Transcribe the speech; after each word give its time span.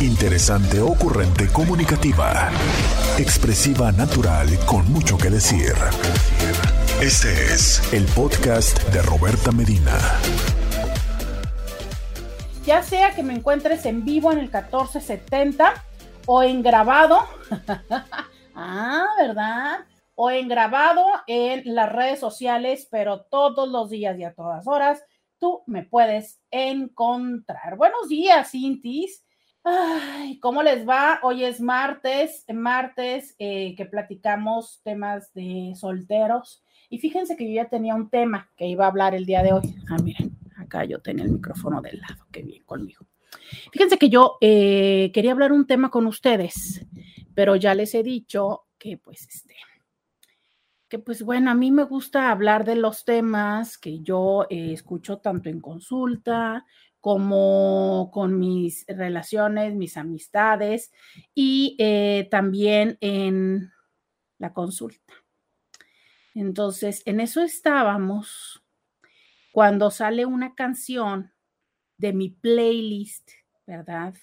Interesante, 0.00 0.78
ocurrente, 0.78 1.50
comunicativa. 1.50 2.50
Expresiva, 3.18 3.90
natural, 3.92 4.46
con 4.66 4.92
mucho 4.92 5.16
que 5.16 5.30
decir. 5.30 5.72
Este 7.00 7.32
es 7.32 7.80
el 7.94 8.04
podcast 8.04 8.78
de 8.92 9.00
Roberta 9.00 9.52
Medina. 9.52 9.96
Ya 12.66 12.82
sea 12.82 13.14
que 13.14 13.22
me 13.22 13.32
encuentres 13.32 13.86
en 13.86 14.04
vivo 14.04 14.30
en 14.32 14.38
el 14.38 14.50
1470 14.50 15.82
o 16.26 16.42
en 16.42 16.62
grabado. 16.62 17.20
ah, 18.54 19.06
¿verdad? 19.18 19.78
O 20.14 20.30
en 20.30 20.46
grabado 20.46 21.06
en 21.26 21.74
las 21.74 21.90
redes 21.90 22.20
sociales, 22.20 22.86
pero 22.90 23.22
todos 23.22 23.66
los 23.66 23.88
días 23.88 24.18
y 24.18 24.24
a 24.24 24.34
todas 24.34 24.66
horas 24.66 25.02
tú 25.38 25.62
me 25.66 25.84
puedes 25.84 26.40
encontrar. 26.50 27.76
Buenos 27.78 28.08
días, 28.08 28.50
Cintis. 28.50 29.25
Ay, 29.68 30.38
¿cómo 30.38 30.62
les 30.62 30.88
va? 30.88 31.18
Hoy 31.24 31.42
es 31.42 31.60
martes, 31.60 32.44
martes 32.54 33.34
eh, 33.40 33.74
que 33.74 33.84
platicamos 33.84 34.80
temas 34.84 35.34
de 35.34 35.72
solteros. 35.74 36.62
Y 36.88 36.98
fíjense 36.98 37.36
que 37.36 37.48
yo 37.48 37.56
ya 37.56 37.68
tenía 37.68 37.96
un 37.96 38.08
tema 38.08 38.48
que 38.56 38.68
iba 38.68 38.84
a 38.84 38.88
hablar 38.88 39.16
el 39.16 39.26
día 39.26 39.42
de 39.42 39.52
hoy. 39.52 39.74
Ah, 39.90 39.96
miren, 40.00 40.38
acá 40.56 40.84
yo 40.84 41.00
tenía 41.00 41.24
el 41.24 41.32
micrófono 41.32 41.82
del 41.82 41.98
lado, 41.98 42.26
qué 42.30 42.42
bien 42.42 42.62
conmigo. 42.62 43.06
Fíjense 43.72 43.98
que 43.98 44.08
yo 44.08 44.38
eh, 44.40 45.10
quería 45.12 45.32
hablar 45.32 45.50
un 45.50 45.66
tema 45.66 45.90
con 45.90 46.06
ustedes, 46.06 46.86
pero 47.34 47.56
ya 47.56 47.74
les 47.74 47.92
he 47.96 48.04
dicho 48.04 48.66
que 48.78 48.98
pues 48.98 49.26
este, 49.26 49.56
que 50.88 51.00
pues 51.00 51.24
bueno, 51.24 51.50
a 51.50 51.54
mí 51.54 51.72
me 51.72 51.82
gusta 51.82 52.30
hablar 52.30 52.64
de 52.64 52.76
los 52.76 53.04
temas 53.04 53.78
que 53.78 53.98
yo 53.98 54.46
eh, 54.48 54.72
escucho 54.72 55.18
tanto 55.18 55.48
en 55.48 55.60
consulta 55.60 56.64
como 57.06 58.10
con 58.12 58.36
mis 58.36 58.84
relaciones, 58.88 59.76
mis 59.76 59.96
amistades 59.96 60.90
y 61.36 61.76
eh, 61.78 62.26
también 62.32 62.98
en 63.00 63.70
la 64.38 64.52
consulta. 64.52 65.14
Entonces, 66.34 67.04
en 67.06 67.20
eso 67.20 67.42
estábamos 67.42 68.60
cuando 69.52 69.92
sale 69.92 70.26
una 70.26 70.56
canción 70.56 71.32
de 71.96 72.12
mi 72.12 72.30
playlist, 72.30 73.30
¿verdad? 73.68 74.14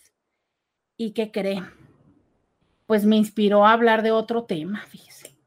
¿Y 0.97 1.13
qué 1.13 1.31
cree? 1.31 1.63
Pues 2.85 3.05
me 3.05 3.15
inspiró 3.15 3.65
a 3.65 3.71
hablar 3.71 4.03
de 4.03 4.11
otro 4.11 4.43
tema, 4.43 4.85
fíjese. 4.87 5.37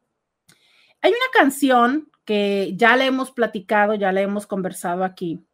Hay 1.02 1.10
una 1.10 1.30
canción 1.34 2.10
que 2.24 2.72
ya 2.76 2.96
le 2.96 3.04
hemos 3.04 3.30
platicado, 3.30 3.94
ya 3.94 4.10
le 4.10 4.22
hemos 4.22 4.46
conversado 4.46 5.04
aquí, 5.04 5.46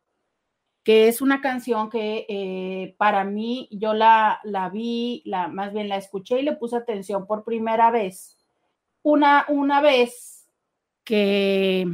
que 0.82 1.08
es 1.08 1.20
una 1.20 1.40
canción 1.40 1.90
que 1.90 2.26
eh, 2.28 2.94
para 2.98 3.24
mí 3.24 3.68
yo 3.70 3.94
la, 3.94 4.40
la 4.42 4.68
vi, 4.68 5.22
la, 5.24 5.48
más 5.48 5.72
bien 5.72 5.88
la 5.88 5.96
escuché 5.96 6.40
y 6.40 6.42
le 6.42 6.56
puse 6.56 6.76
atención 6.76 7.26
por 7.26 7.44
primera 7.44 7.90
vez. 7.90 8.38
Una, 9.02 9.44
una 9.48 9.80
vez 9.80 10.48
que 11.04 11.86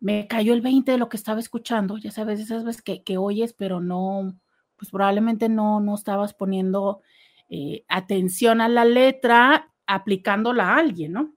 me 0.00 0.26
cayó 0.28 0.52
el 0.52 0.60
20 0.60 0.92
de 0.92 0.98
lo 0.98 1.08
que 1.08 1.16
estaba 1.16 1.40
escuchando, 1.40 1.96
ya 1.98 2.10
sabes, 2.10 2.40
esas 2.40 2.64
veces 2.64 2.82
que, 2.82 3.02
que 3.02 3.16
oyes, 3.16 3.54
pero 3.54 3.80
no, 3.80 4.38
pues 4.76 4.90
probablemente 4.90 5.48
no, 5.48 5.80
no 5.80 5.94
estabas 5.94 6.34
poniendo 6.34 7.00
eh, 7.48 7.84
atención 7.88 8.60
a 8.60 8.68
la 8.68 8.84
letra 8.84 9.72
aplicándola 9.86 10.74
a 10.74 10.76
alguien, 10.78 11.12
¿no? 11.12 11.34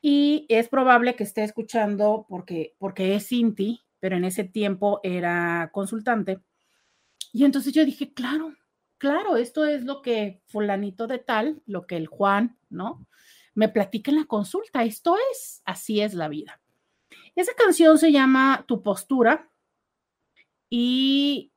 Y 0.00 0.44
es 0.48 0.68
probable 0.68 1.14
que 1.14 1.24
esté 1.24 1.44
escuchando 1.44 2.26
porque, 2.28 2.74
porque 2.78 3.14
es 3.14 3.28
Cinti, 3.28 3.83
pero 4.04 4.18
en 4.18 4.26
ese 4.26 4.44
tiempo 4.44 5.00
era 5.02 5.70
consultante. 5.72 6.42
Y 7.32 7.46
entonces 7.46 7.72
yo 7.72 7.86
dije, 7.86 8.12
claro, 8.12 8.54
claro, 8.98 9.38
esto 9.38 9.64
es 9.64 9.84
lo 9.84 10.02
que 10.02 10.42
fulanito 10.44 11.06
de 11.06 11.20
tal, 11.20 11.62
lo 11.64 11.86
que 11.86 11.96
el 11.96 12.06
Juan, 12.06 12.58
¿no? 12.68 13.06
Me 13.54 13.70
platica 13.70 14.10
en 14.10 14.18
la 14.18 14.26
consulta, 14.26 14.84
esto 14.84 15.16
es, 15.32 15.62
así 15.64 16.02
es 16.02 16.12
la 16.12 16.28
vida. 16.28 16.60
Esa 17.34 17.54
canción 17.54 17.96
se 17.96 18.12
llama 18.12 18.66
Tu 18.68 18.82
postura 18.82 19.50
y, 20.68 21.50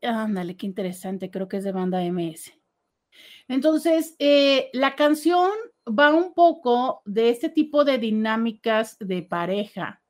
ándale, 0.00 0.56
qué 0.56 0.66
interesante, 0.66 1.32
creo 1.32 1.48
que 1.48 1.56
es 1.56 1.64
de 1.64 1.72
banda 1.72 2.00
MS. 2.04 2.52
Entonces, 3.48 4.14
eh, 4.20 4.70
la 4.72 4.94
canción 4.94 5.50
va 5.84 6.14
un 6.14 6.32
poco 6.32 7.02
de 7.06 7.30
este 7.30 7.48
tipo 7.48 7.84
de 7.84 7.98
dinámicas 7.98 8.96
de 9.00 9.22
pareja 9.24 10.00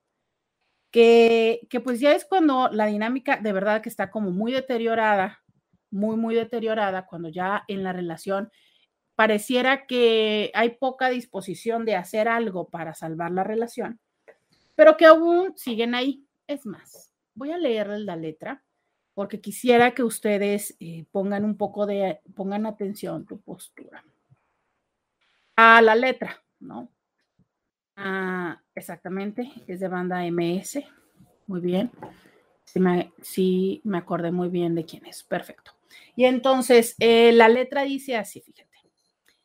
que, 0.90 1.68
pues 1.84 2.00
ya 2.00 2.12
es 2.12 2.24
cuando 2.24 2.68
la 2.72 2.86
dinámica 2.86 3.36
de 3.36 3.52
verdad 3.52 3.82
que 3.82 3.88
está 3.88 4.10
como 4.10 4.30
muy 4.30 4.52
deteriorada, 4.52 5.42
muy, 5.90 6.16
muy 6.16 6.34
deteriorada, 6.34 7.06
cuando 7.06 7.28
ya 7.28 7.64
en 7.68 7.82
la 7.82 7.92
relación 7.92 8.50
pareciera 9.14 9.86
que 9.86 10.50
hay 10.54 10.70
poca 10.70 11.08
disposición 11.08 11.84
de 11.84 11.96
hacer 11.96 12.28
algo 12.28 12.68
para 12.68 12.94
salvar 12.94 13.32
la 13.32 13.44
relación, 13.44 14.00
pero 14.74 14.96
que 14.96 15.06
aún 15.06 15.56
siguen 15.56 15.94
ahí. 15.94 16.24
Es 16.46 16.64
más, 16.64 17.12
voy 17.34 17.52
a 17.52 17.58
leerles 17.58 18.00
la 18.00 18.16
letra 18.16 18.64
porque 19.14 19.40
quisiera 19.40 19.94
que 19.94 20.04
ustedes 20.04 20.76
eh, 20.78 21.04
pongan 21.10 21.44
un 21.44 21.56
poco 21.56 21.86
de, 21.86 22.20
pongan 22.36 22.66
atención 22.66 23.26
tu 23.26 23.40
postura. 23.40 24.04
A 25.56 25.82
la 25.82 25.96
letra, 25.96 26.40
¿no? 26.60 26.92
Ah, 28.00 28.62
exactamente, 28.76 29.50
es 29.66 29.80
de 29.80 29.88
banda 29.88 30.24
MS. 30.24 30.86
Muy 31.48 31.60
bien. 31.60 31.90
Sí 32.64 33.80
me, 33.82 33.98
acordé 33.98 34.30
muy 34.30 34.48
bien 34.48 34.76
de 34.76 34.84
quién 34.84 35.04
es. 35.06 35.24
Perfecto. 35.24 35.72
Y 36.14 36.24
entonces, 36.26 36.94
eh, 37.00 37.32
la 37.32 37.48
letra 37.48 37.82
dice 37.82 38.16
así, 38.16 38.40
fíjate. 38.40 38.68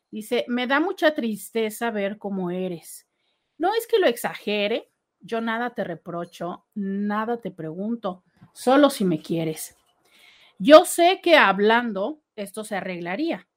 Dice, 0.08 0.44
me 0.46 0.68
da 0.68 0.78
mucha 0.78 1.14
tristeza 1.14 1.90
ver 1.90 2.16
cómo 2.16 2.52
eres. 2.52 3.08
No 3.58 3.74
es 3.74 3.88
que 3.88 3.98
lo 3.98 4.06
exagere, 4.06 4.92
yo 5.18 5.40
nada 5.40 5.74
te 5.74 5.82
reprocho, 5.82 6.66
nada 6.74 7.40
te 7.40 7.50
pregunto, 7.50 8.22
solo 8.52 8.88
si 8.88 9.04
me 9.04 9.20
quieres. 9.20 9.76
Yo 10.60 10.84
sé 10.84 11.20
que 11.20 11.36
hablando 11.36 12.22
esto 12.36 12.62
se 12.62 12.76
arreglaría, 12.76 13.48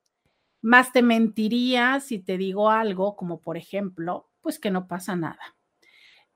más 0.62 0.92
te 0.92 1.04
mentiría 1.04 2.00
si 2.00 2.18
te 2.18 2.38
digo 2.38 2.72
algo 2.72 3.16
como 3.16 3.40
por 3.40 3.58
ejemplo, 3.58 4.32
pues 4.48 4.60
que 4.60 4.72
no 4.72 4.88
pasa 4.88 5.14
nada. 5.18 5.58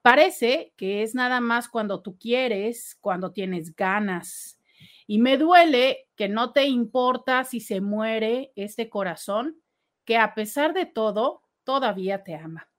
Parece 0.01 0.73
que 0.75 1.01
es 1.01 1.15
nada 1.15 1.39
más 1.39 1.69
cuando 1.69 2.01
tú 2.01 2.17
quieres, 2.19 2.97
cuando 2.99 3.31
tienes 3.31 3.73
ganas. 3.73 4.59
Y 5.07 5.19
me 5.19 5.37
duele 5.37 6.09
que 6.17 6.27
no 6.27 6.51
te 6.51 6.65
importa 6.65 7.45
si 7.45 7.61
se 7.61 7.79
muere 7.79 8.51
este 8.57 8.89
corazón, 8.89 9.61
que 10.03 10.17
a 10.17 10.33
pesar 10.33 10.73
de 10.73 10.85
todo, 10.85 11.43
todavía 11.63 12.21
te 12.21 12.35
ama. 12.35 12.69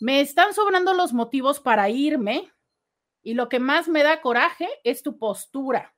Me 0.00 0.22
están 0.22 0.54
sobrando 0.54 0.94
los 0.94 1.12
motivos 1.12 1.60
para 1.60 1.90
irme 1.90 2.50
y 3.22 3.34
lo 3.34 3.50
que 3.50 3.60
más 3.60 3.86
me 3.86 4.02
da 4.02 4.22
coraje 4.22 4.66
es 4.82 5.02
tu 5.02 5.18
postura. 5.18 5.94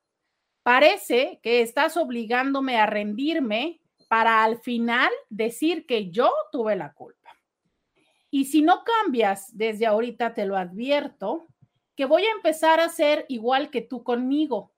Parece 0.64 1.38
que 1.44 1.62
estás 1.62 1.96
obligándome 1.96 2.78
a 2.78 2.86
rendirme 2.86 3.80
para 4.08 4.42
al 4.42 4.58
final 4.58 5.08
decir 5.28 5.86
que 5.86 6.10
yo 6.10 6.32
tuve 6.50 6.74
la 6.74 6.92
culpa. 6.94 7.19
Y 8.30 8.46
si 8.46 8.62
no 8.62 8.84
cambias 8.84 9.56
desde 9.56 9.86
ahorita, 9.86 10.34
te 10.34 10.46
lo 10.46 10.56
advierto, 10.56 11.48
que 11.96 12.04
voy 12.04 12.24
a 12.24 12.32
empezar 12.32 12.80
a 12.80 12.88
ser 12.88 13.26
igual 13.28 13.70
que 13.70 13.82
tú 13.82 14.02
conmigo. 14.02 14.72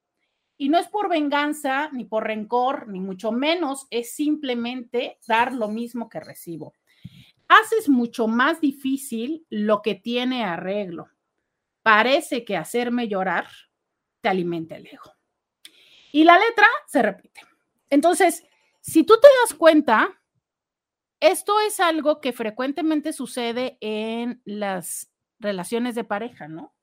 Y 0.57 0.69
no 0.69 0.79
es 0.79 0.89
por 0.89 1.09
venganza, 1.09 1.91
ni 1.93 2.05
por 2.05 2.27
rencor, 2.27 2.89
ni 2.89 3.01
mucho 3.01 3.33
menos, 3.33 3.87
es 3.91 4.15
simplemente 4.15 5.19
dar 5.27 5.53
lo 5.53 5.69
mismo 5.69 6.09
que 6.09 6.21
recibo. 6.21 6.75
Haces 7.49 7.89
mucho 7.89 8.27
más 8.27 8.61
difícil 8.61 9.47
lo 9.51 9.83
que 9.83 9.95
tiene 9.95 10.45
arreglo. 10.45 11.09
Parece 11.83 12.45
que 12.45 12.57
hacerme 12.57 13.09
llorar 13.09 13.47
te 14.21 14.29
alimenta 14.29 14.77
el 14.77 14.87
ego. 14.87 15.13
Y 16.13 16.25
la 16.25 16.39
letra 16.39 16.67
se 16.87 17.03
repite. 17.03 17.41
Entonces, 17.91 18.45
si 18.81 19.05
tú 19.05 19.15
te 19.21 19.29
das 19.43 19.55
cuenta, 19.59 20.22
esto 21.23 21.61
es 21.61 21.79
algo 21.79 22.21
que 22.21 22.33
frecuentemente 22.33 23.13
sucede 23.13 23.79
en 23.81 24.43
las 24.45 25.09
relaciones 25.39 25.95
de 25.95 26.03
pareja, 26.03 26.49
¿no? 26.49 26.75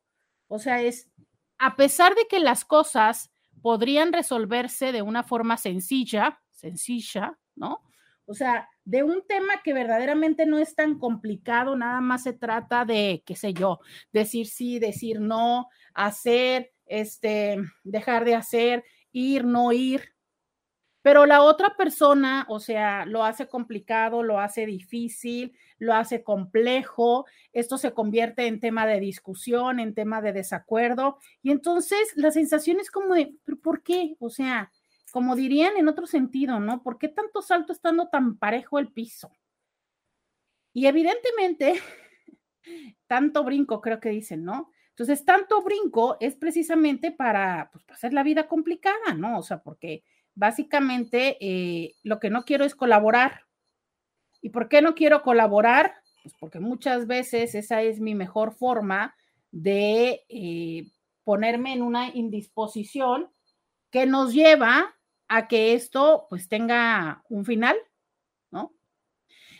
O 0.47 0.59
sea, 0.59 0.81
es, 0.81 1.11
a 1.57 1.75
pesar 1.75 2.15
de 2.15 2.25
que 2.29 2.39
las 2.39 2.63
cosas 2.63 3.31
podrían 3.61 4.13
resolverse 4.13 4.93
de 4.93 5.01
una 5.01 5.23
forma 5.23 5.57
sencilla, 5.57 6.41
sencilla, 6.51 7.37
¿no? 7.55 7.83
O 8.25 8.33
sea, 8.33 8.69
de 8.85 9.03
un 9.03 9.27
tema 9.27 9.61
que 9.61 9.73
verdaderamente 9.73 10.45
no 10.45 10.57
es 10.57 10.73
tan 10.73 10.99
complicado, 10.99 11.75
nada 11.75 11.99
más 11.99 12.23
se 12.23 12.31
trata 12.31 12.85
de, 12.85 13.23
qué 13.25 13.35
sé 13.35 13.53
yo, 13.53 13.79
decir 14.13 14.47
sí, 14.47 14.79
decir 14.79 15.19
no, 15.19 15.67
hacer, 15.93 16.71
este, 16.85 17.57
dejar 17.83 18.23
de 18.23 18.35
hacer, 18.35 18.85
ir, 19.11 19.43
no 19.43 19.73
ir, 19.73 20.13
pero 21.01 21.25
la 21.25 21.41
otra 21.41 21.75
persona, 21.77 22.45
o 22.49 22.59
sea, 22.59 23.05
lo 23.05 23.23
hace 23.23 23.47
complicado, 23.47 24.21
lo 24.23 24.39
hace 24.39 24.65
difícil, 24.65 25.55
lo 25.77 25.93
hace 25.93 26.23
complejo, 26.23 27.25
esto 27.53 27.77
se 27.77 27.93
convierte 27.93 28.47
en 28.47 28.59
tema 28.59 28.85
de 28.85 28.99
discusión, 28.99 29.79
en 29.79 29.93
tema 29.93 30.21
de 30.21 30.33
desacuerdo, 30.33 31.17
y 31.41 31.51
entonces 31.51 32.13
la 32.15 32.31
sensación 32.31 32.79
es 32.79 32.91
como 32.91 33.15
de, 33.15 33.33
¿pero 33.45 33.57
por 33.59 33.81
qué? 33.81 34.15
O 34.19 34.29
sea, 34.29 34.71
como 35.11 35.35
dirían 35.35 35.77
en 35.77 35.87
otro 35.87 36.05
sentido, 36.05 36.59
¿no? 36.59 36.83
¿Por 36.83 36.97
qué 36.97 37.07
tanto 37.07 37.41
salto 37.41 37.73
estando 37.73 38.09
tan 38.09 38.37
parejo 38.37 38.77
el 38.79 38.91
piso? 38.91 39.31
Y 40.73 40.85
evidentemente, 40.85 41.81
tanto 43.07 43.43
brinco, 43.43 43.81
creo 43.81 43.99
que 43.99 44.09
dicen, 44.09 44.43
¿no? 44.43 44.71
Entonces, 44.89 45.23
tanto 45.23 45.61
brinco 45.61 46.17
es 46.19 46.35
precisamente 46.35 47.11
para, 47.11 47.69
pues, 47.71 47.85
para 47.85 47.95
hacer 47.95 48.13
la 48.13 48.21
vida 48.21 48.47
complicada, 48.47 49.13
¿no? 49.15 49.39
O 49.39 49.43
sea, 49.43 49.63
porque 49.63 50.03
básicamente 50.39 51.37
eh, 51.41 51.95
lo 52.01 52.19
que 52.19 52.29
no 52.29 52.43
quiero 52.45 52.63
es 52.63 52.73
colaborar. 52.73 53.41
¿Y 54.41 54.49
por 54.49 54.69
qué 54.69 54.81
no 54.81 54.95
quiero 54.95 55.21
colaborar? 55.21 55.95
Pues 56.23 56.33
porque 56.39 56.61
muchas 56.61 57.07
veces 57.07 57.55
esa 57.55 57.81
es 57.81 57.99
mi 57.99 58.15
mejor 58.15 58.53
forma 58.53 59.15
de 59.51 60.21
eh, 60.29 60.87
ponerme 61.25 61.73
en 61.73 61.81
una 61.81 62.07
indisposición 62.15 63.29
que 63.91 64.05
nos 64.05 64.33
lleva 64.33 64.95
a 65.27 65.47
que 65.49 65.73
esto 65.73 66.25
pues 66.29 66.47
tenga 66.47 67.23
un 67.29 67.43
final, 67.43 67.75
¿no? 68.49 68.73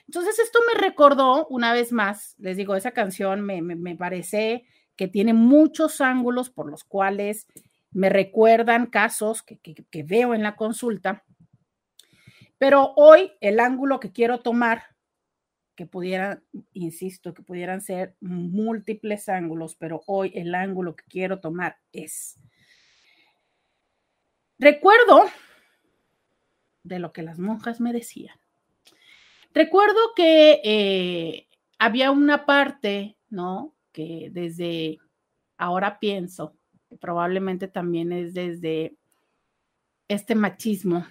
Entonces 0.08 0.40
esto 0.40 0.60
me 0.74 0.80
recordó 0.80 1.46
una 1.48 1.74
vez 1.74 1.92
más, 1.92 2.36
les 2.38 2.56
digo, 2.56 2.76
esa 2.76 2.92
canción 2.92 3.42
me, 3.42 3.62
me 3.62 3.96
parece 3.98 4.64
que 4.96 5.10
tiene 5.10 5.34
muchos 5.34 6.00
ángulos 6.00 6.50
por 6.50 6.70
los 6.72 6.86
cuales 6.86 7.48
me 7.92 8.10
recuerdan 8.10 8.88
casos 8.88 9.44
que, 9.44 10.04
veo 10.04 10.34
en 10.34 10.44
la 10.44 10.56
consulta. 10.56 11.24
Pero 12.58 12.94
hoy 12.96 13.32
el 13.42 13.60
ángulo 13.60 14.00
que 14.00 14.12
quiero 14.12 14.42
tomar, 14.42 14.84
que 15.76 15.86
pudieran, 15.86 16.44
insisto, 16.74 17.34
que 17.34 17.42
pudieran 17.42 17.82
ser 17.82 18.16
múltiples 18.20 19.30
ángulos, 19.30 19.76
pero 19.76 20.02
hoy 20.08 20.32
el 20.36 20.54
ángulo 20.54 20.96
que 20.96 21.06
quiero 21.06 21.40
tomar 21.40 21.78
es, 21.94 22.36
recuerdo 24.58 25.24
de 26.84 27.00
lo 27.00 27.14
que 27.14 27.24
las 27.24 27.40
monjas 27.40 27.80
me 27.80 27.94
decían. 27.94 28.38
Recuerdo 29.54 29.98
que 30.16 30.62
eh, 30.64 31.48
había 31.80 32.12
una 32.12 32.46
parte, 32.46 33.18
¿no? 33.30 33.74
Que 33.94 34.30
desde 34.32 35.00
ahora 35.58 36.00
pienso, 36.00 36.59
probablemente 37.00 37.68
también 37.68 38.12
es 38.12 38.34
desde 38.34 38.96
este 40.08 40.36
machismo 40.36 41.06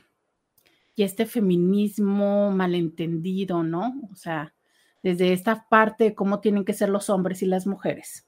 y 0.95 1.05
este 1.05 1.27
feminismo 1.27 2.51
malentendido, 2.51 3.63
¿no? 3.63 3.95
O 4.11 4.17
sea, 4.17 4.55
desde 5.03 5.33
esta 5.33 5.69
parte 5.69 6.05
de 6.05 6.15
cómo 6.15 6.41
tienen 6.41 6.65
que 6.65 6.73
ser 6.73 6.89
los 6.89 7.09
hombres 7.09 7.43
y 7.43 7.47
las 7.47 7.67
mujeres. 7.67 8.27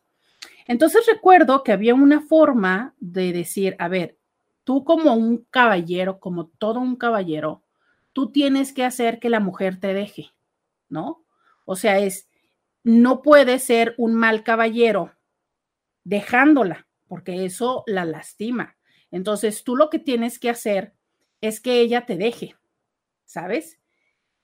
Entonces 0.66 1.04
recuerdo 1.12 1.64
que 1.64 1.72
había 1.72 1.94
una 1.94 2.20
forma 2.20 2.94
de 3.00 3.32
decir, 3.32 3.74
a 3.80 3.88
ver, 3.88 4.18
tú 4.62 4.84
como 4.84 5.14
un 5.14 5.44
caballero, 5.50 6.20
como 6.20 6.46
todo 6.46 6.78
un 6.78 6.94
caballero, 6.94 7.64
tú 8.12 8.30
tienes 8.30 8.72
que 8.72 8.84
hacer 8.84 9.18
que 9.18 9.30
la 9.30 9.40
mujer 9.40 9.80
te 9.80 9.92
deje, 9.94 10.30
¿no? 10.88 11.24
O 11.64 11.74
sea, 11.74 11.98
es, 11.98 12.28
no 12.84 13.22
puede 13.22 13.58
ser 13.58 13.94
un 13.98 14.14
mal 14.14 14.44
caballero 14.44 15.12
dejándola, 16.04 16.86
porque 17.10 17.44
eso 17.44 17.82
la 17.88 18.04
lastima. 18.04 18.76
Entonces, 19.10 19.64
tú 19.64 19.74
lo 19.74 19.90
que 19.90 19.98
tienes 19.98 20.38
que 20.38 20.48
hacer 20.48 20.94
es 21.40 21.60
que 21.60 21.80
ella 21.80 22.06
te 22.06 22.16
deje, 22.16 22.54
¿sabes? 23.24 23.80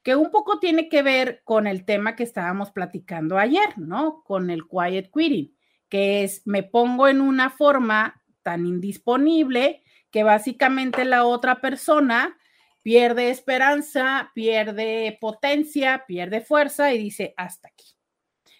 Que 0.02 0.16
un 0.16 0.32
poco 0.32 0.58
tiene 0.58 0.88
que 0.88 1.02
ver 1.02 1.42
con 1.44 1.68
el 1.68 1.84
tema 1.84 2.16
que 2.16 2.24
estábamos 2.24 2.72
platicando 2.72 3.38
ayer, 3.38 3.78
¿no? 3.78 4.24
Con 4.24 4.50
el 4.50 4.66
quiet 4.66 5.12
quitting, 5.12 5.56
que 5.88 6.24
es 6.24 6.44
me 6.44 6.64
pongo 6.64 7.06
en 7.06 7.20
una 7.20 7.50
forma 7.50 8.20
tan 8.42 8.66
indisponible 8.66 9.84
que 10.10 10.24
básicamente 10.24 11.04
la 11.04 11.24
otra 11.24 11.60
persona 11.60 12.36
pierde 12.82 13.30
esperanza, 13.30 14.32
pierde 14.34 15.16
potencia, 15.20 16.04
pierde 16.08 16.40
fuerza 16.40 16.92
y 16.92 16.98
dice 16.98 17.32
hasta 17.36 17.68
aquí. 17.68 17.86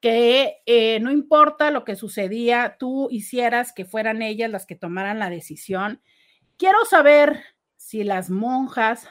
Que 0.00 0.62
eh, 0.66 0.98
no 1.00 1.10
importa 1.10 1.70
lo 1.70 1.84
que 1.84 1.94
sucedía, 1.96 2.76
tú 2.78 3.08
hicieras 3.10 3.72
que 3.72 3.84
fueran 3.84 4.22
ellas 4.22 4.50
las 4.50 4.64
que 4.64 4.74
tomaran 4.74 5.18
la 5.18 5.30
decisión. 5.30 6.00
Quiero 6.56 6.84
saber 6.86 7.44
si 7.76 8.02
las 8.02 8.30
monjas 8.30 9.08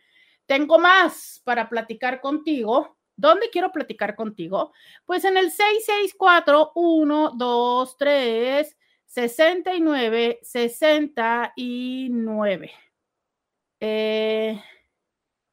Tengo 0.46 0.80
más 0.80 1.42
para 1.44 1.70
platicar 1.70 2.22
contigo. 2.22 2.98
¿Dónde 3.16 3.50
quiero 3.52 3.72
platicar 3.72 4.16
contigo? 4.16 4.74
Pues 5.06 5.26
en 5.26 5.38
el 5.38 5.52
664 5.52 6.72
123 6.74 8.78
69 9.06 10.40
69. 10.42 12.72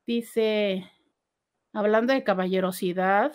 dice, 0.06 0.90
hablando 1.72 2.12
de 2.12 2.24
caballerosidad, 2.24 3.32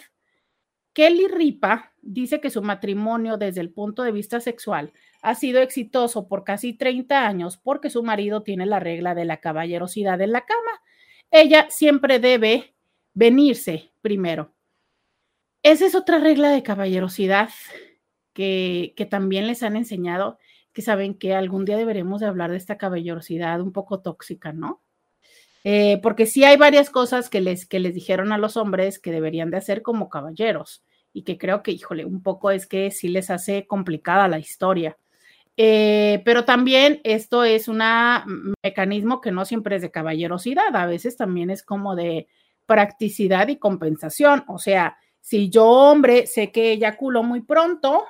Kelly 0.94 1.28
Ripa 1.28 1.94
dice 2.02 2.42
que 2.42 2.50
su 2.50 2.62
matrimonio 2.62 3.38
desde 3.38 3.62
el 3.62 3.72
punto 3.72 4.04
de 4.04 4.12
vista 4.12 4.40
sexual 4.40 4.94
ha 5.22 5.36
sido 5.36 5.62
exitoso 5.62 6.28
por 6.28 6.44
casi 6.44 6.74
30 6.74 7.28
años 7.28 7.58
porque 7.58 7.90
su 7.90 8.04
marido 8.04 8.44
tiene 8.44 8.66
la 8.66 8.80
regla 8.80 9.16
de 9.16 9.26
la 9.26 9.38
caballerosidad 9.38 10.20
en 10.22 10.32
la 10.32 10.46
cama. 10.46 10.82
Ella 11.30 11.68
siempre 11.70 12.20
debe 12.20 12.74
venirse 13.14 13.92
primero. 14.02 14.54
Esa 15.64 15.86
es 15.86 15.96
otra 15.96 16.20
regla 16.20 16.50
de 16.50 16.64
caballerosidad 16.64 17.50
que, 18.34 18.94
que 18.96 19.06
también 19.06 19.48
les 19.48 19.62
han 19.64 19.76
enseñado, 19.76 20.40
que 20.74 20.82
saben 20.82 21.14
que 21.14 21.36
algún 21.36 21.66
día 21.66 21.78
deberemos 21.78 22.22
de 22.22 22.28
hablar 22.28 22.52
de 22.52 22.58
esta 22.58 22.78
caballerosidad 22.78 23.62
un 23.62 23.72
poco 23.72 24.02
tóxica, 24.02 24.54
¿no? 24.54 24.82
Eh, 25.64 26.00
porque 26.02 26.26
sí 26.26 26.44
hay 26.44 26.58
varias 26.58 26.90
cosas 26.90 27.30
que 27.30 27.40
les, 27.40 27.68
que 27.68 27.80
les 27.80 27.94
dijeron 27.94 28.32
a 28.32 28.40
los 28.40 28.58
hombres 28.58 28.98
que 28.98 29.12
deberían 29.12 29.52
de 29.52 29.58
hacer 29.58 29.84
como 29.84 30.10
caballeros 30.10 30.84
y 31.14 31.24
que 31.24 31.38
creo 31.38 31.62
que, 31.62 31.72
híjole, 31.72 32.06
un 32.06 32.24
poco 32.24 32.52
es 32.52 32.66
que 32.66 32.90
sí 32.90 33.10
les 33.10 33.30
hace 33.30 33.68
complicada 33.68 34.28
la 34.28 34.40
historia. 34.40 34.98
Eh, 35.58 36.22
pero 36.26 36.46
también 36.46 37.02
esto 37.04 37.44
es 37.44 37.68
un 37.68 37.82
mecanismo 38.64 39.22
que 39.22 39.32
no 39.32 39.46
siempre 39.46 39.76
es 39.76 39.82
de 39.82 39.92
caballerosidad, 39.92 40.76
a 40.76 40.86
veces 40.86 41.18
también 41.18 41.50
es 41.50 41.62
como 41.62 41.96
de 41.96 42.28
practicidad 42.66 43.48
y 43.50 43.58
compensación. 43.58 44.44
O 44.48 44.58
sea, 44.58 44.98
si 45.20 45.50
yo, 45.50 45.68
hombre, 45.68 46.26
sé 46.28 46.52
que 46.52 46.72
eyaculo 46.72 47.24
muy 47.24 47.42
pronto 47.42 48.06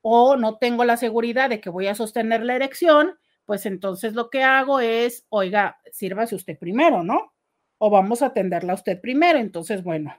o 0.00 0.36
no 0.36 0.58
tengo 0.58 0.84
la 0.84 0.96
seguridad 0.96 1.50
de 1.50 1.60
que 1.60 1.70
voy 1.70 1.86
a 1.86 1.94
sostener 1.94 2.42
la 2.42 2.56
erección, 2.56 3.18
pues 3.44 3.66
entonces 3.66 4.14
lo 4.14 4.30
que 4.30 4.42
hago 4.42 4.80
es, 4.80 5.26
oiga, 5.28 5.78
sírvase 5.90 6.34
usted 6.34 6.58
primero, 6.58 7.02
¿no? 7.02 7.32
O 7.78 7.90
vamos 7.90 8.22
a 8.22 8.26
atenderla 8.26 8.72
a 8.72 8.76
usted 8.76 9.00
primero. 9.00 9.38
Entonces, 9.38 9.82
bueno, 9.84 10.16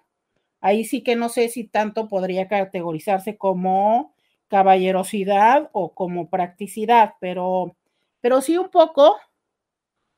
ahí 0.62 0.86
sí 0.86 1.04
que 1.04 1.16
no 1.16 1.30
sé 1.30 1.50
si 1.50 1.66
tanto 1.66 2.08
podría 2.08 2.48
categorizarse 2.48 3.38
como 3.38 4.12
caballerosidad 4.54 5.72
o 5.74 5.96
como 5.96 6.30
practicidad, 6.30 7.16
pero, 7.20 7.76
pero 8.22 8.40
sí 8.40 8.56
un 8.56 8.70
poco 8.70 9.18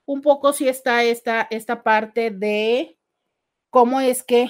un 0.04 0.22
poco 0.22 0.52
sí 0.52 0.68
está 0.68 1.06
esta, 1.06 1.48
esta 1.50 1.84
parte 1.84 2.32
de 2.32 3.00
cómo 3.70 4.02
es 4.02 4.24
que 4.24 4.50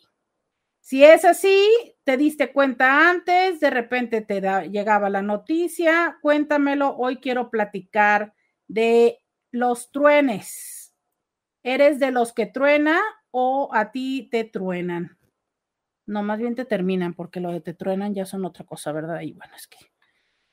Si 0.80 1.04
es 1.04 1.24
así, 1.24 1.64
te 2.02 2.16
diste 2.16 2.52
cuenta 2.52 3.08
antes, 3.08 3.60
de 3.60 3.70
repente 3.70 4.20
te 4.20 4.40
llegaba 4.68 5.10
la 5.10 5.22
noticia, 5.22 6.18
cuéntamelo, 6.22 6.96
hoy 6.96 7.18
quiero 7.18 7.50
platicar 7.50 8.34
de 8.66 9.20
los 9.52 9.92
truenes. 9.92 10.92
¿Eres 11.62 12.00
de 12.00 12.10
los 12.10 12.32
que 12.32 12.46
truena 12.46 13.00
o 13.30 13.70
a 13.72 13.92
ti 13.92 14.28
te 14.28 14.42
truenan? 14.42 15.18
No, 16.04 16.24
más 16.24 16.40
bien 16.40 16.56
te 16.56 16.64
terminan, 16.64 17.14
porque 17.14 17.38
lo 17.38 17.52
de 17.52 17.60
te 17.60 17.74
truenan 17.74 18.12
ya 18.12 18.26
son 18.26 18.44
otra 18.44 18.66
cosa, 18.66 18.90
¿verdad? 18.90 19.20
Y 19.20 19.34
bueno, 19.34 19.54
es 19.54 19.68
que 19.68 19.78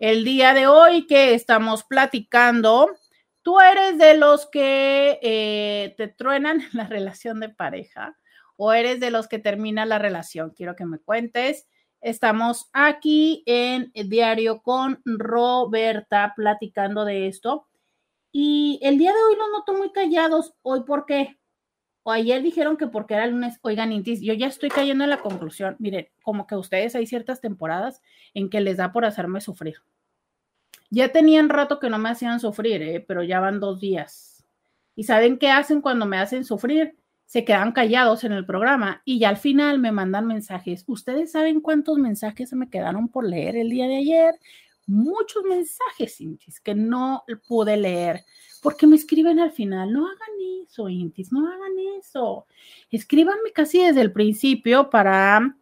el 0.00 0.24
día 0.24 0.54
de 0.54 0.66
hoy 0.66 1.06
que 1.06 1.34
estamos 1.34 1.84
platicando. 1.84 2.90
¿Tú 3.42 3.60
eres 3.60 3.98
de 3.98 4.16
los 4.16 4.46
que 4.46 5.18
eh, 5.22 5.94
te 5.96 6.08
truenan 6.08 6.62
la 6.72 6.86
relación 6.86 7.38
de 7.38 7.50
pareja 7.50 8.16
o 8.56 8.72
eres 8.72 8.98
de 8.98 9.10
los 9.10 9.28
que 9.28 9.38
termina 9.38 9.84
la 9.84 9.98
relación? 9.98 10.50
Quiero 10.56 10.74
que 10.74 10.86
me 10.86 10.98
cuentes. 10.98 11.68
Estamos 12.00 12.70
aquí 12.72 13.42
en 13.44 13.92
diario 13.94 14.62
con 14.62 15.02
Roberta 15.04 16.32
platicando 16.34 17.04
de 17.04 17.28
esto. 17.28 17.68
Y 18.32 18.80
el 18.82 18.96
día 18.96 19.12
de 19.12 19.22
hoy 19.22 19.36
los 19.36 19.50
noto 19.50 19.74
muy 19.74 19.92
callados. 19.92 20.54
¿Hoy 20.62 20.84
por 20.84 21.04
qué? 21.04 21.39
O 22.02 22.12
ayer 22.12 22.42
dijeron 22.42 22.76
que 22.76 22.86
porque 22.86 23.14
era 23.14 23.26
lunes, 23.26 23.58
oigan, 23.62 23.92
Intis, 23.92 24.20
yo 24.22 24.32
ya 24.32 24.46
estoy 24.46 24.70
cayendo 24.70 25.04
en 25.04 25.10
la 25.10 25.20
conclusión. 25.20 25.76
Miren, 25.78 26.08
como 26.22 26.46
que 26.46 26.56
ustedes 26.56 26.94
hay 26.94 27.06
ciertas 27.06 27.40
temporadas 27.40 28.00
en 28.32 28.48
que 28.48 28.60
les 28.60 28.78
da 28.78 28.92
por 28.92 29.04
hacerme 29.04 29.40
sufrir. 29.40 29.76
Ya 30.88 31.12
tenían 31.12 31.50
rato 31.50 31.78
que 31.78 31.90
no 31.90 31.98
me 31.98 32.08
hacían 32.08 32.40
sufrir, 32.40 32.82
¿eh? 32.82 33.04
pero 33.06 33.22
ya 33.22 33.38
van 33.38 33.60
dos 33.60 33.80
días. 33.80 34.44
¿Y 34.96 35.04
saben 35.04 35.38
qué 35.38 35.50
hacen 35.50 35.80
cuando 35.80 36.06
me 36.06 36.18
hacen 36.18 36.44
sufrir? 36.44 36.96
Se 37.26 37.44
quedan 37.44 37.72
callados 37.72 38.24
en 38.24 38.32
el 38.32 38.44
programa 38.44 39.02
y 39.04 39.20
ya 39.20 39.28
al 39.28 39.36
final 39.36 39.78
me 39.78 39.92
mandan 39.92 40.26
mensajes. 40.26 40.82
¿Ustedes 40.88 41.30
saben 41.30 41.60
cuántos 41.60 41.98
mensajes 41.98 42.48
se 42.48 42.56
me 42.56 42.68
quedaron 42.68 43.08
por 43.08 43.24
leer 43.24 43.56
el 43.56 43.70
día 43.70 43.86
de 43.86 43.98
ayer? 43.98 44.34
Muchos 44.86 45.44
mensajes, 45.44 46.20
Intis, 46.20 46.60
que 46.60 46.74
no 46.74 47.22
pude 47.46 47.76
leer 47.76 48.24
porque 48.60 48.86
me 48.86 48.96
escriben 48.96 49.40
al 49.40 49.52
final. 49.52 49.92
No 49.92 50.06
hagan 50.06 50.64
eso, 50.64 50.88
Intis, 50.88 51.32
no 51.32 51.46
hagan 51.46 51.72
eso. 51.98 52.46
Escríbanme 52.90 53.52
casi 53.52 53.80
desde 53.82 54.02
el 54.02 54.12
principio 54.12 54.90
para 54.90 55.56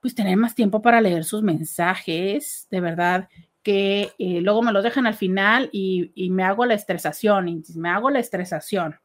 pues 0.00 0.14
tener 0.14 0.36
más 0.36 0.54
tiempo 0.54 0.80
para 0.82 1.00
leer 1.00 1.24
sus 1.24 1.42
mensajes. 1.42 2.66
De 2.70 2.80
verdad, 2.80 3.28
que 3.62 4.12
eh, 4.18 4.40
luego 4.40 4.62
me 4.62 4.72
los 4.72 4.82
dejan 4.82 5.06
al 5.06 5.14
final 5.14 5.68
y, 5.72 6.30
me 6.30 6.42
hago 6.42 6.64
la 6.64 6.74
estresación, 6.74 7.62
me 7.76 7.90
hago 7.90 8.10
la 8.10 8.20
estresación. 8.20 8.96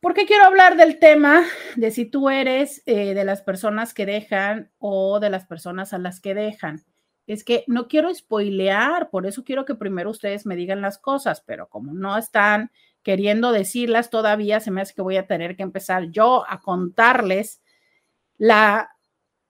¿Por 0.00 0.14
qué 0.14 0.26
quiero 0.26 0.44
hablar 0.44 0.76
del 0.76 0.98
tema 0.98 1.44
de 1.76 1.90
si 1.90 2.06
tú 2.06 2.30
eres 2.30 2.82
eh, 2.86 3.14
de 3.14 3.24
las 3.24 3.42
personas 3.42 3.94
que 3.94 4.06
dejan 4.06 4.70
o 4.78 5.20
de 5.20 5.30
las 5.30 5.46
personas 5.46 5.92
a 5.92 5.98
las 5.98 6.20
que 6.20 6.34
dejan? 6.34 6.82
Es 7.26 7.44
que 7.44 7.64
no 7.66 7.86
quiero 7.86 8.12
spoilear, 8.12 9.08
por 9.08 9.26
eso 9.26 9.44
quiero 9.44 9.64
que 9.64 9.74
primero 9.74 10.10
ustedes 10.10 10.46
me 10.46 10.56
digan 10.56 10.80
las 10.80 10.98
cosas, 10.98 11.42
pero 11.46 11.68
como 11.68 11.92
no 11.92 12.16
están 12.18 12.70
queriendo 13.02 13.52
decirlas 13.52 14.10
todavía, 14.10 14.60
se 14.60 14.70
me 14.70 14.80
hace 14.80 14.94
que 14.94 15.02
voy 15.02 15.16
a 15.16 15.26
tener 15.26 15.56
que 15.56 15.62
empezar 15.62 16.10
yo 16.10 16.44
a 16.48 16.60
contarles 16.60 17.62
la, 18.38 18.90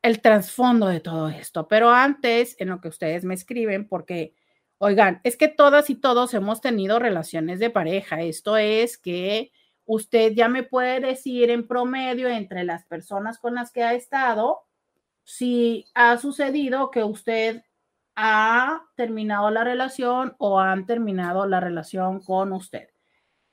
el 0.03 0.21
trasfondo 0.21 0.87
de 0.87 1.01
todo 1.01 1.29
esto. 1.29 1.69
Pero 1.69 1.91
antes, 1.91 2.57
en 2.59 2.69
lo 2.69 2.81
que 2.81 2.89
ustedes 2.89 3.25
me 3.25 3.35
escriben, 3.35 3.89
porque 3.89 4.35
Oigan, 4.83 5.21
es 5.25 5.37
que 5.37 5.49
todas 5.49 5.91
y 5.91 5.95
todos 5.95 6.33
hemos 6.33 6.63
tenido 6.63 6.99
relaciones 6.99 7.59
de 7.59 7.69
pareja. 7.69 8.23
Esto 8.23 8.57
es 8.57 8.97
que 8.97 9.53
usted 9.85 10.33
ya 10.33 10.49
me 10.49 10.63
puede 10.63 11.01
decir 11.01 11.51
en 11.51 11.69
promedio 11.69 12.29
entre 12.29 12.65
las 12.65 12.87
personas 12.87 13.39
con 13.39 13.55
las 13.57 13.73
que 13.73 13.83
ha 13.83 13.93
estado 13.93 14.63
si 15.23 15.85
ha 15.95 16.17
sucedido 16.17 16.91
que 16.91 17.05
usted 17.05 17.63
ha 18.17 18.83
terminado 18.97 19.51
la 19.51 19.65
relación 19.65 20.35
o 20.39 20.61
han 20.61 20.87
terminado 20.87 21.47
la 21.47 21.61
relación 21.61 22.21
con 22.21 22.55
usted. 22.55 22.89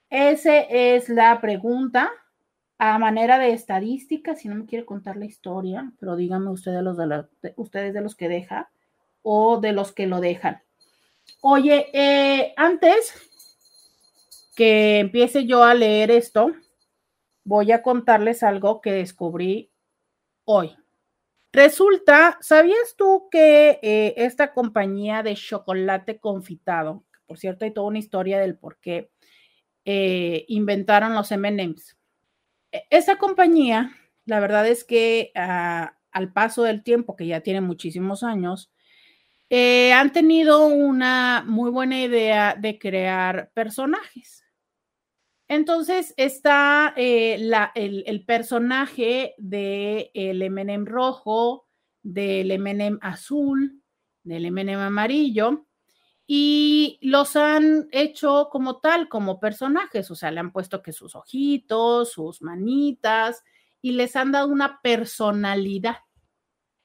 Esa 0.10 0.60
es 0.60 1.10
la 1.10 1.40
pregunta 1.42 2.12
a 2.78 2.98
manera 2.98 3.40
de 3.40 3.52
estadística, 3.52 4.36
si 4.36 4.48
no 4.48 4.56
me 4.56 4.66
quiere 4.66 4.86
contar 4.86 5.18
la 5.18 5.26
historia, 5.26 5.92
pero 6.00 6.16
díganme 6.16 6.50
ustedes, 6.52 6.82
los 6.84 6.98
de, 6.98 8.02
los 8.02 8.16
que 8.16 8.30
deja 8.30 8.70
o 9.22 9.60
de 9.60 9.74
los 9.74 9.92
que 9.92 10.08
lo 10.08 10.22
dejan. 10.22 10.62
Oye, 11.42 11.88
eh, 11.92 12.54
antes 12.56 13.14
que 14.56 15.00
empiece 15.00 15.46
yo 15.46 15.64
a 15.64 15.74
leer 15.74 16.12
esto, 16.12 16.52
voy 17.44 17.72
a 17.72 17.82
contarles 17.82 18.44
algo 18.44 18.82
que 18.82 18.92
descubrí 18.92 19.72
hoy. 20.46 20.76
Resulta, 21.52 22.38
¿sabías 22.42 22.96
tú 22.96 23.28
que 23.30 23.80
eh, 23.82 24.14
esta 24.18 24.54
compañía 24.54 25.24
de 25.24 25.36
chocolate 25.36 26.20
confitado, 26.20 27.04
por 27.26 27.38
cierto, 27.40 27.66
hay 27.66 27.72
toda 27.72 27.88
una 27.88 28.00
historia 28.00 28.40
del 28.40 28.58
por 28.58 28.78
qué 28.78 29.12
eh, 29.90 30.44
inventaron 30.50 31.16
los 31.16 31.32
MMs? 31.32 31.98
E, 32.74 32.84
esa 32.90 33.16
compañía, 33.18 33.96
la 34.26 34.42
verdad 34.42 34.68
es 34.68 34.84
que 34.84 35.32
ah, 35.34 35.98
al 36.12 36.34
paso 36.34 36.64
del 36.64 36.84
tiempo, 36.84 37.16
que 37.16 37.26
ya 37.26 37.40
tiene 37.40 37.62
muchísimos 37.62 38.22
años, 38.22 38.70
eh, 39.50 39.94
han 39.94 40.12
tenido 40.12 40.68
una 40.68 41.42
muy 41.48 41.72
buena 41.72 42.02
idea 42.02 42.54
de 42.60 42.78
crear 42.78 43.50
personajes. 43.54 44.44
Entonces 45.48 46.14
está 46.18 46.94
eh, 46.98 47.36
el, 47.76 48.26
personaje 48.26 49.36
del 49.38 50.42
M&M 50.42 50.84
rojo, 50.84 51.66
del 52.04 52.52
M&M 52.52 52.98
azul, 53.02 53.82
del 54.24 54.48
M&M 54.48 54.76
amarillo, 54.76 55.67
y 56.30 57.00
los 57.02 57.38
han 57.38 57.88
hecho 57.92 58.50
como 58.52 58.80
tal, 58.80 59.08
como 59.08 59.40
personajes, 59.40 60.12
o 60.12 60.16
sea, 60.16 60.30
le 60.30 60.42
han 60.42 60.52
puesto 60.52 60.84
que 60.84 60.92
sus 60.92 61.16
ojitos, 61.16 62.12
sus 62.12 62.42
manitas, 62.42 63.44
y 63.82 63.94
les 63.94 64.18
han 64.18 64.34
dado 64.34 64.50
una 64.50 64.82
personalidad. 64.82 66.00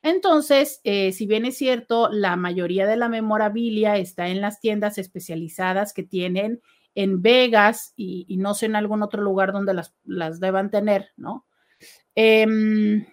Entonces, 0.00 0.80
eh, 0.84 1.12
si 1.12 1.26
bien 1.26 1.44
es 1.44 1.58
cierto, 1.58 2.08
la 2.08 2.36
mayoría 2.36 2.86
de 2.86 2.96
la 2.96 3.08
memorabilia 3.08 3.96
está 3.96 4.28
en 4.28 4.40
las 4.40 4.60
tiendas 4.60 4.96
especializadas 4.98 5.92
que 5.92 6.04
tienen 6.04 6.60
en 6.94 7.20
Vegas 7.20 7.94
y, 7.96 8.36
no 8.38 8.54
sé 8.54 8.66
en 8.66 8.76
algún 8.76 9.02
otro 9.02 9.22
lugar 9.22 9.52
donde 9.52 9.74
las, 9.74 9.94
las 10.04 10.38
deban 10.38 10.70
tener, 10.70 11.10
¿no? 11.16 11.46
Em, 12.14 13.06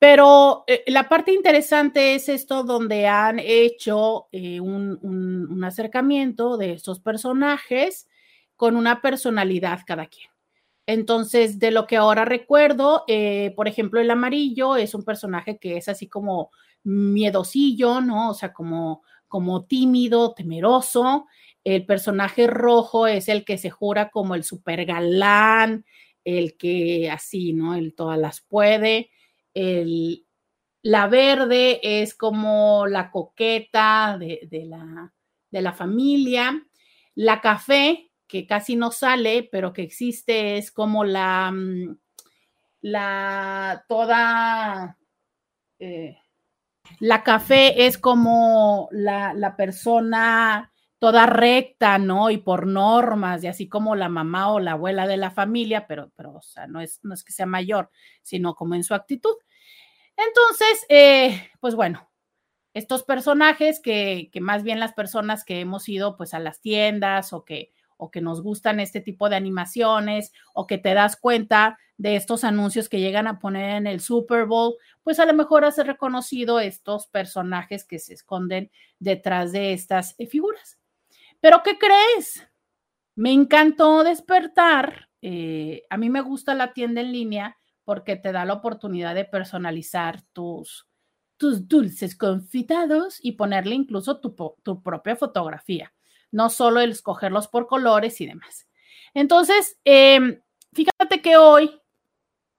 pero 0.00 0.64
eh, 0.66 0.82
la 0.86 1.10
parte 1.10 1.30
interesante 1.30 2.14
es 2.14 2.30
esto 2.30 2.64
donde 2.64 3.06
han 3.06 3.38
hecho 3.38 4.28
eh, 4.32 4.58
un, 4.58 5.62
acercamiento 5.62 6.56
de 6.56 6.72
estos 6.72 7.00
personajes 7.00 8.08
con 8.56 8.76
una 8.76 9.02
personalidad 9.02 9.80
cada 9.86 10.06
quien. 10.06 10.30
Entonces, 10.86 11.58
de 11.58 11.70
lo 11.70 11.86
que 11.86 11.98
ahora 11.98 12.24
recuerdo, 12.24 13.04
eh, 13.08 13.52
por 13.54 13.68
ejemplo, 13.68 14.00
el 14.00 14.10
amarillo 14.10 14.76
es 14.76 14.94
un 14.94 15.04
personaje 15.04 15.58
que 15.58 15.76
es 15.76 15.86
así 15.90 16.08
como 16.08 16.50
miedosillo, 16.82 18.00
¿no? 18.00 18.30
O 18.30 18.34
sea, 18.34 18.54
como, 18.54 19.02
como 19.28 19.66
tímido, 19.66 20.32
temeroso. 20.32 21.26
El 21.62 21.84
personaje 21.84 22.46
rojo 22.46 23.06
es 23.06 23.28
el 23.28 23.44
que 23.44 23.58
se 23.58 23.68
jura 23.68 24.08
como 24.10 24.34
el 24.34 24.44
super 24.44 24.86
galán, 24.86 25.84
el 26.24 26.56
que 26.56 27.10
así, 27.10 27.52
¿no? 27.52 27.74
El 27.74 27.94
todas 27.94 28.18
las 28.18 28.40
puede. 28.40 29.10
El, 29.54 30.26
la 30.82 31.08
verde 31.08 31.80
es 31.82 32.14
como 32.14 32.86
la 32.86 33.10
coqueta 33.10 34.16
de, 34.18 34.48
la, 34.66 35.12
de 35.50 35.62
la 35.62 35.72
familia. 35.72 36.66
La 37.14 37.40
café, 37.40 38.10
que 38.26 38.46
casi 38.46 38.76
no 38.76 38.90
sale, 38.90 39.48
pero 39.50 39.72
que 39.72 39.82
existe, 39.82 40.56
es 40.56 40.70
como 40.70 41.04
la, 41.04 41.50
mm, 41.52 41.98
la 42.82 43.84
toda, 43.88 44.96
eh, 45.78 46.16
la 47.00 47.22
café 47.22 47.86
es 47.86 47.98
como 47.98 48.88
la, 48.92 49.34
la 49.34 49.56
persona 49.56 50.72
toda 51.00 51.24
recta, 51.26 51.98
¿no? 51.98 52.30
Y 52.30 52.36
por 52.36 52.66
normas, 52.66 53.42
y 53.42 53.48
así 53.48 53.68
como 53.68 53.96
la 53.96 54.10
mamá 54.10 54.52
o 54.52 54.60
la 54.60 54.72
abuela 54.72 55.08
de 55.08 55.16
la 55.16 55.30
familia, 55.30 55.86
pero, 55.88 56.12
pero 56.14 56.34
o 56.34 56.42
sea, 56.42 56.66
no 56.66 56.80
es, 56.80 57.00
no 57.02 57.14
es 57.14 57.24
que 57.24 57.32
sea 57.32 57.46
mayor, 57.46 57.90
sino 58.22 58.54
como 58.54 58.74
en 58.74 58.84
su 58.84 58.94
actitud. 58.94 59.34
Entonces, 60.14 60.84
eh, 60.90 61.50
pues 61.58 61.74
bueno, 61.74 62.10
estos 62.74 63.02
personajes 63.02 63.80
que, 63.80 64.28
que, 64.30 64.42
más 64.42 64.62
bien 64.62 64.78
las 64.78 64.92
personas 64.92 65.42
que 65.42 65.60
hemos 65.60 65.88
ido 65.88 66.18
pues 66.18 66.34
a 66.34 66.38
las 66.38 66.60
tiendas 66.60 67.32
o 67.32 67.46
que, 67.46 67.72
o 67.96 68.10
que 68.10 68.20
nos 68.20 68.42
gustan 68.42 68.78
este 68.78 69.00
tipo 69.00 69.30
de 69.30 69.36
animaciones 69.36 70.32
o 70.52 70.66
que 70.66 70.76
te 70.76 70.92
das 70.92 71.16
cuenta 71.16 71.78
de 71.96 72.16
estos 72.16 72.44
anuncios 72.44 72.90
que 72.90 73.00
llegan 73.00 73.26
a 73.26 73.38
poner 73.38 73.76
en 73.76 73.86
el 73.86 74.00
Super 74.00 74.44
Bowl, 74.44 74.74
pues 75.02 75.18
a 75.18 75.24
lo 75.24 75.32
mejor 75.32 75.64
has 75.64 75.78
reconocido 75.78 76.60
estos 76.60 77.06
personajes 77.06 77.84
que 77.84 77.98
se 77.98 78.12
esconden 78.12 78.70
detrás 78.98 79.52
de 79.52 79.72
estas 79.72 80.14
eh, 80.18 80.26
figuras. 80.26 80.79
Pero 81.40 81.62
¿qué 81.62 81.78
crees? 81.78 82.46
Me 83.14 83.32
encantó 83.32 84.04
despertar. 84.04 85.08
Eh, 85.22 85.82
a 85.90 85.96
mí 85.96 86.10
me 86.10 86.20
gusta 86.20 86.54
la 86.54 86.72
tienda 86.72 87.00
en 87.00 87.12
línea 87.12 87.58
porque 87.84 88.16
te 88.16 88.32
da 88.32 88.44
la 88.44 88.54
oportunidad 88.54 89.14
de 89.14 89.24
personalizar 89.24 90.22
tus, 90.32 90.86
tus 91.36 91.66
dulces 91.68 92.16
confitados 92.16 93.18
y 93.22 93.32
ponerle 93.32 93.74
incluso 93.74 94.20
tu, 94.20 94.34
tu 94.62 94.82
propia 94.82 95.16
fotografía, 95.16 95.92
no 96.30 96.50
solo 96.50 96.80
el 96.80 96.92
escogerlos 96.92 97.48
por 97.48 97.66
colores 97.66 98.20
y 98.20 98.26
demás. 98.26 98.68
Entonces, 99.14 99.78
em, 99.84 100.40
fíjate 100.72 101.20
que 101.20 101.36
hoy 101.36 101.80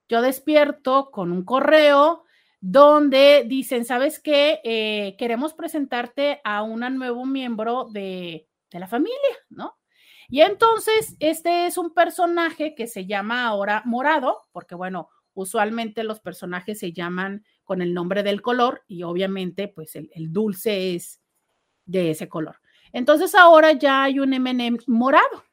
yo 0.08 0.20
despierto 0.20 1.10
con 1.10 1.32
un 1.32 1.44
correo 1.44 2.24
donde 2.60 3.44
dicen, 3.46 3.84
¿sabes 3.84 4.20
qué? 4.20 4.60
Eh, 4.62 5.16
queremos 5.18 5.54
presentarte 5.54 6.40
a 6.44 6.62
un 6.62 6.80
nuevo 6.96 7.24
miembro 7.24 7.88
de, 7.90 8.46
de 8.72 8.80
la 8.80 8.88
familia, 8.88 9.36
¿no? 9.50 9.78
Y 10.28 10.40
entonces, 10.40 11.16
este 11.20 11.66
es 11.66 11.76
un 11.76 11.92
personaje 11.92 12.74
que 12.74 12.86
se 12.86 13.06
llama 13.06 13.46
ahora 13.46 13.82
Morado, 13.84 14.42
porque 14.52 14.74
bueno, 14.74 15.10
usualmente 15.34 16.04
los 16.04 16.20
personajes 16.20 16.78
se 16.78 16.92
llaman 16.92 17.44
con 17.64 17.82
el 17.82 17.94
nombre 17.94 18.22
del 18.22 18.42
color 18.42 18.82
y 18.86 19.02
obviamente 19.02 19.68
pues 19.68 19.96
el, 19.96 20.32
dulce 20.32 20.94
es 20.94 21.20
de 21.84 22.10
ese 22.10 22.28
color. 22.28 22.60
Entonces 22.92 23.34
ahora 23.34 23.72
ya 23.72 24.04
hay 24.04 24.18
un 24.18 24.30
MM 24.30 24.78
morado, 24.86 25.44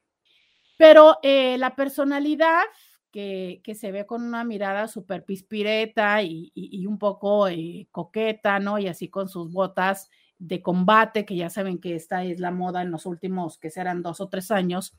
pero 0.77 1.17
eh, 1.23 1.57
la 1.57 1.75
personalidad 1.75 2.63
que, 3.11 3.61
se 3.75 3.91
ve 3.91 4.05
con 4.05 4.23
una 4.23 4.43
mirada 4.43 4.87
súper 4.87 5.25
pispireta 5.25 6.21
y, 6.23 6.85
un 6.85 6.97
poco 6.99 7.47
eh, 7.47 7.87
coqueta, 7.91 8.59
¿no? 8.59 8.77
Y 8.79 8.87
así 8.87 9.09
con 9.09 9.29
sus 9.29 9.51
botas 9.51 10.09
de 10.39 10.61
combate, 10.61 11.25
que 11.25 11.35
ya 11.35 11.49
saben 11.49 11.79
que 11.79 11.95
esta 11.95 12.23
es 12.23 12.39
la 12.39 12.51
moda 12.51 12.81
en 12.81 12.91
los 12.91 13.05
últimos, 13.05 13.57
que 13.57 13.69
serán 13.69 14.01
dos 14.01 14.21
o 14.21 14.29
tres 14.29 14.49
años. 14.51 14.95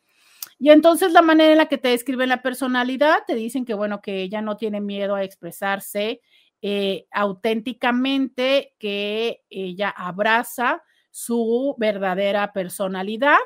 Y 0.59 0.70
entonces 0.70 1.12
la 1.12 1.22
manera 1.22 1.53
en 1.53 1.59
la 1.59 1.66
que 1.66 1.79
te 1.79 1.88
describen 1.88 2.29
la 2.29 2.42
personalidad, 2.42 3.20
te 3.26 3.35
dicen 3.35 3.64
que, 3.64 3.74
bueno, 3.74 4.03
que 4.03 4.22
ella 4.22 4.42
no 4.42 4.57
tiene 4.57 4.81
miedo 4.81 5.14
a 5.14 5.24
expresarse 5.24 6.20
eh, 6.62 7.07
auténticamente, 7.11 8.74
que 8.79 9.42
ella 9.48 9.88
abraza 9.88 10.83
su 11.11 11.74
verdadera 11.79 12.53
personalidad, 12.53 13.38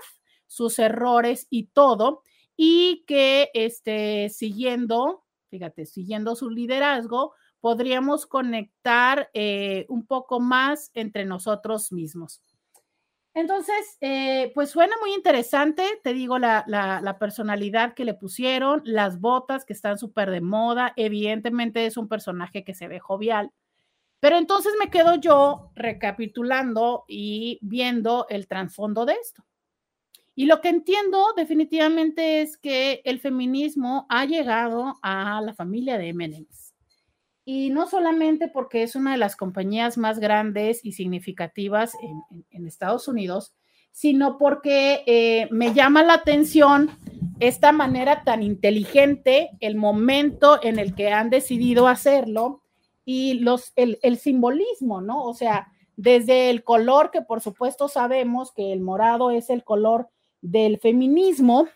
sus 0.46 0.78
errores 0.80 1.46
y 1.50 1.68
todo, 1.68 2.22
y 2.56 3.04
que 3.06 3.50
este, 3.54 4.28
siguiendo, 4.28 5.24
fíjate, 5.48 5.86
siguiendo 5.86 6.34
su 6.34 6.50
liderazgo, 6.50 7.34
podríamos 7.64 8.26
conectar 8.26 9.30
eh, 9.32 9.86
un 9.88 10.04
poco 10.04 10.38
más 10.38 10.90
entre 10.92 11.24
nosotros 11.24 11.92
mismos. 11.92 12.42
Entonces, 13.32 13.96
eh, 14.02 14.52
pues 14.54 14.68
suena 14.68 14.94
muy 15.00 15.14
interesante, 15.14 15.82
te 16.02 16.12
digo, 16.12 16.38
la, 16.38 17.16
personalidad 17.18 17.94
que 17.94 18.04
le 18.04 18.12
pusieron, 18.12 18.82
las 18.84 19.18
botas 19.18 19.64
que 19.64 19.72
están 19.72 19.96
súper 19.96 20.30
de 20.30 20.42
moda, 20.42 20.92
evidentemente 20.96 21.86
es 21.86 21.96
un 21.96 22.06
personaje 22.06 22.64
que 22.64 22.74
se 22.74 22.86
ve 22.86 23.00
jovial, 23.00 23.50
pero 24.20 24.36
entonces 24.36 24.74
me 24.78 24.90
quedo 24.90 25.14
yo 25.14 25.70
recapitulando 25.74 27.06
y 27.08 27.58
viendo 27.62 28.26
el 28.28 28.46
trasfondo 28.46 29.06
de 29.06 29.14
esto. 29.14 29.42
Y 30.34 30.44
lo 30.44 30.60
que 30.60 30.68
entiendo 30.68 31.32
definitivamente 31.34 32.42
es 32.42 32.58
que 32.58 33.00
el 33.06 33.20
feminismo 33.20 34.04
ha 34.10 34.26
llegado 34.26 34.98
a 35.00 35.40
la 35.40 35.54
familia 35.54 35.96
de 35.96 36.10
M&M's 36.10 36.73
y 37.44 37.70
no 37.70 37.86
solamente 37.86 38.48
porque 38.48 38.82
es 38.82 38.96
una 38.96 39.12
de 39.12 39.18
las 39.18 39.36
compañías 39.36 39.98
más 39.98 40.18
grandes 40.18 40.84
y 40.84 40.92
significativas 40.92 41.92
en, 42.50 42.66
Estados 42.66 43.08
Unidos, 43.08 43.54
sino 43.92 44.38
porque 44.38 45.02
eh, 45.06 45.48
me 45.50 45.74
llama 45.74 46.02
la 46.02 46.14
atención 46.14 46.90
esta 47.40 47.72
manera 47.72 48.24
tan 48.24 48.42
inteligente, 48.42 49.50
el 49.60 49.76
momento 49.76 50.58
en 50.62 50.78
el 50.78 50.94
que 50.94 51.12
han 51.12 51.28
decidido 51.28 51.86
hacerlo 51.86 52.62
y 53.04 53.34
los, 53.34 53.72
el, 53.76 53.98
el 54.02 54.16
simbolismo, 54.16 55.02
¿no? 55.02 55.22
O 55.24 55.34
sea, 55.34 55.68
desde 55.96 56.50
el 56.50 56.64
color, 56.64 57.10
que 57.10 57.20
por 57.22 57.40
supuesto 57.40 57.88
sabemos 57.88 58.52
que 58.52 58.72
el 58.72 58.80
morado 58.80 59.30
es 59.30 59.50
el 59.50 59.62
color 59.62 60.08
del 60.40 60.78
feminismo, 60.78 61.68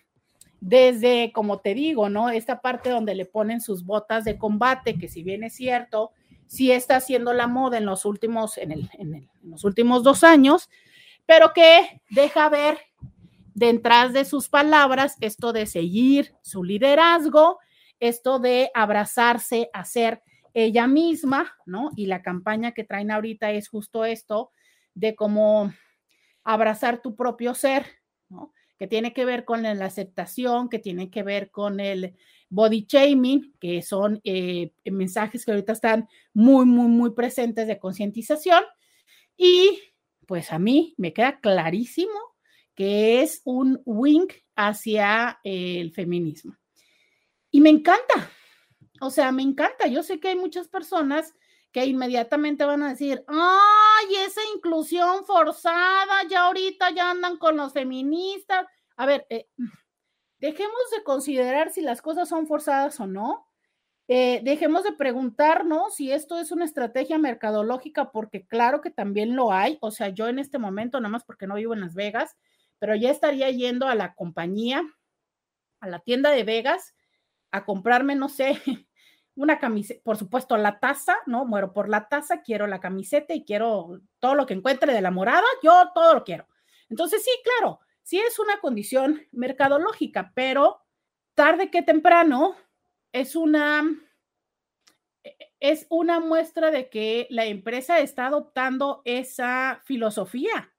desde, 0.61 1.33
como 1.33 1.61
te 1.61 1.75
digo, 1.75 2.09
¿no? 2.09 2.31
Esta 2.31 2.61
parte 2.61 2.91
donde 2.91 3.15
le 3.15 3.27
ponen 3.27 3.61
sus 3.61 3.85
botas 3.85 4.25
de 4.25 4.39
combate, 4.39 4.99
que 4.99 5.09
si 5.09 5.23
bien 5.23 5.45
es 5.45 5.55
cierto, 5.55 6.13
sí 6.47 6.73
está 6.73 6.97
haciendo 6.97 7.33
la 7.33 7.47
moda 7.47 7.79
en 7.79 7.87
los 7.87 8.05
últimos, 8.05 8.59
en, 8.59 8.73
el, 8.73 8.91
en, 8.99 9.29
los 9.43 9.65
últimos 9.65 10.03
dos 10.03 10.25
años, 10.25 10.69
pero 11.27 11.53
que 11.53 12.03
deja 12.11 12.49
ver 12.49 12.79
detrás 13.55 14.13
de 14.13 14.25
sus 14.25 14.49
palabras 14.49 15.17
esto 15.21 15.53
de 15.53 15.67
seguir 15.67 16.35
su 16.43 16.65
liderazgo, 16.65 17.59
esto 18.01 18.39
de 18.39 18.71
abrazarse 18.75 19.71
a 19.73 19.85
ser 19.85 20.23
ella 20.55 20.87
misma, 20.87 21.57
¿no? 21.67 21.91
Y 21.97 22.07
la 22.07 22.23
campaña 22.23 22.73
que 22.73 22.85
traen 22.85 23.11
ahorita 23.11 23.51
es 23.51 23.69
justo 23.69 24.05
esto 24.05 24.51
de 24.95 25.15
cómo 25.15 25.73
abrazar 26.45 27.03
tu 27.03 27.15
propio 27.15 27.55
ser, 27.55 27.87
¿no? 28.29 28.53
Que 28.79 28.87
tiene 28.87 29.13
que 29.13 29.25
ver 29.25 29.45
con 29.45 29.63
la 29.63 29.85
aceptación, 29.85 30.69
que 30.69 30.79
tiene 30.79 31.11
que 31.11 31.23
ver 31.23 31.51
con 31.51 31.81
el 31.81 32.15
body 32.49 32.87
shaming, 32.89 33.55
que 33.61 33.83
son 33.83 34.21
eh, 34.25 34.73
mensajes 34.85 35.45
que 35.45 35.51
ahorita 35.51 35.73
están 35.73 36.09
muy, 36.33 36.65
muy, 36.65 36.89
muy 36.89 37.11
presentes 37.11 37.67
de 37.67 37.79
concientización. 37.79 38.63
Y 39.37 39.81
pues 40.27 40.53
a 40.53 40.59
mí 40.59 40.95
me 40.97 41.13
queda 41.13 41.41
clarísimo 41.41 42.19
que 42.75 43.23
es 43.23 43.43
un 43.45 43.83
wink 43.85 44.35
hacia 44.55 45.41
el 45.43 45.93
feminismo. 45.93 46.57
Y 47.51 47.61
me 47.61 47.71
encanta, 47.71 48.31
o 49.01 49.11
sea, 49.11 49.33
me 49.33 49.43
encanta. 49.43 49.89
Yo 49.89 50.03
sé 50.03 50.21
que 50.21 50.29
hay 50.29 50.37
muchas 50.37 50.69
personas 50.69 51.35
que 51.73 51.85
inmediatamente 51.85 52.65
van 52.65 52.83
a 52.83 52.91
decir, 52.91 53.25
ay, 53.29 54.15
esa 54.27 54.41
inclusión 54.55 55.25
forzada, 55.25 56.25
ya 56.29 56.45
ahorita 56.45 56.91
ya 56.91 57.11
andan 57.11 57.37
con 57.37 57.57
los 57.57 57.73
feministas. 57.73 58.67
A 58.97 59.07
ver, 59.07 59.27
eh, 59.31 59.49
dejemos 60.39 60.91
de 60.97 61.03
considerar 61.05 61.71
si 61.71 61.83
las 61.83 62.03
cosas 62.03 62.29
son 62.29 62.47
forzadas 62.47 62.99
o 63.01 63.07
no. 63.07 63.47
Eh, 64.11 64.41
dejemos 64.43 64.85
de 64.85 64.93
preguntarnos 64.93 65.95
si 65.95 66.11
esto 66.11 66.39
es 66.41 66.51
una 66.51 66.65
estrategia 66.65 67.19
mercadológica, 67.19 68.11
porque 68.11 68.47
claro 68.47 68.81
que 68.81 68.91
también 68.91 69.37
lo 69.37 69.53
hay. 69.53 69.77
O 69.83 69.91
sea, 69.91 70.09
yo 70.09 70.29
en 70.29 70.39
este 70.39 70.59
momento, 70.59 70.99
nada 70.99 71.11
más 71.11 71.25
porque 71.25 71.47
no 71.47 71.57
vivo 71.57 71.75
en 71.75 71.81
Las 71.83 71.95
Vegas, 71.95 72.35
pero 72.79 72.97
ya 72.97 73.11
estaría 73.11 73.51
yendo 73.51 73.87
a 73.87 73.95
la 73.95 74.15
compañía, 74.15 74.83
a 75.81 75.89
la 75.89 75.99
tienda 76.01 76.31
de 76.31 76.45
Vegas, 76.45 76.95
a 77.51 77.65
comprarme, 77.67 78.15
no 78.15 78.31
sé, 78.31 78.59
una 79.39 79.61
camiseta, 79.61 80.01
por 80.03 80.17
supuesto, 80.17 80.57
la 80.57 80.81
taza, 80.81 81.17
¿no? 81.27 81.45
Muero 81.45 81.73
por 81.73 81.89
la 81.89 82.09
taza, 82.09 82.43
quiero 82.43 82.67
la 82.67 82.81
camiseta 82.81 83.35
y 83.35 83.45
quiero 83.45 84.01
todo 84.19 84.35
lo 84.35 84.47
que 84.47 84.55
encuentre 84.55 84.93
de 84.93 85.01
la 85.01 85.13
morada, 85.13 85.47
yo 85.63 85.91
todo 85.95 86.13
lo 86.15 86.25
quiero. 86.25 86.49
Entonces, 86.91 87.25
sí, 87.25 87.31
claro, 87.45 87.79
sí 88.03 88.19
es 88.19 88.41
una 88.41 88.59
condición 88.61 89.23
mercadológica, 89.31 90.33
pero 90.35 90.81
tarde 91.35 91.71
que 91.71 91.83
temprano 91.83 92.57
es 93.13 93.37
una 93.37 93.85
e, 95.23 95.37
es 95.61 95.87
una 95.89 96.19
muestra 96.19 96.73
de 96.73 96.89
que 96.91 97.29
la 97.31 97.45
empresa 97.47 98.01
está 98.01 98.27
adoptando 98.27 99.03
esa 99.05 99.83
filosofía. 99.85 100.75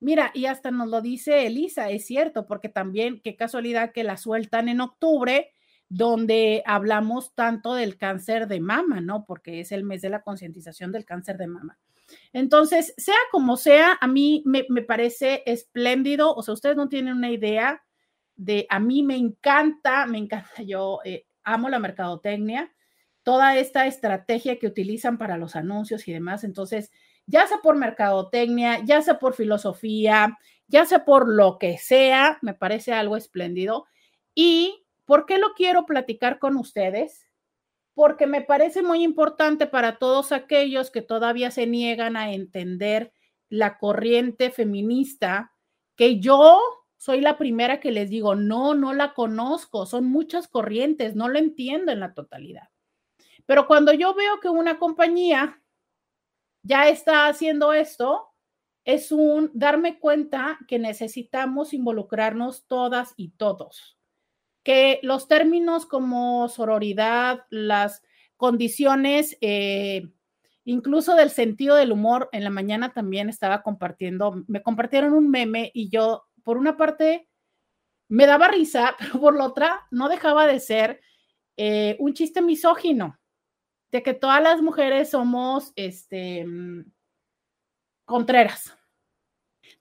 Mira, 0.00 0.32
y 0.34 0.46
hasta 0.46 0.72
nos 0.72 0.88
lo 0.88 1.00
dice 1.00 1.46
Elisa, 1.46 1.88
es 1.90 2.04
cierto, 2.04 2.46
porque 2.48 2.68
también 2.68 3.20
qué 3.22 3.36
casualidad 3.36 3.92
que 3.92 4.02
la 4.02 4.16
sueltan 4.16 4.68
en 4.68 4.80
octubre, 4.80 5.53
donde 5.94 6.64
hablamos 6.66 7.36
tanto 7.36 7.74
del 7.74 7.96
cáncer 7.96 8.48
de 8.48 8.58
mama, 8.58 9.00
¿no? 9.00 9.24
Porque 9.24 9.60
es 9.60 9.70
el 9.70 9.84
mes 9.84 10.02
de 10.02 10.08
la 10.08 10.22
concientización 10.22 10.90
del 10.90 11.04
cáncer 11.04 11.38
de 11.38 11.46
mama. 11.46 11.78
Entonces, 12.32 12.94
sea 12.96 13.14
como 13.30 13.56
sea, 13.56 13.96
a 14.00 14.08
mí 14.08 14.42
me, 14.44 14.64
parece 14.82 15.44
espléndido, 15.46 16.34
o 16.34 16.42
sea, 16.42 16.54
ustedes 16.54 16.74
no 16.74 16.88
tienen 16.88 17.14
una 17.14 17.30
idea 17.30 17.84
de, 18.34 18.66
a 18.70 18.80
mí 18.80 19.04
me 19.04 19.14
encanta, 19.14 20.04
me 20.06 20.18
encanta, 20.18 20.50
yo 20.66 20.98
eh, 21.04 21.26
amo 21.44 21.68
la 21.68 21.78
mercadotecnia, 21.78 22.74
toda 23.22 23.56
esta 23.56 23.86
estrategia 23.86 24.58
que 24.58 24.66
utilizan 24.66 25.16
para 25.16 25.38
los 25.38 25.54
anuncios 25.54 26.08
y 26.08 26.12
demás, 26.12 26.42
entonces, 26.42 26.90
ya 27.24 27.46
sea 27.46 27.58
por 27.58 27.76
mercadotecnia, 27.76 28.80
ya 28.84 29.00
sea 29.00 29.20
por 29.20 29.34
filosofía, 29.34 30.38
ya 30.66 30.86
sea 30.86 31.04
por 31.04 31.28
lo 31.32 31.56
que 31.60 31.78
sea, 31.78 32.38
me 32.42 32.52
parece 32.52 32.92
algo 32.92 33.16
espléndido. 33.16 33.86
¿Y 34.34 34.83
por 35.04 35.26
qué 35.26 35.38
lo 35.38 35.54
quiero 35.54 35.86
platicar 35.86 36.38
con 36.38 36.56
ustedes? 36.56 37.28
Porque 37.94 38.26
me 38.26 38.42
parece 38.42 38.82
muy 38.82 39.02
importante 39.02 39.66
para 39.66 39.98
todos 39.98 40.32
aquellos 40.32 40.90
que 40.90 41.02
todavía 41.02 41.50
se 41.50 41.66
niegan 41.66 42.16
a 42.16 42.32
entender 42.32 43.12
la 43.48 43.78
corriente 43.78 44.50
feminista, 44.50 45.52
que 45.96 46.18
yo 46.18 46.60
soy 46.96 47.20
la 47.20 47.36
primera 47.36 47.80
que 47.80 47.92
les 47.92 48.08
digo, 48.08 48.34
no, 48.34 48.74
no 48.74 48.94
la 48.94 49.12
conozco, 49.12 49.86
son 49.86 50.06
muchas 50.06 50.48
corrientes, 50.48 51.14
no 51.14 51.28
lo 51.28 51.38
entiendo 51.38 51.92
en 51.92 52.00
la 52.00 52.14
totalidad. 52.14 52.70
Pero 53.46 53.66
cuando 53.66 53.92
yo 53.92 54.14
veo 54.14 54.40
que 54.40 54.48
una 54.48 54.78
compañía 54.78 55.62
ya 56.62 56.88
está 56.88 57.26
haciendo 57.26 57.72
esto, 57.74 58.30
es 58.84 59.12
un 59.12 59.50
darme 59.54 59.98
cuenta 59.98 60.58
que 60.66 60.78
necesitamos 60.78 61.72
involucrarnos 61.72 62.66
todas 62.66 63.12
y 63.16 63.30
todos, 63.30 63.98
que 64.64 64.98
los 65.02 65.28
términos 65.28 65.86
como 65.86 66.48
sororidad, 66.48 67.44
las 67.50 68.02
condiciones, 68.36 69.36
eh, 69.40 70.10
incluso 70.64 71.14
del 71.14 71.30
sentido 71.30 71.76
del 71.76 71.92
humor, 71.92 72.30
en 72.32 72.42
la 72.42 72.50
mañana 72.50 72.92
también 72.92 73.28
estaba 73.28 73.62
compartiendo, 73.62 74.42
me 74.48 74.62
compartieron 74.62 75.12
un 75.12 75.30
meme 75.30 75.70
y 75.74 75.90
yo, 75.90 76.24
por 76.42 76.56
una 76.56 76.76
parte, 76.76 77.28
me 78.08 78.26
daba 78.26 78.48
risa, 78.48 78.96
pero 78.98 79.20
por 79.20 79.36
la 79.36 79.44
otra, 79.44 79.86
no 79.90 80.08
dejaba 80.08 80.46
de 80.46 80.60
ser 80.60 81.00
eh, 81.56 81.96
un 82.00 82.14
chiste 82.14 82.42
misógino 82.42 83.20
de 83.92 84.02
que 84.02 84.14
todas 84.14 84.42
las 84.42 84.60
mujeres 84.60 85.10
somos 85.10 85.72
este, 85.76 86.44
mm, 86.44 86.90
contreras. 88.06 88.76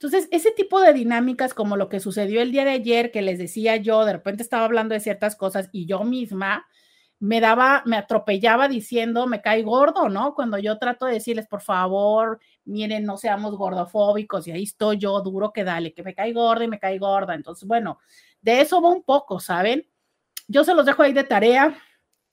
Entonces, 0.04 0.28
ese 0.32 0.52
tipo 0.52 0.82
de 0.82 0.94
dinámicas 0.94 1.54
como 1.54 1.78
lo 1.78 1.90
que 1.90 2.00
sucedió 2.00 2.42
el 2.42 2.52
día 2.52 2.66
de 2.66 2.72
ayer, 2.72 3.12
que 3.12 3.22
les 3.22 3.38
decía 3.40 3.78
yo, 3.78 4.06
de 4.06 4.14
repente 4.14 4.44
estaba 4.44 4.66
hablando 4.66 4.94
de 4.94 5.00
ciertas 5.00 5.36
cosas 5.36 5.70
y 5.72 5.86
yo 5.86 6.04
misma 6.04 6.66
me 7.20 7.40
daba, 7.40 7.84
me 7.86 7.96
atropellaba 7.96 8.68
diciendo, 8.68 9.28
me 9.28 9.42
cae 9.42 9.64
gordo, 9.64 10.10
¿no? 10.10 10.36
Cuando 10.36 10.58
yo 10.58 10.78
trato 10.78 11.06
de 11.06 11.14
decirles, 11.14 11.48
por 11.48 11.62
favor, 11.62 12.40
miren, 12.66 13.06
no 13.06 13.16
seamos 13.18 13.56
gordofóbicos 13.56 14.46
y 14.48 14.52
ahí 14.52 14.64
estoy 14.64 14.98
yo 14.98 15.22
duro 15.22 15.54
que 15.54 15.64
dale, 15.64 15.94
que 15.94 16.04
me 16.04 16.14
cae 16.14 16.34
gorda 16.34 16.66
y 16.66 16.68
me 16.68 16.80
cae 16.80 17.00
gorda. 17.00 17.34
Entonces, 17.34 17.66
bueno, 17.66 18.00
de 18.42 18.60
eso 18.60 18.82
va 18.82 18.90
un 18.90 19.04
poco, 19.04 19.40
¿saben? 19.40 19.88
Yo 20.50 20.66
se 20.66 20.74
los 20.76 20.86
dejo 20.86 21.02
ahí 21.02 21.14
de 21.14 21.24
tarea. 21.24 21.78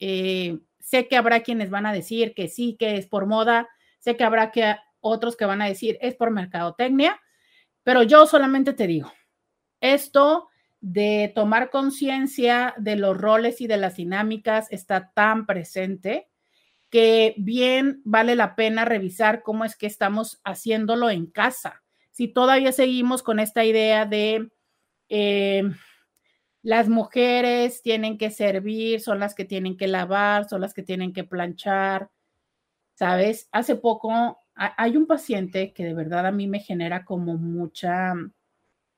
Eh, 0.01 0.59
Sé 0.91 1.07
que 1.07 1.17
habrá 1.17 1.41
quienes 1.45 1.71
van 1.71 1.87
a 1.87 1.93
decir 1.93 2.35
que 2.35 2.49
sí, 2.49 2.75
que 2.77 2.97
es 2.97 3.07
por 3.07 3.27
moda. 3.27 3.69
Sé 4.01 4.17
que 4.17 4.25
habrá 4.25 4.51
que 4.51 4.75
otros 4.99 5.37
que 5.37 5.45
van 5.45 5.63
a 5.63 5.67
decir 5.67 5.99
es 6.01 6.17
por 6.17 6.33
mercadotecnia, 6.33 7.21
pero 7.83 8.03
yo 8.03 8.27
solamente 8.27 8.73
te 8.73 8.87
digo, 8.87 9.13
esto 9.81 10.49
de 10.81 11.31
tomar 11.35 11.71
conciencia 11.71 12.75
de 12.79 12.97
los 12.97 13.17
roles 13.17 13.61
y 13.61 13.67
de 13.67 13.77
las 13.77 13.97
dinámicas 13.97 14.69
está 14.71 15.13
tan 15.13 15.47
presente 15.47 16.29
que 16.89 17.35
bien 17.39 18.01
vale 18.05 18.35
la 18.35 18.57
pena 18.57 18.85
revisar 18.85 19.43
cómo 19.43 19.65
es 19.65 19.77
que 19.77 19.87
estamos 19.87 20.41
haciéndolo 20.45 21.09
en 21.09 21.27
casa. 21.27 21.83
Si 22.11 22.29
todavía 22.29 22.73
seguimos 22.73 23.23
con 23.23 23.39
esta 23.39 23.65
idea 23.65 24.07
de 24.07 24.51
eh, 25.09 25.63
las 26.63 26.89
mujeres 26.89 27.83
tienen 27.83 28.19
que 28.19 28.31
servir, 28.31 29.01
son 29.01 29.21
las 29.21 29.35
que 29.35 29.45
tienen 29.45 29.77
que 29.77 29.87
lavar, 29.87 30.49
son 30.49 30.61
las 30.61 30.75
que 30.75 30.83
tienen 30.83 31.13
que 31.13 31.25
planchar, 31.25 32.11
¿sabes? 32.95 33.49
Hace 33.53 33.77
poco 33.77 34.39
hay 34.61 34.97
un 34.97 35.07
paciente 35.07 35.73
que 35.73 35.85
de 35.85 35.95
verdad 35.95 36.27
a 36.27 36.33
mí 36.33 36.47
me 36.47 36.61
genera 36.61 37.05
como 37.05 37.37
mucha, 37.37 38.13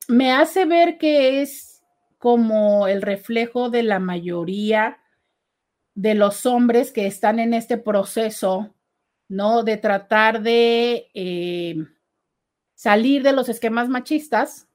me 0.09 0.33
hace 0.33 0.65
ver 0.65 0.99
que 0.99 1.41
es 1.41 1.83
como 2.19 2.89
el 2.89 3.03
reflejo 3.03 3.71
de 3.71 3.85
la 3.85 4.01
mayoría 4.01 4.99
de 5.95 6.15
los 6.15 6.47
hombres 6.47 6.91
que 6.91 7.07
están 7.07 7.39
en 7.39 7.55
este 7.55 7.79
proceso, 7.79 8.75
¿no? 9.29 9.63
De 9.63 9.77
tratar 9.77 10.43
de 10.43 11.11
eh, 11.15 11.77
salir 12.75 13.23
de 13.23 13.33
los 13.33 13.49
esquemas 13.49 13.89
machistas 13.89 14.69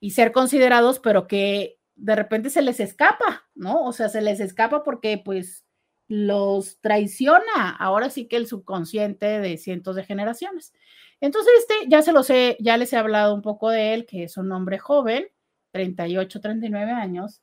y 0.00 0.10
ser 0.10 0.32
considerados, 0.32 0.98
pero 0.98 1.26
que 1.26 1.78
de 1.94 2.16
repente 2.16 2.50
se 2.50 2.62
les 2.62 2.80
escapa, 2.80 3.48
¿no? 3.54 3.84
O 3.84 3.92
sea, 3.92 4.08
se 4.08 4.20
les 4.20 4.40
escapa 4.40 4.82
porque 4.82 5.20
pues 5.22 5.64
los 6.10 6.80
traiciona 6.80 7.70
ahora 7.78 8.10
sí 8.10 8.26
que 8.26 8.34
el 8.34 8.48
subconsciente 8.48 9.38
de 9.38 9.56
cientos 9.56 9.94
de 9.94 10.02
generaciones. 10.02 10.72
Entonces, 11.20 11.52
este 11.60 11.74
ya 11.88 12.02
se 12.02 12.12
lo 12.12 12.24
sé, 12.24 12.56
ya 12.58 12.76
les 12.76 12.92
he 12.92 12.96
hablado 12.96 13.32
un 13.32 13.42
poco 13.42 13.70
de 13.70 13.94
él, 13.94 14.06
que 14.06 14.24
es 14.24 14.36
un 14.36 14.50
hombre 14.50 14.80
joven, 14.80 15.28
38, 15.70 16.40
39 16.40 16.90
años, 16.90 17.42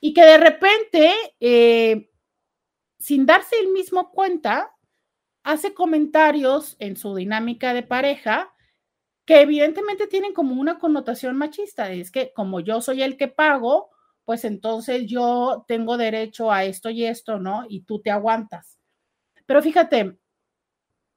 y 0.00 0.14
que 0.14 0.24
de 0.24 0.38
repente, 0.38 1.12
eh, 1.40 2.08
sin 3.00 3.26
darse 3.26 3.58
el 3.58 3.72
mismo 3.72 4.12
cuenta, 4.12 4.76
hace 5.42 5.74
comentarios 5.74 6.76
en 6.78 6.96
su 6.96 7.16
dinámica 7.16 7.74
de 7.74 7.82
pareja 7.82 8.54
que 9.24 9.40
evidentemente 9.40 10.06
tienen 10.06 10.34
como 10.34 10.54
una 10.54 10.78
connotación 10.78 11.36
machista, 11.36 11.90
es 11.90 12.12
que 12.12 12.32
como 12.32 12.60
yo 12.60 12.80
soy 12.80 13.02
el 13.02 13.16
que 13.16 13.26
pago, 13.26 13.90
pues 14.28 14.44
entonces 14.44 15.06
yo 15.06 15.64
tengo 15.66 15.96
derecho 15.96 16.52
a 16.52 16.64
esto 16.64 16.90
y 16.90 17.06
esto, 17.06 17.38
¿no? 17.38 17.64
Y 17.66 17.80
tú 17.84 18.02
te 18.02 18.10
aguantas. 18.10 18.78
Pero 19.46 19.62
fíjate, 19.62 20.18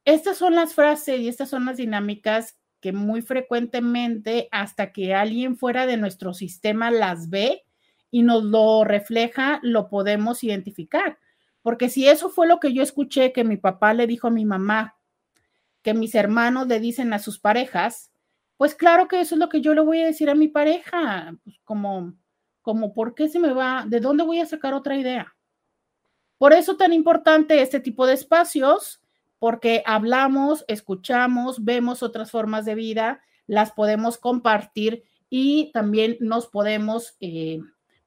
estas 0.05 0.37
son 0.37 0.55
las 0.55 0.75
frases 0.75 1.19
y 1.19 1.27
estas 1.27 1.49
son 1.49 1.65
las 1.65 1.75
dinámicas 1.75 2.57
que 2.79 2.93
muy 2.93 3.21
frecuentemente 3.21 4.47
hasta 4.49 4.93
que 4.93 5.13
alguien 5.13 5.57
fuera 5.57 5.87
de 5.87 5.97
nuestro 5.97 6.33
sistema 6.33 6.89
las 6.89 7.29
ve 7.29 7.65
y 8.11 8.23
nos 8.23 8.45
lo 8.45 8.85
refleja, 8.85 9.59
lo 9.61 9.89
podemos 9.89 10.41
identificar. 10.45 11.19
Porque 11.63 11.89
si 11.89 12.07
eso 12.07 12.29
fue 12.29 12.47
lo 12.47 12.61
que 12.61 12.71
yo 12.71 12.81
escuché 12.81 13.33
que 13.33 13.43
mi 13.43 13.57
papá 13.57 13.93
le 13.93 14.07
dijo 14.07 14.27
a 14.27 14.31
mi 14.31 14.45
mamá 14.45 14.95
que 15.81 15.93
mis 15.93 16.15
hermanos 16.15 16.65
le 16.69 16.79
dicen 16.79 17.11
a 17.11 17.19
sus 17.19 17.39
parejas, 17.39 18.09
pues 18.55 18.73
claro 18.73 19.09
que 19.09 19.19
eso 19.19 19.35
es 19.35 19.39
lo 19.39 19.49
que 19.49 19.59
yo 19.59 19.73
le 19.73 19.81
voy 19.81 19.99
a 19.99 20.05
decir 20.05 20.29
a 20.29 20.35
mi 20.35 20.47
pareja, 20.47 21.35
pues 21.43 21.59
como, 21.65 22.13
como, 22.71 22.93
¿por 22.93 23.15
qué 23.15 23.27
se 23.27 23.37
me 23.37 23.51
va? 23.51 23.83
¿De 23.85 23.99
dónde 23.99 24.23
voy 24.23 24.39
a 24.39 24.45
sacar 24.45 24.73
otra 24.73 24.95
idea? 24.95 25.35
Por 26.37 26.53
eso 26.53 26.77
tan 26.77 26.93
importante 26.93 27.61
este 27.61 27.81
tipo 27.81 28.07
de 28.07 28.13
espacios, 28.13 29.01
porque 29.39 29.83
hablamos, 29.85 30.63
escuchamos, 30.69 31.65
vemos 31.65 32.01
otras 32.01 32.31
formas 32.31 32.63
de 32.63 32.75
vida, 32.75 33.21
las 33.45 33.73
podemos 33.73 34.17
compartir 34.17 35.03
y 35.29 35.69
también 35.73 36.15
nos 36.21 36.47
podemos, 36.47 37.17
eh, 37.19 37.59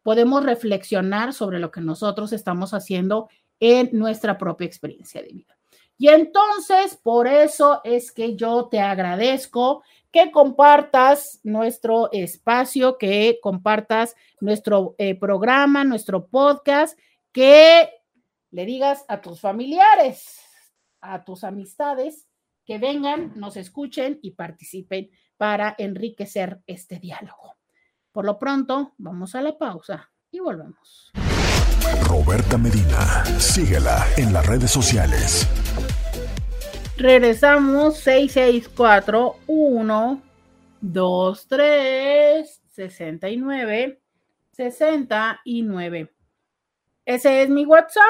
podemos 0.03 0.43
reflexionar 0.43 1.35
sobre 1.35 1.59
lo 1.59 1.71
que 1.71 1.83
nosotros 1.83 2.33
estamos 2.33 2.73
haciendo 2.73 3.29
en 3.61 3.91
nuestra 3.93 4.39
propia 4.39 4.67
experiencia 4.67 5.21
de 5.21 5.29
vida. 5.29 5.59
Y 5.99 6.09
entonces, 6.09 6.99
por 7.03 7.27
eso 7.27 7.83
es 7.85 8.11
que 8.13 8.35
yo 8.35 8.69
te 8.71 8.81
agradezco 8.81 9.83
que 10.15 10.31
compartas 10.31 11.41
nuestro 11.43 12.09
espacio, 12.13 12.99
que 12.99 13.41
compartas 13.43 14.15
nuestro 14.41 14.95
eh, 14.97 15.17
programa, 15.17 15.83
nuestro 15.83 16.29
podcast, 16.29 16.97
que 17.33 17.91
le 18.53 18.65
digas 18.65 19.05
a 19.09 19.21
tus 19.21 19.41
familiares, 19.41 20.39
a 21.01 21.25
tus 21.25 21.43
amistades, 21.43 22.29
que 22.65 22.79
vengan, 22.79 23.33
nos 23.35 23.57
escuchen 23.57 24.21
y 24.23 24.31
participen 24.31 25.11
para 25.37 25.75
enriquecer 25.79 26.63
este 26.69 27.01
diálogo. 27.01 27.57
Por 28.13 28.25
lo 28.25 28.39
pronto, 28.39 28.95
vamos 28.99 29.35
a 29.35 29.43
la 29.43 29.59
pausa 29.59 30.13
y 30.31 30.39
volvemos. 30.39 31.11
Roberta 32.07 32.57
Medina, 32.57 33.25
síguela 33.41 34.07
en 34.17 34.33
las 34.33 34.47
redes 34.47 34.71
sociales. 34.71 35.49
Regresamos 36.97 37.99
664 37.99 39.37
1 39.49 40.23
2 40.81 41.49
3 41.49 42.63
69 42.71 44.01
69. 44.53 46.15
Ese 47.05 47.43
es 47.43 47.51
mi 47.51 47.67
WhatsApp 47.67 48.03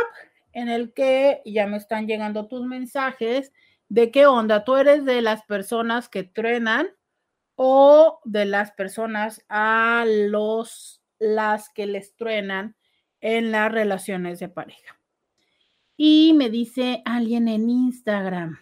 en 0.53 0.69
el 0.69 0.93
que 0.93 1.41
ya 1.47 1.67
me 1.67 1.79
están 1.79 2.07
llegando 2.07 2.47
tus 2.47 2.67
mensajes 2.67 3.53
de 3.89 4.11
qué 4.11 4.27
onda. 4.27 4.65
Tú 4.65 4.77
eres 4.77 5.07
de 5.07 5.23
las 5.23 5.43
personas 5.45 6.11
que 6.11 6.23
truenan 6.23 6.89
o 7.57 8.21
de 8.25 8.45
las 8.45 8.73
personas 8.73 9.43
a 9.49 10.05
los 10.07 11.03
las 11.19 11.71
que 11.71 11.87
les 11.87 12.15
truenan 12.17 12.77
en 13.23 13.51
las 13.51 13.73
relaciones 13.73 14.41
de 14.41 14.51
pareja. 14.51 15.01
Y 15.97 16.35
me 16.35 16.51
dice 16.51 17.01
alguien 17.07 17.49
en 17.49 17.71
Instagram. 17.71 18.59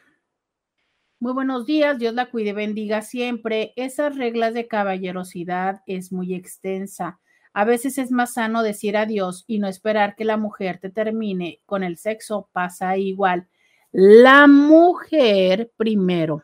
Muy 1.22 1.34
buenos 1.34 1.66
días, 1.66 2.00
Dios 2.00 2.14
la 2.14 2.32
cuide, 2.32 2.52
bendiga 2.52 3.00
siempre. 3.00 3.74
Esas 3.76 4.16
reglas 4.16 4.54
de 4.54 4.66
caballerosidad 4.66 5.80
es 5.86 6.10
muy 6.10 6.34
extensa. 6.34 7.20
A 7.52 7.64
veces 7.64 7.96
es 7.98 8.10
más 8.10 8.34
sano 8.34 8.64
decir 8.64 8.96
adiós 8.96 9.44
y 9.46 9.60
no 9.60 9.68
esperar 9.68 10.16
que 10.16 10.24
la 10.24 10.36
mujer 10.36 10.80
te 10.80 10.90
termine 10.90 11.60
con 11.64 11.84
el 11.84 11.96
sexo, 11.96 12.50
pasa 12.50 12.96
igual. 12.96 13.46
La 13.92 14.48
mujer 14.48 15.70
primero. 15.76 16.42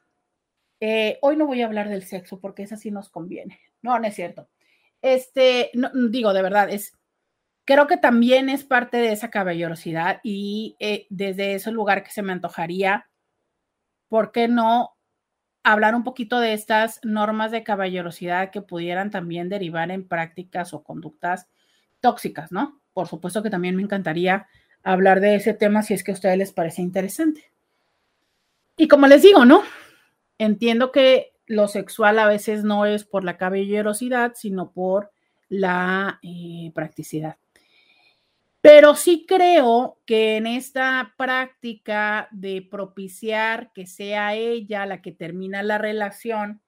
Eh, 0.79 1.19
hoy 1.23 1.37
no 1.37 1.49
voy 1.49 1.63
a 1.63 1.67
hablar 1.67 1.89
del 1.89 2.05
sexo 2.05 2.39
porque 2.39 2.63
eso 2.63 2.77
sí 2.77 2.93
nos 2.93 3.11
conviene. 3.11 3.59
No, 3.83 3.99
no 3.99 4.07
es 4.07 4.15
cierto. 4.15 4.49
Este, 5.03 5.73
no, 5.75 5.91
digo, 6.09 6.33
de 6.33 6.43
verdad, 6.43 6.71
es, 6.71 6.93
creo 7.65 7.89
que 7.89 7.97
también 7.97 8.49
es 8.49 8.63
parte 8.63 8.99
de 8.99 9.11
esa 9.11 9.29
caballerosidad 9.29 10.21
y 10.23 10.77
eh, 10.79 11.09
desde 11.11 11.55
ese 11.55 11.73
lugar 11.73 12.05
que 12.05 12.13
se 12.13 12.23
me 12.23 12.33
antojaría, 12.33 13.09
¿por 14.09 14.33
qué 14.33 14.49
no 14.49 14.97
hablar 15.63 15.95
un 15.95 16.05
poquito 16.05 16.41
de 16.41 16.55
estas 16.55 17.01
normas 17.03 17.51
de 17.51 17.63
caballerosidad 17.63 18.51
que 18.51 18.63
pudieran 18.63 19.11
también 19.11 19.49
derivar 19.49 19.91
en 19.91 20.07
prácticas 20.07 20.73
o 20.73 20.83
conductas 20.83 21.49
tóxicas, 22.01 22.53
¿no? 22.53 22.81
Por 22.93 23.09
supuesto 23.09 23.43
que 23.43 23.51
también 23.51 23.77
me 23.77 23.83
encantaría 23.83 24.47
hablar 24.83 25.21
de 25.21 25.35
ese 25.35 25.55
tema 25.55 25.83
si 25.83 25.95
es 25.95 26.05
que 26.05 26.13
a 26.13 26.15
ustedes 26.15 26.39
les 26.39 26.53
parece 26.53 26.83
interesante. 26.83 27.53
Y 28.77 28.89
como 28.89 29.07
les 29.07 29.23
digo, 29.23 29.45
¿no? 29.45 29.63
Entiendo 30.39 30.93
que 30.93 31.33
lo 31.47 31.69
sexual 31.69 32.19
a 32.19 32.29
veces 32.29 32.63
no 32.65 32.87
es 32.87 33.05
por 33.05 33.25
la 33.25 33.37
caballerosidad, 33.37 34.33
sino 34.37 34.71
por 34.71 35.11
la 35.49 36.21
eh, 36.23 36.71
practicidad. 36.75 37.37
Pero 38.61 38.97
sí 38.97 39.25
creo 39.27 40.01
que 40.05 40.37
en 40.37 40.47
esta 40.47 41.15
práctica 41.17 42.29
de 42.33 42.67
propiciar 42.69 43.73
que 43.73 43.87
sea 43.87 44.35
ella 44.35 44.85
la 44.87 45.01
que 45.01 45.13
termina 45.13 45.63
la 45.63 45.79
relación 45.79 46.63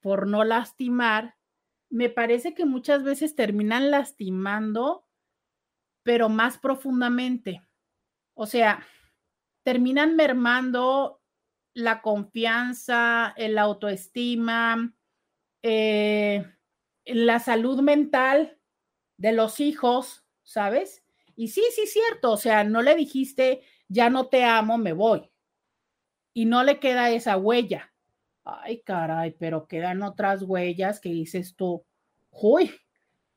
por 0.00 0.28
no 0.28 0.44
lastimar, 0.44 1.36
me 1.90 2.10
parece 2.10 2.54
que 2.54 2.64
muchas 2.64 3.02
veces 3.02 3.34
terminan 3.34 3.90
lastimando, 3.90 5.06
pero 6.04 6.28
más 6.28 6.58
profundamente. 6.58 7.62
O 8.34 8.46
sea, 8.46 8.86
terminan 9.64 10.14
mermando 10.14 11.22
la 11.74 12.02
confianza, 12.02 13.34
la 13.36 13.62
autoestima, 13.62 14.94
eh, 15.62 16.46
la 17.04 17.40
salud 17.40 17.80
mental 17.80 18.58
de 19.18 19.32
los 19.32 19.60
hijos, 19.60 20.24
¿sabes? 20.44 21.05
Y 21.36 21.48
sí, 21.48 21.62
sí, 21.74 21.86
cierto, 21.86 22.32
o 22.32 22.36
sea, 22.38 22.64
no 22.64 22.82
le 22.82 22.94
dijiste, 22.96 23.60
ya 23.88 24.08
no 24.10 24.26
te 24.28 24.42
amo, 24.44 24.78
me 24.78 24.92
voy. 24.94 25.30
Y 26.34 26.44
no 26.44 26.62
le 26.64 26.78
queda 26.80 27.10
esa 27.10 27.36
huella. 27.36 27.92
Ay, 28.44 28.82
caray, 28.82 29.32
pero 29.38 29.66
quedan 29.66 30.02
otras 30.02 30.42
huellas 30.42 31.00
que 31.00 31.08
dices 31.10 31.56
tú, 31.56 31.84
uy, 32.30 32.72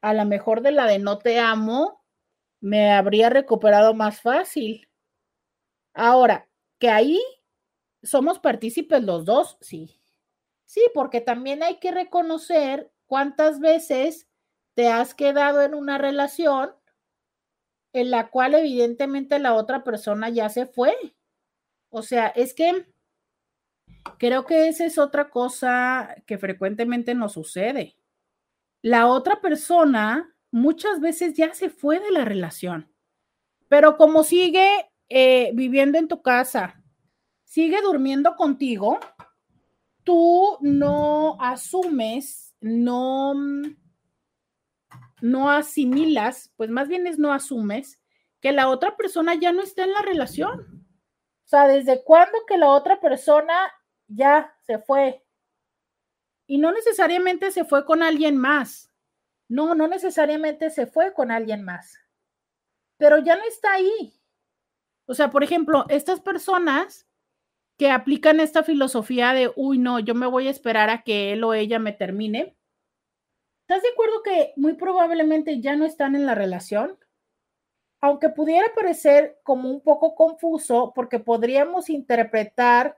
a 0.02 0.14
lo 0.14 0.26
mejor 0.26 0.62
de 0.62 0.72
la 0.74 0.86
de 0.88 1.00
no 1.00 1.18
te 1.20 1.40
amo, 1.40 2.04
me 2.62 2.92
habría 2.92 3.30
recuperado 3.30 3.94
más 3.94 4.22
fácil. 4.22 4.88
Ahora, 5.94 6.48
que 6.80 6.90
ahí 6.90 7.20
somos 8.04 8.40
partícipes 8.40 9.04
los 9.04 9.26
dos, 9.26 9.58
sí. 9.62 10.02
Sí, 10.66 10.82
porque 10.96 11.22
también 11.22 11.64
hay 11.64 11.80
que 11.80 11.92
reconocer 11.92 12.92
cuántas 13.08 13.60
veces 13.60 14.28
te 14.76 14.90
has 14.90 15.16
quedado 15.16 15.62
en 15.64 15.76
una 15.76 15.98
relación 16.00 16.72
en 17.93 18.12
la 18.12 18.30
cual 18.30 18.56
evidentemente 18.56 19.39
la 19.39 19.54
otra 19.54 19.84
persona 19.84 20.30
ya 20.30 20.49
se 20.49 20.65
fue. 20.65 20.95
O 21.89 22.02
sea, 22.02 22.28
es 22.28 22.54
que 22.54 22.86
creo 24.17 24.45
que 24.45 24.67
esa 24.67 24.86
es 24.86 24.97
otra 24.97 25.30
cosa 25.30 26.15
que 26.25 26.38
frecuentemente 26.38 27.15
nos 27.15 27.34
sucede. 27.34 27.95
La 28.82 29.08
otra 29.08 29.41
persona 29.41 30.36
muchas 30.52 30.99
veces 30.99 31.34
ya 31.34 31.54
se 31.54 31.69
fue 31.69 31.99
de 31.99 32.12
la 32.12 32.25
relación, 32.25 32.91
pero 33.67 33.97
como 33.97 34.23
sigue 34.23 34.89
eh, 35.10 35.52
viviendo 35.54 35.97
en 35.97 36.08
tu 36.08 36.21
casa, 36.21 36.82
sigue 37.43 37.82
durmiendo 37.82 38.36
contigo, 38.36 38.99
tú 40.04 40.58
no 40.62 41.38
asumes, 41.41 42.56
no 42.62 43.34
no 45.21 45.49
asimilas, 45.51 46.53
pues 46.55 46.69
más 46.69 46.88
bien 46.88 47.08
es 47.08 47.19
no 47.19 47.34
asumes 47.34 48.01
que 48.41 48.51
la 48.51 48.69
otra 48.69 48.95
persona 48.95 49.36
ya 49.36 49.51
no 49.51 49.62
está 49.62 49.84
en 49.84 49.93
la 49.93 50.01
relación. 50.01 50.86
O 51.45 51.47
sea, 51.49 51.67
¿desde 51.67 52.03
cuándo 52.03 52.38
que 52.47 52.58
la 52.58 52.69
otra 52.69 53.01
persona 53.01 53.53
ya 54.08 54.55
se 54.62 54.79
fue? 54.79 55.25
Y 56.47 56.58
no 56.58 56.71
necesariamente 56.71 57.51
se 57.51 57.65
fue 57.65 57.86
con 57.86 58.03
alguien 58.03 58.38
más. 58.38 58.91
No, 59.47 59.75
no 59.75 59.88
necesariamente 59.88 60.69
se 60.69 60.86
fue 60.86 61.13
con 61.13 61.32
alguien 61.32 61.63
más. 61.63 61.97
Pero 62.97 63.17
ya 63.17 63.36
no 63.36 63.43
está 63.43 63.73
ahí. 63.73 64.13
O 65.05 65.15
sea, 65.15 65.32
por 65.32 65.43
ejemplo, 65.43 65.86
estas 65.89 66.21
personas 66.21 67.08
que 67.77 67.89
aplican 67.89 68.39
esta 68.39 68.63
filosofía 68.63 69.34
de, 69.34 69.51
uy, 69.55 69.79
no, 69.79 69.99
yo 69.99 70.13
me 70.13 70.27
voy 70.27 70.47
a 70.47 70.51
esperar 70.51 70.89
a 70.89 71.01
que 71.01 71.34
él 71.34 71.43
o 71.43 71.53
ella 71.53 71.79
me 71.79 71.93
termine 71.93 72.59
¿Estás 73.69 73.84
de 73.84 73.89
acuerdo 73.89 74.23
que 74.23 74.53
muy 74.55 74.73
probablemente 74.73 75.62
ya 75.62 75.75
no 75.75 75.86
están 75.86 76.15
en 76.15 76.25
la 76.25 76.34
relación? 76.34 76.97
Aunque 78.01 78.29
pudiera 78.29 78.65
parecer 78.73 79.39
como 79.43 79.69
un 79.69 79.82
poco 79.82 80.15
confuso, 80.15 80.91
porque 80.95 81.19
podríamos 81.19 81.91
interpretar 81.91 82.97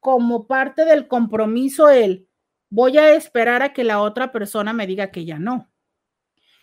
como 0.00 0.46
parte 0.46 0.84
del 0.84 1.08
compromiso 1.08 1.88
el 1.88 2.28
voy 2.68 2.98
a 2.98 3.14
esperar 3.14 3.62
a 3.62 3.72
que 3.72 3.82
la 3.82 4.02
otra 4.02 4.30
persona 4.30 4.74
me 4.74 4.86
diga 4.86 5.10
que 5.10 5.24
ya 5.24 5.38
no. 5.38 5.72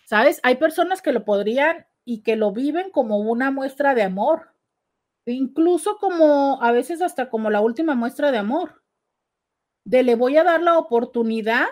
¿Sabes? 0.05 0.39
Hay 0.43 0.57
personas 0.57 1.01
que 1.01 1.11
lo 1.11 1.25
podrían 1.25 1.87
y 2.05 2.21
que 2.21 2.35
lo 2.35 2.51
viven 2.51 2.91
como 2.91 3.17
una 3.17 3.49
muestra 3.49 3.95
de 3.95 4.03
amor, 4.03 4.53
incluso 5.25 5.97
como 5.97 6.61
a 6.61 6.71
veces 6.71 7.01
hasta 7.01 7.31
como 7.31 7.49
la 7.49 7.61
última 7.61 7.95
muestra 7.95 8.31
de 8.31 8.37
amor, 8.37 8.83
de 9.83 10.03
le 10.03 10.13
voy 10.13 10.37
a 10.37 10.43
dar 10.43 10.61
la 10.61 10.77
oportunidad 10.77 11.69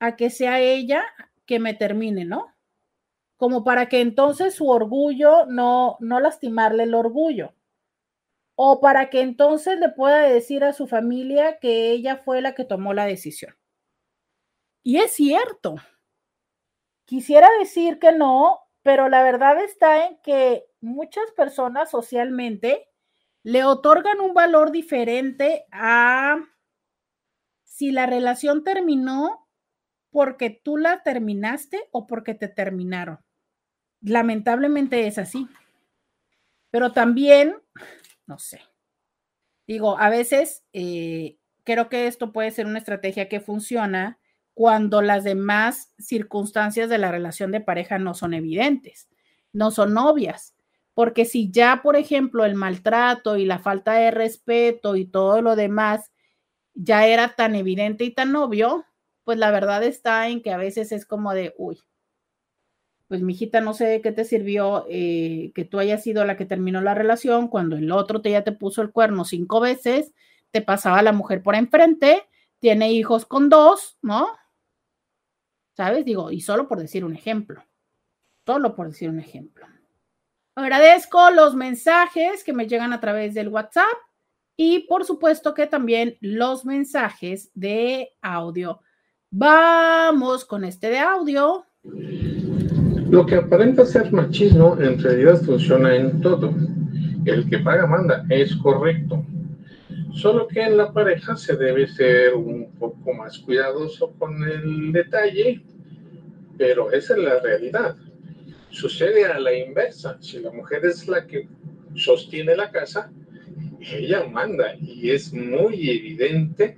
a 0.00 0.16
que 0.16 0.30
sea 0.30 0.58
ella 0.60 1.04
que 1.46 1.60
me 1.60 1.74
termine, 1.74 2.24
¿no? 2.24 2.54
Como 3.36 3.62
para 3.62 3.88
que 3.88 4.00
entonces 4.00 4.54
su 4.54 4.68
orgullo 4.68 5.46
no, 5.46 5.96
no 6.00 6.20
lastimarle 6.20 6.84
el 6.84 6.94
orgullo. 6.94 7.54
O 8.56 8.80
para 8.80 9.08
que 9.10 9.20
entonces 9.20 9.78
le 9.78 9.90
pueda 9.90 10.22
decir 10.22 10.64
a 10.64 10.72
su 10.72 10.86
familia 10.86 11.58
que 11.60 11.90
ella 11.90 12.16
fue 12.16 12.42
la 12.42 12.54
que 12.54 12.64
tomó 12.64 12.92
la 12.92 13.06
decisión. 13.06 13.54
Y 14.82 14.98
es 14.98 15.12
cierto. 15.12 15.76
Quisiera 17.04 17.48
decir 17.58 17.98
que 17.98 18.12
no, 18.12 18.60
pero 18.82 19.08
la 19.08 19.22
verdad 19.22 19.62
está 19.62 20.06
en 20.06 20.18
que 20.22 20.66
muchas 20.80 21.30
personas 21.32 21.90
socialmente 21.90 22.88
le 23.42 23.64
otorgan 23.64 24.20
un 24.20 24.34
valor 24.34 24.70
diferente 24.70 25.66
a 25.72 26.36
si 27.64 27.90
la 27.90 28.06
relación 28.06 28.62
terminó 28.64 29.49
porque 30.10 30.50
tú 30.50 30.76
la 30.76 31.02
terminaste 31.02 31.88
o 31.92 32.06
porque 32.06 32.34
te 32.34 32.48
terminaron. 32.48 33.18
Lamentablemente 34.00 35.06
es 35.06 35.18
así. 35.18 35.48
Pero 36.70 36.92
también, 36.92 37.56
no 38.26 38.38
sé, 38.38 38.60
Digo, 39.70 39.96
a 40.00 40.10
veces 40.10 40.64
eh, 40.72 41.36
creo 41.62 41.88
que 41.88 42.08
esto 42.08 42.32
puede 42.32 42.50
ser 42.50 42.66
una 42.66 42.80
estrategia 42.80 43.28
que 43.28 43.38
funciona 43.38 44.18
cuando 44.52 45.00
las 45.00 45.22
demás 45.22 45.94
circunstancias 45.96 46.90
de 46.90 46.98
la 46.98 47.12
relación 47.12 47.52
de 47.52 47.60
pareja 47.60 47.96
no 48.00 48.14
son 48.14 48.34
evidentes, 48.34 49.08
no 49.52 49.70
son 49.70 49.96
obvias. 49.96 50.56
Porque 50.92 51.24
si 51.24 51.52
ya, 51.52 51.82
por 51.84 51.94
ejemplo, 51.94 52.44
el 52.44 52.56
maltrato 52.56 53.36
y 53.36 53.44
la 53.44 53.60
falta 53.60 53.92
de 53.92 54.10
respeto 54.10 54.96
y 54.96 55.04
todo 55.04 55.40
lo 55.40 55.54
demás 55.54 56.10
ya 56.74 57.06
era 57.06 57.36
tan 57.36 57.54
evidente 57.54 58.02
y 58.02 58.10
tan 58.10 58.34
obvio, 58.34 58.84
pues 59.24 59.38
la 59.38 59.50
verdad 59.50 59.82
está 59.82 60.28
en 60.28 60.42
que 60.42 60.52
a 60.52 60.56
veces 60.56 60.92
es 60.92 61.06
como 61.06 61.32
de, 61.34 61.54
uy, 61.58 61.80
pues 63.08 63.22
mi 63.22 63.32
hijita, 63.32 63.60
no 63.60 63.74
sé 63.74 64.00
qué 64.02 64.12
te 64.12 64.24
sirvió 64.24 64.86
eh, 64.88 65.50
que 65.54 65.64
tú 65.64 65.80
hayas 65.80 66.02
sido 66.02 66.24
la 66.24 66.36
que 66.36 66.46
terminó 66.46 66.80
la 66.80 66.94
relación 66.94 67.48
cuando 67.48 67.76
el 67.76 67.90
otro 67.90 68.22
te 68.22 68.30
ya 68.30 68.44
te 68.44 68.52
puso 68.52 68.82
el 68.82 68.92
cuerno 68.92 69.24
cinco 69.24 69.58
veces, 69.58 70.12
te 70.52 70.62
pasaba 70.62 71.02
la 71.02 71.12
mujer 71.12 71.42
por 71.42 71.56
enfrente, 71.56 72.22
tiene 72.60 72.92
hijos 72.92 73.26
con 73.26 73.48
dos, 73.48 73.98
¿no? 74.00 74.28
¿Sabes? 75.76 76.04
Digo, 76.04 76.30
y 76.30 76.40
solo 76.40 76.68
por 76.68 76.78
decir 76.78 77.04
un 77.04 77.14
ejemplo, 77.16 77.64
solo 78.46 78.76
por 78.76 78.88
decir 78.88 79.08
un 79.10 79.18
ejemplo. 79.18 79.66
Agradezco 80.54 81.30
los 81.30 81.56
mensajes 81.56 82.44
que 82.44 82.52
me 82.52 82.68
llegan 82.68 82.92
a 82.92 83.00
través 83.00 83.34
del 83.34 83.48
WhatsApp 83.48 83.86
y 84.56 84.80
por 84.80 85.04
supuesto 85.04 85.54
que 85.54 85.66
también 85.66 86.16
los 86.20 86.64
mensajes 86.64 87.50
de 87.54 88.12
audio. 88.20 88.82
Vamos 89.32 90.44
con 90.44 90.64
este 90.64 90.90
de 90.90 90.98
audio. 90.98 91.64
Lo 91.84 93.24
que 93.24 93.36
aparenta 93.36 93.86
ser 93.86 94.10
machismo 94.10 94.76
en 94.80 95.00
realidad 95.00 95.40
funciona 95.42 95.94
en 95.94 96.20
todo. 96.20 96.52
El 97.24 97.48
que 97.48 97.60
paga 97.60 97.86
manda, 97.86 98.24
es 98.28 98.56
correcto. 98.56 99.24
Solo 100.12 100.48
que 100.48 100.62
en 100.62 100.76
la 100.76 100.92
pareja 100.92 101.36
se 101.36 101.54
debe 101.54 101.86
ser 101.86 102.34
un 102.34 102.72
poco 102.72 103.14
más 103.14 103.38
cuidadoso 103.38 104.12
con 104.18 104.42
el 104.42 104.90
detalle, 104.90 105.62
pero 106.58 106.90
esa 106.90 107.14
es 107.14 107.22
la 107.22 107.38
realidad. 107.38 107.96
Sucede 108.70 109.26
a 109.26 109.38
la 109.38 109.54
inversa. 109.54 110.18
Si 110.20 110.40
la 110.40 110.50
mujer 110.50 110.84
es 110.84 111.06
la 111.06 111.24
que 111.28 111.48
sostiene 111.94 112.56
la 112.56 112.72
casa, 112.72 113.12
ella 113.78 114.24
manda 114.24 114.74
y 114.80 115.10
es 115.10 115.32
muy 115.32 115.88
evidente 115.88 116.76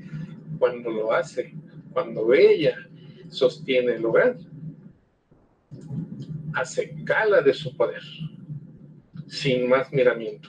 cuando 0.58 0.90
lo 0.90 1.14
hace 1.14 1.54
cuando 1.92 2.33
ella 2.35 2.76
sostiene 3.28 3.94
el 3.94 4.05
hogar, 4.05 4.37
hace 6.55 6.94
gala 6.98 7.40
de 7.42 7.55
su 7.55 7.76
poder, 7.76 8.02
sin 9.26 9.68
más 9.68 9.92
miramiento. 9.92 10.48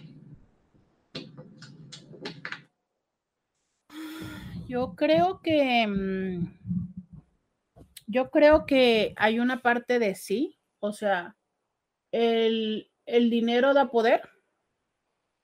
Yo 4.68 4.96
creo 4.96 5.40
que 5.42 5.86
mm, 5.88 6.48
yo 8.08 8.30
creo 8.30 8.66
que 8.66 9.14
hay 9.18 9.40
una 9.40 9.62
parte 9.62 10.00
de 10.00 10.16
sí, 10.16 10.58
o 10.80 10.94
sea, 10.94 11.36
el, 12.12 12.92
el 13.06 13.30
dinero 13.30 13.74
da 13.74 13.90
poder 13.90 14.22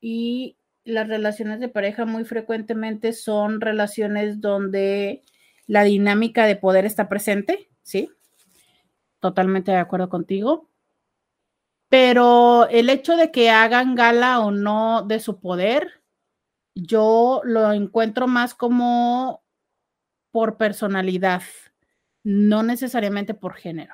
y 0.01 0.57
las 0.83 1.07
relaciones 1.07 1.59
de 1.59 1.69
pareja 1.69 2.05
muy 2.05 2.25
frecuentemente 2.25 3.13
son 3.13 3.61
relaciones 3.61 4.41
donde 4.41 5.23
la 5.69 5.83
dinámica 5.83 6.47
de 6.47 6.55
poder 6.55 6.85
está 6.85 7.07
presente, 7.07 7.69
¿sí? 7.83 8.09
Totalmente 9.19 9.71
de 9.71 9.77
acuerdo 9.77 10.09
contigo. 10.09 10.67
Pero 11.89 12.67
el 12.69 12.89
hecho 12.89 13.15
de 13.15 13.31
que 13.31 13.51
hagan 13.51 13.93
gala 13.93 14.39
o 14.39 14.49
no 14.49 15.03
de 15.03 15.19
su 15.19 15.39
poder, 15.39 16.01
yo 16.73 17.41
lo 17.43 17.71
encuentro 17.71 18.25
más 18.25 18.55
como 18.55 19.43
por 20.31 20.57
personalidad, 20.57 21.43
no 22.23 22.63
necesariamente 22.63 23.35
por 23.35 23.53
género. 23.53 23.93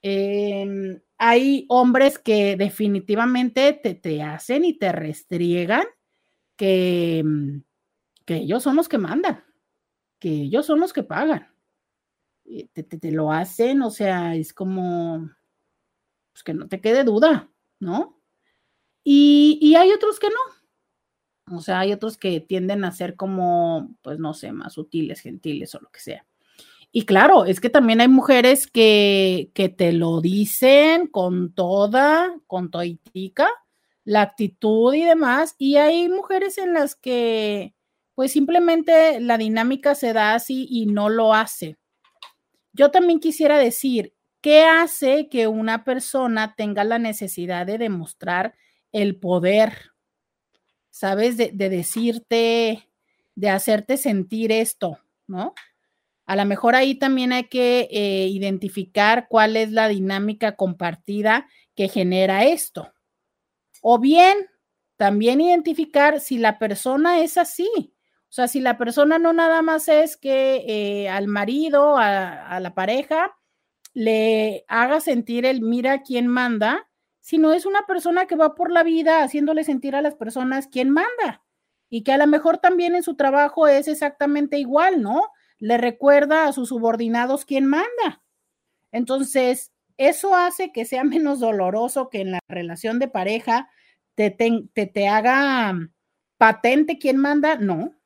Em, 0.00 0.98
hay 1.18 1.66
hombres 1.68 2.18
que 2.18 2.56
definitivamente 2.56 3.74
te, 3.74 3.94
te, 3.94 4.22
hacen 4.22 4.64
y 4.64 4.78
te 4.78 4.92
restriegan 4.92 5.84
que, 6.56 7.22
que 8.24 8.36
ellos 8.36 8.62
son 8.62 8.76
los 8.76 8.88
que 8.88 8.96
mandan 8.96 9.47
que 10.18 10.28
ellos 10.28 10.66
son 10.66 10.80
los 10.80 10.92
que 10.92 11.02
pagan. 11.02 11.48
Te, 12.72 12.82
te, 12.82 13.12
lo 13.12 13.30
hacen, 13.30 13.82
o 13.82 13.90
sea, 13.90 14.34
es 14.34 14.54
como, 14.54 15.30
pues 16.32 16.42
que 16.42 16.54
no 16.54 16.66
te 16.66 16.80
quede 16.80 17.04
duda, 17.04 17.50
¿no? 17.78 18.18
Y, 19.04 19.58
y 19.60 19.74
hay 19.74 19.90
otros 19.92 20.18
que 20.18 20.28
no. 20.28 21.56
O 21.56 21.60
sea, 21.60 21.80
hay 21.80 21.92
otros 21.92 22.16
que 22.16 22.40
tienden 22.40 22.84
a 22.84 22.92
ser 22.92 23.16
como, 23.16 23.94
pues 24.02 24.18
no 24.18 24.34
sé, 24.34 24.52
más 24.52 24.74
sutiles, 24.74 25.20
gentiles 25.20 25.74
o 25.74 25.80
lo 25.80 25.90
que 25.90 26.00
sea. 26.00 26.26
Y 26.90 27.04
claro, 27.04 27.44
es 27.44 27.60
que 27.60 27.70
también 27.70 28.00
hay 28.00 28.08
mujeres 28.08 28.66
que, 28.66 29.50
que 29.54 29.68
te 29.68 29.92
lo 29.92 30.20
dicen 30.20 31.06
con 31.06 31.52
toda, 31.52 32.34
con 32.46 32.70
toitica, 32.70 33.48
la 34.04 34.22
actitud 34.22 34.94
y 34.94 35.04
demás. 35.04 35.54
Y 35.58 35.76
hay 35.76 36.08
mujeres 36.08 36.56
en 36.56 36.72
las 36.72 36.94
que, 36.94 37.74
pues 38.18 38.32
simplemente 38.32 39.20
la 39.20 39.38
dinámica 39.38 39.94
se 39.94 40.12
da 40.12 40.34
así 40.34 40.66
y 40.68 40.86
no 40.86 41.08
lo 41.08 41.34
hace. 41.34 41.76
Yo 42.72 42.90
también 42.90 43.20
quisiera 43.20 43.58
decir, 43.58 44.12
¿qué 44.40 44.64
hace 44.64 45.28
que 45.28 45.46
una 45.46 45.84
persona 45.84 46.56
tenga 46.56 46.82
la 46.82 46.98
necesidad 46.98 47.64
de 47.64 47.78
demostrar 47.78 48.56
el 48.90 49.20
poder? 49.20 49.92
¿Sabes? 50.90 51.36
De, 51.36 51.52
decirte, 51.52 52.90
de 53.36 53.50
hacerte 53.50 53.96
sentir 53.96 54.50
esto, 54.50 54.98
¿no? 55.28 55.54
A 56.26 56.34
lo 56.34 56.44
mejor 56.44 56.74
ahí 56.74 56.96
también 56.96 57.32
hay 57.32 57.44
que 57.44 57.86
eh, 57.88 58.26
identificar 58.26 59.28
cuál 59.28 59.56
es 59.56 59.70
la 59.70 59.86
dinámica 59.86 60.56
compartida 60.56 61.46
que 61.76 61.88
genera 61.88 62.46
esto. 62.46 62.92
O 63.80 64.00
bien, 64.00 64.36
también 64.96 65.40
identificar 65.40 66.18
si 66.18 66.38
la 66.38 66.58
persona 66.58 67.20
es 67.20 67.38
así, 67.38 67.94
o 68.28 68.32
sea, 68.32 68.46
si 68.46 68.60
la 68.60 68.76
persona 68.76 69.18
no 69.18 69.32
nada 69.32 69.62
más 69.62 69.88
es 69.88 70.18
que 70.18 70.64
eh, 70.68 71.08
al 71.08 71.28
marido, 71.28 71.96
a, 71.96 72.60
la 72.60 72.74
pareja, 72.74 73.34
le 73.94 74.66
haga 74.68 75.00
sentir 75.00 75.46
el 75.46 75.62
mira 75.62 76.02
quién 76.02 76.26
manda, 76.26 76.90
sino 77.20 77.52
es 77.54 77.64
una 77.64 77.86
persona 77.86 78.26
que 78.26 78.36
va 78.36 78.54
por 78.54 78.70
la 78.70 78.82
vida 78.82 79.22
haciéndole 79.22 79.64
sentir 79.64 79.96
a 79.96 80.02
las 80.02 80.14
personas 80.14 80.68
quién 80.68 80.90
manda 80.90 81.42
y 81.88 82.04
que 82.04 82.12
a 82.12 82.18
lo 82.18 82.26
mejor 82.26 82.58
también 82.58 82.94
en 82.94 83.02
su 83.02 83.16
trabajo 83.16 83.66
es 83.66 83.88
exactamente 83.88 84.58
igual, 84.58 85.00
¿no? 85.00 85.32
Le 85.58 85.78
recuerda 85.78 86.46
a 86.46 86.52
sus 86.52 86.68
subordinados 86.68 87.46
quién 87.46 87.64
manda. 87.64 88.22
Entonces, 88.92 89.72
eso 89.96 90.36
hace 90.36 90.70
que 90.70 90.84
sea 90.84 91.02
menos 91.04 91.40
doloroso 91.40 92.10
que 92.10 92.20
en 92.20 92.32
la 92.32 92.40
relación 92.46 92.98
de 92.98 93.08
pareja 93.08 93.70
te, 94.14 94.30
te, 94.30 94.86
te 94.86 95.08
haga 95.08 95.74
patente 96.36 96.98
quién 96.98 97.16
manda, 97.16 97.56
no, 97.56 97.97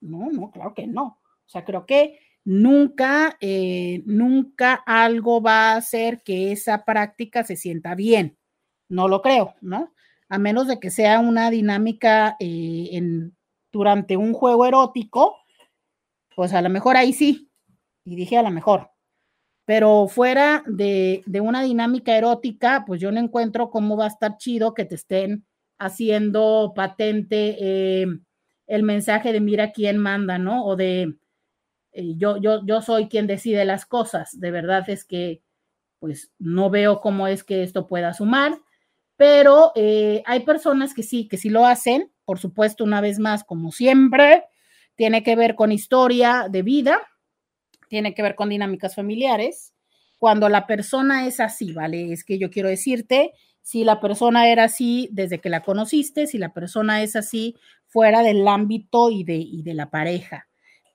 no, 0.00 0.30
no, 0.30 0.50
claro 0.50 0.74
que 0.74 0.86
no. 0.86 1.20
O 1.46 1.48
sea, 1.48 1.64
creo 1.64 1.86
que 1.86 2.18
nunca, 2.44 3.36
eh, 3.40 4.02
nunca 4.06 4.74
algo 4.86 5.40
va 5.42 5.72
a 5.72 5.76
hacer 5.76 6.22
que 6.22 6.52
esa 6.52 6.84
práctica 6.84 7.44
se 7.44 7.56
sienta 7.56 7.94
bien. 7.94 8.38
No 8.88 9.08
lo 9.08 9.22
creo, 9.22 9.54
¿no? 9.60 9.92
A 10.28 10.38
menos 10.38 10.66
de 10.66 10.80
que 10.80 10.90
sea 10.90 11.20
una 11.20 11.50
dinámica 11.50 12.36
eh, 12.40 12.88
en, 12.92 13.36
durante 13.72 14.16
un 14.16 14.32
juego 14.32 14.66
erótico, 14.66 15.36
pues 16.34 16.52
a 16.54 16.62
lo 16.62 16.70
mejor 16.70 16.96
ahí 16.96 17.12
sí. 17.12 17.50
Y 18.04 18.16
dije 18.16 18.38
a 18.38 18.42
lo 18.42 18.50
mejor. 18.50 18.90
Pero 19.66 20.08
fuera 20.08 20.62
de, 20.66 21.22
de 21.26 21.40
una 21.40 21.62
dinámica 21.62 22.16
erótica, 22.16 22.84
pues 22.86 23.00
yo 23.00 23.12
no 23.12 23.20
encuentro 23.20 23.70
cómo 23.70 23.96
va 23.96 24.06
a 24.06 24.08
estar 24.08 24.38
chido 24.38 24.72
que 24.72 24.86
te 24.86 24.94
estén 24.94 25.46
haciendo 25.78 26.72
patente. 26.74 27.56
Eh, 27.60 28.06
el 28.68 28.84
mensaje 28.84 29.32
de 29.32 29.40
mira 29.40 29.72
quién 29.72 29.98
manda, 29.98 30.38
¿no? 30.38 30.64
O 30.64 30.76
de 30.76 31.16
eh, 31.92 32.14
yo, 32.16 32.36
yo, 32.36 32.64
yo 32.64 32.80
soy 32.82 33.08
quien 33.08 33.26
decide 33.26 33.64
las 33.64 33.86
cosas. 33.86 34.38
De 34.38 34.50
verdad 34.50 34.88
es 34.88 35.04
que, 35.04 35.42
pues, 35.98 36.30
no 36.38 36.70
veo 36.70 37.00
cómo 37.00 37.26
es 37.26 37.42
que 37.42 37.64
esto 37.64 37.88
pueda 37.88 38.14
sumar, 38.14 38.56
pero 39.16 39.72
eh, 39.74 40.22
hay 40.26 40.40
personas 40.40 40.94
que 40.94 41.02
sí, 41.02 41.26
que 41.26 41.38
sí 41.38 41.50
lo 41.50 41.66
hacen, 41.66 42.12
por 42.24 42.38
supuesto, 42.38 42.84
una 42.84 43.00
vez 43.00 43.18
más, 43.18 43.42
como 43.42 43.72
siempre, 43.72 44.44
tiene 44.94 45.22
que 45.22 45.34
ver 45.34 45.54
con 45.54 45.72
historia 45.72 46.46
de 46.48 46.62
vida, 46.62 47.00
tiene 47.88 48.14
que 48.14 48.22
ver 48.22 48.34
con 48.34 48.50
dinámicas 48.50 48.94
familiares. 48.94 49.74
Cuando 50.18 50.48
la 50.48 50.66
persona 50.66 51.26
es 51.26 51.40
así, 51.40 51.72
¿vale? 51.72 52.12
Es 52.12 52.22
que 52.22 52.38
yo 52.38 52.50
quiero 52.50 52.68
decirte, 52.68 53.32
si 53.62 53.84
la 53.84 54.00
persona 54.00 54.48
era 54.48 54.64
así 54.64 55.08
desde 55.12 55.40
que 55.40 55.48
la 55.48 55.62
conociste, 55.62 56.26
si 56.26 56.38
la 56.38 56.52
persona 56.52 57.02
es 57.02 57.16
así 57.16 57.56
fuera 57.88 58.22
del 58.22 58.46
ámbito 58.46 59.10
y 59.10 59.24
de, 59.24 59.36
y 59.36 59.62
de 59.62 59.74
la 59.74 59.90
pareja. 59.90 60.48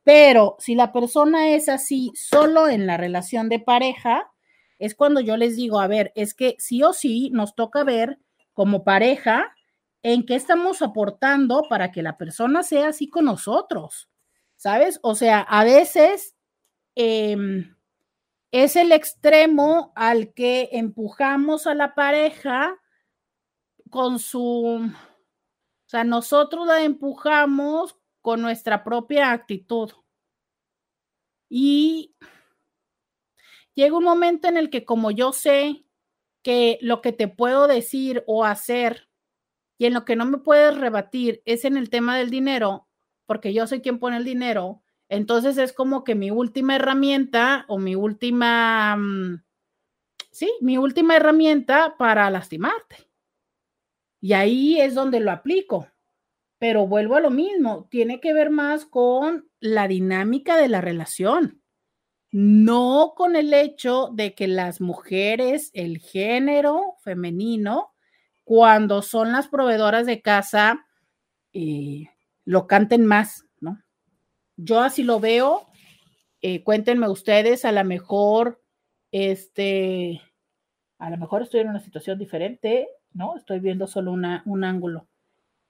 Pero 0.04 0.56
si 0.60 0.76
la 0.76 0.92
persona 0.92 1.50
es 1.50 1.70
así 1.70 2.12
solo 2.16 2.68
en 2.68 2.86
la 2.86 2.98
relación 2.98 3.50
de 3.50 3.60
pareja, 3.60 4.32
es 4.80 4.96
cuando 4.96 5.22
yo 5.22 5.38
les 5.38 5.56
digo, 5.56 5.80
a 5.80 5.88
ver, 5.88 6.12
es 6.16 6.34
que 6.34 6.56
sí 6.60 6.84
o 6.84 6.94
sí 6.94 7.30
nos 7.32 7.56
toca 7.56 7.84
ver 7.84 8.20
como 8.54 8.84
pareja 8.84 9.54
en 10.02 10.26
qué 10.26 10.36
estamos 10.36 10.82
aportando 10.82 11.64
para 11.70 11.92
que 11.92 12.04
la 12.04 12.18
persona 12.18 12.64
sea 12.64 12.90
así 12.90 13.10
con 13.10 13.26
nosotros, 13.26 14.10
¿sabes? 14.58 15.00
O 15.02 15.16
sea, 15.16 15.40
a 15.40 15.64
veces 15.64 16.36
em, 16.96 17.76
es 18.52 18.76
el 18.76 18.92
extremo 18.92 19.94
al 19.96 20.34
que 20.34 20.70
empujamos 20.74 21.66
a 21.66 21.74
la 21.74 21.96
pareja 21.96 22.76
con 23.90 24.20
su, 24.20 24.92
sea, 25.94 26.04
nosotros 26.04 26.66
la 26.66 26.84
empujamos 26.84 27.96
con 28.22 28.42
nuestra 28.42 28.84
propia 28.84 29.32
actitud. 29.32 29.92
Y 31.50 32.16
llega 33.76 33.96
un 33.96 34.04
momento 34.04 34.48
en 34.48 34.58
el 34.58 34.72
que 34.72 34.86
como 34.86 35.12
yo 35.12 35.34
sé 35.34 35.86
que 36.42 36.80
lo 36.82 37.02
que 37.02 37.12
te 37.12 37.28
puedo 37.28 37.68
decir 37.68 38.24
o 38.26 38.44
hacer 38.44 39.08
y 39.78 39.86
en 39.86 39.94
lo 39.94 40.04
que 40.04 40.16
no 40.16 40.26
me 40.26 40.40
puedes 40.40 40.76
rebatir 40.76 41.44
es 41.46 41.64
en 41.64 41.78
el 41.78 41.92
tema 41.92 42.18
del 42.18 42.32
dinero, 42.32 42.88
porque 43.28 43.54
yo 43.54 43.68
soy 43.68 43.82
quien 43.82 44.00
pone 44.00 44.18
el 44.18 44.26
dinero, 44.26 44.82
entonces 45.10 45.60
es 45.60 45.74
como 45.74 46.04
que 46.04 46.16
mi 46.16 46.32
última 46.32 46.76
herramienta 46.76 47.66
o 47.68 47.78
mi 47.78 47.96
última, 47.96 48.96
mm, 48.96 49.44
sí, 50.32 50.52
mi 50.62 50.78
última 50.78 51.18
herramienta 51.18 51.96
para 51.98 52.30
lastimarte. 52.32 53.13
Y 54.24 54.32
ahí 54.32 54.80
es 54.80 54.96
donde 54.96 55.20
lo 55.20 55.32
aplico. 55.32 55.90
Pero 56.58 56.88
vuelvo 56.88 57.18
a 57.18 57.20
lo 57.20 57.30
mismo, 57.30 57.90
tiene 57.92 58.22
que 58.22 58.32
ver 58.32 58.52
más 58.52 58.86
con 58.86 59.50
la 59.60 59.90
dinámica 59.90 60.56
de 60.56 60.70
la 60.70 60.80
relación, 60.80 61.62
no 62.32 63.16
con 63.18 63.36
el 63.36 63.54
hecho 63.54 64.12
de 64.14 64.34
que 64.34 64.48
las 64.48 64.80
mujeres, 64.80 65.72
el 65.74 65.98
género 65.98 66.96
femenino, 67.02 67.94
cuando 68.46 69.02
son 69.02 69.34
las 69.34 69.50
proveedoras 69.50 70.06
de 70.06 70.22
casa, 70.22 70.88
eh, 71.52 72.06
lo 72.46 72.66
canten 72.66 73.06
más, 73.06 73.46
yo 74.56 74.80
así 74.80 75.04
lo 75.04 75.20
veo. 75.20 75.68
Eh, 76.42 76.64
cuéntenme 76.64 77.10
ustedes, 77.10 77.66
a 77.66 77.74
lo 77.74 77.84
mejor, 77.84 78.62
este, 79.12 80.22
a 80.98 81.10
lo 81.10 81.18
mejor 81.18 81.42
estoy 81.42 81.60
en 81.60 81.70
una 81.70 81.82
situación 81.82 82.18
diferente, 82.18 82.88
¿no? 83.14 83.38
Estoy 83.38 83.60
viendo 83.60 83.88
solo 83.88 84.12
una, 84.12 84.44
un 84.46 84.64
ángulo, 84.64 85.08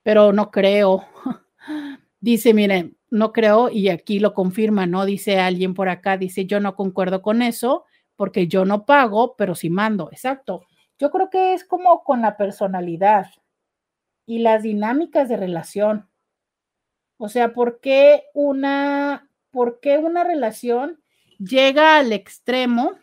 pero 0.04 0.34
no 0.34 0.52
creo. 0.52 1.06
dice, 2.20 2.54
miren, 2.54 2.98
no 3.10 3.32
creo 3.32 3.70
y 3.70 3.90
aquí 3.90 4.20
lo 4.20 4.34
confirma, 4.34 4.86
¿no? 4.86 5.06
Dice 5.06 5.40
alguien 5.40 5.74
por 5.74 5.90
acá, 5.90 6.18
dice, 6.18 6.46
yo 6.46 6.60
no 6.60 6.76
concuerdo 6.76 7.22
con 7.22 7.42
eso 7.42 7.86
porque 8.16 8.48
yo 8.48 8.66
no 8.66 8.86
pago, 8.86 9.36
pero 9.36 9.56
sí 9.56 9.70
mando. 9.70 10.10
Exacto. 10.12 10.62
Yo 10.98 11.12
creo 11.12 11.30
que 11.30 11.54
es 11.54 11.66
como 11.66 12.04
con 12.04 12.22
la 12.22 12.38
personalidad 12.38 13.28
y 14.26 14.40
las 14.40 14.64
dinámicas 14.64 15.28
de 15.30 15.38
relación. 15.38 16.10
O 17.18 17.30
sea, 17.30 17.54
¿por 17.54 17.80
qué 17.80 18.24
una, 18.34 19.30
por 19.52 19.80
qué 19.80 19.98
una 19.98 20.24
relación 20.24 21.02
llega 21.40 21.98
al 21.98 22.14
extremo? 22.14 22.94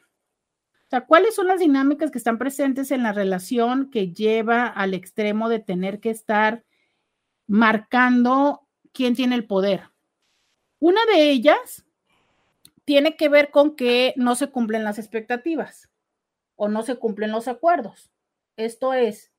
O 0.90 0.96
sea, 0.96 1.06
¿cuáles 1.06 1.36
son 1.36 1.46
las 1.46 1.60
dinámicas 1.60 2.10
que 2.10 2.18
están 2.18 2.36
presentes 2.36 2.90
en 2.90 3.04
la 3.04 3.12
relación 3.12 3.92
que 3.92 4.10
lleva 4.10 4.66
al 4.66 4.92
extremo 4.92 5.48
de 5.48 5.60
tener 5.60 6.00
que 6.00 6.10
estar 6.10 6.64
marcando 7.46 8.66
quién 8.92 9.14
tiene 9.14 9.36
el 9.36 9.46
poder? 9.46 9.84
Una 10.80 11.00
de 11.06 11.30
ellas 11.30 11.86
tiene 12.84 13.16
que 13.16 13.28
ver 13.28 13.52
con 13.52 13.76
que 13.76 14.14
no 14.16 14.34
se 14.34 14.50
cumplen 14.50 14.82
las 14.82 14.98
expectativas 14.98 15.88
o 16.56 16.66
no 16.66 16.82
se 16.82 16.96
cumplen 16.96 17.30
los 17.30 17.46
acuerdos. 17.46 18.10
Esto 18.56 18.92
es, 18.92 19.30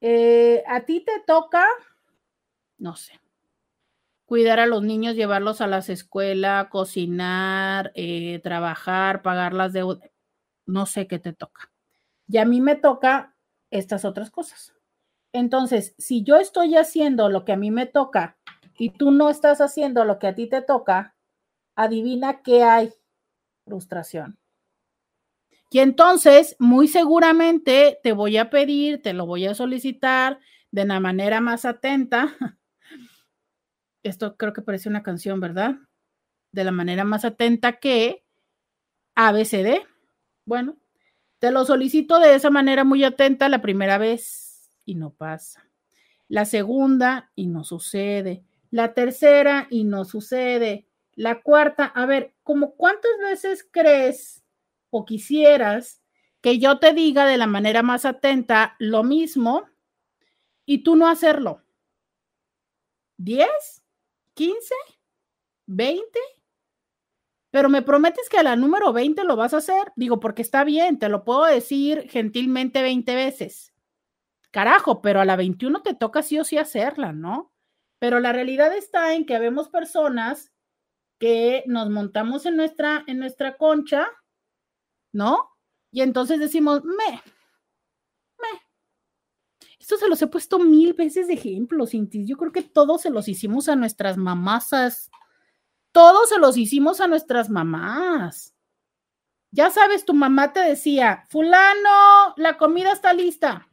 eh, 0.00 0.64
a 0.66 0.86
ti 0.86 1.04
te 1.04 1.22
toca, 1.26 1.66
no 2.78 2.96
sé, 2.96 3.20
cuidar 4.24 4.58
a 4.60 4.66
los 4.66 4.82
niños, 4.82 5.14
llevarlos 5.14 5.60
a 5.60 5.66
las 5.66 5.90
escuelas, 5.90 6.68
cocinar, 6.68 7.92
eh, 7.94 8.40
trabajar, 8.42 9.20
pagar 9.20 9.52
las 9.52 9.74
deudas, 9.74 10.09
no 10.70 10.86
sé 10.86 11.06
qué 11.06 11.18
te 11.18 11.32
toca. 11.32 11.70
Y 12.28 12.38
a 12.38 12.44
mí 12.44 12.60
me 12.60 12.76
toca 12.76 13.36
estas 13.70 14.04
otras 14.04 14.30
cosas. 14.30 14.74
Entonces, 15.32 15.94
si 15.98 16.22
yo 16.22 16.36
estoy 16.36 16.76
haciendo 16.76 17.28
lo 17.28 17.44
que 17.44 17.52
a 17.52 17.56
mí 17.56 17.70
me 17.70 17.86
toca 17.86 18.38
y 18.78 18.90
tú 18.90 19.10
no 19.10 19.30
estás 19.30 19.60
haciendo 19.60 20.04
lo 20.04 20.18
que 20.18 20.26
a 20.28 20.34
ti 20.34 20.48
te 20.48 20.62
toca, 20.62 21.14
adivina 21.76 22.42
qué 22.42 22.62
hay. 22.62 22.92
Frustración. 23.64 24.38
Y 25.70 25.78
entonces, 25.78 26.56
muy 26.58 26.88
seguramente 26.88 28.00
te 28.02 28.12
voy 28.12 28.38
a 28.38 28.50
pedir, 28.50 29.02
te 29.02 29.12
lo 29.12 29.26
voy 29.26 29.46
a 29.46 29.54
solicitar 29.54 30.40
de 30.72 30.82
una 30.82 30.98
manera 30.98 31.40
más 31.40 31.64
atenta 31.64 32.34
esto 34.02 34.36
creo 34.36 34.52
que 34.52 34.62
parece 34.62 34.88
una 34.88 35.02
canción, 35.02 35.40
¿verdad? 35.40 35.76
De 36.52 36.64
la 36.64 36.72
manera 36.72 37.04
más 37.04 37.24
atenta 37.24 37.78
que 37.78 38.24
ABCD. 39.14 39.86
Bueno, 40.50 40.76
te 41.38 41.52
lo 41.52 41.64
solicito 41.64 42.18
de 42.18 42.34
esa 42.34 42.50
manera 42.50 42.82
muy 42.82 43.04
atenta 43.04 43.48
la 43.48 43.62
primera 43.62 43.98
vez 43.98 44.68
y 44.84 44.96
no 44.96 45.14
pasa. 45.14 45.70
La 46.26 46.44
segunda 46.44 47.30
y 47.36 47.46
no 47.46 47.62
sucede. 47.62 48.42
La 48.72 48.92
tercera 48.92 49.68
y 49.70 49.84
no 49.84 50.04
sucede. 50.04 50.88
La 51.14 51.40
cuarta, 51.40 51.84
a 51.84 52.04
ver, 52.04 52.34
¿cómo 52.42 52.74
cuántas 52.74 53.12
veces 53.22 53.64
crees 53.70 54.42
o 54.90 55.04
quisieras 55.04 56.02
que 56.40 56.58
yo 56.58 56.80
te 56.80 56.94
diga 56.94 57.26
de 57.26 57.38
la 57.38 57.46
manera 57.46 57.84
más 57.84 58.04
atenta 58.04 58.74
lo 58.80 59.04
mismo 59.04 59.68
y 60.66 60.82
tú 60.82 60.96
no 60.96 61.06
hacerlo? 61.06 61.62
¿Diez? 63.16 63.84
15, 64.34 64.74
20, 65.66 66.18
pero 67.50 67.68
me 67.68 67.82
prometes 67.82 68.28
que 68.28 68.38
a 68.38 68.42
la 68.42 68.56
número 68.56 68.92
20 68.92 69.24
lo 69.24 69.36
vas 69.36 69.54
a 69.54 69.58
hacer. 69.58 69.92
Digo, 69.96 70.20
porque 70.20 70.42
está 70.42 70.64
bien, 70.64 70.98
te 70.98 71.08
lo 71.08 71.24
puedo 71.24 71.44
decir 71.44 72.08
gentilmente 72.08 72.82
20 72.82 73.14
veces. 73.14 73.72
Carajo, 74.50 75.00
pero 75.02 75.20
a 75.20 75.24
la 75.24 75.36
21 75.36 75.82
te 75.82 75.94
toca 75.94 76.22
sí 76.22 76.38
o 76.38 76.44
sí 76.44 76.58
hacerla, 76.58 77.12
¿no? 77.12 77.52
Pero 77.98 78.20
la 78.20 78.32
realidad 78.32 78.76
está 78.76 79.14
en 79.14 79.26
que 79.26 79.38
vemos 79.38 79.68
personas 79.68 80.52
que 81.18 81.64
nos 81.66 81.90
montamos 81.90 82.46
en 82.46 82.56
nuestra, 82.56 83.04
en 83.06 83.18
nuestra 83.18 83.56
concha, 83.56 84.08
¿no? 85.12 85.50
Y 85.92 86.02
entonces 86.02 86.38
decimos, 86.38 86.82
me, 86.84 87.22
esto 89.90 90.04
se 90.04 90.08
los 90.08 90.22
he 90.22 90.28
puesto 90.28 90.60
mil 90.60 90.92
veces 90.92 91.26
de 91.26 91.34
ejemplo, 91.34 91.84
Cintis. 91.84 92.28
Yo 92.28 92.36
creo 92.36 92.52
que 92.52 92.62
todos 92.62 93.00
se 93.02 93.10
los 93.10 93.26
hicimos 93.26 93.68
a 93.68 93.74
nuestras 93.74 94.16
mamásas. 94.16 95.10
Todos 95.92 96.28
se 96.28 96.38
los 96.38 96.56
hicimos 96.56 97.00
a 97.00 97.08
nuestras 97.08 97.50
mamás. 97.50 98.54
Ya 99.50 99.70
sabes, 99.70 100.04
tu 100.04 100.14
mamá 100.14 100.52
te 100.52 100.60
decía, 100.60 101.26
fulano, 101.28 102.34
la 102.36 102.56
comida 102.56 102.92
está 102.92 103.12
lista. 103.12 103.68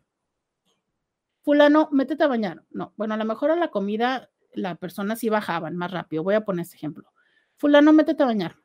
Fulano, 1.43 1.89
métete 1.91 2.23
a 2.23 2.27
bañar. 2.27 2.63
No, 2.71 2.93
bueno, 2.97 3.13
a 3.13 3.17
lo 3.17 3.25
mejor 3.25 3.51
a 3.51 3.55
la 3.55 3.69
comida 3.69 4.29
la 4.53 4.75
persona 4.75 5.15
sí 5.15 5.29
bajaban 5.29 5.75
más 5.77 5.91
rápido. 5.91 6.23
Voy 6.23 6.35
a 6.35 6.43
poner 6.43 6.63
este 6.63 6.75
ejemplo. 6.75 7.11
Fulano, 7.55 7.93
métete 7.93 8.23
a 8.23 8.25
bañar. 8.25 8.57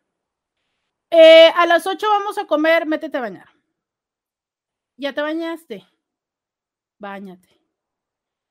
Eh, 1.10 1.48
a 1.54 1.66
las 1.66 1.86
ocho 1.86 2.08
vamos 2.08 2.38
a 2.38 2.46
comer, 2.46 2.86
métete 2.86 3.18
a 3.18 3.20
bañar. 3.20 3.48
¿Ya 4.96 5.12
te 5.12 5.20
bañaste? 5.20 5.86
Báñate. 6.98 7.60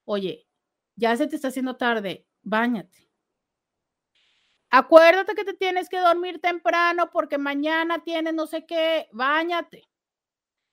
Oye, 0.06 0.47
ya 0.95 1.16
se 1.18 1.28
te 1.28 1.36
está 1.36 1.47
haciendo 1.47 1.76
tarde, 1.76 2.28
báñate. 2.41 3.11
Acuérdate 4.72 5.36
que 5.36 5.44
te 5.44 5.54
tienes 5.54 5.90
que 5.90 6.00
dormir 6.00 6.40
temprano 6.40 7.10
porque 7.12 7.38
mañana 7.38 8.04
tienes 8.06 8.34
no 8.34 8.48
sé 8.48 8.66
qué, 8.66 9.10
báñate. 9.12 9.90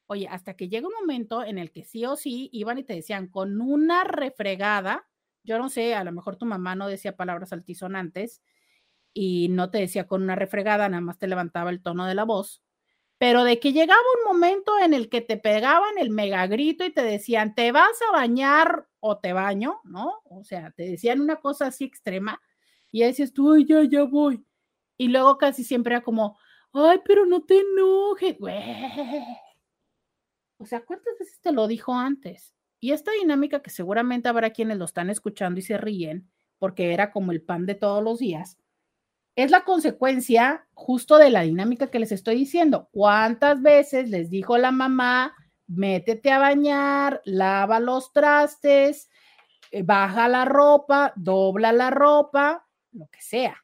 Oye, 0.07 0.29
hasta 0.29 0.55
que 0.55 0.69
llega 0.69 0.87
un 0.87 0.95
momento 0.95 1.45
en 1.45 1.59
el 1.59 1.73
que 1.73 1.85
sí 1.85 2.07
o 2.07 2.17
sí 2.17 2.49
iban 2.53 2.79
y 2.79 2.85
te 2.85 2.95
decían 2.95 3.27
con 3.29 3.61
una 3.61 4.05
refregada, 4.05 5.09
yo 5.43 5.59
no 5.59 5.69
sé, 5.69 5.95
a 5.97 6.05
lo 6.05 6.13
mejor 6.13 6.37
tu 6.37 6.47
mamá 6.47 6.77
no 6.77 6.89
decía 6.89 7.17
palabras 7.17 7.53
altisonantes 7.53 8.41
y 9.15 9.49
no 9.51 9.71
te 9.71 9.79
decía 9.79 10.07
con 10.07 10.23
una 10.23 10.37
refregada, 10.37 10.89
nada 10.89 11.01
más 11.03 11.19
te 11.19 11.29
levantaba 11.29 11.71
el 11.71 11.83
tono 11.83 12.07
de 12.07 12.15
la 12.15 12.25
voz, 12.25 12.63
pero 13.19 13.45
de 13.45 13.61
que 13.61 13.73
llegaba 13.73 14.01
un 14.25 14.33
momento 14.35 14.73
en 14.81 14.95
el 14.95 15.09
que 15.11 15.23
te 15.23 15.39
pegaban 15.39 15.99
el 15.99 16.11
megagrito 16.11 16.85
y 16.85 16.93
te 16.93 17.03
decían, 17.03 17.55
te 17.55 17.73
vas 17.73 18.01
a 18.09 18.13
bañar 18.13 18.89
o 19.01 19.19
te 19.19 19.33
baño, 19.33 19.81
¿no? 19.85 20.21
O 20.25 20.45
sea, 20.45 20.71
te 20.73 20.85
decían 20.85 21.21
una 21.21 21.37
cosa 21.37 21.69
así 21.69 21.85
extrema 21.85 22.41
y 22.91 23.03
decías 23.03 23.32
tú, 23.32 23.53
Ay, 23.53 23.64
ya, 23.66 23.82
ya 23.84 24.05
voy. 24.05 24.45
Y 24.97 25.09
luego 25.09 25.39
casi 25.39 25.64
siempre 25.64 25.95
era 25.95 26.03
como, 26.03 26.39
ay, 26.72 27.01
pero 27.05 27.26
no 27.26 27.45
te 27.45 27.61
enojes, 27.61 28.39
güey. 28.39 28.55
O 30.61 30.66
sea, 30.66 30.84
¿cuántas 30.84 31.16
veces 31.20 31.41
te 31.41 31.53
lo 31.53 31.68
dijo 31.68 31.95
antes? 31.95 32.53
Y 32.80 32.91
esta 32.91 33.12
dinámica 33.12 33.62
que 33.62 33.70
seguramente 33.70 34.28
habrá 34.28 34.51
quienes 34.51 34.76
lo 34.76 34.86
están 34.86 35.09
escuchando 35.09 35.61
y 35.61 35.62
se 35.62 35.78
ríen, 35.78 36.28
porque 36.59 36.93
era 36.93 37.12
como 37.12 37.30
el 37.30 37.43
pan 37.43 37.64
de 37.64 37.76
todos 37.76 38.03
los 38.03 38.18
días, 38.18 38.59
es 39.36 39.53
la 39.53 39.62
consecuencia 39.62 40.66
justo 40.74 41.16
de 41.16 41.30
la 41.30 41.43
dinámica 41.43 41.93
que 41.93 42.01
les 42.01 42.11
estoy 42.11 42.34
diciendo. 42.34 42.89
¿Cuántas 42.91 43.62
veces 43.62 44.11
les 44.11 44.30
dijo 44.30 44.59
la 44.59 44.72
mamá, 44.72 45.32
métete 45.68 46.32
a 46.32 46.41
bañar, 46.41 47.22
lava 47.24 47.78
los 47.78 48.12
trastes, 48.12 49.09
eh, 49.70 49.84
baja 49.84 50.26
la 50.26 50.45
ropa, 50.45 51.12
dobla 51.14 51.72
la 51.72 51.91
ropa, 51.91 52.66
lo 52.99 53.07
que 53.09 53.21
sea. 53.21 53.57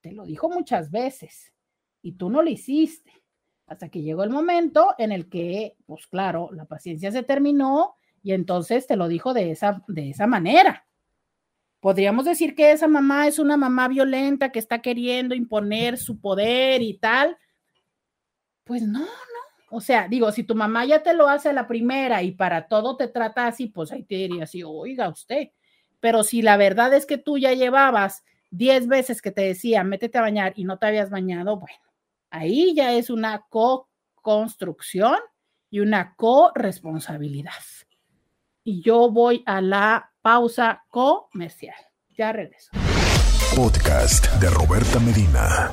Te 0.00 0.12
lo 0.12 0.24
dijo 0.24 0.48
muchas 0.48 0.90
veces 0.90 1.52
y 2.02 2.12
tú 2.12 2.30
no 2.30 2.42
lo 2.42 2.48
hiciste. 2.48 3.12
Hasta 3.66 3.88
que 3.88 4.02
llegó 4.02 4.24
el 4.24 4.30
momento 4.30 4.94
en 4.98 5.12
el 5.12 5.28
que, 5.28 5.76
pues 5.86 6.06
claro, 6.06 6.50
la 6.52 6.64
paciencia 6.64 7.12
se 7.12 7.22
terminó 7.22 7.96
y 8.22 8.32
entonces 8.32 8.86
te 8.86 8.96
lo 8.96 9.06
dijo 9.06 9.32
de 9.32 9.52
esa, 9.52 9.82
de 9.86 10.10
esa 10.10 10.26
manera. 10.26 10.86
Podríamos 11.78 12.24
decir 12.24 12.54
que 12.54 12.72
esa 12.72 12.88
mamá 12.88 13.26
es 13.26 13.38
una 13.38 13.56
mamá 13.56 13.88
violenta 13.88 14.50
que 14.50 14.58
está 14.58 14.82
queriendo 14.82 15.34
imponer 15.34 15.98
su 15.98 16.20
poder 16.20 16.82
y 16.82 16.98
tal. 16.98 17.38
Pues 18.64 18.82
no, 18.82 19.00
no. 19.00 19.06
O 19.70 19.80
sea, 19.80 20.08
digo, 20.08 20.32
si 20.32 20.42
tu 20.42 20.56
mamá 20.56 20.84
ya 20.84 21.02
te 21.02 21.14
lo 21.14 21.28
hace 21.28 21.48
a 21.48 21.52
la 21.52 21.68
primera 21.68 22.22
y 22.22 22.32
para 22.32 22.66
todo 22.66 22.96
te 22.96 23.06
trata 23.06 23.46
así, 23.46 23.66
pues 23.66 23.92
ahí 23.92 24.02
te 24.02 24.16
diría 24.16 24.44
así, 24.44 24.62
oiga 24.64 25.08
usted. 25.08 25.50
Pero 26.00 26.24
si 26.24 26.42
la 26.42 26.56
verdad 26.56 26.92
es 26.92 27.06
que 27.06 27.18
tú 27.18 27.38
ya 27.38 27.52
llevabas 27.54 28.24
10 28.50 28.88
veces 28.88 29.22
que 29.22 29.30
te 29.30 29.42
decía, 29.42 29.84
métete 29.84 30.18
a 30.18 30.22
bañar 30.22 30.52
y 30.56 30.64
no 30.64 30.78
te 30.78 30.86
habías 30.86 31.10
bañado, 31.10 31.56
bueno, 31.56 31.78
ahí 32.30 32.74
ya 32.74 32.92
es 32.94 33.10
una 33.10 33.46
co-construcción 33.48 35.16
y 35.70 35.80
una 35.80 36.14
co-responsabilidad. 36.16 37.52
Y 38.64 38.82
yo 38.82 39.10
voy 39.10 39.42
a 39.46 39.60
la 39.60 40.12
pausa 40.20 40.84
comercial. 40.88 41.76
Ya 42.16 42.32
regreso. 42.32 42.70
Podcast 43.56 44.26
de 44.40 44.50
Roberta 44.50 44.98
Medina. 44.98 45.72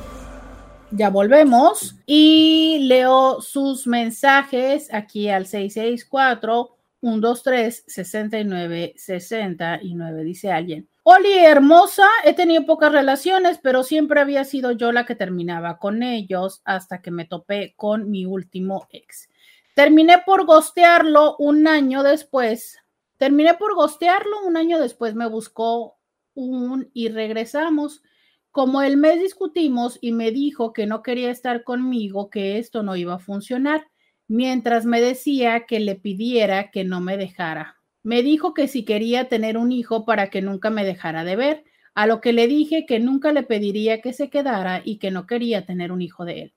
Ya 0.90 1.10
volvemos 1.10 1.96
y 2.06 2.78
leo 2.88 3.42
sus 3.42 3.86
mensajes 3.86 4.92
aquí 4.92 5.28
al 5.28 5.46
664 5.46 6.76
123 7.00 7.84
69 7.86 8.94
69 8.96 10.24
dice 10.24 10.50
alguien. 10.50 10.88
Oli, 11.10 11.38
hermosa, 11.38 12.06
he 12.22 12.34
tenido 12.34 12.66
pocas 12.66 12.92
relaciones, 12.92 13.58
pero 13.62 13.82
siempre 13.82 14.20
había 14.20 14.44
sido 14.44 14.72
yo 14.72 14.92
la 14.92 15.06
que 15.06 15.14
terminaba 15.14 15.78
con 15.78 16.02
ellos 16.02 16.60
hasta 16.66 17.00
que 17.00 17.10
me 17.10 17.24
topé 17.24 17.72
con 17.76 18.10
mi 18.10 18.26
último 18.26 18.86
ex. 18.90 19.30
Terminé 19.74 20.18
por 20.26 20.44
gostearlo 20.44 21.34
un 21.38 21.66
año 21.66 22.02
después. 22.02 22.76
Terminé 23.16 23.54
por 23.54 23.74
gostearlo 23.74 24.44
un 24.44 24.58
año 24.58 24.78
después, 24.78 25.14
me 25.14 25.26
buscó 25.26 25.96
un 26.34 26.90
y 26.92 27.08
regresamos. 27.08 28.02
Como 28.50 28.82
el 28.82 28.98
mes 28.98 29.18
discutimos 29.18 29.98
y 30.02 30.12
me 30.12 30.30
dijo 30.30 30.74
que 30.74 30.84
no 30.84 31.02
quería 31.02 31.30
estar 31.30 31.64
conmigo, 31.64 32.28
que 32.28 32.58
esto 32.58 32.82
no 32.82 32.96
iba 32.96 33.14
a 33.14 33.18
funcionar, 33.18 33.88
mientras 34.26 34.84
me 34.84 35.00
decía 35.00 35.64
que 35.64 35.80
le 35.80 35.94
pidiera 35.94 36.70
que 36.70 36.84
no 36.84 37.00
me 37.00 37.16
dejara 37.16 37.77
me 38.02 38.22
dijo 38.22 38.54
que 38.54 38.68
si 38.68 38.84
quería 38.84 39.28
tener 39.28 39.56
un 39.56 39.72
hijo 39.72 40.04
para 40.04 40.30
que 40.30 40.42
nunca 40.42 40.70
me 40.70 40.84
dejara 40.84 41.24
de 41.24 41.36
ver, 41.36 41.64
a 41.94 42.06
lo 42.06 42.20
que 42.20 42.32
le 42.32 42.46
dije 42.46 42.86
que 42.86 43.00
nunca 43.00 43.32
le 43.32 43.42
pediría 43.42 44.00
que 44.00 44.12
se 44.12 44.30
quedara 44.30 44.82
y 44.84 44.98
que 44.98 45.10
no 45.10 45.26
quería 45.26 45.66
tener 45.66 45.90
un 45.90 46.00
hijo 46.00 46.24
de 46.24 46.42
él. 46.42 46.54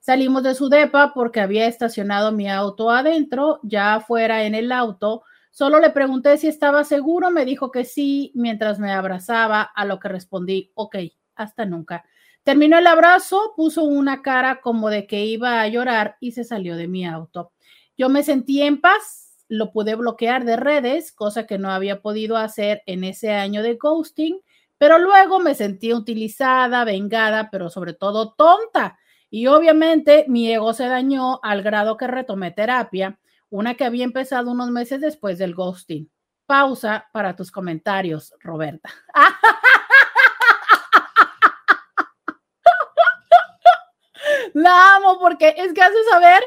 Salimos 0.00 0.42
de 0.42 0.54
su 0.54 0.68
depa 0.68 1.14
porque 1.14 1.40
había 1.40 1.66
estacionado 1.66 2.32
mi 2.32 2.50
auto 2.50 2.90
adentro, 2.90 3.60
ya 3.62 3.94
afuera 3.94 4.44
en 4.44 4.54
el 4.54 4.72
auto. 4.72 5.22
Solo 5.50 5.78
le 5.78 5.90
pregunté 5.90 6.36
si 6.38 6.48
estaba 6.48 6.82
seguro, 6.84 7.30
me 7.30 7.44
dijo 7.44 7.70
que 7.70 7.84
sí, 7.84 8.32
mientras 8.34 8.78
me 8.78 8.92
abrazaba, 8.92 9.62
a 9.62 9.84
lo 9.84 10.00
que 10.00 10.08
respondí, 10.08 10.72
ok, 10.74 10.96
hasta 11.36 11.64
nunca. 11.64 12.04
Terminó 12.42 12.78
el 12.78 12.86
abrazo, 12.88 13.54
puso 13.56 13.84
una 13.84 14.22
cara 14.22 14.60
como 14.60 14.90
de 14.90 15.06
que 15.06 15.24
iba 15.24 15.60
a 15.60 15.68
llorar 15.68 16.16
y 16.20 16.32
se 16.32 16.42
salió 16.42 16.76
de 16.76 16.88
mi 16.88 17.06
auto. 17.06 17.52
Yo 17.96 18.08
me 18.08 18.24
sentí 18.24 18.60
en 18.60 18.80
paz, 18.80 19.31
lo 19.52 19.70
pude 19.70 19.94
bloquear 19.96 20.46
de 20.46 20.56
redes, 20.56 21.12
cosa 21.12 21.46
que 21.46 21.58
no 21.58 21.70
había 21.70 22.00
podido 22.00 22.38
hacer 22.38 22.82
en 22.86 23.04
ese 23.04 23.32
año 23.32 23.62
de 23.62 23.74
ghosting, 23.74 24.40
pero 24.78 24.98
luego 24.98 25.40
me 25.40 25.54
sentí 25.54 25.92
utilizada, 25.92 26.84
vengada, 26.84 27.50
pero 27.52 27.68
sobre 27.68 27.92
todo 27.92 28.32
tonta. 28.32 28.98
Y 29.28 29.48
obviamente 29.48 30.24
mi 30.26 30.50
ego 30.50 30.72
se 30.72 30.86
dañó 30.86 31.38
al 31.42 31.62
grado 31.62 31.98
que 31.98 32.06
retomé 32.06 32.50
terapia, 32.50 33.18
una 33.50 33.74
que 33.74 33.84
había 33.84 34.04
empezado 34.04 34.50
unos 34.50 34.70
meses 34.70 35.02
después 35.02 35.36
del 35.36 35.54
ghosting. 35.54 36.10
Pausa 36.46 37.10
para 37.12 37.36
tus 37.36 37.50
comentarios, 37.50 38.32
Roberta. 38.40 38.88
La 44.54 44.96
amo 44.96 45.18
porque 45.20 45.54
es 45.58 45.74
que 45.74 45.82
hace 45.82 46.02
saber 46.08 46.42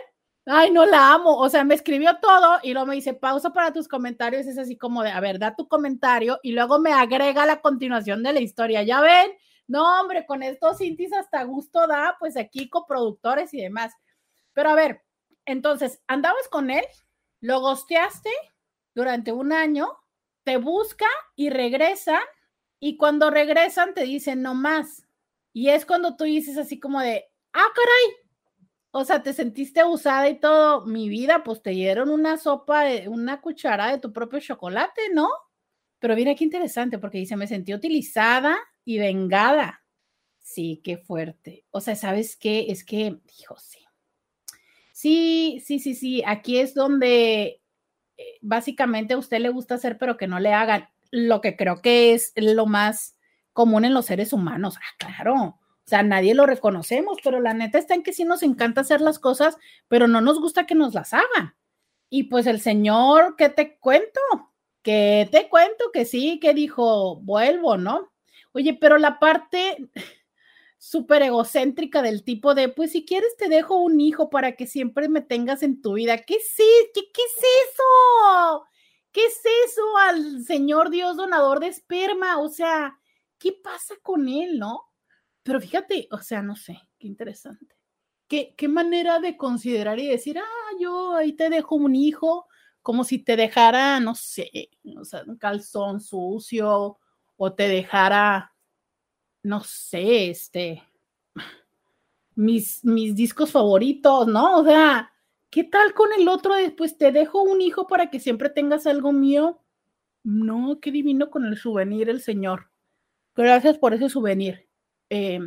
Ay, 0.47 0.69
no 0.71 0.85
la 0.85 1.13
amo. 1.13 1.37
O 1.37 1.49
sea, 1.49 1.63
me 1.63 1.73
escribió 1.73 2.19
todo 2.21 2.59
y 2.61 2.73
luego 2.73 2.85
me 2.87 2.95
dice 2.95 3.13
pausa 3.15 3.51
para 3.51 3.73
tus 3.73 3.87
comentarios. 3.87 4.45
Es 4.45 4.57
así 4.57 4.77
como 4.77 5.01
de, 5.03 5.09
a 5.11 5.19
ver, 5.19 5.39
da 5.39 5.55
tu 5.55 5.67
comentario 5.67 6.39
y 6.43 6.51
luego 6.51 6.79
me 6.79 6.93
agrega 6.93 7.45
la 7.45 7.61
continuación 7.61 8.21
de 8.21 8.33
la 8.33 8.41
historia. 8.41 8.83
Ya 8.83 9.01
ven, 9.01 9.31
no, 9.67 9.99
hombre, 9.99 10.25
con 10.27 10.43
estos 10.43 10.77
cintis 10.77 11.11
hasta 11.13 11.43
gusto 11.43 11.87
da, 11.87 12.15
pues 12.19 12.37
aquí 12.37 12.69
coproductores 12.69 13.53
y 13.55 13.61
demás. 13.61 13.93
Pero 14.53 14.69
a 14.69 14.75
ver, 14.75 15.03
entonces, 15.45 16.01
andabas 16.07 16.47
con 16.49 16.69
él, 16.69 16.85
lo 17.41 17.59
gosteaste 17.61 18.29
durante 18.93 19.31
un 19.31 19.51
año, 19.51 19.87
te 20.43 20.57
busca 20.57 21.07
y 21.35 21.49
regresa. 21.49 22.19
Y 22.79 22.97
cuando 22.97 23.31
regresan 23.31 23.93
te 23.95 24.03
dicen 24.03 24.43
no 24.43 24.53
más. 24.53 25.07
Y 25.53 25.69
es 25.69 25.85
cuando 25.87 26.15
tú 26.17 26.25
dices 26.25 26.57
así 26.57 26.79
como 26.79 27.01
de, 27.01 27.25
ah, 27.53 27.67
caray, 27.73 28.24
o 28.97 29.03
sea, 29.03 29.21
te 29.21 29.33
sentiste 29.33 29.83
usada 29.83 30.29
y 30.29 30.39
todo. 30.39 30.85
Mi 30.85 31.09
vida, 31.09 31.43
pues 31.43 31.61
te 31.61 31.71
dieron 31.71 32.09
una 32.09 32.37
sopa, 32.37 32.85
de, 32.85 33.09
una 33.09 33.41
cuchara 33.41 33.91
de 33.91 33.97
tu 33.97 34.13
propio 34.13 34.39
chocolate, 34.39 35.01
¿no? 35.13 35.27
Pero 35.99 36.15
mira 36.15 36.33
qué 36.33 36.45
interesante, 36.45 36.97
porque 36.97 37.17
dice, 37.17 37.35
me 37.35 37.45
sentí 37.45 37.73
utilizada 37.73 38.57
y 38.85 38.97
vengada. 38.97 39.83
Sí, 40.39 40.79
qué 40.81 40.97
fuerte. 40.97 41.65
O 41.71 41.81
sea, 41.81 41.97
¿sabes 41.97 42.37
qué? 42.37 42.67
Es 42.69 42.85
que, 42.85 43.19
hijo, 43.37 43.57
sí. 43.59 43.79
Sí, 44.93 45.61
sí, 45.65 45.79
sí, 45.79 45.93
sí. 45.93 46.23
Aquí 46.25 46.59
es 46.59 46.73
donde 46.73 47.61
eh, 48.15 48.37
básicamente 48.41 49.15
a 49.15 49.17
usted 49.17 49.39
le 49.39 49.49
gusta 49.49 49.75
hacer, 49.75 49.97
pero 49.97 50.15
que 50.15 50.27
no 50.27 50.39
le 50.39 50.53
hagan. 50.53 50.87
Lo 51.11 51.41
que 51.41 51.57
creo 51.57 51.81
que 51.81 52.13
es 52.13 52.31
lo 52.37 52.65
más 52.65 53.17
común 53.51 53.83
en 53.83 53.93
los 53.93 54.05
seres 54.05 54.31
humanos. 54.31 54.77
Ah, 54.77 54.95
claro. 54.97 55.59
O 55.85 55.87
sea, 55.87 56.01
nadie 56.01 56.33
lo 56.33 56.47
reconocemos, 56.47 57.19
pero 57.23 57.39
la 57.39 57.53
neta 57.53 57.77
está 57.77 57.93
en 57.93 58.01
que 58.01 58.11
sí 58.11 58.23
nos 58.23 58.41
encanta 58.41 58.81
hacer 58.81 59.01
las 59.01 59.19
cosas, 59.19 59.55
pero 59.87 60.07
no 60.07 60.19
nos 60.19 60.39
gusta 60.39 60.65
que 60.65 60.73
nos 60.73 60.95
las 60.95 61.13
hagan. 61.13 61.55
Y 62.09 62.23
pues 62.23 62.47
el 62.47 62.59
señor, 62.59 63.35
¿qué 63.37 63.49
te 63.49 63.77
cuento? 63.77 64.19
¿Qué 64.81 65.29
te 65.31 65.47
cuento? 65.47 65.91
Que 65.93 66.05
sí, 66.05 66.39
que 66.39 66.55
dijo, 66.55 67.17
vuelvo, 67.17 67.77
¿no? 67.77 68.11
Oye, 68.53 68.73
pero 68.73 68.97
la 68.97 69.19
parte 69.19 69.77
súper 70.79 71.21
egocéntrica 71.21 72.01
del 72.01 72.23
tipo 72.23 72.55
de, 72.55 72.69
pues 72.69 72.91
si 72.91 73.05
quieres 73.05 73.35
te 73.37 73.47
dejo 73.47 73.77
un 73.77 73.99
hijo 74.01 74.31
para 74.31 74.55
que 74.55 74.65
siempre 74.65 75.07
me 75.07 75.21
tengas 75.21 75.61
en 75.61 75.83
tu 75.83 75.93
vida. 75.93 76.17
¿Qué 76.17 76.37
sí? 76.39 76.63
¿Qué, 76.95 77.11
qué 77.13 77.21
es 77.21 77.43
eso? 77.69 78.65
¿Qué 79.11 79.23
es 79.25 79.39
eso 79.67 79.97
al 79.97 80.43
señor 80.43 80.89
Dios 80.89 81.15
donador 81.15 81.59
de 81.59 81.67
esperma? 81.67 82.39
O 82.39 82.49
sea, 82.49 82.97
¿qué 83.37 83.53
pasa 83.53 83.93
con 84.01 84.27
él, 84.27 84.57
no? 84.57 84.81
Pero 85.45 85.61
fíjate, 85.61 86.07
o 86.09 86.17
sea, 86.17 86.41
no 86.41 86.55
sé, 86.55 86.75
qué 86.97 87.05
interesante. 87.05 87.67
¿Qué, 88.27 88.55
qué 88.57 88.67
manera 88.67 89.19
de 89.19 89.37
considerar 89.37 89.99
y 89.99 90.07
decir, 90.07 90.39
ah, 90.39 90.71
yo 90.79 91.15
ahí 91.15 91.33
te 91.33 91.51
dejo 91.51 91.75
un 91.75 91.95
hijo, 91.95 92.47
como 92.81 93.03
si 93.03 93.19
te 93.19 93.35
dejara, 93.35 93.99
no 93.99 94.15
sé, 94.15 94.71
o 94.99 95.05
sea, 95.05 95.21
un 95.27 95.37
calzón 95.37 96.01
sucio 96.01 96.97
o 97.37 97.53
te 97.53 97.67
dejara, 97.67 98.55
no 99.43 99.63
sé, 99.63 100.31
este, 100.31 100.81
mis, 102.33 102.83
mis 102.83 103.13
discos 103.13 103.51
favoritos, 103.51 104.25
¿no? 104.25 104.57
O 104.57 104.63
sea, 104.65 105.11
¿qué 105.51 105.63
tal 105.63 105.93
con 105.93 106.09
el 106.17 106.27
otro 106.27 106.55
después? 106.55 106.97
Te 106.97 107.11
dejo 107.11 107.43
un 107.43 107.61
hijo 107.61 107.85
para 107.85 108.09
que 108.09 108.19
siempre 108.19 108.49
tengas 108.49 108.87
algo 108.87 109.11
mío. 109.11 109.61
No, 110.23 110.79
qué 110.81 110.91
divino 110.91 111.29
con 111.29 111.45
el 111.45 111.55
souvenir 111.55 112.09
el 112.09 112.19
señor. 112.19 112.71
Gracias 113.35 113.77
por 113.77 113.93
ese 113.93 114.09
souvenir. 114.09 114.64
Eh, 115.09 115.39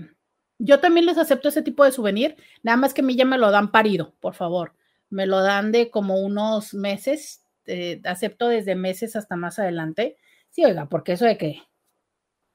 yo 0.59 0.81
también 0.81 1.07
les 1.07 1.19
acepto 1.19 1.49
ese 1.49 1.63
tipo 1.63 1.85
de 1.85 1.93
souvenir, 1.93 2.37
nada 2.63 2.77
más 2.77 2.95
que 2.95 3.01
a 3.01 3.05
mí 3.05 3.17
ya 3.17 3.25
me 3.25 3.39
lo 3.39 3.51
dan 3.51 3.71
parido, 3.71 4.15
por 4.21 4.35
favor. 4.35 4.75
Me 5.09 5.27
lo 5.27 5.41
dan 5.43 5.73
de 5.73 5.91
como 5.91 6.21
unos 6.21 6.75
meses, 6.75 7.45
eh, 7.67 8.01
acepto 8.05 8.49
desde 8.49 8.75
meses 8.75 9.17
hasta 9.17 9.37
más 9.37 9.59
adelante. 9.59 10.17
Sí, 10.51 10.65
oiga, 10.65 10.89
porque 10.89 11.13
eso 11.13 11.25
de 11.25 11.39
que 11.39 11.63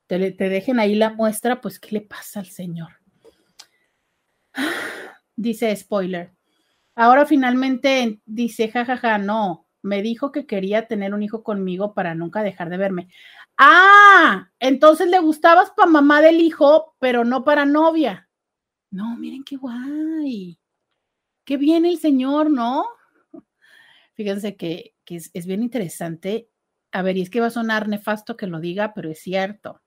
te, 0.07 0.17
dejen 0.19 0.79
ahí 0.79 0.95
la 0.95 1.11
muestra, 1.11 1.61
pues, 1.61 1.79
¿qué 1.79 1.89
le 1.91 2.01
pasa 2.01 2.39
al 2.41 2.47
señor? 2.47 2.91
Dice 5.35 5.75
spoiler. 5.75 6.33
Ahora 6.95 7.25
finalmente 7.25 8.19
dice, 8.25 8.69
jajaja, 8.69 9.17
no, 9.17 9.67
me 9.83 10.01
dijo 10.01 10.31
que 10.31 10.47
quería 10.47 10.87
tener 10.87 11.13
un 11.13 11.21
hijo 11.21 11.43
conmigo 11.43 11.93
para 11.93 12.15
nunca 12.15 12.41
dejar 12.41 12.69
de 12.69 12.77
verme. 12.77 13.09
Ah, 13.57 14.49
entonces 14.59 15.09
le 15.09 15.19
gustabas 15.19 15.71
para 15.71 15.91
mamá 15.91 16.21
del 16.21 16.41
hijo, 16.41 16.95
pero 16.99 17.23
no 17.25 17.43
para 17.43 17.65
novia. 17.65 18.29
No, 18.89 19.17
miren 19.17 19.43
qué 19.43 19.57
guay. 19.57 20.57
Qué 21.43 21.57
bien 21.57 21.85
el 21.85 21.99
señor, 21.99 22.49
¿no? 22.49 22.85
Fíjense 24.13 24.55
que, 24.55 24.95
es, 25.05 25.45
bien 25.45 25.61
interesante 25.61 26.49
a 26.91 27.01
ver, 27.01 27.17
y 27.17 27.21
es 27.21 27.29
que 27.29 27.41
va 27.41 27.47
a 27.47 27.51
sonar 27.51 27.87
nefasto 27.87 28.37
que 28.37 28.47
lo 28.47 28.59
diga, 28.59 28.93
pero 28.93 29.09
es 29.09 29.19
cierto. 29.19 29.81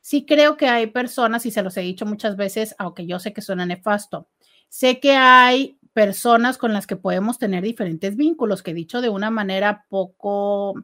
Sí 0.00 0.26
creo 0.26 0.56
que 0.56 0.68
hay 0.68 0.88
personas, 0.88 1.46
y 1.46 1.50
se 1.50 1.62
los 1.62 1.76
he 1.76 1.80
dicho 1.80 2.06
muchas 2.06 2.36
veces, 2.36 2.74
aunque 2.78 3.06
yo 3.06 3.18
sé 3.18 3.32
que 3.32 3.40
suena 3.40 3.64
nefasto, 3.66 4.28
sé 4.68 5.00
que 5.00 5.12
hay 5.12 5.78
personas 5.94 6.58
con 6.58 6.72
las 6.72 6.86
que 6.86 6.96
podemos 6.96 7.38
tener 7.38 7.62
diferentes 7.62 8.16
vínculos, 8.16 8.62
que 8.62 8.74
dicho 8.74 9.00
de 9.00 9.08
una 9.08 9.30
manera 9.30 9.86
poco 9.88 10.74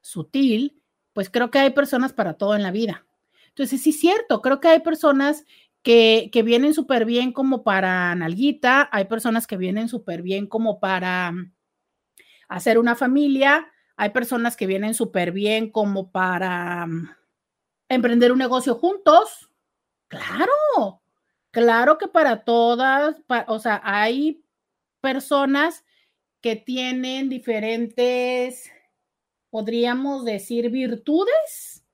sutil, 0.00 0.80
pues 1.12 1.28
creo 1.28 1.50
que 1.50 1.58
hay 1.58 1.70
personas 1.70 2.12
para 2.12 2.34
todo 2.34 2.54
en 2.54 2.62
la 2.62 2.70
vida. 2.70 3.06
Entonces, 3.48 3.82
sí 3.82 3.92
cierto, 3.92 4.40
creo 4.40 4.60
que 4.60 4.68
hay 4.68 4.80
personas 4.80 5.44
que, 5.82 6.30
que 6.32 6.42
vienen 6.42 6.72
súper 6.72 7.04
bien 7.04 7.32
como 7.32 7.64
para 7.64 8.14
nalguita, 8.14 8.88
hay 8.92 9.06
personas 9.06 9.46
que 9.46 9.56
vienen 9.56 9.88
súper 9.88 10.22
bien 10.22 10.46
como 10.46 10.78
para 10.78 11.32
hacer 12.48 12.78
una 12.78 12.94
familia, 12.94 13.66
hay 13.96 14.10
personas 14.10 14.56
que 14.56 14.66
vienen 14.66 14.94
súper 14.94 15.32
bien 15.32 15.70
como 15.70 16.10
para 16.10 16.86
emprender 17.88 18.32
un 18.32 18.38
negocio 18.38 18.76
juntos. 18.76 19.50
Claro, 20.08 21.02
claro 21.50 21.98
que 21.98 22.08
para 22.08 22.44
todas, 22.44 23.16
o 23.46 23.58
sea, 23.58 23.80
hay 23.84 24.44
personas 25.00 25.84
que 26.40 26.56
tienen 26.56 27.28
diferentes, 27.28 28.70
podríamos 29.50 30.24
decir, 30.24 30.70
virtudes 30.70 31.84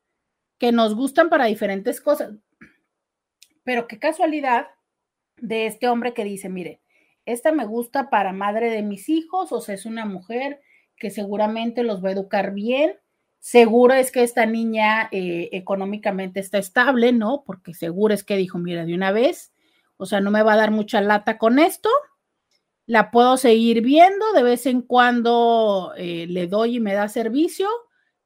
que 0.59 0.73
nos 0.73 0.95
gustan 0.95 1.29
para 1.29 1.47
diferentes 1.47 2.01
cosas. 2.01 2.35
Pero 3.65 3.89
qué 3.89 3.99
casualidad 3.99 4.69
de 5.37 5.67
este 5.67 5.89
hombre 5.89 6.15
que 6.15 6.25
dice, 6.25 6.49
mire, 6.49 6.81
esta 7.25 7.51
me 7.53 7.67
gusta 7.67 8.09
para 8.09 8.33
madre 8.33 8.71
de 8.71 8.83
mis 8.83 9.09
hijos, 9.09 9.53
o 9.53 9.61
sea, 9.61 9.75
es 9.75 9.85
una 9.85 10.07
mujer 10.07 10.61
que 10.97 11.11
seguramente 11.11 11.83
los 11.83 12.03
va 12.03 12.11
a 12.11 12.13
educar 12.13 12.55
bien. 12.55 12.97
Seguro 13.41 13.95
es 13.95 14.11
que 14.11 14.23
esta 14.23 14.45
niña 14.47 15.09
eh, 15.13 15.51
económicamente 15.53 16.41
está 16.41 16.59
estable, 16.59 17.13
¿no? 17.13 17.45
Porque 17.47 17.75
seguro 17.75 18.13
es 18.13 18.25
que 18.25 18.37
dijo, 18.37 18.59
mira, 18.59 18.85
de 18.85 18.95
una 18.95 19.13
vez, 19.13 19.53
o 19.97 20.07
sea, 20.07 20.21
no 20.21 20.31
me 20.31 20.43
va 20.43 20.55
a 20.55 20.57
dar 20.57 20.71
mucha 20.71 21.01
lata 21.01 21.39
con 21.39 21.59
esto. 21.59 21.89
La 22.87 23.11
puedo 23.11 23.37
seguir 23.37 23.83
viendo, 23.83 24.33
de 24.33 24.43
vez 24.43 24.67
en 24.67 24.83
cuando 24.83 25.93
eh, 25.97 26.27
le 26.29 26.47
doy 26.47 26.77
y 26.77 26.81
me 26.81 26.95
da 26.95 27.09
servicio, 27.09 27.69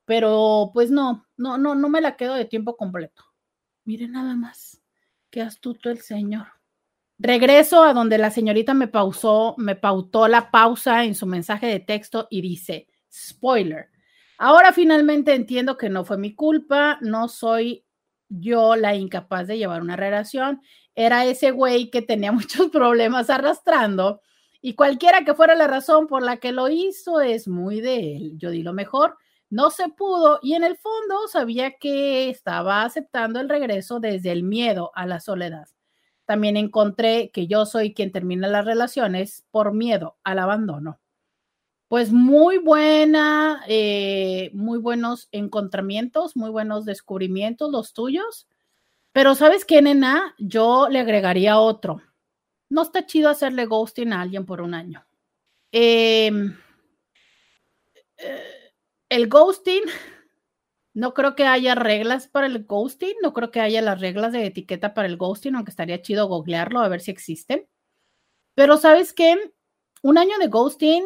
pero 0.05 0.71
pues 0.73 0.91
no, 0.91 1.27
no, 1.37 1.59
no, 1.59 1.75
no 1.75 1.89
me 1.89 2.01
la 2.01 2.17
quedo 2.17 2.35
de 2.35 2.45
tiempo 2.45 2.77
completo. 2.77 3.25
Mire 3.85 4.09
nada 4.09 4.35
más, 4.35 4.83
qué 5.31 5.43
astuto 5.43 5.91
el 5.91 6.01
señor. 6.01 6.47
Regreso 7.23 7.85
a 7.85 7.93
donde 7.93 8.17
la 8.17 8.31
señorita 8.31 8.73
me 8.73 8.89
pausó, 8.89 9.55
me 9.59 9.77
pautó 9.77 10.27
la 10.27 10.51
pausa 10.51 11.05
en 11.05 11.15
su 11.15 11.27
mensaje 11.27 11.67
de 11.67 11.81
texto 11.81 12.27
y 12.31 12.41
dice, 12.41 12.89
spoiler. 13.13 13.89
Ahora 14.43 14.72
finalmente 14.72 15.34
entiendo 15.34 15.76
que 15.76 15.91
no 15.91 16.05
fue 16.07 16.16
mi 16.16 16.34
culpa, 16.34 16.99
no 17.03 17.28
soy 17.28 17.84
yo 18.30 18.74
la 18.74 18.95
incapaz 18.95 19.47
de 19.47 19.59
llevar 19.59 19.82
una 19.82 19.97
relación, 19.97 20.62
era 20.95 21.26
ese 21.26 21.51
güey 21.51 21.91
que 21.91 22.01
tenía 22.01 22.32
muchos 22.32 22.70
problemas 22.70 23.28
arrastrando 23.28 24.22
y 24.62 24.74
cualquiera 24.74 25.24
que 25.24 25.34
fuera 25.34 25.55
la 25.55 25.66
razón 25.66 26.07
por 26.07 26.22
la 26.22 26.38
que 26.38 26.53
lo 26.53 26.70
hizo 26.70 27.20
es 27.20 27.49
muy 27.49 27.82
de 27.82 28.16
él. 28.16 28.32
Yo 28.38 28.51
di 28.51 28.62
lo 28.62 28.72
mejor, 28.72 29.18
no 29.51 29.70
se 29.70 29.88
pudo 29.91 30.38
y 30.43 30.55
en 30.55 30.64
el 30.64 30.78
fondo 30.78 31.28
sabía 31.28 31.72
que 31.78 32.30
estaba 32.30 32.84
aceptando 32.84 33.41
el 33.41 33.49
regreso 33.51 34.01
desde 34.01 34.32
el 34.32 34.43
miedo 34.43 34.91
a 34.95 35.07
la 35.07 35.20
soledad 35.20 35.66
también 36.30 36.57
encontré 36.57 37.32
que 37.32 37.49
yo 37.49 37.66
soy 37.66 37.93
quien 37.93 38.12
termina 38.12 38.47
las 38.47 38.64
relaciones 38.64 39.45
por 39.51 39.74
miedo 39.74 40.16
al 40.22 40.38
abandono. 40.38 41.01
Pues 41.91 42.12
muy 42.12 42.59
buena, 42.59 43.64
eh, 43.66 44.53
muy 44.55 44.78
buenos 44.78 45.28
encontramientos, 45.32 46.36
muy 46.36 46.49
buenos 46.49 46.84
descubrimientos 46.84 47.72
los 47.72 47.95
tuyos. 47.95 48.47
Pero 49.12 49.34
¿sabes 49.34 49.64
qué, 49.64 49.82
nena? 49.82 50.36
Yo 50.38 50.88
le 50.88 51.01
agregaría 51.01 51.59
otro. 51.59 52.01
No 52.68 52.82
está 52.82 53.07
chido 53.07 53.28
hacerle 53.28 53.66
ghosting 53.66 54.12
a 54.12 54.20
alguien 54.22 54.47
por 54.47 54.61
un 54.61 54.74
año. 54.74 55.05
Em, 55.72 56.57
eh, 58.18 58.72
el 59.09 59.28
ghosting 59.28 59.82
no 60.95 61.12
creo 61.12 61.34
que 61.34 61.47
haya 61.47 61.74
reglas 61.74 62.28
para 62.28 62.47
el 62.47 62.66
ghosting, 62.66 63.16
no 63.20 63.32
creo 63.32 63.51
que 63.51 63.61
haya 63.61 63.82
las 63.82 64.01
reglas 64.01 64.32
de 64.32 64.47
etiqueta 64.47 64.95
para 64.95 65.09
el 65.09 65.16
ghosting, 65.16 65.57
aunque 65.57 65.72
estaría 65.72 66.03
chido 66.03 66.28
googlearlo 66.28 66.78
a 66.80 66.88
ver 66.88 67.01
si 67.01 67.11
existen. 67.11 67.66
Pero 68.55 68.76
sabes 68.76 69.12
qué, 69.12 69.53
un 70.03 70.18
año 70.18 70.38
de 70.38 70.49
ghosting, 70.49 71.05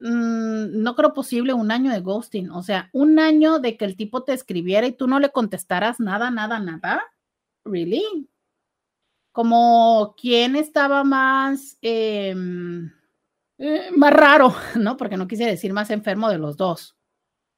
mm, 0.00 0.82
no 0.82 0.94
creo 0.94 1.12
posible 1.12 1.52
un 1.54 1.70
año 1.70 1.90
de 1.92 2.00
ghosting, 2.00 2.50
o 2.50 2.62
sea, 2.62 2.90
un 2.92 3.18
año 3.18 3.58
de 3.58 3.76
que 3.76 3.84
el 3.84 3.96
tipo 3.96 4.24
te 4.24 4.32
escribiera 4.32 4.86
y 4.86 4.92
tú 4.92 5.06
no 5.06 5.18
le 5.20 5.30
contestaras 5.30 6.00
nada, 6.00 6.30
nada, 6.30 6.60
nada. 6.60 7.02
¿Really? 7.64 8.28
Como 9.32 10.14
quién 10.20 10.56
estaba 10.56 11.04
más, 11.04 11.78
em, 11.82 12.90
eh, 13.58 13.90
más 13.96 14.12
raro, 14.12 14.54
¿no? 14.76 14.96
Porque 14.96 15.16
no 15.16 15.26
quise 15.28 15.46
decir 15.46 15.72
más 15.72 15.90
enfermo 15.90 16.28
de 16.28 16.38
los 16.38 16.56
dos. 16.56 16.96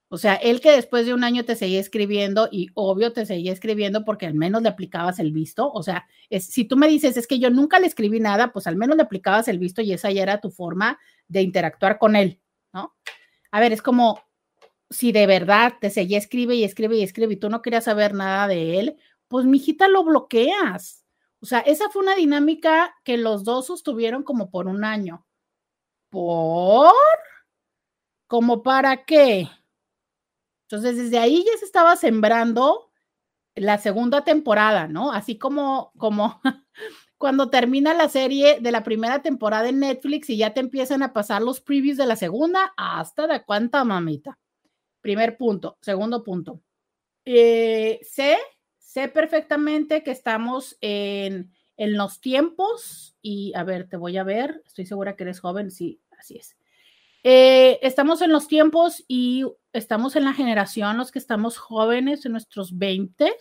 O 0.08 0.18
sea, 0.18 0.34
él 0.36 0.60
que 0.60 0.70
después 0.70 1.04
de 1.04 1.14
un 1.14 1.24
año 1.24 1.44
te 1.44 1.56
seguía 1.56 1.80
escribiendo 1.80 2.48
y 2.50 2.68
obvio 2.74 3.12
te 3.12 3.26
seguía 3.26 3.52
escribiendo 3.52 4.04
porque 4.04 4.26
al 4.26 4.34
menos 4.34 4.62
le 4.62 4.68
aplicabas 4.68 5.18
el 5.18 5.32
visto. 5.32 5.70
O 5.72 5.82
sea, 5.82 6.06
si 6.30 6.64
tú 6.64 6.76
me 6.76 6.86
dices, 6.86 7.16
es 7.16 7.26
que 7.26 7.40
yo 7.40 7.50
nunca 7.50 7.80
le 7.80 7.88
escribí 7.88 8.20
nada, 8.20 8.52
pues 8.52 8.68
al 8.68 8.76
menos 8.76 8.96
le 8.96 9.02
aplicabas 9.02 9.48
el 9.48 9.58
visto 9.58 9.82
y 9.82 9.92
esa 9.92 10.12
ya 10.12 10.22
era 10.22 10.40
tu 10.40 10.50
forma 10.50 10.98
de 11.26 11.42
interactuar 11.42 11.98
con 11.98 12.14
él, 12.14 12.40
¿no? 12.72 12.94
A 13.50 13.60
ver, 13.60 13.72
es 13.72 13.82
como 13.82 14.20
si 14.90 15.10
de 15.10 15.26
verdad 15.26 15.74
te 15.80 15.90
seguía 15.90 16.18
escribe 16.18 16.54
y 16.54 16.62
escribe 16.62 16.96
y 16.96 17.02
escribe 17.02 17.34
y 17.34 17.38
tú 17.38 17.50
no 17.50 17.60
querías 17.60 17.84
saber 17.84 18.14
nada 18.14 18.46
de 18.46 18.78
él, 18.78 18.96
pues 19.26 19.44
mijita 19.44 19.88
lo 19.88 20.04
bloqueas. 20.04 21.04
O 21.40 21.46
sea, 21.46 21.60
esa 21.60 21.90
fue 21.90 22.02
una 22.02 22.14
dinámica 22.14 22.94
que 23.02 23.16
los 23.16 23.42
dos 23.42 23.66
sostuvieron 23.66 24.22
como 24.22 24.50
por 24.50 24.68
un 24.68 24.84
año. 24.84 25.26
¿Por? 26.10 26.92
¿Como 28.28 28.62
para 28.62 29.04
qué? 29.04 29.48
Entonces, 30.68 30.96
desde 30.96 31.18
ahí 31.18 31.44
ya 31.44 31.58
se 31.58 31.64
estaba 31.64 31.96
sembrando 31.96 32.90
la 33.54 33.78
segunda 33.78 34.24
temporada, 34.24 34.88
¿no? 34.88 35.12
Así 35.12 35.38
como, 35.38 35.92
como 35.96 36.40
cuando 37.18 37.50
termina 37.50 37.94
la 37.94 38.08
serie 38.08 38.60
de 38.60 38.72
la 38.72 38.82
primera 38.82 39.22
temporada 39.22 39.68
en 39.68 39.80
Netflix 39.80 40.28
y 40.30 40.36
ya 40.36 40.52
te 40.54 40.60
empiezan 40.60 41.02
a 41.02 41.12
pasar 41.12 41.42
los 41.42 41.60
previews 41.60 41.96
de 41.96 42.06
la 42.06 42.16
segunda, 42.16 42.72
hasta 42.76 43.26
de 43.26 43.44
cuánta 43.44 43.84
mamita. 43.84 44.38
Primer 45.00 45.36
punto. 45.36 45.78
Segundo 45.80 46.22
punto. 46.22 46.60
Eh, 47.24 48.00
sé, 48.02 48.36
sé 48.78 49.08
perfectamente 49.08 50.02
que 50.02 50.10
estamos 50.10 50.76
en, 50.80 51.52
en 51.76 51.96
los 51.96 52.20
tiempos 52.20 53.16
y, 53.22 53.52
a 53.54 53.64
ver, 53.64 53.88
te 53.88 53.96
voy 53.96 54.16
a 54.16 54.24
ver, 54.24 54.62
estoy 54.66 54.86
segura 54.86 55.16
que 55.16 55.24
eres 55.24 55.40
joven, 55.40 55.70
sí, 55.70 56.00
así 56.18 56.36
es. 56.38 56.56
Eh, 57.28 57.80
estamos 57.82 58.22
en 58.22 58.30
los 58.30 58.46
tiempos 58.46 59.04
y 59.08 59.44
estamos 59.72 60.14
en 60.14 60.22
la 60.22 60.32
generación, 60.32 60.96
los 60.96 61.10
que 61.10 61.18
estamos 61.18 61.58
jóvenes, 61.58 62.24
en 62.24 62.30
nuestros 62.30 62.78
20 62.78 63.34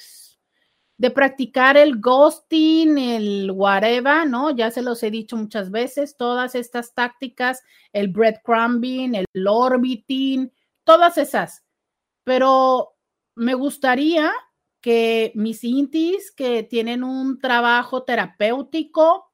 de 0.98 1.12
practicar 1.12 1.78
el 1.78 2.00
ghosting, 2.02 2.98
el 2.98 3.52
whatever, 3.52 4.28
¿no? 4.28 4.50
Ya 4.50 4.72
se 4.72 4.82
los 4.82 5.04
he 5.04 5.12
dicho 5.12 5.38
muchas 5.38 5.70
veces, 5.70 6.18
todas 6.18 6.56
estas 6.56 6.96
tácticas, 6.96 7.62
el 7.94 8.08
breadcrumbing, 8.08 9.14
el 9.14 9.48
orbiting, 9.48 10.52
todas 10.84 11.20
esas. 11.20 11.64
Pero 12.24 12.96
me 13.36 13.54
gustaría 13.54 14.34
que 14.82 15.32
mis 15.36 15.64
intis 15.64 16.32
que 16.32 16.64
tienen 16.64 17.04
un 17.04 17.38
trabajo 17.38 18.02
terapéutico, 18.02 19.32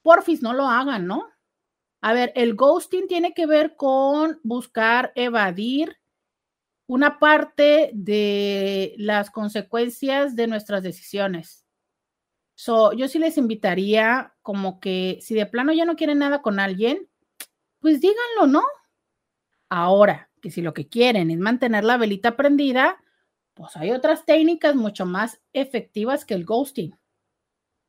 porfis 0.00 0.40
no 0.40 0.54
lo 0.54 0.68
hagan, 0.68 1.06
¿no? 1.06 1.28
A 2.00 2.12
ver, 2.14 2.32
el 2.34 2.54
ghosting 2.54 3.06
tiene 3.08 3.34
que 3.34 3.46
ver 3.46 3.76
con 3.76 4.40
buscar 4.42 5.12
evadir 5.14 5.98
una 6.86 7.18
parte 7.18 7.90
de 7.94 8.94
las 8.96 9.30
consecuencias 9.30 10.34
de 10.34 10.46
nuestras 10.46 10.82
decisiones. 10.82 11.64
So, 12.56 12.92
yo 12.92 13.08
sí 13.08 13.18
les 13.18 13.38
invitaría 13.38 14.34
como 14.42 14.80
que 14.80 15.18
si 15.22 15.34
de 15.34 15.46
plano 15.46 15.72
ya 15.72 15.84
no 15.84 15.96
quieren 15.96 16.18
nada 16.18 16.42
con 16.42 16.58
alguien, 16.58 17.08
pues 17.80 18.00
díganlo, 18.00 18.46
¿no? 18.46 18.64
Ahora, 19.68 20.30
que 20.42 20.50
si 20.50 20.62
lo 20.62 20.74
que 20.74 20.88
quieren 20.88 21.30
es 21.30 21.38
mantener 21.38 21.84
la 21.84 21.96
velita 21.96 22.36
prendida, 22.36 23.02
pues 23.54 23.76
hay 23.76 23.92
otras 23.92 24.26
técnicas 24.26 24.74
mucho 24.74 25.06
más 25.06 25.40
efectivas 25.52 26.24
que 26.24 26.34
el 26.34 26.44
ghosting. 26.44 26.98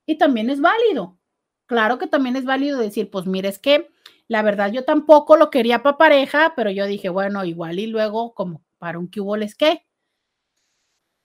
Y 0.05 0.17
también 0.17 0.49
es 0.49 0.61
válido. 0.61 1.17
Claro 1.65 1.97
que 1.97 2.07
también 2.07 2.35
es 2.35 2.45
válido 2.45 2.77
decir, 2.77 3.09
pues 3.09 3.25
mire, 3.25 3.49
es 3.49 3.59
que 3.59 3.90
la 4.31 4.43
verdad, 4.43 4.71
yo 4.71 4.85
tampoco 4.85 5.35
lo 5.35 5.49
quería 5.49 5.83
para 5.83 5.97
pareja, 5.97 6.53
pero 6.55 6.69
yo 6.69 6.85
dije, 6.85 7.09
bueno, 7.09 7.43
igual 7.43 7.79
y 7.79 7.87
luego 7.87 8.33
como 8.33 8.63
para 8.77 8.97
un 8.97 9.09
que 9.09 9.19
hubo 9.19 9.35
les 9.35 9.55
qué. 9.55 9.85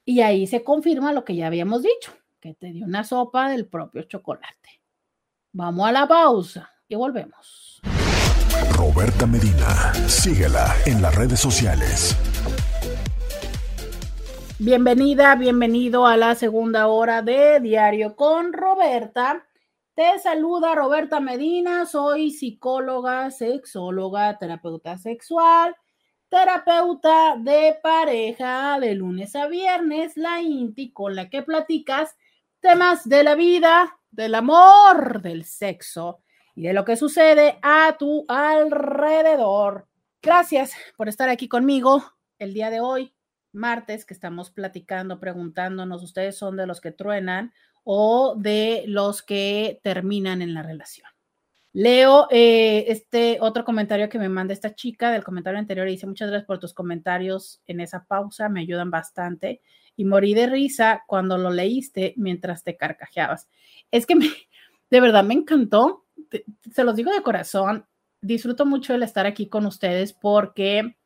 Y 0.05 0.23
ahí 0.23 0.49
se 0.49 0.65
confirma 0.65 1.13
lo 1.13 1.25
que 1.25 1.37
ya 1.37 1.47
habíamos 1.47 1.85
dicho, 1.85 2.13
que 2.41 2.55
te 2.55 2.73
dio 2.73 2.85
una 2.85 3.05
sopa 3.05 3.49
del 3.49 3.69
propio 3.69 4.03
chocolate. 4.03 4.83
Vamos 5.53 5.89
a 5.89 5.93
la 5.93 6.09
pausa 6.09 6.69
y 6.89 6.97
volvemos. 6.97 7.81
Roberta 8.73 9.25
Medina, 9.25 9.95
síguela 10.09 10.75
en 10.85 11.01
las 11.01 11.15
redes 11.15 11.39
sociales. 11.39 12.17
Bienvenida, 14.59 15.37
bienvenido 15.37 16.09
a 16.09 16.17
la 16.17 16.35
segunda 16.35 16.89
hora 16.89 17.23
de 17.23 17.61
Diario 17.61 18.17
con 18.17 18.53
Roberta. 18.53 19.47
Te 19.97 20.19
saluda 20.19 20.75
Roberta 20.75 21.21
Medina, 21.21 21.87
soy 21.87 22.31
psicóloga, 22.31 23.31
sexóloga, 23.31 24.37
terapeuta 24.37 24.99
sexual, 24.99 25.75
terapeuta 26.29 27.37
de 27.39 27.79
pareja 27.83 28.79
de 28.79 28.95
lunes 28.95 29.35
a 29.35 29.47
viernes, 29.47 30.19
la 30.19 30.43
INTI 30.43 30.93
con 30.93 31.15
la 31.15 31.31
que 31.31 31.41
platicas 31.41 32.15
temas 32.61 33.09
de 33.09 33.25
la 33.25 33.37
vida, 33.37 33.99
del 34.11 34.35
amor, 34.35 35.23
del 35.23 35.47
sexo 35.47 36.21
y 36.55 36.65
de 36.65 36.75
lo 36.75 36.85
que 36.85 36.97
sucede 36.97 37.59
a 37.63 37.97
tu 37.99 38.27
alrededor. 38.29 39.89
Gracias 40.21 40.75
por 40.99 41.09
estar 41.09 41.31
aquí 41.31 41.49
conmigo 41.49 42.05
el 42.39 42.53
día 42.53 42.69
de 42.69 42.81
hoy 42.81 43.15
martes 43.57 44.05
que 44.05 44.13
estamos 44.13 44.51
platicando, 44.51 45.19
preguntándonos, 45.19 46.03
¿ustedes 46.03 46.37
son 46.37 46.59
de 46.59 46.67
los 46.67 46.83
que 46.83 46.93
truenan 46.93 47.55
o 47.89 48.35
de 48.37 48.83
los 48.89 49.23
que 49.23 49.79
terminan 49.83 50.43
en 50.43 50.55
la 50.55 50.63
relación? 50.63 51.09
Leo 51.73 52.27
eh, 52.31 52.87
este 52.89 53.39
otro 53.41 53.65
comentario 53.65 54.09
que 54.09 54.19
me 54.19 54.29
manda 54.29 54.53
esta 54.53 54.75
chica 54.75 55.13
del 55.13 55.23
comentario 55.23 55.59
anterior 55.59 55.87
y 55.87 55.93
dice, 55.93 56.07
muchas 56.07 56.31
gracias 56.31 56.47
por 56.47 56.59
tus 56.59 56.75
comentarios 56.75 57.61
en 57.67 57.81
esa 57.81 58.05
pausa, 58.05 58.49
me 58.49 58.61
ayudan 58.61 58.91
bastante. 58.91 59.61
Y 59.95 60.05
morí 60.05 60.35
de 60.35 60.47
risa 60.47 61.05
cuando 61.07 61.39
lo 61.39 61.51
leíste 61.51 62.15
mientras 62.17 62.65
te 62.65 62.77
carcajeabas. 62.77 63.49
Es 63.91 64.07
que 64.07 64.15
de 64.91 65.01
verdad 65.01 65.23
me 65.23 65.35
encantó, 65.35 66.07
se 66.73 66.83
los 66.83 66.97
digo 66.97 67.13
de 67.13 67.23
corazón, 67.23 67.87
disfruto 68.21 68.67
mucho 68.67 68.95
el 68.95 69.03
estar 69.03 69.27
aquí 69.27 69.49
con 69.49 69.67
ustedes 69.67 70.13
porque 70.13 70.97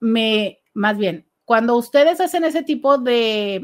me, 0.00 0.60
más 0.74 0.98
bien, 0.98 1.28
cuando 1.44 1.76
ustedes 1.76 2.20
hacen 2.20 2.44
ese 2.44 2.62
tipo 2.62 2.98
de, 2.98 3.62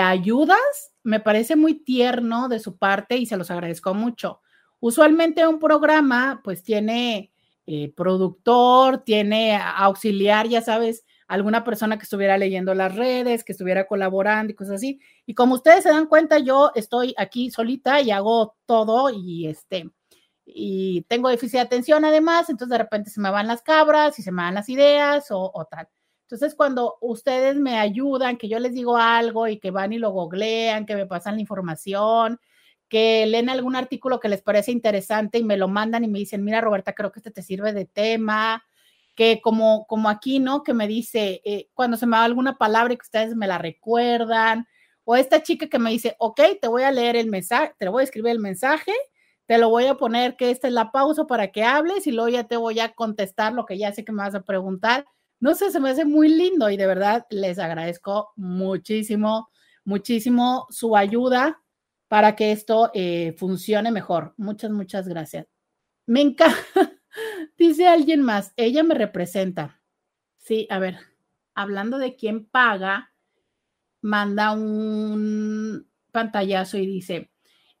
ayudas, 0.00 0.89
me 1.02 1.20
parece 1.20 1.56
muy 1.56 1.74
tierno 1.74 2.48
de 2.48 2.60
su 2.60 2.76
parte 2.76 3.16
y 3.16 3.26
se 3.26 3.36
los 3.36 3.50
agradezco 3.50 3.94
mucho. 3.94 4.40
Usualmente 4.80 5.46
un 5.46 5.58
programa 5.58 6.40
pues 6.44 6.62
tiene 6.62 7.32
eh, 7.66 7.92
productor, 7.94 9.04
tiene 9.04 9.56
auxiliar, 9.56 10.48
ya 10.48 10.62
sabes, 10.62 11.04
alguna 11.28 11.64
persona 11.64 11.96
que 11.98 12.04
estuviera 12.04 12.38
leyendo 12.38 12.74
las 12.74 12.94
redes, 12.96 13.44
que 13.44 13.52
estuviera 13.52 13.86
colaborando 13.86 14.52
y 14.52 14.56
cosas 14.56 14.76
así. 14.76 15.00
Y 15.26 15.34
como 15.34 15.54
ustedes 15.54 15.84
se 15.84 15.90
dan 15.90 16.06
cuenta, 16.06 16.38
yo 16.38 16.72
estoy 16.74 17.14
aquí 17.16 17.50
solita 17.50 18.00
y 18.00 18.10
hago 18.10 18.56
todo 18.66 19.10
y 19.10 19.46
este 19.46 19.90
y 20.54 21.02
tengo 21.02 21.28
déficit 21.28 21.54
de 21.54 21.60
atención 21.60 22.04
además, 22.04 22.50
entonces 22.50 22.70
de 22.70 22.78
repente 22.78 23.10
se 23.10 23.20
me 23.20 23.30
van 23.30 23.46
las 23.46 23.62
cabras 23.62 24.18
y 24.18 24.22
se 24.22 24.32
me 24.32 24.42
van 24.42 24.54
las 24.54 24.68
ideas 24.68 25.30
o, 25.30 25.50
o 25.54 25.64
tal. 25.64 25.88
Entonces, 26.30 26.54
cuando 26.54 26.96
ustedes 27.00 27.56
me 27.56 27.76
ayudan, 27.80 28.36
que 28.36 28.48
yo 28.48 28.60
les 28.60 28.72
digo 28.72 28.96
algo 28.96 29.48
y 29.48 29.58
que 29.58 29.72
van 29.72 29.92
y 29.92 29.98
lo 29.98 30.10
googlean, 30.10 30.86
que 30.86 30.94
me 30.94 31.04
pasan 31.04 31.34
la 31.34 31.40
información, 31.40 32.38
que 32.88 33.26
leen 33.26 33.48
algún 33.48 33.74
artículo 33.74 34.20
que 34.20 34.28
les 34.28 34.40
parece 34.40 34.70
interesante 34.70 35.38
y 35.38 35.42
me 35.42 35.56
lo 35.56 35.66
mandan 35.66 36.04
y 36.04 36.08
me 36.08 36.20
dicen, 36.20 36.44
mira, 36.44 36.60
Roberta, 36.60 36.92
creo 36.92 37.10
que 37.10 37.18
este 37.18 37.32
te 37.32 37.42
sirve 37.42 37.72
de 37.72 37.84
tema, 37.84 38.62
que 39.16 39.40
como, 39.42 39.86
como 39.88 40.08
aquí, 40.08 40.38
¿no? 40.38 40.62
Que 40.62 40.72
me 40.72 40.86
dice, 40.86 41.42
eh, 41.44 41.68
cuando 41.74 41.96
se 41.96 42.06
me 42.06 42.16
va 42.16 42.22
alguna 42.22 42.56
palabra 42.56 42.94
y 42.94 42.96
que 42.96 43.02
ustedes 43.02 43.34
me 43.34 43.48
la 43.48 43.58
recuerdan, 43.58 44.68
o 45.02 45.16
esta 45.16 45.42
chica 45.42 45.66
que 45.68 45.80
me 45.80 45.90
dice, 45.90 46.14
ok, 46.20 46.40
te 46.60 46.68
voy 46.68 46.84
a 46.84 46.92
leer 46.92 47.16
el 47.16 47.26
mensaje, 47.28 47.74
te 47.76 47.88
voy 47.88 48.02
a 48.02 48.04
escribir 48.04 48.30
el 48.30 48.38
mensaje, 48.38 48.92
te 49.46 49.58
lo 49.58 49.68
voy 49.68 49.86
a 49.86 49.96
poner 49.96 50.36
que 50.36 50.52
esta 50.52 50.68
es 50.68 50.74
la 50.74 50.92
pausa 50.92 51.24
para 51.24 51.50
que 51.50 51.64
hables 51.64 52.06
y 52.06 52.12
luego 52.12 52.28
ya 52.28 52.44
te 52.44 52.56
voy 52.56 52.78
a 52.78 52.92
contestar 52.92 53.52
lo 53.52 53.66
que 53.66 53.78
ya 53.78 53.92
sé 53.92 54.04
que 54.04 54.12
me 54.12 54.22
vas 54.22 54.36
a 54.36 54.42
preguntar 54.42 55.06
no 55.40 55.54
sé, 55.54 55.70
se 55.70 55.80
me 55.80 55.90
hace 55.90 56.04
muy 56.04 56.28
lindo 56.28 56.68
y 56.70 56.76
de 56.76 56.86
verdad 56.86 57.26
les 57.30 57.58
agradezco 57.58 58.32
muchísimo, 58.36 59.50
muchísimo 59.84 60.66
su 60.70 60.96
ayuda 60.96 61.62
para 62.08 62.36
que 62.36 62.52
esto 62.52 62.90
eh, 62.92 63.34
funcione 63.38 63.90
mejor. 63.90 64.34
Muchas, 64.36 64.70
muchas 64.70 65.08
gracias. 65.08 65.46
Me 66.06 66.20
encanta, 66.20 66.56
dice 67.58 67.88
alguien 67.88 68.20
más, 68.20 68.52
ella 68.56 68.82
me 68.82 68.94
representa. 68.94 69.80
Sí, 70.36 70.66
a 70.70 70.78
ver, 70.78 70.98
hablando 71.54 71.98
de 71.98 72.16
quién 72.16 72.44
paga, 72.44 73.12
manda 74.02 74.52
un 74.52 75.88
pantallazo 76.12 76.76
y 76.78 76.86
dice, 76.86 77.30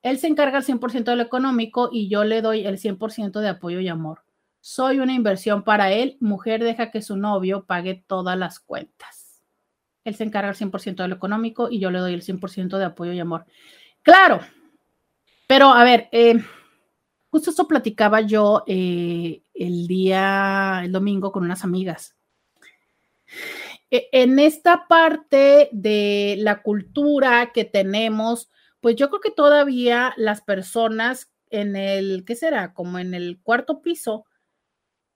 él 0.02 0.18
se 0.18 0.28
encarga 0.28 0.58
el 0.58 0.64
100% 0.64 1.04
de 1.04 1.16
lo 1.16 1.22
económico 1.22 1.90
y 1.92 2.08
yo 2.08 2.24
le 2.24 2.40
doy 2.40 2.66
el 2.66 2.78
100% 2.78 3.40
de 3.40 3.48
apoyo 3.48 3.80
y 3.80 3.88
amor. 3.88 4.22
Soy 4.60 4.98
una 4.98 5.14
inversión 5.14 5.64
para 5.64 5.92
él. 5.92 6.16
Mujer 6.20 6.62
deja 6.62 6.90
que 6.90 7.02
su 7.02 7.16
novio 7.16 7.64
pague 7.64 8.04
todas 8.06 8.38
las 8.38 8.60
cuentas. 8.60 9.42
Él 10.04 10.14
se 10.14 10.24
encarga 10.24 10.50
el 10.50 10.56
100% 10.56 11.02
de 11.02 11.08
lo 11.08 11.14
económico 11.14 11.68
y 11.70 11.78
yo 11.78 11.90
le 11.90 11.98
doy 11.98 12.14
el 12.14 12.22
100% 12.22 12.78
de 12.78 12.84
apoyo 12.84 13.12
y 13.12 13.20
amor. 13.20 13.46
Claro, 14.02 14.40
pero 15.46 15.68
a 15.68 15.84
ver, 15.84 16.08
eh, 16.12 16.42
justo 17.30 17.50
esto 17.50 17.68
platicaba 17.68 18.20
yo 18.20 18.64
eh, 18.66 19.42
el 19.54 19.86
día, 19.86 20.82
el 20.84 20.92
domingo 20.92 21.32
con 21.32 21.44
unas 21.44 21.64
amigas. 21.64 22.16
E, 23.90 24.08
en 24.12 24.38
esta 24.38 24.86
parte 24.88 25.68
de 25.72 26.36
la 26.38 26.62
cultura 26.62 27.50
que 27.52 27.64
tenemos, 27.64 28.50
pues 28.80 28.96
yo 28.96 29.08
creo 29.08 29.20
que 29.20 29.30
todavía 29.30 30.14
las 30.16 30.40
personas 30.40 31.32
en 31.50 31.76
el, 31.76 32.24
¿qué 32.24 32.36
será? 32.36 32.72
Como 32.72 32.98
en 32.98 33.14
el 33.14 33.40
cuarto 33.42 33.82
piso, 33.82 34.24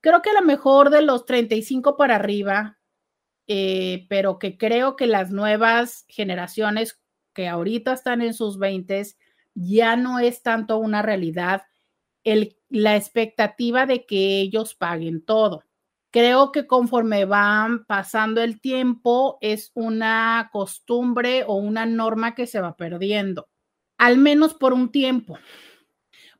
creo 0.05 0.21
que 0.21 0.29
a 0.29 0.39
lo 0.39 0.43
mejor 0.43 0.91
de 0.91 1.01
los 1.01 1.25
35 1.25 1.97
para 1.97 2.17
arriba, 2.17 2.77
eh, 3.47 4.05
pero 4.07 4.37
que 4.37 4.55
creo 4.55 4.95
que 4.95 5.07
las 5.07 5.31
nuevas 5.31 6.05
generaciones 6.07 7.01
que 7.33 7.47
ahorita 7.47 7.93
están 7.93 8.21
en 8.21 8.35
sus 8.35 8.59
20 8.59 9.01
ya 9.55 9.95
no 9.95 10.19
es 10.19 10.43
tanto 10.43 10.77
una 10.77 11.01
realidad 11.01 11.63
la 12.69 12.95
expectativa 12.95 13.87
de 13.87 14.05
que 14.05 14.41
ellos 14.41 14.75
paguen 14.75 15.25
todo. 15.25 15.63
Creo 16.11 16.51
que 16.51 16.67
conforme 16.67 17.25
van 17.25 17.85
pasando 17.85 18.43
el 18.43 18.61
tiempo 18.61 19.39
es 19.41 19.71
una 19.73 20.49
costumbre 20.51 21.45
o 21.47 21.55
una 21.55 21.87
norma 21.87 22.35
que 22.35 22.45
se 22.45 22.61
va 22.61 22.77
perdiendo, 22.77 23.49
al 23.97 24.19
menos 24.19 24.53
por 24.53 24.71
un 24.71 24.91
tiempo 24.91 25.39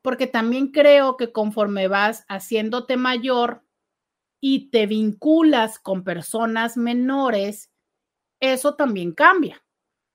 porque 0.06 0.28
también 0.28 0.68
creo 0.68 1.18
que 1.18 1.32
conforme 1.32 1.88
vas 1.88 2.26
haciéndote 2.30 2.95
mayor 2.95 3.64
y 4.39 4.70
te 4.70 4.86
vinculas 4.86 5.80
con 5.80 6.03
personas 6.03 6.78
menores, 6.78 7.72
eso 8.39 8.76
también 8.76 9.14
cambia. 9.14 9.66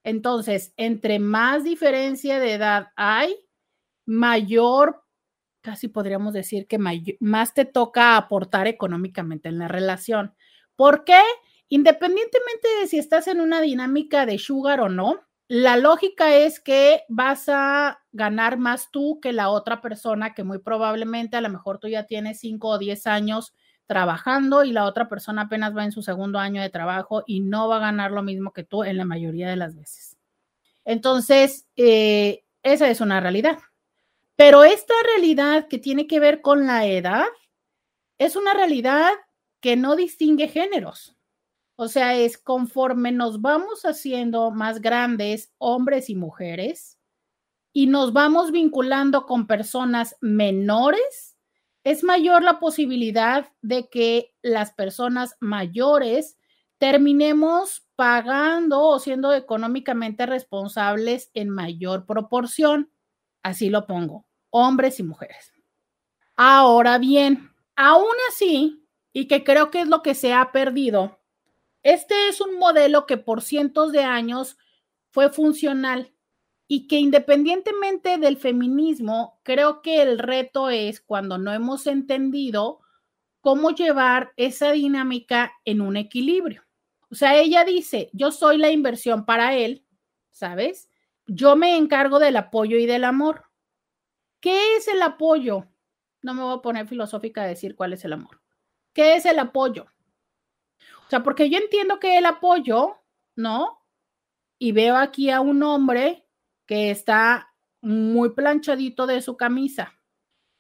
Entonces, 0.05 0.73
entre 0.77 1.19
más 1.19 1.65
diferencia 1.65 2.39
de 2.39 2.53
edad 2.53 2.93
hay, 2.95 3.35
mayor, 4.07 5.03
casi 5.61 5.89
podríamos 5.89 6.35
decir 6.35 6.69
que 6.69 6.79
más 7.19 7.53
te 7.53 7.65
toca 7.65 8.17
aportar 8.17 8.69
económicamente 8.69 9.49
en 9.49 9.59
la 9.59 9.67
relación. 9.67 10.37
¿Por 10.77 11.03
qué? 11.03 11.21
Independientemente 11.69 12.69
de 12.81 12.87
si 12.87 12.97
estás 13.01 13.27
en 13.27 13.41
una 13.41 13.61
dinámica 13.61 14.25
de 14.25 14.39
sugar 14.39 14.81
o 14.83 14.89
no, 14.89 15.19
la 15.51 15.77
lógica 15.77 16.37
es 16.37 16.61
que 16.61 17.03
vas 17.09 17.49
a 17.49 17.99
ganar 18.13 18.57
más 18.57 18.93
tú 18.93 19.19
que 19.21 19.33
la 19.33 19.49
otra 19.51 19.81
persona 19.81 20.33
que 20.33 20.45
muy 20.45 20.59
probablemente 20.59 21.37
a 21.37 21.41
lo 21.41 21.49
mejor 21.49 21.81
tú 21.81 21.89
ya 21.89 22.07
tienes 22.07 22.39
5 22.39 22.69
o 22.69 22.79
10 22.79 23.09
años 23.09 23.53
trabajando 23.87 24.63
y 24.63 24.71
la 24.71 24.85
otra 24.85 25.09
persona 25.09 25.43
apenas 25.43 25.77
va 25.77 25.83
en 25.83 25.91
su 25.91 26.03
segundo 26.03 26.39
año 26.39 26.63
de 26.63 26.71
trabajo 26.71 27.25
y 27.27 27.41
no 27.41 27.67
va 27.67 27.79
a 27.79 27.81
ganar 27.81 28.13
lo 28.13 28.23
mismo 28.23 28.53
que 28.53 28.63
tú 28.63 28.85
en 28.85 28.97
la 28.97 29.05
mayoría 29.05 29.49
de 29.49 29.57
las 29.57 29.75
veces. 29.75 30.17
Entonces, 30.85 31.67
eh, 31.75 32.45
esa 32.63 32.89
es 32.89 33.01
una 33.01 33.19
realidad. 33.19 33.59
Pero 34.37 34.63
esta 34.63 34.95
realidad 35.17 35.67
que 35.67 35.79
tiene 35.79 36.07
que 36.07 36.21
ver 36.21 36.43
con 36.43 36.69
la 36.69 36.87
edad 36.87 37.27
es 38.19 38.37
una 38.37 38.55
realidad 38.55 39.11
que 39.61 39.75
no 39.75 39.97
distingue 39.97 40.47
géneros. 40.47 41.17
O 41.83 41.89
sea, 41.89 42.15
es 42.15 42.37
conforme 42.37 43.11
nos 43.11 43.41
vamos 43.41 43.87
haciendo 43.87 44.51
más 44.51 44.83
grandes, 44.83 45.51
hombres 45.57 46.11
y 46.11 46.15
mujeres, 46.15 46.99
y 47.73 47.87
nos 47.87 48.13
vamos 48.13 48.51
vinculando 48.53 49.25
con 49.25 49.47
personas 49.47 50.15
menores, 50.21 51.39
es 51.83 52.05
mayor 52.05 52.43
la 52.43 52.61
posibilidad 52.61 53.51
de 53.63 53.89
que 53.89 54.35
las 54.43 54.75
personas 54.75 55.39
mayores 55.41 56.37
terminemos 56.77 57.89
pagando 57.97 58.83
o 58.83 58.99
siendo 58.99 59.33
económicamente 59.33 60.27
responsables 60.27 61.31
en 61.33 61.49
mayor 61.49 62.05
proporción. 62.05 62.93
Así 63.43 63.71
lo 63.71 63.87
pongo, 63.87 64.27
hombres 64.51 65.01
y 65.01 65.03
mujeres. 65.03 65.51
Ahora 66.37 66.99
bien, 66.99 67.51
aún 67.75 68.17
así, 68.29 68.87
y 69.15 69.29
que 69.29 69.45
creo 69.45 69.71
que 69.71 69.81
es 69.81 69.89
lo 69.89 70.03
que 70.03 70.15
se 70.15 70.35
ha 70.35 70.53
perdido, 70.53 71.20
este 71.83 72.29
es 72.29 72.41
un 72.41 72.59
modelo 72.59 73.07
que 73.07 73.17
por 73.17 73.43
cientos 73.43 73.93
de 73.93 74.05
años 74.05 74.59
fue 75.11 75.31
funcional 75.31 76.13
y 76.67 76.87
que 76.87 77.01
independientemente 77.01 78.19
del 78.19 78.37
feminismo, 78.37 79.41
creo 79.43 79.83
que 79.83 80.03
el 80.03 80.19
reto 80.19 80.71
es 80.71 81.01
cuando 81.01 81.37
no 81.37 81.53
hemos 81.53 81.87
entendido 81.87 82.81
cómo 83.41 83.71
llevar 83.71 84.33
esa 84.37 84.73
dinámica 84.73 85.53
en 85.65 85.81
un 85.81 85.97
equilibrio. 85.97 86.63
O 87.11 87.17
sea, 87.17 87.37
ella 87.37 87.65
dice, 87.65 88.09
yo 88.13 88.31
soy 88.31 88.57
la 88.57 88.71
inversión 88.71 89.25
para 89.25 89.57
él, 89.57 89.85
¿sabes? 90.31 90.89
Yo 91.27 91.57
me 91.57 91.77
encargo 91.77 92.21
del 92.21 92.37
apoyo 92.37 92.77
y 92.79 92.87
del 92.87 93.05
amor. 93.05 93.47
¿Qué 94.41 94.77
es 94.77 94.87
el 94.87 95.03
apoyo? 95.03 95.67
No 96.23 96.35
me 96.35 96.43
voy 96.43 96.59
a 96.59 96.63
poner 96.63 96.87
filosófica 96.87 97.43
a 97.43 97.47
decir 97.47 97.75
cuál 97.75 97.95
es 97.95 98.05
el 98.05 98.13
amor. 98.13 98.41
¿Qué 98.93 99.17
es 99.17 99.27
el 99.27 99.39
apoyo? 99.39 99.87
O 101.11 101.17
sea, 101.19 101.25
porque 101.25 101.51
yo 101.51 101.59
entiendo 101.59 101.99
que 101.99 102.19
el 102.19 102.25
apoyo, 102.25 102.95
¿no? 103.35 103.85
Y 104.61 104.71
veo 104.71 104.95
aquí 104.95 105.29
a 105.29 105.41
un 105.41 105.61
hombre 105.65 106.25
que 106.67 106.93
está 106.93 107.53
muy 107.81 108.31
planchadito 108.31 109.09
de 109.09 109.21
su 109.21 109.37
camisa. 109.37 109.93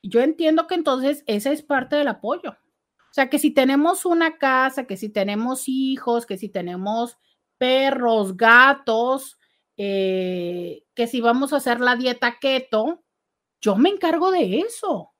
Yo 0.02 0.20
entiendo 0.20 0.66
que 0.66 0.74
entonces 0.74 1.22
esa 1.28 1.52
es 1.52 1.62
parte 1.62 1.94
del 1.94 2.08
apoyo. 2.08 2.50
O 2.50 3.12
sea, 3.12 3.30
que 3.30 3.38
si 3.38 3.52
tenemos 3.52 4.04
una 4.04 4.38
casa, 4.38 4.88
que 4.88 4.96
si 4.96 5.08
tenemos 5.08 5.68
hijos, 5.68 6.26
que 6.26 6.36
si 6.36 6.48
tenemos 6.48 7.16
perros, 7.56 8.36
gatos, 8.36 9.38
eh, 9.76 10.82
que 10.94 11.06
si 11.06 11.20
vamos 11.20 11.52
a 11.52 11.58
hacer 11.58 11.78
la 11.78 11.94
dieta 11.94 12.40
keto, 12.40 13.04
yo 13.60 13.76
me 13.76 13.90
encargo 13.90 14.32
de 14.32 14.58
eso. 14.58 15.12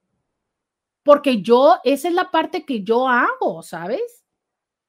Porque 1.05 1.41
yo, 1.41 1.79
esa 1.85 2.09
es 2.09 2.15
la 2.15 2.33
parte 2.33 2.67
que 2.67 2.83
yo 2.83 3.07
hago, 3.07 3.63
¿sabes? 3.63 4.20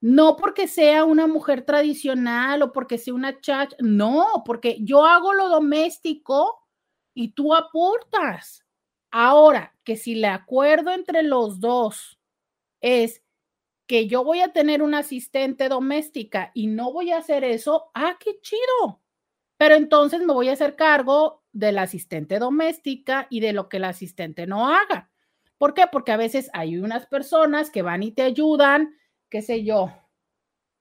No 0.01 0.35
porque 0.35 0.67
sea 0.67 1.05
una 1.05 1.27
mujer 1.27 1.63
tradicional 1.63 2.63
o 2.63 2.71
porque 2.73 2.97
sea 2.97 3.13
una 3.13 3.39
chat, 3.39 3.73
no, 3.79 4.43
porque 4.45 4.77
yo 4.81 5.05
hago 5.05 5.33
lo 5.33 5.47
doméstico 5.47 6.67
y 7.13 7.33
tú 7.33 7.53
aportas. 7.53 8.65
Ahora, 9.11 9.75
que 9.83 9.97
si 9.97 10.13
el 10.13 10.25
acuerdo 10.25 10.91
entre 10.91 11.21
los 11.23 11.59
dos 11.59 12.19
es 12.81 13.23
que 13.87 14.07
yo 14.07 14.23
voy 14.23 14.41
a 14.41 14.53
tener 14.53 14.81
una 14.81 14.99
asistente 14.99 15.69
doméstica 15.69 16.51
y 16.53 16.67
no 16.67 16.93
voy 16.93 17.11
a 17.11 17.17
hacer 17.17 17.43
eso, 17.43 17.91
ah, 17.93 18.17
qué 18.19 18.39
chido. 18.41 19.01
Pero 19.57 19.75
entonces 19.75 20.21
me 20.21 20.33
voy 20.33 20.49
a 20.49 20.53
hacer 20.53 20.75
cargo 20.75 21.43
de 21.51 21.71
la 21.73 21.83
asistente 21.83 22.39
doméstica 22.39 23.27
y 23.29 23.41
de 23.41 23.53
lo 23.53 23.69
que 23.69 23.79
la 23.79 23.89
asistente 23.89 24.47
no 24.47 24.69
haga. 24.69 25.11
¿Por 25.57 25.73
qué? 25.73 25.83
Porque 25.91 26.11
a 26.11 26.17
veces 26.17 26.49
hay 26.53 26.77
unas 26.77 27.05
personas 27.05 27.69
que 27.69 27.81
van 27.83 28.01
y 28.01 28.11
te 28.11 28.23
ayudan, 28.23 28.95
qué 29.31 29.41
sé 29.41 29.63
yo, 29.63 29.91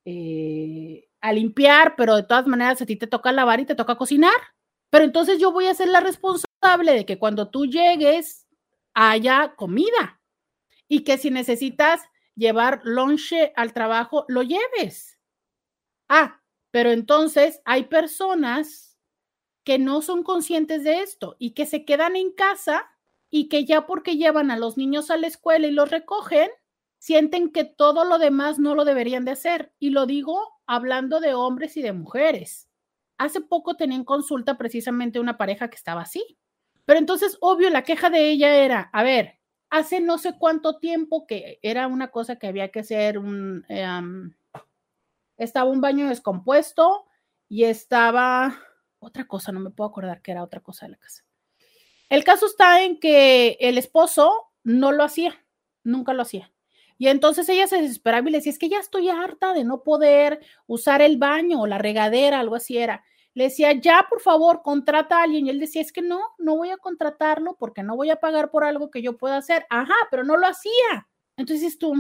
eh, 0.05 1.09
a 1.21 1.33
limpiar, 1.33 1.95
pero 1.97 2.17
de 2.17 2.25
todas 2.25 2.47
maneras 2.47 2.83
a 2.83 2.87
ti 2.87 2.97
te 2.97 3.07
toca 3.07 3.33
lavar 3.33 3.61
y 3.61 3.67
te 3.67 3.75
toca 3.77 3.97
cocinar. 3.97 4.35
Pero 4.91 5.05
entonces 5.05 5.39
yo 5.39 5.53
voy 5.53 5.67
a 5.67 5.75
ser 5.75 5.89
la 5.89 6.01
responsable 6.01 6.93
de 6.93 7.07
que 7.07 7.19
cuando 7.19 7.49
tú 7.49 7.67
llegues 7.67 8.47
haya 8.95 9.55
comida 9.57 10.21
y 10.89 11.05
que 11.05 11.17
si 11.19 11.31
necesitas 11.31 12.03
llevar 12.35 12.81
lonche 12.85 13.53
al 13.57 13.73
trabajo, 13.73 14.25
lo 14.29 14.43
lleves. 14.43 15.19
Ah, 16.09 16.43
pero 16.73 16.91
entonces 16.91 17.61
hay 17.65 17.85
personas 17.85 18.99
que 19.65 19.79
no 19.79 20.03
son 20.03 20.25
conscientes 20.25 20.85
de 20.85 21.01
esto 21.01 21.37
y 21.39 21.53
que 21.53 21.67
se 21.67 21.85
quedan 21.85 22.17
en 22.17 22.33
casa 22.33 22.89
y 23.31 23.49
que 23.49 23.65
ya 23.65 23.87
porque 23.87 24.17
llevan 24.17 24.51
a 24.51 24.59
los 24.59 24.77
niños 24.77 25.11
a 25.11 25.17
la 25.17 25.29
escuela 25.29 25.69
y 25.69 25.71
los 25.71 25.91
recogen, 25.91 26.51
sienten 27.01 27.51
que 27.51 27.65
todo 27.65 28.05
lo 28.05 28.19
demás 28.19 28.59
no 28.59 28.75
lo 28.75 28.85
deberían 28.85 29.25
de 29.25 29.33
hacer. 29.33 29.73
Y 29.81 29.91
lo 29.91 30.07
digo 30.07 30.61
hablando 30.67 31.19
de 31.19 31.35
hombres 31.35 31.77
y 31.77 31.83
de 31.83 31.93
mujeres. 31.93 32.69
Hace 33.17 33.41
poco 33.41 33.75
tenía 33.75 33.97
en 33.97 34.05
consulta 34.05 34.57
precisamente 34.57 35.19
una 35.19 35.39
pareja 35.39 35.69
que 35.69 35.77
estaba 35.77 36.03
así. 36.03 36.39
Pero 36.85 36.99
entonces, 36.99 37.39
obvio, 37.41 37.71
la 37.71 37.85
queja 37.85 38.11
de 38.11 38.31
ella 38.31 38.55
era, 38.55 38.91
a 38.93 39.03
ver, 39.03 39.39
hace 39.71 40.01
no 40.01 40.19
sé 40.19 40.37
cuánto 40.39 40.79
tiempo 40.79 41.27
que 41.27 41.59
era 41.63 41.87
una 41.87 42.09
cosa 42.09 42.37
que 42.37 42.47
había 42.47 42.71
que 42.71 42.81
hacer 42.81 43.19
un... 43.19 43.65
Em, 43.69 44.35
estaba 45.39 45.71
un 45.71 45.81
baño 45.81 46.07
descompuesto 46.09 47.07
y 47.49 47.65
estaba 47.65 48.59
otra 48.99 49.27
cosa, 49.27 49.53
no 49.53 49.61
me 49.61 49.71
puedo 49.71 49.89
acordar 49.89 50.21
que 50.21 50.33
era 50.33 50.45
otra 50.45 50.61
cosa 50.61 50.85
de 50.85 50.93
la 50.93 50.99
casa. 50.99 51.25
El 52.11 52.25
caso 52.25 52.45
está 52.45 52.83
en 52.83 53.01
que 53.01 53.57
el 53.61 53.79
esposo 53.79 54.51
no 54.65 54.93
lo 54.93 55.03
hacía, 55.03 55.43
nunca 55.83 56.13
lo 56.13 56.23
hacía. 56.23 56.53
Y 57.01 57.09
entonces 57.09 57.49
ella 57.49 57.67
se 57.67 57.81
desesperaba 57.81 58.29
y 58.29 58.33
le 58.33 58.39
decía, 58.39 58.53
es 58.53 58.59
que 58.59 58.69
ya 58.69 58.79
estoy 58.79 59.09
harta 59.09 59.55
de 59.55 59.65
no 59.65 59.83
poder 59.83 60.39
usar 60.67 61.01
el 61.01 61.17
baño 61.17 61.63
o 61.63 61.67
la 61.67 61.79
regadera, 61.79 62.41
algo 62.41 62.57
así 62.57 62.77
era. 62.77 63.03
Le 63.33 63.45
decía, 63.45 63.73
ya, 63.73 64.05
por 64.11 64.21
favor, 64.21 64.61
contrata 64.63 65.19
a 65.19 65.23
alguien. 65.23 65.47
Y 65.47 65.51
él 65.51 65.61
decía, 65.61 65.81
es 65.81 65.93
que 65.93 66.03
no, 66.03 66.21
no 66.37 66.59
voy 66.59 66.69
a 66.69 66.77
contratarlo 66.77 67.57
porque 67.59 67.83
no 67.83 67.97
voy 67.97 68.11
a 68.11 68.17
pagar 68.17 68.51
por 68.51 68.65
algo 68.65 68.91
que 68.91 69.01
yo 69.01 69.17
pueda 69.17 69.39
hacer. 69.39 69.65
Ajá, 69.71 69.95
pero 70.11 70.25
no 70.25 70.37
lo 70.37 70.47
hacía. 70.47 71.09
Entonces 71.39 71.79
tú, 71.79 71.95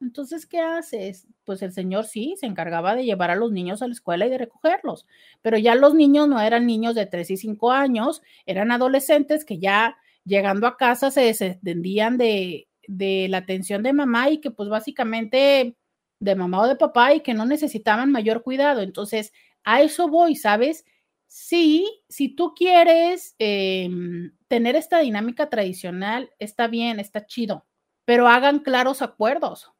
entonces, 0.00 0.46
¿qué 0.46 0.60
haces? 0.60 1.26
Pues 1.42 1.60
el 1.62 1.72
señor 1.72 2.04
sí 2.04 2.36
se 2.38 2.46
encargaba 2.46 2.94
de 2.94 3.04
llevar 3.04 3.32
a 3.32 3.34
los 3.34 3.50
niños 3.50 3.82
a 3.82 3.88
la 3.88 3.92
escuela 3.92 4.24
y 4.24 4.30
de 4.30 4.38
recogerlos, 4.38 5.04
pero 5.42 5.58
ya 5.58 5.74
los 5.74 5.94
niños 5.94 6.28
no 6.28 6.40
eran 6.40 6.64
niños 6.64 6.94
de 6.94 7.06
3 7.06 7.32
y 7.32 7.36
5 7.38 7.72
años, 7.72 8.22
eran 8.46 8.70
adolescentes 8.70 9.44
que 9.44 9.58
ya 9.58 9.96
llegando 10.24 10.68
a 10.68 10.76
casa 10.76 11.10
se 11.10 11.22
desentendían 11.22 12.18
de, 12.18 12.68
de 12.88 13.28
la 13.28 13.38
atención 13.38 13.82
de 13.84 13.92
mamá 13.92 14.30
y 14.30 14.38
que 14.40 14.50
pues 14.50 14.68
básicamente 14.68 15.76
de 16.20 16.34
mamá 16.34 16.62
o 16.62 16.66
de 16.66 16.76
papá 16.76 17.14
y 17.14 17.20
que 17.20 17.34
no 17.34 17.46
necesitaban 17.46 18.10
mayor 18.10 18.42
cuidado. 18.42 18.80
Entonces, 18.82 19.32
a 19.64 19.82
eso 19.82 20.08
voy, 20.08 20.34
¿sabes? 20.34 20.84
Sí, 21.28 22.02
si 22.08 22.30
tú 22.34 22.54
quieres 22.56 23.36
em, 23.38 24.32
tener 24.48 24.74
esta 24.76 25.00
dinámica 25.00 25.50
tradicional, 25.50 26.30
está 26.38 26.66
bien, 26.68 26.98
está 27.00 27.26
chido, 27.26 27.66
pero 28.06 28.28
hagan 28.28 28.60
claros 28.60 29.02
acuerdos, 29.02 29.70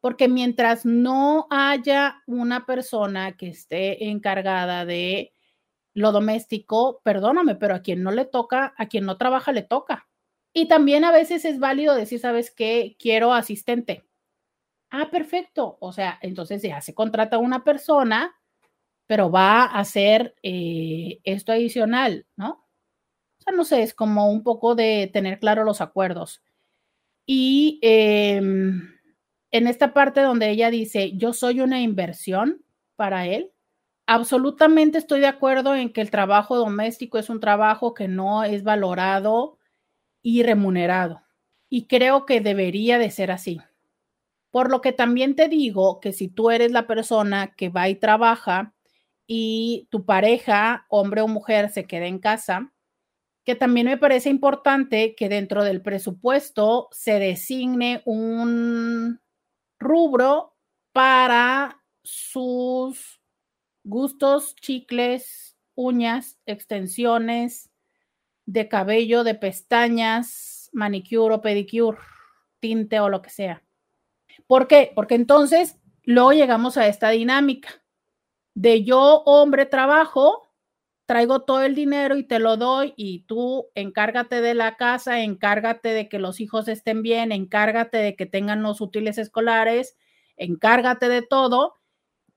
porque 0.00 0.28
mientras 0.28 0.86
no 0.86 1.46
haya 1.50 2.22
una 2.26 2.64
persona 2.66 3.36
que 3.36 3.48
esté 3.48 4.08
encargada 4.08 4.86
de 4.86 5.32
lo 5.94 6.12
doméstico, 6.12 7.00
perdóname, 7.04 7.56
pero 7.56 7.74
a 7.74 7.82
quien 7.82 8.02
no 8.02 8.10
le 8.12 8.24
toca, 8.24 8.74
a 8.78 8.86
quien 8.86 9.04
no 9.04 9.18
trabaja, 9.18 9.52
le 9.52 9.62
toca. 9.62 10.07
Y 10.60 10.66
también 10.66 11.04
a 11.04 11.12
veces 11.12 11.44
es 11.44 11.60
válido 11.60 11.94
decir, 11.94 12.18
¿sabes 12.18 12.50
qué? 12.50 12.96
Quiero 12.98 13.32
asistente. 13.32 14.04
Ah, 14.90 15.08
perfecto. 15.08 15.78
O 15.80 15.92
sea, 15.92 16.18
entonces 16.20 16.60
ya 16.62 16.80
se 16.80 16.94
contrata 16.94 17.36
a 17.36 17.38
una 17.38 17.62
persona, 17.62 18.34
pero 19.06 19.30
va 19.30 19.62
a 19.62 19.78
hacer 19.78 20.34
eh, 20.42 21.20
esto 21.22 21.52
adicional, 21.52 22.26
¿no? 22.34 22.66
O 23.38 23.42
sea, 23.42 23.52
no 23.52 23.62
sé, 23.62 23.84
es 23.84 23.94
como 23.94 24.32
un 24.32 24.42
poco 24.42 24.74
de 24.74 25.08
tener 25.12 25.38
claro 25.38 25.62
los 25.62 25.80
acuerdos. 25.80 26.42
Y 27.24 27.78
em, 27.80 28.98
en 29.52 29.68
esta 29.68 29.94
parte 29.94 30.22
donde 30.22 30.50
ella 30.50 30.72
dice, 30.72 31.12
yo 31.16 31.34
soy 31.34 31.60
una 31.60 31.80
inversión 31.82 32.64
para 32.96 33.28
él, 33.28 33.52
absolutamente 34.06 34.98
estoy 34.98 35.20
de 35.20 35.28
acuerdo 35.28 35.76
en 35.76 35.92
que 35.92 36.00
el 36.00 36.10
trabajo 36.10 36.56
doméstico 36.56 37.16
es 37.16 37.30
un 37.30 37.38
trabajo 37.38 37.94
que 37.94 38.08
no 38.08 38.42
es 38.42 38.64
valorado 38.64 39.57
y 40.22 40.42
remunerado. 40.42 41.22
Y 41.68 41.86
creo 41.86 42.26
que 42.26 42.40
debería 42.40 42.98
de 42.98 43.10
ser 43.10 43.30
así. 43.30 43.60
Por 44.50 44.70
lo 44.70 44.80
que 44.80 44.92
también 44.92 45.36
te 45.36 45.48
digo 45.48 46.00
que 46.00 46.12
si 46.12 46.28
tú 46.28 46.50
eres 46.50 46.72
la 46.72 46.86
persona 46.86 47.54
que 47.54 47.68
va 47.68 47.88
y 47.88 47.94
trabaja 47.94 48.74
y 49.26 49.86
tu 49.90 50.04
pareja, 50.06 50.86
hombre 50.88 51.20
o 51.20 51.28
mujer, 51.28 51.70
se 51.70 51.86
queda 51.86 52.06
en 52.06 52.18
casa, 52.18 52.72
que 53.44 53.54
también 53.54 53.86
me 53.86 53.98
parece 53.98 54.30
importante 54.30 55.14
que 55.14 55.28
dentro 55.28 55.64
del 55.64 55.82
presupuesto 55.82 56.88
se 56.92 57.18
designe 57.18 58.02
un 58.04 59.20
rubro 59.78 60.54
para 60.92 61.82
sus 62.02 63.20
gustos, 63.84 64.54
chicles, 64.56 65.56
uñas, 65.74 66.38
extensiones, 66.44 67.70
de 68.48 68.66
cabello, 68.66 69.24
de 69.24 69.34
pestañas, 69.34 70.70
manicure 70.72 71.34
o 71.34 71.42
pedicure, 71.42 71.98
tinte 72.60 72.98
o 72.98 73.10
lo 73.10 73.20
que 73.20 73.28
sea. 73.28 73.62
¿Por 74.46 74.66
qué? 74.66 74.90
Porque 74.94 75.16
entonces 75.16 75.76
luego 76.04 76.32
llegamos 76.32 76.78
a 76.78 76.86
esta 76.86 77.10
dinámica 77.10 77.68
de 78.54 78.84
yo, 78.84 79.22
hombre, 79.26 79.66
trabajo, 79.66 80.48
traigo 81.04 81.40
todo 81.40 81.62
el 81.62 81.74
dinero 81.74 82.16
y 82.16 82.24
te 82.24 82.38
lo 82.38 82.56
doy 82.56 82.94
y 82.96 83.24
tú 83.24 83.66
encárgate 83.74 84.40
de 84.40 84.54
la 84.54 84.78
casa, 84.78 85.20
encárgate 85.20 85.90
de 85.90 86.08
que 86.08 86.18
los 86.18 86.40
hijos 86.40 86.68
estén 86.68 87.02
bien, 87.02 87.32
encárgate 87.32 87.98
de 87.98 88.16
que 88.16 88.24
tengan 88.24 88.62
los 88.62 88.80
útiles 88.80 89.18
escolares, 89.18 89.98
encárgate 90.38 91.10
de 91.10 91.20
todo 91.20 91.77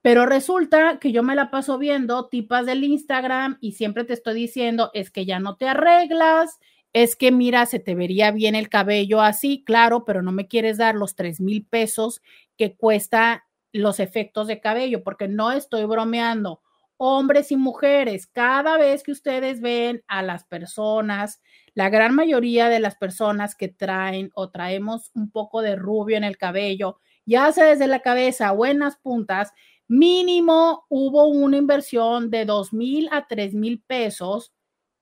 pero 0.01 0.25
resulta 0.25 0.97
que 0.99 1.11
yo 1.11 1.23
me 1.23 1.35
la 1.35 1.51
paso 1.51 1.77
viendo 1.77 2.27
tipas 2.27 2.65
del 2.65 2.83
Instagram 2.83 3.57
y 3.61 3.73
siempre 3.73 4.03
te 4.03 4.13
estoy 4.13 4.33
diciendo, 4.33 4.89
es 4.93 5.11
que 5.11 5.25
ya 5.25 5.39
no 5.39 5.57
te 5.57 5.67
arreglas, 5.67 6.59
es 6.93 7.15
que 7.15 7.31
mira, 7.31 7.65
se 7.65 7.79
te 7.79 7.95
vería 7.95 8.31
bien 8.31 8.55
el 8.55 8.67
cabello 8.67 9.21
así, 9.21 9.63
claro, 9.63 10.03
pero 10.03 10.21
no 10.21 10.31
me 10.31 10.47
quieres 10.47 10.77
dar 10.77 10.95
los 10.95 11.15
tres 11.15 11.39
mil 11.39 11.65
pesos 11.65 12.21
que 12.57 12.75
cuesta 12.75 13.45
los 13.71 13.99
efectos 13.99 14.47
de 14.47 14.59
cabello, 14.59 15.03
porque 15.03 15.27
no 15.27 15.51
estoy 15.51 15.85
bromeando. 15.85 16.61
Hombres 16.97 17.51
y 17.51 17.55
mujeres, 17.55 18.27
cada 18.27 18.77
vez 18.77 19.01
que 19.03 19.11
ustedes 19.11 19.61
ven 19.61 20.03
a 20.07 20.21
las 20.21 20.43
personas, 20.43 21.41
la 21.73 21.89
gran 21.89 22.13
mayoría 22.13 22.69
de 22.69 22.79
las 22.79 22.95
personas 22.95 23.55
que 23.55 23.69
traen 23.69 24.29
o 24.35 24.49
traemos 24.49 25.09
un 25.15 25.31
poco 25.31 25.61
de 25.61 25.75
rubio 25.75 26.17
en 26.17 26.23
el 26.23 26.37
cabello, 26.37 26.99
ya 27.25 27.51
sea 27.53 27.65
desde 27.65 27.87
la 27.87 28.01
cabeza 28.01 28.51
o 28.51 28.65
en 28.65 28.79
las 28.79 28.97
puntas, 28.97 29.53
mínimo 29.91 30.85
hubo 30.87 31.25
una 31.27 31.57
inversión 31.57 32.29
de 32.29 32.45
dos 32.45 32.71
mil 32.71 33.09
a 33.11 33.27
tres 33.27 33.53
mil 33.53 33.81
pesos 33.81 34.53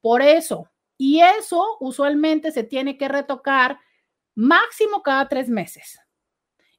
por 0.01 0.23
eso. 0.23 0.67
Y 0.97 1.21
eso 1.21 1.77
usualmente 1.79 2.51
se 2.51 2.63
tiene 2.63 2.97
que 2.97 3.07
retocar 3.07 3.79
máximo 4.33 5.03
cada 5.03 5.27
tres 5.27 5.47
meses. 5.47 5.99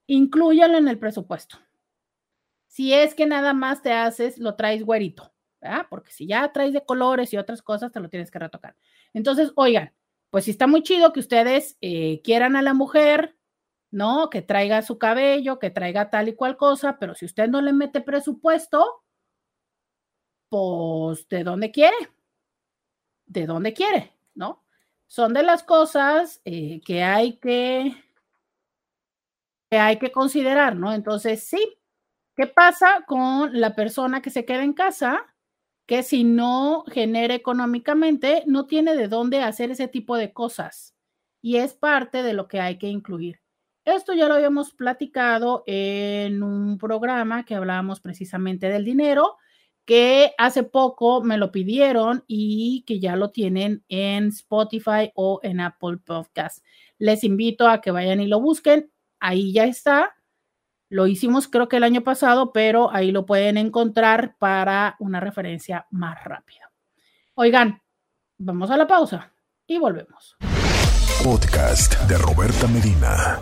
Inclúyalo 0.08 0.76
en 0.76 0.88
el 0.88 0.98
presupuesto. 0.98 1.58
Si 2.66 2.92
es 2.92 3.14
que 3.14 3.26
nada 3.26 3.54
más 3.54 3.80
te 3.80 3.92
haces, 3.92 4.38
lo 4.38 4.56
traes 4.56 4.84
güerito, 4.84 5.32
¿verdad? 5.60 5.86
Porque 5.88 6.10
si 6.10 6.26
ya 6.26 6.52
traes 6.52 6.72
de 6.72 6.84
colores 6.84 7.32
y 7.32 7.36
otras 7.36 7.62
cosas, 7.62 7.92
te 7.92 8.00
lo 8.00 8.08
tienes 8.08 8.32
que 8.32 8.40
retocar. 8.40 8.76
Entonces, 9.14 9.52
oigan, 9.54 9.94
pues 10.30 10.46
si 10.46 10.50
está 10.50 10.66
muy 10.66 10.82
chido 10.82 11.12
que 11.12 11.20
ustedes 11.20 11.78
eh, 11.80 12.20
quieran 12.24 12.56
a 12.56 12.62
la 12.62 12.74
mujer, 12.74 13.36
¿no? 13.90 14.30
Que 14.30 14.42
traiga 14.42 14.82
su 14.82 14.98
cabello, 14.98 15.58
que 15.58 15.70
traiga 15.70 16.10
tal 16.10 16.28
y 16.28 16.34
cual 16.34 16.56
cosa, 16.56 16.98
pero 16.98 17.14
si 17.14 17.24
usted 17.24 17.48
no 17.48 17.60
le 17.60 17.72
mete 17.72 18.00
presupuesto, 18.00 19.02
pues, 20.48 21.28
¿de 21.28 21.44
dónde 21.44 21.70
quiere? 21.70 21.96
¿De 23.26 23.46
dónde 23.46 23.72
quiere? 23.72 24.12
¿No? 24.34 24.64
Son 25.06 25.34
de 25.34 25.42
las 25.42 25.62
cosas 25.62 26.40
eh, 26.44 26.80
que 26.84 27.02
hay 27.02 27.38
que, 27.38 27.94
que 29.70 29.78
hay 29.78 29.98
que 29.98 30.12
considerar, 30.12 30.76
¿no? 30.76 30.92
Entonces, 30.92 31.44
sí, 31.44 31.78
¿qué 32.36 32.46
pasa 32.46 33.04
con 33.06 33.60
la 33.60 33.74
persona 33.74 34.22
que 34.22 34.30
se 34.30 34.44
queda 34.44 34.62
en 34.64 34.72
casa? 34.72 35.30
que 35.90 36.04
si 36.04 36.22
no 36.22 36.84
genera 36.86 37.34
económicamente, 37.34 38.44
no 38.46 38.66
tiene 38.66 38.94
de 38.94 39.08
dónde 39.08 39.42
hacer 39.42 39.72
ese 39.72 39.88
tipo 39.88 40.16
de 40.16 40.32
cosas. 40.32 40.94
Y 41.42 41.56
es 41.56 41.74
parte 41.74 42.22
de 42.22 42.32
lo 42.32 42.46
que 42.46 42.60
hay 42.60 42.78
que 42.78 42.86
incluir. 42.86 43.40
Esto 43.84 44.12
ya 44.12 44.28
lo 44.28 44.34
habíamos 44.34 44.74
platicado 44.74 45.64
en 45.66 46.42
un 46.42 46.76
programa 46.76 47.44
que 47.44 47.54
hablábamos 47.54 48.00
precisamente 48.00 48.68
del 48.68 48.84
dinero, 48.84 49.36
que 49.86 50.34
hace 50.36 50.62
poco 50.62 51.22
me 51.22 51.38
lo 51.38 51.50
pidieron 51.50 52.22
y 52.26 52.84
que 52.86 53.00
ya 53.00 53.16
lo 53.16 53.30
tienen 53.30 53.82
en 53.88 54.28
Spotify 54.28 55.10
o 55.14 55.40
en 55.42 55.60
Apple 55.60 55.96
Podcast. 56.04 56.64
Les 56.98 57.24
invito 57.24 57.68
a 57.68 57.80
que 57.80 57.90
vayan 57.90 58.20
y 58.20 58.26
lo 58.26 58.40
busquen. 58.40 58.92
Ahí 59.18 59.52
ya 59.52 59.64
está. 59.64 60.14
Lo 60.90 61.06
hicimos 61.06 61.48
creo 61.48 61.68
que 61.68 61.78
el 61.78 61.84
año 61.84 62.02
pasado, 62.02 62.52
pero 62.52 62.92
ahí 62.92 63.12
lo 63.12 63.24
pueden 63.24 63.56
encontrar 63.56 64.36
para 64.38 64.96
una 64.98 65.20
referencia 65.20 65.86
más 65.90 66.22
rápida. 66.22 66.70
Oigan, 67.34 67.80
vamos 68.36 68.70
a 68.70 68.76
la 68.76 68.86
pausa 68.86 69.32
y 69.66 69.78
volvemos. 69.78 70.36
Podcast 71.24 71.98
de 72.02 72.18
Roberta 72.18 72.66
Medina. 72.66 73.40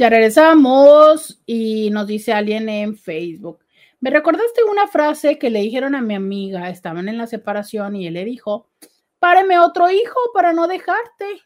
Ya 0.00 0.08
regresamos 0.08 1.42
y 1.44 1.90
nos 1.90 2.06
dice 2.06 2.32
alguien 2.32 2.70
en 2.70 2.96
Facebook. 2.96 3.58
Me 4.00 4.08
recordaste 4.08 4.64
una 4.64 4.88
frase 4.88 5.38
que 5.38 5.50
le 5.50 5.60
dijeron 5.60 5.94
a 5.94 6.00
mi 6.00 6.14
amiga, 6.14 6.70
estaban 6.70 7.06
en 7.06 7.18
la 7.18 7.26
separación 7.26 7.94
y 7.96 8.06
él 8.06 8.14
le 8.14 8.24
dijo, 8.24 8.70
páreme 9.18 9.58
otro 9.58 9.90
hijo 9.90 10.18
para 10.32 10.54
no 10.54 10.68
dejarte. 10.68 11.42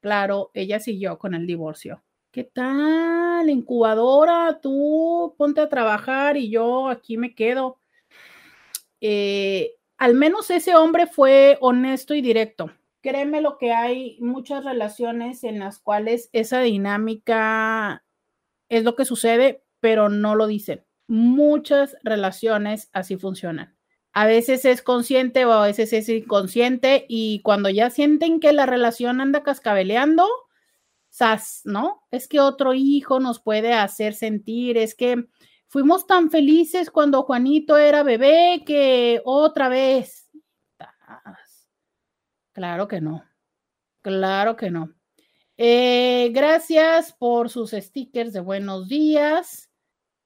Claro, 0.00 0.50
ella 0.54 0.80
siguió 0.80 1.18
con 1.18 1.34
el 1.34 1.46
divorcio. 1.46 2.02
¿Qué 2.30 2.44
tal? 2.44 3.50
Incubadora, 3.50 4.60
tú 4.62 5.34
ponte 5.36 5.60
a 5.60 5.68
trabajar 5.68 6.38
y 6.38 6.48
yo 6.48 6.88
aquí 6.88 7.18
me 7.18 7.34
quedo. 7.34 7.80
Eh, 9.02 9.74
al 9.98 10.14
menos 10.14 10.48
ese 10.48 10.74
hombre 10.74 11.06
fue 11.06 11.58
honesto 11.60 12.14
y 12.14 12.22
directo. 12.22 12.70
Créeme 13.04 13.42
lo 13.42 13.58
que 13.58 13.70
hay 13.70 14.16
muchas 14.18 14.64
relaciones 14.64 15.44
en 15.44 15.58
las 15.58 15.78
cuales 15.78 16.30
esa 16.32 16.60
dinámica 16.60 18.02
es 18.70 18.82
lo 18.82 18.96
que 18.96 19.04
sucede, 19.04 19.62
pero 19.80 20.08
no 20.08 20.34
lo 20.34 20.46
dicen. 20.46 20.86
Muchas 21.06 21.98
relaciones 22.02 22.88
así 22.94 23.18
funcionan. 23.18 23.76
A 24.14 24.24
veces 24.24 24.64
es 24.64 24.80
consciente 24.80 25.44
o 25.44 25.52
a 25.52 25.66
veces 25.66 25.92
es 25.92 26.08
inconsciente 26.08 27.04
y 27.06 27.42
cuando 27.42 27.68
ya 27.68 27.90
sienten 27.90 28.40
que 28.40 28.54
la 28.54 28.64
relación 28.64 29.20
anda 29.20 29.42
cascabeleando, 29.42 30.26
sas, 31.10 31.60
¿no? 31.64 32.06
Es 32.10 32.26
que 32.26 32.40
otro 32.40 32.72
hijo 32.72 33.20
nos 33.20 33.38
puede 33.38 33.74
hacer 33.74 34.14
sentir, 34.14 34.78
es 34.78 34.94
que 34.94 35.26
fuimos 35.68 36.06
tan 36.06 36.30
felices 36.30 36.90
cuando 36.90 37.24
Juanito 37.24 37.76
era 37.76 38.02
bebé 38.02 38.62
que 38.64 39.20
otra 39.26 39.68
vez. 39.68 40.30
Claro 42.54 42.86
que 42.86 43.00
no, 43.00 43.24
claro 44.00 44.54
que 44.54 44.70
no. 44.70 44.94
Eh, 45.56 46.30
gracias 46.32 47.12
por 47.12 47.50
sus 47.50 47.72
stickers 47.72 48.32
de 48.32 48.38
buenos 48.38 48.88
días. 48.88 49.72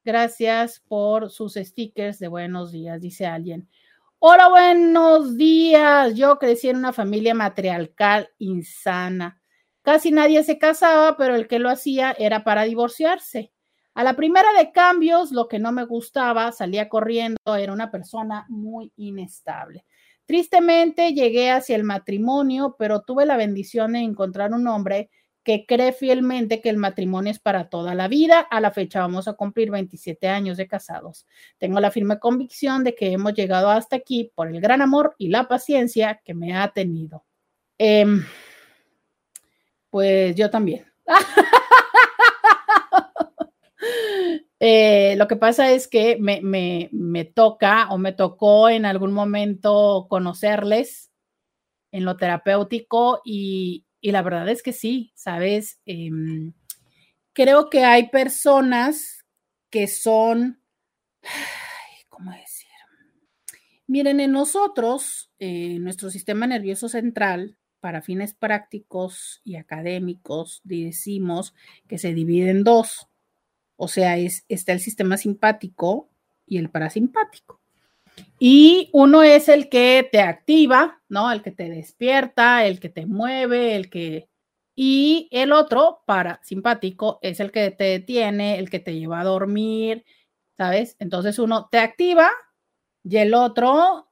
Gracias 0.04 0.78
por 0.86 1.30
sus 1.30 1.54
stickers 1.54 2.18
de 2.18 2.28
buenos 2.28 2.70
días, 2.70 3.00
dice 3.00 3.24
alguien. 3.24 3.66
Hola, 4.18 4.50
buenos 4.50 5.38
días. 5.38 6.14
Yo 6.16 6.38
crecí 6.38 6.68
en 6.68 6.76
una 6.76 6.92
familia 6.92 7.32
matriarcal 7.32 8.28
insana. 8.36 9.40
Casi 9.80 10.10
nadie 10.10 10.44
se 10.44 10.58
casaba, 10.58 11.16
pero 11.16 11.34
el 11.34 11.48
que 11.48 11.58
lo 11.58 11.70
hacía 11.70 12.14
era 12.18 12.44
para 12.44 12.64
divorciarse. 12.64 13.54
A 13.94 14.04
la 14.04 14.16
primera 14.16 14.52
de 14.52 14.70
cambios, 14.70 15.32
lo 15.32 15.48
que 15.48 15.58
no 15.58 15.72
me 15.72 15.86
gustaba, 15.86 16.52
salía 16.52 16.90
corriendo, 16.90 17.38
era 17.56 17.72
una 17.72 17.90
persona 17.90 18.44
muy 18.50 18.92
inestable. 18.96 19.86
Tristemente 20.28 21.14
llegué 21.14 21.50
hacia 21.50 21.74
el 21.74 21.84
matrimonio, 21.84 22.76
pero 22.78 23.00
tuve 23.00 23.24
la 23.24 23.38
bendición 23.38 23.94
de 23.94 24.00
encontrar 24.00 24.52
un 24.52 24.66
hombre 24.66 25.08
que 25.42 25.64
cree 25.64 25.94
fielmente 25.94 26.60
que 26.60 26.68
el 26.68 26.76
matrimonio 26.76 27.30
es 27.30 27.38
para 27.38 27.70
toda 27.70 27.94
la 27.94 28.08
vida. 28.08 28.40
A 28.40 28.60
la 28.60 28.70
fecha 28.70 29.00
vamos 29.00 29.26
a 29.26 29.32
cumplir 29.32 29.70
27 29.70 30.28
años 30.28 30.58
de 30.58 30.68
casados. 30.68 31.26
Tengo 31.56 31.80
la 31.80 31.90
firme 31.90 32.18
convicción 32.18 32.84
de 32.84 32.94
que 32.94 33.10
hemos 33.10 33.32
llegado 33.32 33.70
hasta 33.70 33.96
aquí 33.96 34.30
por 34.34 34.48
el 34.48 34.60
gran 34.60 34.82
amor 34.82 35.14
y 35.16 35.28
la 35.28 35.48
paciencia 35.48 36.20
que 36.22 36.34
me 36.34 36.54
ha 36.54 36.68
tenido. 36.72 37.24
Eh, 37.78 38.04
pues 39.88 40.36
yo 40.36 40.50
también. 40.50 40.84
Eh, 44.60 45.14
lo 45.16 45.28
que 45.28 45.36
pasa 45.36 45.70
es 45.70 45.86
que 45.86 46.16
me, 46.18 46.40
me, 46.42 47.24
toca 47.24 47.88
o 47.90 47.98
me 47.98 48.12
tocó 48.12 48.68
en 48.68 48.86
algún 48.86 49.12
momento 49.12 50.06
conocerles 50.08 51.12
en 51.92 52.04
lo 52.04 52.16
terapéutico 52.16 53.20
y, 53.24 53.86
la 54.02 54.22
verdad 54.22 54.48
es 54.48 54.62
que 54.62 54.72
sí, 54.72 55.12
¿sabes? 55.14 55.80
Em, 55.86 56.52
creo 57.32 57.70
que 57.70 57.84
hay 57.84 58.08
personas 58.08 59.24
que 59.70 59.86
son, 59.86 60.60
¿cómo 62.08 62.32
decir? 62.32 62.68
Miren, 63.86 64.20
en 64.20 64.32
nosotros, 64.32 65.30
en 65.38 65.82
nuestro 65.82 66.10
sistema 66.10 66.46
nervioso 66.46 66.88
central, 66.88 67.56
para 67.80 68.02
fines 68.02 68.34
prácticos 68.34 69.40
y 69.44 69.56
académicos, 69.56 70.60
decimos 70.64 71.54
que 71.86 71.96
se 71.96 72.12
divide 72.12 72.50
en 72.50 72.64
dos. 72.64 73.08
O 73.78 73.86
sea, 73.86 74.18
es, 74.18 74.44
está 74.48 74.72
el 74.72 74.80
sistema 74.80 75.16
simpático 75.16 76.10
y 76.46 76.58
el 76.58 76.68
parasimpático. 76.68 77.60
Y 78.40 78.90
uno 78.92 79.22
es 79.22 79.48
el 79.48 79.68
que 79.68 80.06
te 80.10 80.20
activa, 80.20 81.00
¿no? 81.08 81.30
El 81.30 81.42
que 81.42 81.52
te 81.52 81.70
despierta, 81.70 82.66
el 82.66 82.80
que 82.80 82.88
te 82.88 83.06
mueve, 83.06 83.76
el 83.76 83.88
que... 83.88 84.28
Y 84.74 85.28
el 85.30 85.52
otro, 85.52 86.02
parasimpático, 86.06 87.20
es 87.22 87.40
el 87.40 87.52
que 87.52 87.70
te 87.70 87.84
detiene, 87.84 88.58
el 88.58 88.68
que 88.68 88.80
te 88.80 88.94
lleva 88.98 89.20
a 89.20 89.24
dormir, 89.24 90.04
¿sabes? 90.56 90.96
Entonces 90.98 91.38
uno 91.38 91.68
te 91.70 91.78
activa 91.78 92.30
y 93.04 93.16
el 93.18 93.34
otro 93.34 94.10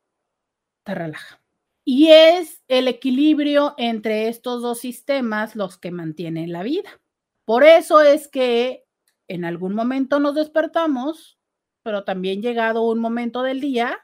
te 0.85 0.95
relaja. 0.95 1.41
Y 1.85 2.09
es 2.09 2.63
el 2.69 2.87
equilibrio 2.87 3.75
entre 3.79 4.29
estos 4.29 4.63
dos 4.63 4.79
sistemas 4.79 5.57
los 5.57 5.77
que 5.77 5.91
mantienen 5.91 6.53
la 6.53 6.63
vida. 6.63 7.01
Por 7.45 7.63
eso 7.63 8.01
es 8.01 8.27
que 8.27 8.86
en 9.29 9.45
algún 9.45 9.75
momento 9.75 10.21
nos 10.21 10.35
despertamos, 10.35 11.39
pero 11.83 12.05
también 12.05 12.43
llegado 12.43 12.83
un 12.83 12.99
momento 12.99 13.43
del 13.43 13.61
día, 13.61 13.99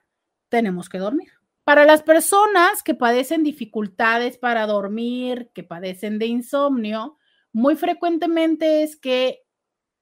tenemos 0.48 0.88
que 0.88 0.98
dormir. 0.98 1.30
Para 1.64 1.84
las 1.84 2.02
personas 2.02 2.82
que 2.82 2.94
padecen 2.94 3.44
dificultades 3.44 4.36
para 4.36 4.66
dormir, 4.66 5.50
que 5.54 5.62
padecen 5.62 6.18
de 6.18 6.26
insomnio, 6.26 7.18
muy 7.52 7.76
frecuentemente 7.76 8.82
es 8.82 8.96
que 8.96 9.42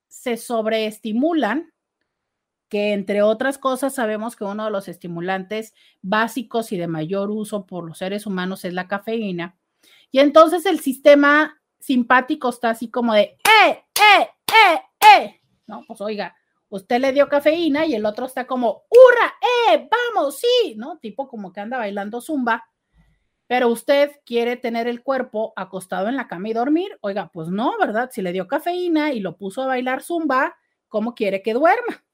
se 0.09 0.37
sobreestimulan 0.37 1.73
que 2.71 2.93
entre 2.93 3.21
otras 3.23 3.59
cosas 3.59 3.95
sabemos 3.95 4.37
que 4.37 4.45
uno 4.45 4.65
de 4.65 4.71
los 4.71 4.89
estimulantes 4.89 5.75
básicos 6.03 6.71
y 6.73 6.79
de 6.79 6.87
mayor 6.87 7.31
uso 7.31 7.67
por 7.67 7.85
los 7.85 7.99
seres 7.99 8.27
humanos 8.27 8.65
es 8.65 8.73
la 8.73 8.87
cafeína. 8.87 9.59
Y 10.13 10.21
entonces 10.21 10.65
el 10.67 10.79
sistema 10.79 11.61
simpático 11.81 12.49
está 12.49 12.71
así 12.71 12.89
como 12.89 13.13
de, 13.13 13.23
¡eh, 13.23 13.85
eh, 13.97 14.29
eh, 14.47 14.81
No, 15.67 15.85
pues 15.87 16.01
oiga, 16.01 16.37
usted 16.69 17.01
le 17.01 17.13
dio 17.13 17.29
cafeína 17.29 17.87
y 17.87 17.95
el 17.95 18.07
otro 18.07 18.27
está 18.27 18.47
como, 18.47 18.85
¡hurra, 18.89 19.35
eh, 19.73 19.89
vamos, 19.91 20.39
sí! 20.39 20.75
¿No? 20.77 20.99
Tipo 20.99 21.29
como 21.29 21.53
que 21.53 21.61
anda 21.61 21.79
bailando 21.79 22.21
zumba. 22.21 22.65
Pero 23.47 23.69
usted 23.69 24.13
quiere 24.25 24.57
tener 24.57 24.87
el 24.87 25.03
cuerpo 25.03 25.53
acostado 25.57 26.09
en 26.09 26.17
la 26.17 26.29
cama 26.29 26.49
y 26.49 26.53
dormir. 26.53 26.97
Oiga, 27.01 27.31
pues 27.33 27.49
no, 27.49 27.77
¿verdad? 27.79 28.11
Si 28.13 28.23
le 28.23 28.33
dio 28.33 28.47
cafeína 28.47 29.13
y 29.13 29.21
lo 29.21 29.37
puso 29.37 29.63
a 29.63 29.67
bailar 29.67 30.03
zumba, 30.03 30.57
¿cómo 30.89 31.15
quiere 31.15 31.43
que 31.43 31.55
duerma? 31.55 32.05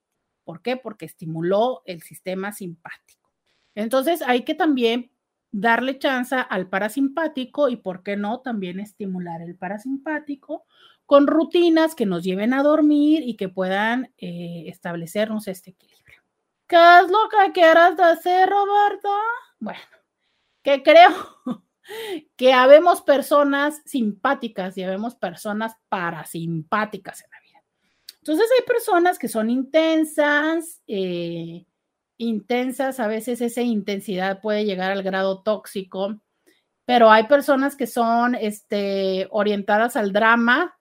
¿Por 0.44 0.62
qué? 0.62 0.76
Porque 0.76 1.04
estimuló 1.04 1.82
el 1.84 2.02
sistema 2.02 2.52
simpático. 2.52 3.30
Entonces 3.74 4.22
hay 4.22 4.44
que 4.44 4.54
también 4.54 5.10
darle 5.50 5.98
chance 5.98 6.34
al 6.34 6.68
parasimpático 6.68 7.68
y, 7.68 7.76
¿por 7.76 8.02
qué 8.02 8.16
no? 8.16 8.40
También 8.40 8.80
estimular 8.80 9.42
el 9.42 9.56
parasimpático 9.56 10.64
con 11.06 11.28
rutinas 11.28 11.94
que 11.94 12.04
nos 12.04 12.24
lleven 12.24 12.52
a 12.52 12.62
dormir 12.62 13.22
y 13.24 13.36
que 13.36 13.48
puedan 13.48 14.12
eh, 14.18 14.64
establecernos 14.66 15.48
este 15.48 15.70
equilibrio. 15.70 16.22
¿Qué 16.66 16.76
es 16.76 17.08
lo 17.08 17.28
que 17.28 17.52
quieras 17.52 17.98
hacer, 17.98 18.48
Roberto? 18.48 19.08
Bueno, 19.60 19.78
que 20.62 20.82
creo 20.82 21.10
que 22.36 22.52
habemos 22.52 23.02
personas 23.02 23.80
simpáticas 23.84 24.76
y 24.76 24.82
habemos 24.82 25.14
personas 25.14 25.74
parasimpáticas 25.88 27.22
en 27.22 27.30
la 27.30 27.40
vida. 27.40 27.62
Entonces 28.18 28.48
hay 28.58 28.66
personas 28.66 29.18
que 29.20 29.28
son 29.28 29.48
intensas, 29.48 30.82
eh, 30.88 31.64
intensas, 32.18 32.98
a 32.98 33.06
veces 33.06 33.40
esa 33.40 33.62
intensidad 33.62 34.40
puede 34.40 34.64
llegar 34.64 34.90
al 34.90 35.04
grado 35.04 35.42
tóxico, 35.42 36.20
pero 36.84 37.10
hay 37.10 37.28
personas 37.28 37.76
que 37.76 37.86
son 37.86 38.34
este, 38.34 39.28
orientadas 39.30 39.94
al 39.94 40.12
drama, 40.12 40.75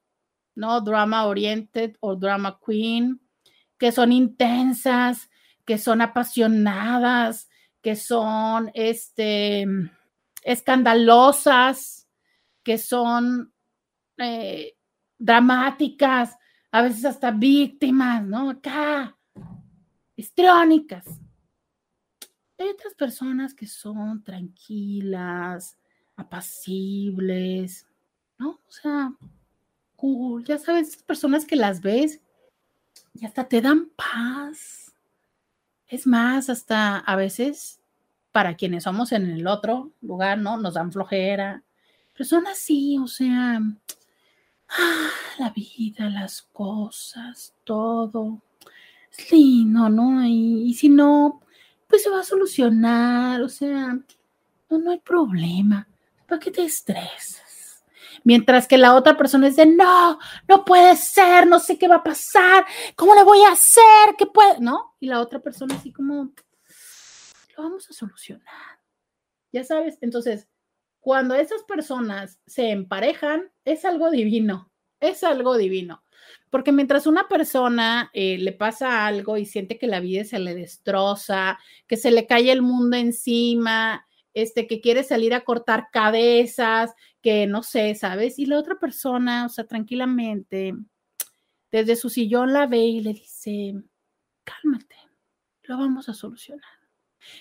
¿no? 0.56 0.82
Drama 0.82 1.26
oriented 1.26 1.96
o 2.00 2.16
drama 2.16 2.60
queen, 2.66 3.22
que 3.78 3.92
son 3.92 4.12
intensas, 4.12 5.30
que 5.66 5.78
son 5.78 6.02
apasionadas, 6.02 7.50
que 7.82 7.96
son 7.96 8.72
este, 8.74 9.68
escandalosas, 10.44 12.08
que 12.64 12.78
son 12.78 13.54
eh, 14.18 14.76
dramáticas, 15.18 16.38
a 16.72 16.82
veces 16.82 17.06
hasta 17.06 17.32
víctimas, 17.32 18.24
¿no? 18.24 18.50
Acá, 18.50 19.18
histriónicas. 20.16 21.06
Hay 22.58 22.70
otras 22.70 22.94
personas 22.96 23.54
que 23.54 23.68
son 23.68 24.24
tranquilas, 24.24 25.78
apacibles, 26.16 27.88
¿no? 28.38 28.62
O 28.68 28.72
sea, 28.72 29.12
ya 30.46 30.58
sabes, 30.58 30.90
esas 30.90 31.04
personas 31.04 31.46
que 31.46 31.56
las 31.56 31.82
ves 31.82 32.20
y 33.14 33.26
hasta 33.26 33.48
te 33.48 33.62
dan 33.62 33.90
paz. 33.96 34.94
Es 35.88 36.08
más, 36.08 36.50
hasta 36.50 36.98
a 36.98 37.16
veces 37.16 37.80
para 38.32 38.56
quienes 38.56 38.84
somos 38.84 39.12
en 39.12 39.30
el 39.30 39.48
otro 39.48 39.92
lugar, 40.02 40.38
¿no? 40.38 40.58
Nos 40.58 40.74
dan 40.74 40.92
flojera. 40.92 41.64
Pero 42.14 42.26
son 42.26 42.48
así, 42.48 42.98
o 42.98 43.08
sea, 43.08 43.62
la 45.40 45.50
vida, 45.52 46.10
las 46.10 46.42
cosas, 46.42 47.54
todo. 47.64 48.42
Lindo, 49.32 49.88
¿no? 49.90 50.26
Y, 50.26 50.64
y, 50.70 50.74
si 50.74 50.90
no, 50.90 51.42
pues 51.88 52.04
se 52.04 52.10
va 52.10 52.20
a 52.20 52.24
solucionar, 52.24 53.42
o 53.42 53.48
sea, 53.48 53.98
no, 54.70 54.78
no 54.78 54.92
hay 54.92 55.00
problema. 55.00 55.88
¿Para 56.28 56.40
qué 56.40 56.52
te 56.52 56.66
estresas? 56.66 57.45
Mientras 58.26 58.68
que 58.68 58.80
la 58.80 58.96
otra 58.96 59.16
persona 59.16 59.52
de, 59.52 59.66
no, 59.68 60.18
no 60.48 60.66
puede 60.66 60.96
ser, 60.96 61.46
no 61.46 61.60
sé 61.60 61.78
qué 61.78 61.88
va 61.88 61.98
a 61.98 62.04
pasar, 62.04 62.66
¿cómo 62.96 63.14
le 63.14 63.24
voy 63.24 63.44
a 63.44 63.52
hacer? 63.52 64.16
¿Qué 64.18 64.26
puede? 64.26 64.60
¿No? 64.60 64.96
Y 65.00 65.08
la 65.08 65.22
otra 65.22 65.40
persona 65.40 65.76
así 65.76 65.94
como, 65.94 66.34
lo 67.56 67.64
vamos 67.64 67.88
a 67.88 67.94
solucionar. 67.94 68.80
Ya 69.54 69.64
sabes, 69.64 70.00
entonces, 70.02 70.48
cuando 71.00 71.36
esas 71.36 71.62
personas 71.64 72.40
se 72.48 72.72
emparejan, 72.72 73.52
es 73.64 73.86
algo 73.86 74.10
divino, 74.10 74.72
es 75.00 75.24
algo 75.24 75.56
divino. 75.56 76.04
Porque 76.50 76.72
mientras 76.72 77.06
una 77.06 77.28
persona 77.28 78.10
eh, 78.12 78.40
le 78.40 78.54
pasa 78.54 79.06
algo 79.06 79.38
y 79.38 79.46
siente 79.46 79.78
que 79.78 79.86
la 79.86 80.00
vida 80.00 80.24
se 80.24 80.40
le 80.40 80.56
destroza, 80.56 81.60
que 81.86 81.96
se 81.96 82.10
le 82.10 82.26
cae 82.26 82.52
el 82.52 82.64
mundo 82.64 82.98
encima, 82.98 84.08
este, 84.34 84.68
que 84.68 84.82
quiere 84.82 85.04
salir 85.04 85.34
a 85.34 85.44
cortar 85.44 85.90
cabezas, 85.92 86.94
que 87.26 87.48
no 87.48 87.64
sé, 87.64 87.96
¿sabes? 87.96 88.38
Y 88.38 88.46
la 88.46 88.60
otra 88.60 88.76
persona, 88.76 89.48
o 89.48 89.50
sea, 89.50 89.66
tranquilamente, 89.66 90.76
desde 91.72 91.96
su 91.96 92.12
sillón 92.12 92.54
la 92.54 92.68
ve 92.68 92.78
y 92.78 93.00
le 93.00 93.14
dice, 93.14 93.74
cálmate, 94.44 94.96
lo 95.64 95.80
vamos 95.80 96.08
a 96.08 96.14
solucionar. 96.14 96.70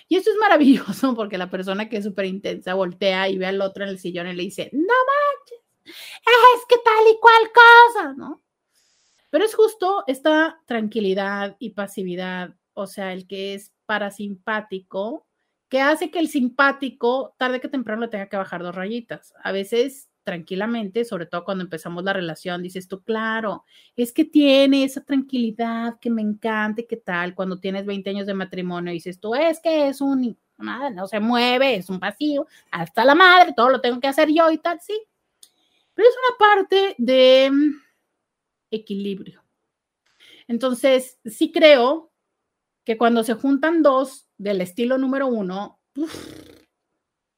Y 0.07 0.15
esto 0.15 0.31
es 0.31 0.37
maravilloso 0.37 1.15
porque 1.15 1.37
la 1.37 1.51
persona 1.51 1.87
que 1.87 1.97
es 1.97 2.03
súper 2.03 2.25
intensa 2.25 2.73
voltea 2.73 3.29
y 3.29 3.37
ve 3.37 3.45
al 3.45 3.61
otro 3.61 3.83
en 3.83 3.91
el 3.91 3.99
sillón 3.99 4.27
y 4.27 4.33
le 4.33 4.41
dice, 4.41 4.71
no 4.73 4.79
manches, 4.81 5.63
es 5.85 6.65
que 6.67 6.77
tal 6.83 7.07
y 7.07 7.19
cual 7.19 7.51
cosa, 7.53 8.13
¿no? 8.13 8.41
Pero 9.29 9.45
es 9.45 9.53
justo 9.53 10.03
esta 10.07 10.63
tranquilidad 10.65 11.57
y 11.59 11.75
pasividad, 11.75 12.55
o 12.73 12.87
sea, 12.87 13.13
el 13.13 13.27
que 13.27 13.53
es 13.53 13.71
parasimpático, 13.85 15.24
que 15.75 15.81
hace 15.81 16.09
que 16.09 16.19
el 16.19 16.29
simpático 16.29 17.35
tarde 17.37 17.59
que 17.59 17.67
temprano 17.67 18.03
le 18.03 18.07
tenga 18.07 18.29
que 18.29 18.37
bajar 18.37 18.63
dos 18.63 18.73
rayitas. 18.73 19.33
A 19.43 19.51
veces 19.51 20.09
tranquilamente, 20.23 21.03
sobre 21.03 21.25
todo 21.25 21.43
cuando 21.43 21.65
empezamos 21.65 22.01
la 22.05 22.13
relación, 22.13 22.63
dices 22.63 22.87
tú, 22.87 23.03
claro, 23.03 23.65
es 23.97 24.13
que 24.13 24.23
tiene 24.23 24.85
esa 24.85 25.03
tranquilidad 25.03 25.99
que 25.99 26.09
me 26.09 26.21
encanta 26.21 26.79
y 26.79 26.87
qué 26.87 26.95
tal, 26.95 27.35
cuando 27.35 27.59
tienes 27.59 27.85
20 27.85 28.09
años 28.09 28.25
de 28.25 28.33
matrimonio, 28.33 28.93
dices 28.93 29.19
tú, 29.19 29.35
es 29.35 29.59
que 29.59 29.89
es 29.89 29.99
un, 29.99 30.37
nada, 30.57 30.91
no 30.91 31.07
se 31.07 31.19
mueve, 31.19 31.75
es 31.75 31.89
un 31.89 31.99
vacío, 31.99 32.47
hasta 32.71 33.03
la 33.03 33.13
madre, 33.13 33.51
todo 33.53 33.67
lo 33.67 33.81
tengo 33.81 33.99
que 33.99 34.07
hacer 34.07 34.29
yo 34.31 34.49
y 34.51 34.57
tal, 34.59 34.79
sí. 34.79 34.97
Pero 35.93 36.07
es 36.07 36.15
una 36.15 36.37
parte 36.37 36.95
de 36.97 37.51
mm, 37.51 37.81
equilibrio. 38.71 39.43
Entonces, 40.47 41.19
sí 41.25 41.51
creo 41.51 42.13
que 42.85 42.97
cuando 42.97 43.25
se 43.25 43.33
juntan 43.33 43.83
dos 43.83 44.24
del 44.37 44.61
estilo 44.61 44.97
número 44.97 45.27
uno, 45.27 45.79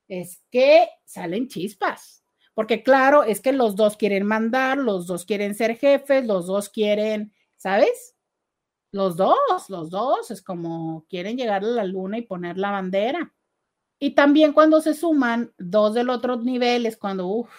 es 0.08 0.42
que 0.50 0.88
salen 1.06 1.48
chispas 1.48 2.18
porque 2.58 2.82
claro, 2.82 3.24
es 3.24 3.40
que 3.40 3.54
los 3.54 3.76
dos 3.76 3.98
quieren 3.98 4.26
mandar, 4.26 4.80
los 4.80 5.06
dos 5.06 5.26
quieren 5.26 5.54
ser 5.54 5.78
jefes, 5.78 6.26
los 6.26 6.48
dos 6.48 6.70
quieren, 6.70 7.32
¿sabes? 7.56 8.16
Los 8.92 9.16
dos, 9.16 9.70
los 9.70 9.92
dos, 9.92 10.32
es 10.32 10.42
como 10.42 11.06
quieren 11.08 11.38
llegar 11.38 11.64
a 11.64 11.68
la 11.68 11.84
luna 11.84 12.18
y 12.18 12.24
poner 12.24 12.58
la 12.58 12.72
bandera. 12.72 13.32
Y 14.00 14.16
también 14.16 14.54
cuando 14.54 14.82
se 14.82 14.96
suman 14.96 15.54
dos 15.60 15.94
del 15.94 16.10
otro 16.10 16.38
nivel 16.38 16.88
es 16.88 16.98
cuando, 16.98 17.28
uff, 17.28 17.54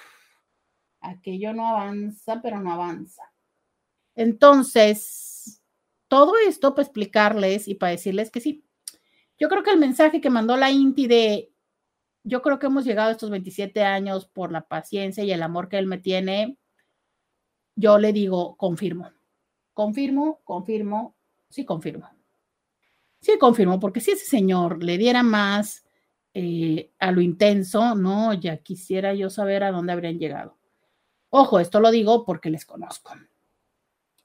aquello 1.01 1.53
no 1.53 1.69
avanza, 1.69 2.43
pero 2.43 2.59
no 2.59 2.73
avanza. 2.73 3.23
Entonces, 4.17 5.63
todo 6.09 6.33
esto 6.45 6.75
para 6.75 6.83
explicarles 6.83 7.69
y 7.69 7.77
para 7.77 7.93
decirles 7.93 8.33
que 8.33 8.41
sí. 8.41 8.65
Yo 9.39 9.49
creo 9.49 9.63
que 9.63 9.71
el 9.71 9.79
mensaje 9.79 10.21
que 10.21 10.31
mandó 10.31 10.57
la 10.57 10.71
Inti 10.71 11.07
de 11.07 11.53
yo 12.25 12.43
creo 12.43 12.59
que 12.59 12.67
hemos 12.67 12.85
llegado 12.85 13.11
estos 13.11 13.31
27 13.31 13.83
años 13.83 14.27
por 14.27 14.53
la 14.53 14.69
paciencia 14.69 15.25
y 15.25 15.33
el 15.33 15.43
amor 15.43 15.69
que 15.69 15.79
él 15.79 15.87
me 15.87 15.99
tiene. 15.99 16.59
Yo 17.75 17.99
le 17.99 18.13
digo, 18.13 18.57
confirmo, 18.57 19.11
confirmo, 19.73 20.41
confirmo, 20.45 21.17
sí 21.49 21.65
confirmo. 21.65 22.11
Sí 23.21 23.39
confirmo, 23.39 23.81
porque 23.81 24.01
si 24.01 24.13
ese 24.13 24.27
señor 24.27 24.83
le 24.83 24.99
diera 24.99 25.23
más 25.23 25.85
eh, 26.35 26.93
a 26.99 27.11
lo 27.13 27.21
intenso, 27.21 27.95
no, 27.95 28.35
ya 28.35 28.59
quisiera 28.59 29.15
yo 29.15 29.31
saber 29.31 29.65
a 29.65 29.73
dónde 29.73 29.93
habrían 29.93 30.19
llegado. 30.19 30.59
Ojo, 31.31 31.61
esto 31.61 31.81
lo 31.81 31.91
digo 31.91 32.25
porque 32.25 32.51
les 32.51 32.65
conozco. 32.65 33.13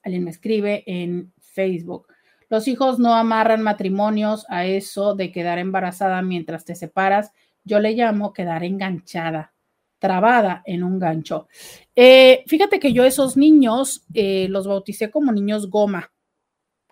Alguien 0.03 0.23
me 0.25 0.31
escribe 0.31 0.83
en 0.85 1.33
Facebook. 1.39 2.07
Los 2.49 2.67
hijos 2.67 2.99
no 2.99 3.15
amarran 3.15 3.61
matrimonios 3.61 4.45
a 4.49 4.65
eso 4.65 5.15
de 5.15 5.31
quedar 5.31 5.59
embarazada 5.59 6.21
mientras 6.21 6.65
te 6.65 6.75
separas 6.75 7.31
yo 7.63 7.79
le 7.79 7.93
llamo 7.93 8.33
quedar 8.33 8.63
enganchada, 8.63 9.53
trabada 9.99 10.61
en 10.65 10.83
un 10.83 10.99
gancho. 10.99 11.47
Eh, 11.95 12.43
fíjate 12.47 12.79
que 12.79 12.93
yo 12.93 13.05
esos 13.05 13.37
niños 13.37 14.05
eh, 14.13 14.47
los 14.49 14.67
bauticé 14.67 15.09
como 15.09 15.31
niños 15.31 15.69
goma, 15.69 16.11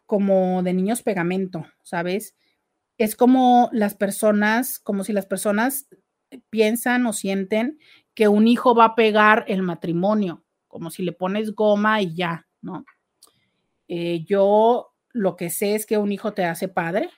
como 0.05 0.63
de 0.63 0.73
niños 0.73 1.03
pegamento, 1.03 1.65
¿sabes? 1.83 2.35
Es 2.97 3.15
como 3.15 3.69
las 3.73 3.95
personas, 3.95 4.79
como 4.79 5.03
si 5.03 5.13
las 5.13 5.25
personas 5.25 5.87
piensan 6.49 7.05
o 7.05 7.13
sienten 7.13 7.79
que 8.13 8.27
un 8.27 8.47
hijo 8.47 8.75
va 8.75 8.85
a 8.85 8.95
pegar 8.95 9.45
el 9.47 9.61
matrimonio, 9.63 10.43
como 10.67 10.89
si 10.89 11.03
le 11.03 11.11
pones 11.11 11.53
goma 11.53 12.01
y 12.01 12.15
ya, 12.15 12.47
¿no? 12.61 12.85
Eh, 13.87 14.23
yo 14.25 14.90
lo 15.13 15.35
que 15.35 15.49
sé 15.49 15.75
es 15.75 15.85
que 15.85 15.97
un 15.97 16.11
hijo 16.11 16.33
te 16.33 16.45
hace 16.45 16.67
padre 16.67 17.09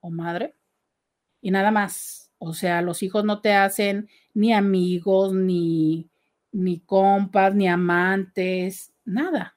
o 0.00 0.10
madre 0.10 0.54
y 1.40 1.50
nada 1.50 1.70
más 1.70 2.26
o 2.38 2.52
sea, 2.52 2.82
los 2.82 3.02
hijos 3.02 3.24
no 3.24 3.40
te 3.40 3.52
hacen 3.54 4.08
ni 4.34 4.52
amigos, 4.52 5.32
ni, 5.32 6.10
ni 6.52 6.80
compas, 6.80 7.54
ni 7.54 7.68
amantes, 7.68 8.92
nada. 9.04 9.56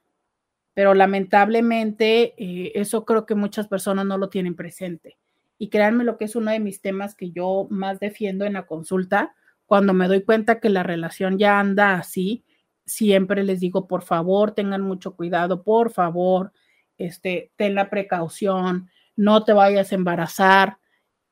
Pero 0.74 0.94
lamentablemente 0.94 2.36
eh, 2.38 2.72
eso 2.76 3.04
creo 3.06 3.26
que 3.26 3.36
muchas 3.36 3.68
personas 3.68 4.06
no 4.06 4.18
lo 4.18 4.30
tienen 4.30 4.56
presente. 4.56 5.18
Y 5.58 5.70
créanme 5.70 6.06
lo 6.06 6.18
que 6.18 6.26
es 6.26 6.36
uno 6.38 6.52
de 6.52 6.62
mis 6.62 6.82
temas 6.82 7.16
que 7.16 7.32
yo 7.32 7.68
más 7.70 8.00
defiendo 8.00 8.46
en 8.46 8.54
la 8.54 8.66
consulta, 8.66 9.36
cuando 9.66 9.94
me 9.94 10.08
doy 10.08 10.24
cuenta 10.24 10.62
que 10.62 10.70
la 10.70 10.84
relación 10.84 11.38
ya 11.38 11.60
anda 11.60 11.96
así, 11.96 12.46
siempre 12.86 13.44
les 13.44 13.60
digo, 13.60 13.88
por 13.88 14.04
favor, 14.04 14.52
tengan 14.54 14.82
mucho 14.82 15.16
cuidado, 15.16 15.64
por 15.64 15.92
favor, 15.92 16.54
este, 17.00 17.52
ten 17.56 17.74
la 17.74 17.90
precaución, 17.90 18.90
no 19.16 19.44
te 19.44 19.54
vayas 19.54 19.92
a 19.92 19.96
embarazar. 19.96 20.78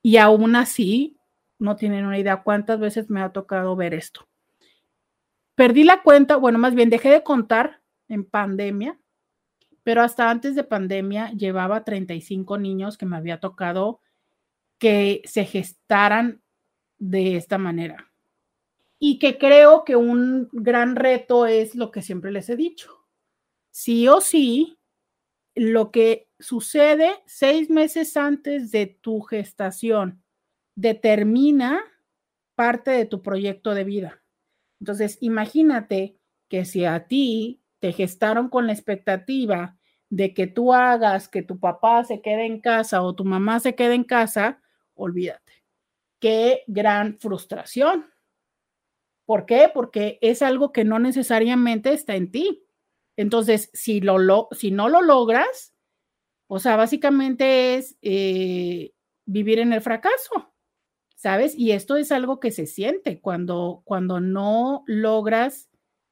Y 0.02 0.16
aún 0.16 0.56
así, 0.56 1.18
no 1.58 1.76
tienen 1.76 2.06
una 2.06 2.18
idea 2.18 2.42
cuántas 2.42 2.80
veces 2.80 3.10
me 3.10 3.20
ha 3.20 3.30
tocado 3.30 3.76
ver 3.76 3.94
esto. 3.94 4.28
Perdí 5.54 5.84
la 5.84 6.02
cuenta, 6.02 6.36
bueno, 6.36 6.58
más 6.58 6.74
bien 6.74 6.90
dejé 6.90 7.10
de 7.10 7.22
contar 7.22 7.80
en 8.08 8.24
pandemia, 8.24 8.98
pero 9.82 10.02
hasta 10.02 10.30
antes 10.30 10.54
de 10.54 10.64
pandemia 10.64 11.32
llevaba 11.32 11.84
35 11.84 12.58
niños 12.58 12.96
que 12.96 13.06
me 13.06 13.16
había 13.16 13.40
tocado 13.40 14.00
que 14.78 15.22
se 15.24 15.44
gestaran 15.44 16.42
de 16.98 17.36
esta 17.36 17.58
manera. 17.58 18.10
Y 19.00 19.18
que 19.18 19.38
creo 19.38 19.84
que 19.84 19.96
un 19.96 20.48
gran 20.52 20.96
reto 20.96 21.46
es 21.46 21.74
lo 21.74 21.90
que 21.90 22.02
siempre 22.02 22.32
les 22.32 22.48
he 22.48 22.56
dicho. 22.56 23.06
Sí 23.70 24.08
o 24.08 24.20
sí, 24.20 24.77
lo 25.58 25.90
que 25.90 26.28
sucede 26.38 27.10
seis 27.26 27.68
meses 27.68 28.16
antes 28.16 28.70
de 28.70 28.86
tu 28.86 29.20
gestación 29.20 30.22
determina 30.76 31.80
parte 32.54 32.92
de 32.92 33.06
tu 33.06 33.22
proyecto 33.22 33.74
de 33.74 33.84
vida. 33.84 34.22
Entonces, 34.80 35.18
imagínate 35.20 36.16
que 36.48 36.64
si 36.64 36.84
a 36.84 37.08
ti 37.08 37.60
te 37.80 37.92
gestaron 37.92 38.48
con 38.48 38.66
la 38.66 38.72
expectativa 38.72 39.76
de 40.10 40.32
que 40.32 40.46
tú 40.46 40.72
hagas 40.72 41.28
que 41.28 41.42
tu 41.42 41.58
papá 41.58 42.04
se 42.04 42.20
quede 42.20 42.46
en 42.46 42.60
casa 42.60 43.02
o 43.02 43.14
tu 43.14 43.24
mamá 43.24 43.60
se 43.60 43.74
quede 43.74 43.94
en 43.94 44.04
casa, 44.04 44.60
olvídate. 44.94 45.64
Qué 46.20 46.62
gran 46.66 47.18
frustración. 47.18 48.06
¿Por 49.26 49.44
qué? 49.44 49.70
Porque 49.72 50.18
es 50.22 50.40
algo 50.42 50.72
que 50.72 50.84
no 50.84 50.98
necesariamente 50.98 51.92
está 51.92 52.16
en 52.16 52.30
ti. 52.30 52.64
Entonces, 53.18 53.68
si, 53.72 54.00
no 54.00 54.16
lo 54.88 55.02
logras, 55.02 55.74
o 56.46 56.60
sea, 56.60 56.76
básicamente 56.76 57.74
es 57.74 57.96
eh, 58.00 58.92
vivir 59.26 59.58
en 59.58 59.72
el 59.72 59.80
fracaso, 59.80 60.54
¿sabes? 61.16 61.52
Y 61.58 61.72
esto 61.72 61.96
es 61.96 62.12
algo 62.12 62.38
que 62.38 62.52
se 62.52 62.66
siente 62.66 63.20
cuando, 63.20 63.82
cuando 63.84 64.20
no 64.20 64.84
logras 64.86 65.68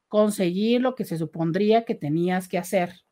conseguir 0.08 0.80
lo 0.80 0.96
que 0.96 1.04
se 1.04 1.16
supondría 1.16 1.84
que 1.84 1.94
tenías 1.94 2.48
que 2.48 2.58
hacer. 2.58 3.02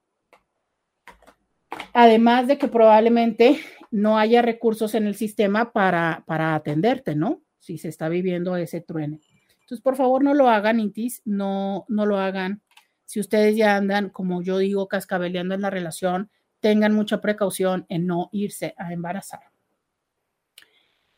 Además 1.92 2.48
de 2.48 2.58
que 2.58 2.66
probablemente 2.66 3.60
no 3.92 4.18
haya 4.18 4.42
recursos 4.42 4.96
en 4.96 5.06
el 5.06 5.14
sistema 5.14 5.72
para, 5.72 6.24
para 6.26 6.56
atenderte, 6.56 7.14
¿no? 7.14 7.44
Si 7.60 7.78
se 7.78 7.90
está 7.90 8.08
viviendo 8.08 8.56
ese 8.56 8.80
truene. 8.80 9.20
Entonces, 9.60 9.80
por 9.80 9.94
favor, 9.94 10.24
no 10.24 10.34
lo 10.34 10.48
hagan, 10.48 10.80
Intis, 10.80 11.22
no, 11.24 11.84
no 11.86 12.06
lo 12.06 12.18
hagan. 12.18 12.63
Si 13.05 13.20
ustedes 13.20 13.56
ya 13.56 13.76
andan, 13.76 14.09
como 14.10 14.43
yo 14.43 14.59
digo, 14.59 14.89
cascabeleando 14.89 15.55
en 15.55 15.62
la 15.62 15.70
relación, 15.70 16.31
tengan 16.60 16.94
mucha 16.94 17.20
precaución 17.20 17.85
en 17.89 18.06
no 18.06 18.31
irse 18.32 18.74
a 18.78 18.93
embarazar. 18.93 19.40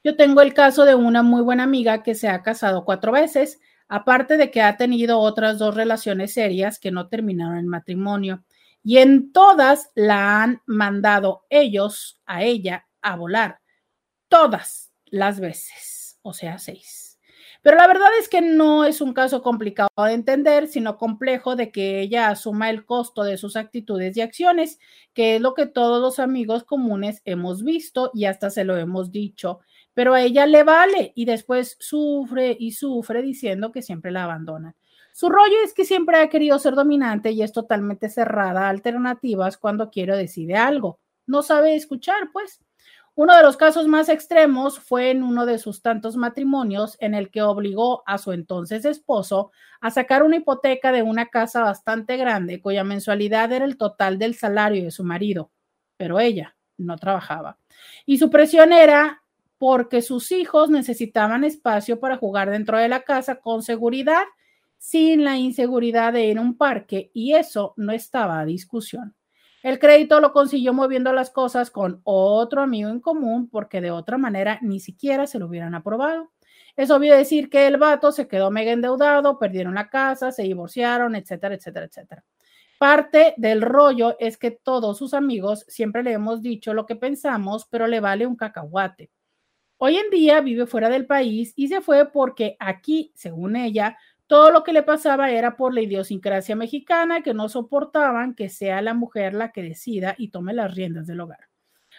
Yo 0.03 0.17
tengo 0.17 0.41
el 0.41 0.55
caso 0.55 0.85
de 0.85 0.95
una 0.95 1.23
muy 1.23 1.43
buena 1.43 1.65
amiga 1.65 2.03
que 2.03 2.15
se 2.15 2.29
ha 2.29 2.43
casado 2.43 2.85
cuatro 2.85 3.13
veces, 3.13 3.61
aparte 3.89 4.37
de 4.37 4.51
que 4.51 4.63
ha 4.63 4.77
tenido 4.77 5.19
otras 5.19 5.59
dos 5.59 5.75
relaciones 5.75 6.33
serias 6.33 6.79
que 6.79 6.91
no 6.91 7.09
terminaron 7.09 7.59
en 7.59 7.69
matrimonio 7.69 8.45
y 8.83 8.99
en 8.99 9.33
todas 9.33 9.91
la 9.95 10.43
han 10.43 10.63
mandado 10.67 11.45
ellos 11.51 12.21
a 12.25 12.45
ella 12.45 12.87
a 13.03 13.17
volar, 13.17 13.59
todas 14.29 14.93
las 15.07 15.41
veces, 15.41 16.19
o 16.23 16.33
sea, 16.33 16.59
seis. 16.59 17.06
Pero 17.67 17.79
la 17.79 17.89
verdad 17.89 18.11
es 18.21 18.29
que 18.29 18.43
no 18.43 18.85
es 18.85 19.01
un 19.01 19.13
caso 19.13 19.43
complicado 19.43 19.91
de 19.97 20.13
entender, 20.13 20.69
sino 20.69 20.97
complejo 20.97 21.57
de 21.57 21.73
que 21.73 22.01
ella 22.01 22.29
asuma 22.29 22.71
el 22.71 22.85
costo 22.85 23.25
de 23.25 23.37
sus 23.39 23.57
actitudes 23.57 24.17
y 24.17 24.21
acciones, 24.21 24.79
que 25.15 25.35
es 25.35 25.41
lo 25.41 25.55
que 25.55 25.67
todos 25.67 26.01
los 26.01 26.21
amigos 26.21 26.63
comunes 26.63 27.23
hemos 27.25 27.65
visto 27.65 28.13
y 28.15 28.27
hasta 28.27 28.51
se 28.51 28.63
lo 28.63 28.77
hemos 28.77 29.11
dicho, 29.11 29.59
pero 29.95 30.15
a 30.15 30.23
ella 30.23 30.47
le 30.47 30.63
vale 30.63 31.11
y 31.17 31.25
después 31.25 31.77
sufre 31.81 32.57
y 32.57 32.71
sufre 32.71 33.21
diciendo 33.21 33.73
que 33.73 33.83
siempre 33.83 34.13
la 34.13 34.23
abandonan. 34.23 34.77
Su 35.13 35.29
rollo 35.29 35.57
es 35.65 35.75
que 35.75 35.85
siempre 35.85 36.19
ha 36.19 36.29
querido 36.29 36.61
ser 36.61 36.77
dominante 36.77 37.33
y 37.33 37.43
es 37.43 37.51
totalmente 37.51 38.09
cerrada 38.09 38.67
a 38.67 38.69
alternativas 38.69 39.59
cuando 39.59 39.91
quiere 39.91 40.17
decide 40.17 40.55
algo. 40.55 41.01
No 41.27 41.43
sabe 41.43 41.75
escuchar, 41.75 42.31
pues. 42.33 42.61
Uno 43.19 43.35
de 43.35 43.43
los 43.43 43.57
casos 43.57 43.89
más 43.89 44.11
extremos 44.11 44.79
fue 44.79 45.11
en 45.11 45.23
uno 45.23 45.47
de 45.47 45.59
sus 45.59 45.81
tantos 45.81 46.17
matrimonios 46.19 46.99
en 47.01 47.15
el 47.15 47.31
que 47.31 47.41
obligó 47.41 48.03
a 48.07 48.19
su 48.19 48.33
entonces 48.33 48.85
esposo 48.85 49.53
a 49.81 49.91
sacar 49.91 50.23
una 50.23 50.37
hipoteca 50.37 50.93
de 50.93 51.03
una 51.03 51.31
casa 51.31 51.63
bastante 51.63 52.19
grande 52.19 52.61
cuya 52.61 52.85
mensualidad 52.85 53.51
era 53.53 53.65
el 53.65 53.79
total 53.79 54.19
del 54.19 54.35
salario 54.35 54.85
de 54.85 54.91
su 54.91 55.03
marido, 55.03 55.51
pero 55.97 56.21
ella 56.21 56.57
no 56.77 56.99
trabajaba. 56.99 57.57
Y 58.05 58.19
su 58.19 58.29
presión 58.29 58.75
era 58.75 59.23
porque 59.57 60.03
sus 60.03 60.31
hijos 60.31 60.69
necesitaban 60.69 61.43
espacio 61.43 61.99
para 61.99 62.19
jugar 62.19 62.51
dentro 62.51 62.77
de 62.77 62.91
la 62.91 63.01
casa 63.01 63.37
con 63.37 63.63
seguridad 63.63 64.25
sin 64.77 65.25
la 65.25 65.39
inseguridad 65.39 66.13
de 66.13 66.27
ir 66.27 66.37
a 66.37 66.43
un 66.43 66.55
parque 66.59 67.11
y 67.15 67.33
eso 67.33 67.73
no 67.79 67.93
estaba 67.93 68.41
a 68.41 68.45
discusión. 68.45 69.15
El 69.67 69.81
crédito 69.81 70.21
lo 70.21 70.33
consiguió 70.33 70.73
moviendo 70.73 71.13
las 71.13 71.31
cosas 71.31 71.73
con 71.73 72.01
otro 72.05 72.63
amigo 72.63 72.89
en 72.89 73.01
común 73.01 73.49
porque 73.51 73.81
de 73.81 73.91
otra 73.91 74.17
manera 74.17 74.61
ni 74.63 74.79
siquiera 74.79 75.27
se 75.27 75.41
lo 75.41 75.47
hubieran 75.47 75.75
aprobado. 75.75 76.31
Eso 76.77 76.95
obvio 76.95 77.17
decir 77.17 77.51
que 77.51 77.67
el 77.67 77.77
vato 77.77 78.13
se 78.13 78.29
quedó 78.29 78.53
mega 78.53 78.71
endeudado, 78.71 79.41
perdieron 79.41 79.75
la 79.75 79.91
casa, 79.91 80.31
se 80.31 80.45
divorciaron, 80.45 81.17
etcétera, 81.17 81.57
etcétera, 81.57 81.87
etcétera. 81.87 82.25
Parte 82.79 83.35
del 83.39 83.61
rollo 83.61 84.15
es 84.21 84.39
que 84.39 84.53
todos 84.53 84.99
sus 84.99 85.15
amigos 85.15 85.65
siempre 85.67 86.05
le 86.05 86.13
hemos 86.13 86.43
dicho 86.43 86.73
lo 86.73 86.87
que 86.87 86.95
pensamos, 86.95 87.67
pero 87.69 87.89
le 87.89 87.99
vale 87.99 88.25
un 88.25 88.37
cacahuate. 88.37 89.11
Hoy 89.79 89.97
en 89.97 90.11
día 90.11 90.43
vive 90.43 90.67
fuera 90.67 90.89
del 90.89 91.07
país 91.07 91.53
y 91.57 91.67
se 91.67 91.81
fue 91.81 92.09
porque 92.13 92.57
aquí, 92.61 93.11
según 93.17 93.57
ella, 93.57 93.99
todo 94.27 94.51
lo 94.51 94.65
que 94.65 94.73
le 94.73 94.83
pasaba 94.83 95.31
era 95.31 95.57
por 95.57 95.73
la 95.73 95.83
idiosincrasia 95.83 96.57
mexicana, 96.57 97.23
que 97.23 97.35
no 97.35 97.49
soportaban 97.49 98.35
que 98.35 98.49
sea 98.49 98.83
la 98.83 98.95
mujer 98.95 99.35
la 99.35 99.53
que 99.53 99.63
decida 99.63 100.15
y 100.19 100.29
tome 100.29 100.53
las 100.53 100.75
riendas 100.75 101.07
del 101.07 101.21
hogar. 101.21 101.49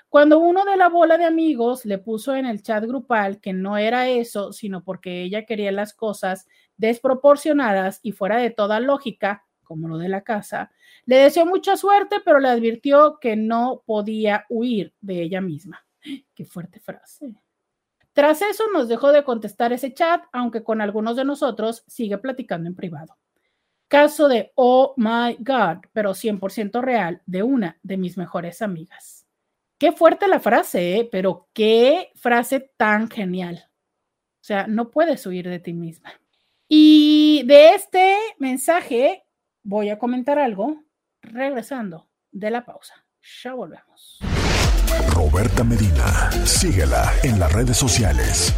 Cuando 0.10 0.40
uno 0.40 0.64
de 0.66 0.78
la 0.78 0.90
bola 0.90 1.18
de 1.18 1.26
amigos 1.26 1.86
le 1.86 1.98
puso 1.98 2.36
en 2.36 2.46
el 2.46 2.62
chat 2.62 2.84
grupal 2.86 3.40
que 3.40 3.54
no 3.54 3.78
era 3.78 4.08
eso, 4.08 4.54
sino 4.54 4.84
porque 4.84 5.24
ella 5.24 5.46
quería 5.46 5.72
las 5.72 5.94
cosas 5.94 6.48
desproporcionadas 6.78 8.00
y 8.04 8.12
fuera 8.12 8.38
de 8.38 8.52
toda 8.52 8.80
lógica, 8.80 9.46
como 9.64 9.88
lo 9.88 9.98
de 9.98 10.08
la 10.08 10.22
casa, 10.22 10.72
le 11.06 11.18
deseó 11.18 11.46
mucha 11.46 11.76
suerte, 11.76 12.18
pero 12.24 12.40
le 12.40 12.48
advirtió 12.48 13.18
que 13.20 13.36
no 13.36 13.84
podía 13.86 14.46
huir 14.50 14.94
de 15.02 15.22
ella 15.22 15.42
misma. 15.42 15.86
Qué 16.34 16.46
fuerte 16.46 16.80
frase. 16.80 17.36
Tras 18.18 18.42
eso 18.42 18.64
nos 18.74 18.88
dejó 18.88 19.12
de 19.12 19.24
contestar 19.24 19.74
ese 19.74 19.94
chat, 19.94 20.24
aunque 20.32 20.64
con 20.64 20.82
algunos 20.82 21.16
de 21.16 21.24
nosotros 21.24 21.84
sigue 21.86 22.18
platicando 22.18 22.68
en 22.68 22.76
privado. 22.76 23.16
Caso 23.88 24.28
de 24.28 24.54
Oh 24.56 24.96
my 24.98 25.36
God, 25.38 25.86
pero 25.94 26.16
100% 26.16 26.82
real, 26.82 27.22
de 27.28 27.44
una 27.44 27.78
de 27.84 27.98
mis 27.98 28.18
mejores 28.18 28.64
amigas. 28.64 29.28
Qué 29.78 29.92
fuerte 29.92 30.28
la 30.28 30.40
frase, 30.40 30.96
¿eh? 30.96 31.10
pero 31.12 31.48
qué 31.54 32.10
frase 32.16 32.72
tan 32.76 33.08
genial. 33.08 33.70
O 33.70 34.44
sea, 34.44 34.66
no 34.66 34.90
puedes 34.90 35.24
huir 35.28 35.48
de 35.48 35.60
ti 35.60 35.74
misma. 35.74 36.12
Y 36.68 37.44
de 37.46 37.76
este 37.76 38.18
mensaje 38.40 39.26
voy 39.62 39.92
a 39.92 40.00
comentar 40.00 40.40
algo 40.40 40.86
regresando 41.22 42.10
de 42.32 42.50
la 42.50 42.66
pausa. 42.66 42.96
Ya 43.44 43.54
volvemos. 43.54 44.18
Roberta 45.10 45.64
Medina. 45.64 46.32
Síguela 46.46 47.12
en 47.24 47.40
las 47.40 47.54
redes 47.54 47.78
sociales. 47.78 48.54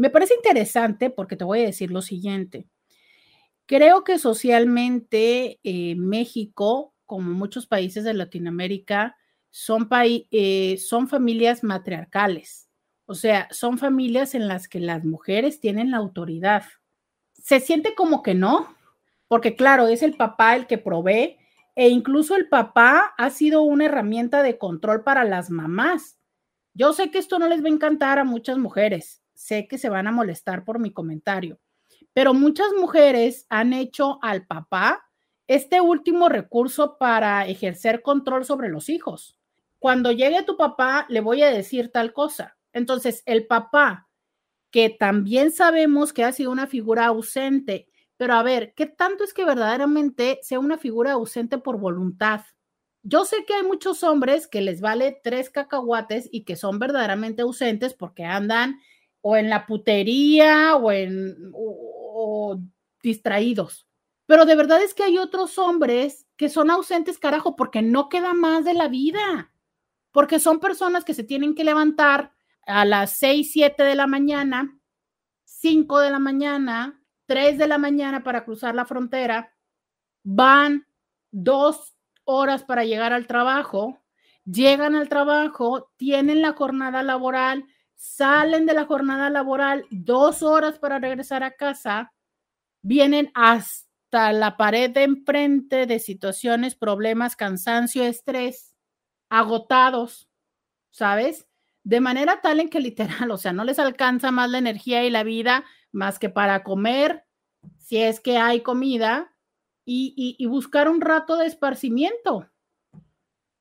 Me 0.00 0.08
parece 0.08 0.32
interesante 0.34 1.10
porque 1.10 1.36
te 1.36 1.44
voy 1.44 1.60
a 1.60 1.66
decir 1.66 1.90
lo 1.90 2.00
siguiente. 2.00 2.66
Creo 3.66 4.02
que 4.02 4.18
socialmente 4.18 5.60
eh, 5.62 5.94
México, 5.94 6.94
como 7.04 7.32
muchos 7.32 7.66
países 7.66 8.02
de 8.04 8.14
Latinoamérica, 8.14 9.18
son, 9.50 9.90
eh, 9.92 10.78
son 10.78 11.06
familias 11.06 11.62
matriarcales. 11.62 12.70
O 13.04 13.14
sea, 13.14 13.46
son 13.50 13.76
familias 13.76 14.34
en 14.34 14.48
las 14.48 14.68
que 14.68 14.80
las 14.80 15.04
mujeres 15.04 15.60
tienen 15.60 15.90
la 15.90 15.98
autoridad. 15.98 16.64
Se 17.34 17.60
siente 17.60 17.94
como 17.94 18.22
que 18.22 18.34
no, 18.34 18.74
porque 19.28 19.54
claro, 19.54 19.86
es 19.86 20.02
el 20.02 20.16
papá 20.16 20.56
el 20.56 20.66
que 20.66 20.78
provee 20.78 21.36
e 21.74 21.90
incluso 21.90 22.36
el 22.36 22.48
papá 22.48 23.12
ha 23.18 23.28
sido 23.28 23.60
una 23.60 23.84
herramienta 23.84 24.42
de 24.42 24.56
control 24.56 25.04
para 25.04 25.24
las 25.24 25.50
mamás. 25.50 26.18
Yo 26.72 26.94
sé 26.94 27.10
que 27.10 27.18
esto 27.18 27.38
no 27.38 27.48
les 27.48 27.62
va 27.62 27.66
a 27.66 27.72
encantar 27.72 28.18
a 28.18 28.24
muchas 28.24 28.56
mujeres, 28.56 29.22
sé 29.40 29.66
que 29.66 29.78
se 29.78 29.88
van 29.88 30.06
a 30.06 30.12
molestar 30.12 30.64
por 30.64 30.78
mi 30.78 30.92
comentario, 30.92 31.58
pero 32.12 32.34
muchas 32.34 32.68
mujeres 32.78 33.46
han 33.48 33.72
hecho 33.72 34.18
al 34.22 34.46
papá 34.46 35.02
este 35.46 35.80
último 35.80 36.28
recurso 36.28 36.98
para 36.98 37.46
ejercer 37.46 38.02
control 38.02 38.44
sobre 38.44 38.68
los 38.68 38.90
hijos. 38.90 39.38
Cuando 39.78 40.12
llegue 40.12 40.42
tu 40.42 40.58
papá, 40.58 41.06
le 41.08 41.22
voy 41.22 41.42
a 41.42 41.50
decir 41.50 41.90
tal 41.90 42.12
cosa. 42.12 42.58
Entonces, 42.74 43.22
el 43.24 43.46
papá, 43.46 44.08
que 44.70 44.90
también 44.90 45.52
sabemos 45.52 46.12
que 46.12 46.22
ha 46.22 46.32
sido 46.32 46.52
una 46.52 46.66
figura 46.66 47.06
ausente, 47.06 47.88
pero 48.18 48.34
a 48.34 48.42
ver, 48.42 48.74
¿qué 48.74 48.84
tanto 48.84 49.24
es 49.24 49.32
que 49.32 49.46
verdaderamente 49.46 50.38
sea 50.42 50.60
una 50.60 50.76
figura 50.76 51.12
ausente 51.12 51.56
por 51.56 51.78
voluntad? 51.78 52.42
Yo 53.02 53.24
sé 53.24 53.46
que 53.46 53.54
hay 53.54 53.62
muchos 53.62 54.02
hombres 54.02 54.46
que 54.46 54.60
les 54.60 54.82
vale 54.82 55.18
tres 55.24 55.48
cacahuates 55.48 56.28
y 56.30 56.44
que 56.44 56.56
son 56.56 56.78
verdaderamente 56.78 57.40
ausentes 57.40 57.94
porque 57.94 58.26
andan 58.26 58.78
o 59.22 59.36
en 59.36 59.50
la 59.50 59.66
putería 59.66 60.76
o 60.76 60.92
en 60.92 61.50
o 61.54 62.58
distraídos. 63.02 63.86
Pero 64.26 64.44
de 64.44 64.54
verdad 64.54 64.82
es 64.82 64.94
que 64.94 65.02
hay 65.02 65.18
otros 65.18 65.58
hombres 65.58 66.26
que 66.36 66.48
son 66.48 66.70
ausentes, 66.70 67.18
carajo, 67.18 67.56
porque 67.56 67.82
no 67.82 68.08
queda 68.08 68.32
más 68.32 68.64
de 68.64 68.74
la 68.74 68.88
vida. 68.88 69.52
Porque 70.12 70.38
son 70.38 70.60
personas 70.60 71.04
que 71.04 71.14
se 71.14 71.24
tienen 71.24 71.54
que 71.54 71.64
levantar 71.64 72.32
a 72.66 72.84
las 72.84 73.16
6, 73.18 73.50
7 73.52 73.82
de 73.82 73.94
la 73.94 74.06
mañana, 74.06 74.78
5 75.44 75.98
de 75.98 76.10
la 76.10 76.18
mañana, 76.18 77.02
3 77.26 77.58
de 77.58 77.66
la 77.66 77.78
mañana 77.78 78.22
para 78.22 78.44
cruzar 78.44 78.74
la 78.74 78.84
frontera, 78.84 79.52
van 80.22 80.86
dos 81.32 81.96
horas 82.24 82.64
para 82.64 82.84
llegar 82.84 83.12
al 83.12 83.26
trabajo, 83.26 83.98
llegan 84.44 84.94
al 84.94 85.08
trabajo, 85.08 85.90
tienen 85.96 86.42
la 86.42 86.52
jornada 86.52 87.02
laboral, 87.02 87.66
salen 88.00 88.64
de 88.64 88.72
la 88.72 88.86
jornada 88.86 89.28
laboral 89.28 89.84
dos 89.90 90.42
horas 90.42 90.78
para 90.78 90.98
regresar 90.98 91.42
a 91.42 91.50
casa, 91.50 92.14
vienen 92.82 93.30
hasta 93.34 94.32
la 94.32 94.56
pared 94.56 94.90
de 94.90 95.02
enfrente 95.02 95.84
de 95.84 95.98
situaciones, 95.98 96.74
problemas, 96.74 97.36
cansancio, 97.36 98.04
estrés, 98.04 98.74
agotados, 99.28 100.30
¿sabes? 100.90 101.46
De 101.84 102.00
manera 102.00 102.40
tal 102.40 102.60
en 102.60 102.70
que 102.70 102.80
literal, 102.80 103.30
o 103.30 103.36
sea, 103.36 103.52
no 103.52 103.64
les 103.64 103.78
alcanza 103.78 104.30
más 104.30 104.48
la 104.48 104.58
energía 104.58 105.04
y 105.04 105.10
la 105.10 105.22
vida 105.22 105.66
más 105.92 106.18
que 106.18 106.30
para 106.30 106.62
comer, 106.62 107.26
si 107.76 107.98
es 107.98 108.18
que 108.18 108.38
hay 108.38 108.62
comida, 108.62 109.36
y, 109.84 110.46
buscar 110.46 110.88
un 110.88 111.00
rato 111.00 111.36
de 111.36 111.46
esparcimiento 111.46 112.48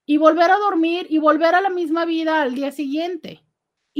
y 0.05 0.17
volver 0.17 0.51
a 0.51 0.57
dormir 0.57 1.07
y 1.09 1.17
volver 1.17 1.55
a 1.55 1.61
la 1.61 1.71
misma 1.71 2.05
vida 2.05 2.43
al 2.43 2.53
día 2.53 2.71
siguiente. 2.71 3.43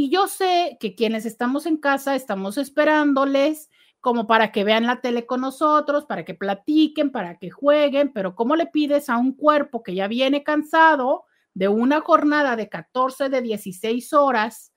Y 0.01 0.09
yo 0.09 0.29
sé 0.29 0.77
que 0.79 0.95
quienes 0.95 1.25
estamos 1.25 1.65
en 1.65 1.75
casa 1.75 2.15
estamos 2.15 2.57
esperándoles 2.57 3.69
como 3.99 4.27
para 4.27 4.53
que 4.53 4.63
vean 4.63 4.85
la 4.85 5.01
tele 5.01 5.25
con 5.25 5.41
nosotros, 5.41 6.05
para 6.05 6.23
que 6.23 6.33
platiquen, 6.33 7.11
para 7.11 7.37
que 7.37 7.49
jueguen, 7.49 8.13
pero 8.13 8.33
¿cómo 8.33 8.55
le 8.55 8.67
pides 8.67 9.09
a 9.09 9.17
un 9.17 9.33
cuerpo 9.33 9.83
que 9.83 9.95
ya 9.95 10.07
viene 10.07 10.41
cansado 10.41 11.25
de 11.53 11.67
una 11.67 11.99
jornada 11.99 12.55
de 12.55 12.69
14, 12.69 13.27
de 13.27 13.41
16 13.41 14.13
horas, 14.13 14.71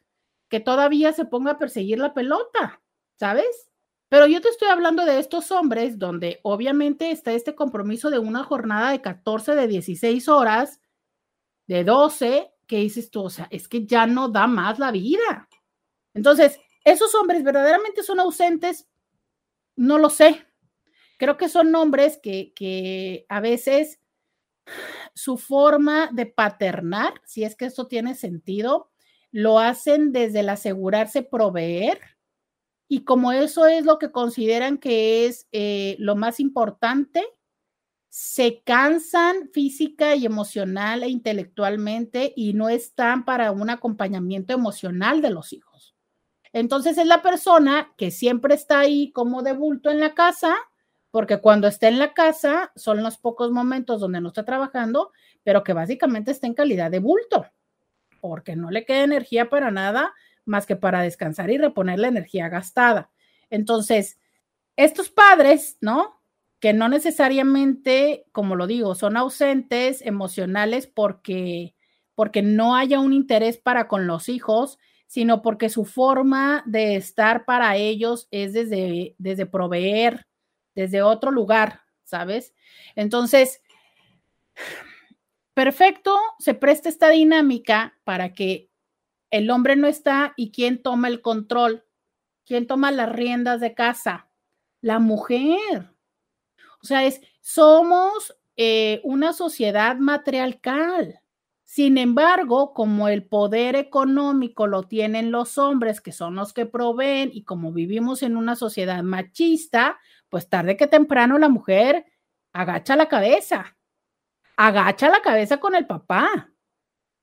que 0.49 0.59
todavía 0.59 1.13
se 1.13 1.25
ponga 1.25 1.53
a 1.53 1.59
perseguir 1.59 2.01
la 2.01 2.15
pelota? 2.15 2.83
¿Sabes? 3.15 3.71
Pero 4.09 4.27
yo 4.27 4.41
te 4.41 4.49
estoy 4.49 4.71
hablando 4.71 5.05
de 5.05 5.21
estos 5.21 5.53
hombres 5.53 6.01
donde 6.01 6.41
obviamente 6.43 7.13
está 7.13 7.31
este 7.31 7.55
compromiso 7.55 8.11
de 8.11 8.19
una 8.19 8.43
jornada 8.43 8.91
de 8.91 9.01
14, 9.01 9.55
de 9.55 9.69
16 9.69 10.27
horas, 10.27 10.81
de 11.69 11.85
12, 11.85 12.52
que 12.67 12.79
dices 12.79 13.11
tú, 13.11 13.25
o 13.25 13.31
sea, 13.31 13.49
es 13.51 13.69
que 13.69 13.87
ya 13.87 14.07
no 14.07 14.29
da 14.29 14.47
más 14.47 14.79
la 14.79 14.91
vida. 14.91 15.49
Entonces, 16.15 16.59
esos 16.85 17.15
hombres 17.15 17.43
verdaderamente 17.45 18.03
son 18.03 18.21
ausentes, 18.21 18.89
no 19.77 19.99
lo 19.99 20.11
sé. 20.11 20.47
Creo 21.19 21.37
que 21.37 21.49
son 21.49 21.75
hombres 21.75 22.19
que, 22.23 22.53
que 22.55 23.27
a 23.29 23.41
veces 23.41 24.01
su 25.15 25.37
forma 25.37 26.09
de 26.13 26.27
paternar, 26.27 27.21
si 27.25 27.45
es 27.45 27.57
que 27.57 27.67
eso 27.67 27.87
tiene 27.87 28.15
sentido, 28.15 28.91
lo 29.31 29.59
hacen 29.59 30.13
desde 30.13 30.41
el 30.41 30.49
asegurarse 30.49 31.23
proveer 31.23 32.01
y 32.93 33.05
como 33.05 33.33
eso 33.33 33.67
es 33.67 33.87
lo 33.87 33.99
que 33.99 34.13
consideran 34.13 34.77
que 34.77 35.25
es 35.25 35.49
eh, 35.51 35.97
lo 35.99 36.15
más 36.15 36.41
importante, 36.41 37.25
se 38.15 38.63
cansan 38.63 39.49
física 39.55 40.15
y 40.15 40.27
emocional 40.27 41.03
e 41.03 41.09
intelectualmente 41.09 42.35
y 42.37 42.53
no 42.53 42.69
están 42.69 43.25
para 43.25 43.53
un 43.53 43.71
acompañamiento 43.71 44.53
emocional 44.53 45.23
de 45.23 45.31
los 45.31 45.55
hijos. 45.55 45.97
Entonces 46.53 46.99
es 46.99 47.07
la 47.07 47.23
persona 47.23 47.95
que 47.97 48.11
siempre 48.11 48.55
está 48.55 48.81
ahí 48.81 49.13
como 49.13 49.43
de 49.43 49.55
bulto 49.55 49.91
en 49.91 49.99
la 49.99 50.13
casa, 50.13 50.55
porque 51.11 51.39
cuando 51.39 51.69
está 51.69 51.89
en 51.89 51.99
la 51.99 52.13
casa 52.13 52.71
son 52.77 53.03
los 53.03 53.17
pocos 53.17 53.51
momentos 53.51 53.99
donde 54.03 54.21
no 54.21 54.29
está 54.29 54.45
trabajando, 54.45 55.13
pero 55.43 55.65
que 55.65 55.73
básicamente 55.73 56.33
está 56.33 56.47
en 56.47 56.53
calidad 56.53 56.91
de 56.91 56.99
bulto, 56.99 57.47
porque 58.21 58.57
no 58.57 58.71
le 58.71 58.85
queda 58.85 59.05
energía 59.05 59.49
para 59.49 59.71
nada 59.71 60.13
más 60.45 60.67
que 60.67 60.77
para 60.77 61.01
descansar 61.01 61.49
y 61.49 61.57
reponer 61.57 61.99
la 61.99 62.09
energía 62.09 62.51
gastada. 62.51 63.11
Entonces, 63.49 64.21
estos 64.77 65.09
padres, 65.09 65.79
¿no? 65.81 66.22
Que 66.63 66.73
no 66.73 66.89
necesariamente, 66.89 68.25
como 68.31 68.55
lo 68.55 68.69
digo, 68.69 68.95
son 68.95 69.17
ausentes 69.17 70.01
emocionales 70.01 70.87
porque, 70.87 71.75
porque 72.15 72.41
no 72.41 72.77
haya 72.77 73.01
un 73.01 73.13
interés 73.13 73.59
para 73.59 73.89
con 73.89 74.07
los 74.07 74.29
hijos, 74.29 74.79
sino 75.09 75.43
porque 75.43 75.69
su 75.69 75.85
forma 75.85 76.63
de 76.65 76.95
estar 76.95 77.45
para 77.45 77.75
ellos 77.77 78.29
es 78.31 78.53
desde, 78.53 79.17
desde 79.19 79.45
proveer, 79.45 80.29
desde 80.77 81.03
otro 81.03 81.33
lugar, 81.33 81.81
¿sabes? 82.05 82.55
Entonces, 82.95 83.61
perfecto, 85.55 86.17
se 86.39 86.55
presta 86.55 86.89
esta 86.89 87.09
dinámica 87.11 87.99
para 88.05 88.35
que 88.35 88.71
el 89.33 89.51
hombre 89.51 89.75
no 89.75 89.89
está 89.89 90.33
y 90.37 90.53
quién 90.53 90.81
toma 90.81 91.09
el 91.09 91.23
control, 91.23 91.85
quién 92.47 92.69
toma 92.69 92.93
las 92.93 93.11
riendas 93.11 93.61
de 93.61 93.75
casa, 93.75 94.31
la 94.81 95.01
mujer. 95.01 95.92
O 96.83 96.87
sea, 96.87 97.05
es, 97.05 97.21
somos 97.41 98.37
eh, 98.57 99.01
una 99.05 99.33
sociedad 99.33 99.97
matriarcal. 99.97 101.21
Sin 101.65 101.97
embargo, 101.97 102.75
como 102.75 103.09
el 103.09 103.25
poder 103.25 103.77
económico 103.77 104.67
lo 104.67 104.83
tienen 104.83 105.31
los 105.31 105.57
hombres, 105.57 106.01
que 106.01 106.13
son 106.13 106.35
los 106.35 106.53
que 106.53 106.67
proveen, 106.67 107.31
y 107.33 107.45
como 107.45 107.73
vivimos 107.73 108.23
en 108.23 108.37
una 108.37 108.57
sociedad 108.57 109.03
machista, 109.03 109.99
pues 110.29 110.49
tarde 110.49 110.77
que 110.77 110.87
temprano 110.87 111.39
la 111.39 111.49
mujer 111.49 112.05
agacha 112.53 112.97
la 112.97 113.09
cabeza, 113.09 113.77
agacha 114.57 115.09
la 115.09 115.23
cabeza 115.23 115.59
con 115.61 115.75
el 115.75 115.87
papá, 115.87 116.53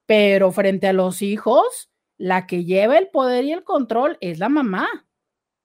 pero 0.08 0.52
frente 0.52 0.88
a 0.88 0.94
los 0.94 1.22
hijos, 1.22 1.92
la 2.18 2.48
que 2.48 2.66
lleva 2.66 2.98
el 2.98 3.10
poder 3.10 3.46
y 3.46 3.52
el 3.52 3.64
control 3.64 4.18
es 4.22 4.40
la 4.40 4.50
mamá. 4.50 5.08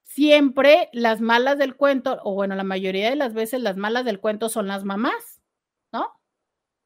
Siempre 0.05 0.91
las 0.93 1.21
malas 1.21 1.59
del 1.59 1.77
cuento, 1.77 2.21
o 2.23 2.35
bueno, 2.35 2.55
la 2.55 2.65
mayoría 2.65 3.11
de 3.11 3.17
las 3.17 3.35
veces 3.35 3.61
las 3.61 3.77
malas 3.77 4.05
del 4.05 4.21
cuento 4.21 4.49
son 4.49 4.69
las 4.69 4.85
mamás, 4.85 5.43
¿no? 5.93 6.13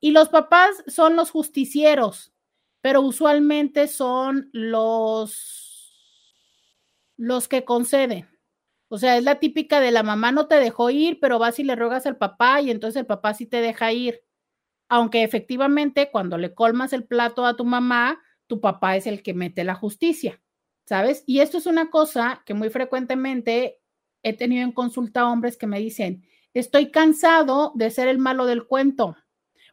Y 0.01 0.12
los 0.12 0.28
papás 0.28 0.85
son 0.86 1.16
los 1.16 1.31
justicieros, 1.31 2.32
pero 2.81 3.03
usualmente 3.03 3.89
son 3.89 4.51
los 4.53 5.59
los 7.19 7.49
que 7.49 7.65
conceden. 7.65 8.28
O 8.89 8.97
sea, 8.99 9.19
es 9.19 9.24
la 9.24 9.40
típica 9.40 9.81
de 9.81 9.90
la 9.90 10.03
mamá 10.03 10.32
no 10.32 10.47
te 10.47 10.57
dejó 10.61 10.90
ir, 10.90 11.19
pero 11.20 11.39
vas 11.39 11.59
y 11.59 11.65
le 11.65 11.77
ruegas 11.77 12.07
al 12.07 12.16
papá 12.16 12.61
y 12.62 12.70
entonces 12.70 13.01
el 13.01 13.07
papá 13.07 13.35
sí 13.35 13.47
te 13.47 13.61
deja 13.61 13.93
ir. 13.93 14.23
Aunque 14.89 15.23
efectivamente 15.24 16.11
cuando 16.11 16.39
le 16.39 16.55
colmas 16.55 16.93
el 16.95 17.05
plato 17.05 17.47
a 17.47 17.57
tu 17.57 17.65
mamá, 17.65 18.20
tu 18.47 18.61
papá 18.61 18.97
es 18.97 19.07
el 19.07 19.23
que 19.23 19.35
mete 19.35 19.65
la 19.65 19.74
justicia, 19.74 20.40
¿sabes? 20.89 21.23
Y 21.27 21.40
esto 21.40 21.59
es 21.59 21.66
una 21.66 21.90
cosa 21.90 22.43
que 22.47 22.55
muy 22.55 22.70
frecuentemente 22.70 23.78
he 24.23 24.32
tenido 24.32 24.65
en 24.65 24.73
consulta 24.73 25.28
hombres 25.28 25.59
que 25.59 25.66
me 25.66 25.78
dicen, 25.78 26.24
estoy 26.55 26.90
cansado 26.90 27.73
de 27.74 27.90
ser 27.90 28.09
el 28.09 28.16
malo 28.16 28.47
del 28.47 28.66
cuento, 28.66 29.15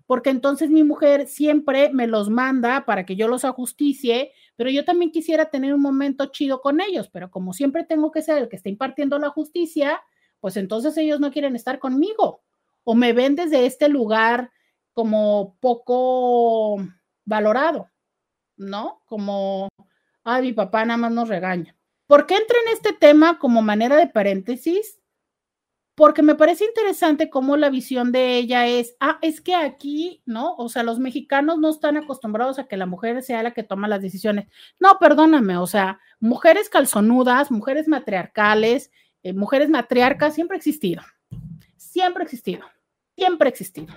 porque 0.06 0.30
entonces 0.30 0.70
mi 0.70 0.84
mujer 0.84 1.28
siempre 1.28 1.90
me 1.94 2.06
los 2.06 2.30
manda 2.30 2.84
para 2.84 3.06
que 3.06 3.16
yo 3.16 3.30
los 3.30 3.46
ajusticie, 3.46 4.34
pero 4.58 4.70
yo 4.70 4.84
también 4.84 5.12
quisiera 5.12 5.46
tener 5.46 5.74
un 5.74 5.82
momento 5.82 6.26
chido 6.26 6.60
con 6.60 6.82
ellos, 6.82 7.08
pero 7.08 7.32
como 7.32 7.54
siempre 7.54 7.86
tengo 7.86 8.12
que 8.12 8.22
ser 8.22 8.38
el 8.40 8.50
que 8.50 8.58
está 8.58 8.68
impartiendo 8.68 9.18
la 9.18 9.30
justicia, 9.30 10.02
pues 10.42 10.58
entonces 10.58 10.98
ellos 10.98 11.22
no 11.22 11.32
quieren 11.32 11.56
estar 11.56 11.80
conmigo 11.80 12.44
o 12.84 12.94
me 12.94 13.14
ven 13.14 13.38
desde 13.38 13.66
este 13.66 13.88
lugar 13.88 14.52
como 14.92 15.56
poco 15.62 16.76
valorado. 17.24 17.90
¿no? 18.58 19.02
Como, 19.06 19.70
ay, 20.26 20.42
mi 20.42 20.54
papá 20.54 20.84
nada 20.84 20.98
más 20.98 21.12
nos 21.14 21.30
regaña. 21.30 21.76
¿Por 22.08 22.26
qué 22.26 22.36
entra 22.36 22.58
en 22.66 22.74
este 22.74 22.92
tema 22.92 23.40
como 23.40 23.62
manera 23.62 23.96
de 23.96 24.08
paréntesis? 24.08 25.00
porque 25.96 26.22
me 26.22 26.36
parece 26.36 26.66
interesante 26.66 27.30
cómo 27.30 27.56
la 27.56 27.70
visión 27.70 28.12
de 28.12 28.36
ella 28.36 28.68
es, 28.68 28.96
ah, 29.00 29.18
es 29.22 29.40
que 29.40 29.56
aquí, 29.56 30.22
¿no? 30.26 30.54
O 30.56 30.68
sea, 30.68 30.84
los 30.84 31.00
mexicanos 31.00 31.58
no 31.58 31.70
están 31.70 31.96
acostumbrados 31.96 32.60
a 32.60 32.68
que 32.68 32.76
la 32.76 32.86
mujer 32.86 33.24
sea 33.24 33.44
la 33.44 33.54
que 33.54 33.64
toma 33.64 33.88
las 33.88 34.02
decisiones. 34.02 34.48
No, 34.78 35.00
perdóname, 35.00 35.58
o 35.58 35.66
sea, 35.66 36.02
mujeres 36.20 36.70
calzonudas, 36.70 37.50
mujeres 37.50 37.88
matriarcales, 37.88 38.92
eh, 39.24 39.34
mujeres 39.34 39.70
matriarcas, 39.70 40.36
siempre 40.36 40.56
ha 40.56 40.60
existido, 40.60 41.02
siempre 41.78 42.24
ha 42.24 42.26
existido, 42.26 42.66
siempre 43.16 43.48
ha 43.48 43.52
existido. 43.52 43.96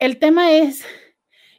El 0.00 0.18
tema 0.18 0.50
es 0.50 0.84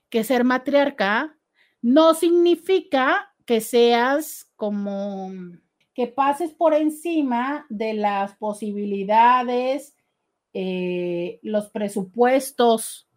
que 0.10 0.26
ser 0.26 0.44
matriarca 0.44 1.38
no 1.82 2.16
significa 2.16 3.29
que 3.50 3.62
seas 3.62 4.48
como 4.56 5.32
que 5.96 6.06
pases 6.06 6.52
por 6.52 6.76
encima 6.76 7.66
de 7.70 7.96
las 7.96 8.36
posibilidades, 8.36 9.98
eh, 10.54 11.40
los 11.42 11.72
presupuestos 11.72 13.10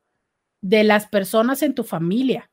de 0.62 0.84
las 0.84 1.06
personas 1.06 1.62
en 1.62 1.74
tu 1.74 1.84
familia, 1.84 2.50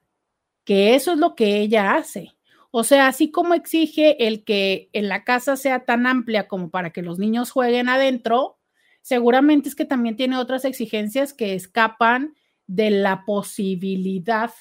que 0.65 0.93
eso 0.93 1.13
es 1.13 1.19
lo 1.19 1.35
que 1.35 1.61
ella 1.61 1.95
hace. 1.95 2.35
O 2.69 2.83
sea, 2.83 3.07
así 3.07 3.31
como 3.31 3.53
exige 3.53 4.27
el 4.27 4.43
que 4.43 4.89
en 4.91 5.07
la 5.07 5.23
casa 5.23 5.55
sea 5.55 5.85
tan 5.85 6.05
amplia 6.05 6.49
como 6.49 6.69
para 6.71 6.89
que 6.89 7.01
los 7.01 7.17
niños 7.17 7.49
jueguen 7.49 7.87
adentro, 7.87 8.59
seguramente 9.01 9.69
es 9.69 9.75
que 9.75 9.85
también 9.85 10.17
tiene 10.17 10.35
otras 10.35 10.65
exigencias 10.65 11.33
que 11.33 11.53
escapan 11.53 12.35
de 12.67 12.91
la 12.91 13.23
posibilidad 13.23 14.51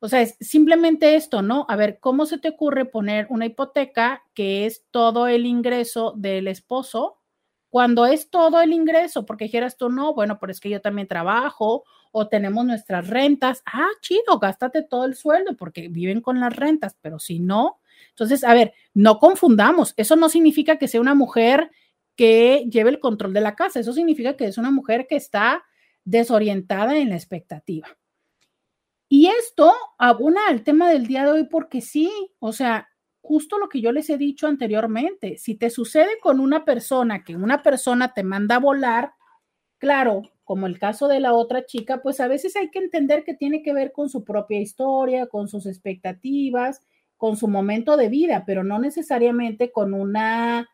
o 0.00 0.08
sea, 0.08 0.22
es 0.22 0.36
simplemente 0.40 1.14
esto, 1.14 1.42
¿no? 1.42 1.66
A 1.68 1.76
ver, 1.76 1.98
¿cómo 2.00 2.26
se 2.26 2.38
te 2.38 2.48
ocurre 2.48 2.86
poner 2.86 3.26
una 3.30 3.46
hipoteca 3.46 4.22
que 4.34 4.66
es 4.66 4.84
todo 4.90 5.28
el 5.28 5.46
ingreso 5.46 6.14
del 6.16 6.48
esposo 6.48 7.18
cuando 7.68 8.06
es 8.06 8.30
todo 8.30 8.60
el 8.62 8.72
ingreso? 8.72 9.26
Porque 9.26 9.44
dijeras 9.44 9.76
tú, 9.76 9.90
no, 9.90 10.14
bueno, 10.14 10.38
pero 10.40 10.52
es 10.52 10.60
que 10.60 10.70
yo 10.70 10.80
también 10.80 11.06
trabajo 11.06 11.84
o 12.12 12.28
tenemos 12.28 12.64
nuestras 12.64 13.08
rentas. 13.08 13.62
Ah, 13.66 13.88
chido, 14.00 14.38
gástate 14.40 14.82
todo 14.82 15.04
el 15.04 15.14
sueldo 15.14 15.56
porque 15.56 15.88
viven 15.88 16.22
con 16.22 16.40
las 16.40 16.56
rentas, 16.56 16.96
pero 17.02 17.18
si 17.18 17.38
no, 17.38 17.80
entonces, 18.10 18.44
a 18.44 18.54
ver, 18.54 18.72
no 18.94 19.18
confundamos. 19.18 19.94
Eso 19.96 20.16
no 20.16 20.28
significa 20.28 20.78
que 20.78 20.88
sea 20.88 21.00
una 21.00 21.14
mujer 21.14 21.70
que 22.16 22.66
lleve 22.70 22.90
el 22.90 23.00
control 23.00 23.32
de 23.32 23.40
la 23.40 23.54
casa. 23.56 23.80
Eso 23.80 23.92
significa 23.92 24.36
que 24.36 24.46
es 24.46 24.58
una 24.58 24.70
mujer 24.70 25.06
que 25.08 25.16
está 25.16 25.64
desorientada 26.04 26.96
en 26.98 27.10
la 27.10 27.16
expectativa. 27.16 27.88
Y 29.12 29.26
esto 29.26 29.72
abona 29.98 30.40
al 30.48 30.62
tema 30.62 30.88
del 30.88 31.08
día 31.08 31.24
de 31.24 31.32
hoy 31.32 31.44
porque 31.44 31.80
sí, 31.80 32.08
o 32.38 32.52
sea, 32.52 32.88
justo 33.20 33.58
lo 33.58 33.68
que 33.68 33.80
yo 33.80 33.90
les 33.90 34.08
he 34.08 34.16
dicho 34.16 34.46
anteriormente, 34.46 35.36
si 35.36 35.56
te 35.56 35.68
sucede 35.68 36.10
con 36.22 36.38
una 36.38 36.64
persona 36.64 37.24
que 37.24 37.34
una 37.34 37.60
persona 37.60 38.14
te 38.14 38.22
manda 38.22 38.54
a 38.54 38.60
volar, 38.60 39.14
claro, 39.78 40.22
como 40.44 40.68
el 40.68 40.78
caso 40.78 41.08
de 41.08 41.18
la 41.18 41.32
otra 41.32 41.66
chica, 41.66 42.00
pues 42.02 42.20
a 42.20 42.28
veces 42.28 42.54
hay 42.54 42.70
que 42.70 42.78
entender 42.78 43.24
que 43.24 43.34
tiene 43.34 43.64
que 43.64 43.72
ver 43.72 43.90
con 43.90 44.08
su 44.08 44.22
propia 44.22 44.60
historia, 44.60 45.26
con 45.26 45.48
sus 45.48 45.66
expectativas, 45.66 46.80
con 47.16 47.36
su 47.36 47.48
momento 47.48 47.96
de 47.96 48.10
vida, 48.10 48.44
pero 48.46 48.62
no 48.62 48.78
necesariamente 48.78 49.72
con 49.72 49.92
una 49.92 50.70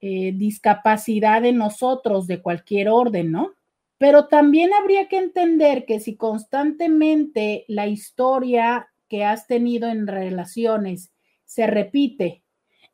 eh, 0.00 0.32
discapacidad 0.32 1.40
de 1.40 1.52
nosotros 1.52 2.26
de 2.26 2.42
cualquier 2.42 2.90
orden, 2.90 3.32
¿no? 3.32 3.54
Pero 4.02 4.26
también 4.26 4.74
habría 4.74 5.06
que 5.06 5.16
entender 5.16 5.84
que 5.86 6.00
si 6.00 6.16
constantemente 6.16 7.64
la 7.68 7.86
historia 7.86 8.88
que 9.06 9.24
has 9.24 9.46
tenido 9.46 9.88
en 9.88 10.08
relaciones 10.08 11.12
se 11.44 11.68
repite, 11.68 12.42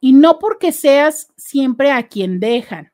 y 0.01 0.13
no 0.13 0.39
porque 0.39 0.71
seas 0.71 1.33
siempre 1.39 1.93
a 1.93 2.09
quien 2.09 2.41
dejan, 2.41 2.93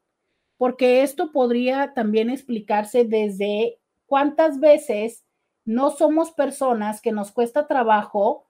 porque 0.56 1.02
esto 1.02 1.32
podría 1.32 1.92
también 1.92 2.30
explicarse 2.30 3.04
desde 3.04 3.80
cuántas 4.06 4.60
veces 4.60 5.24
no 5.64 5.90
somos 5.90 6.30
personas 6.30 7.02
que 7.02 7.10
nos 7.10 7.32
cuesta 7.32 7.66
trabajo, 7.66 8.46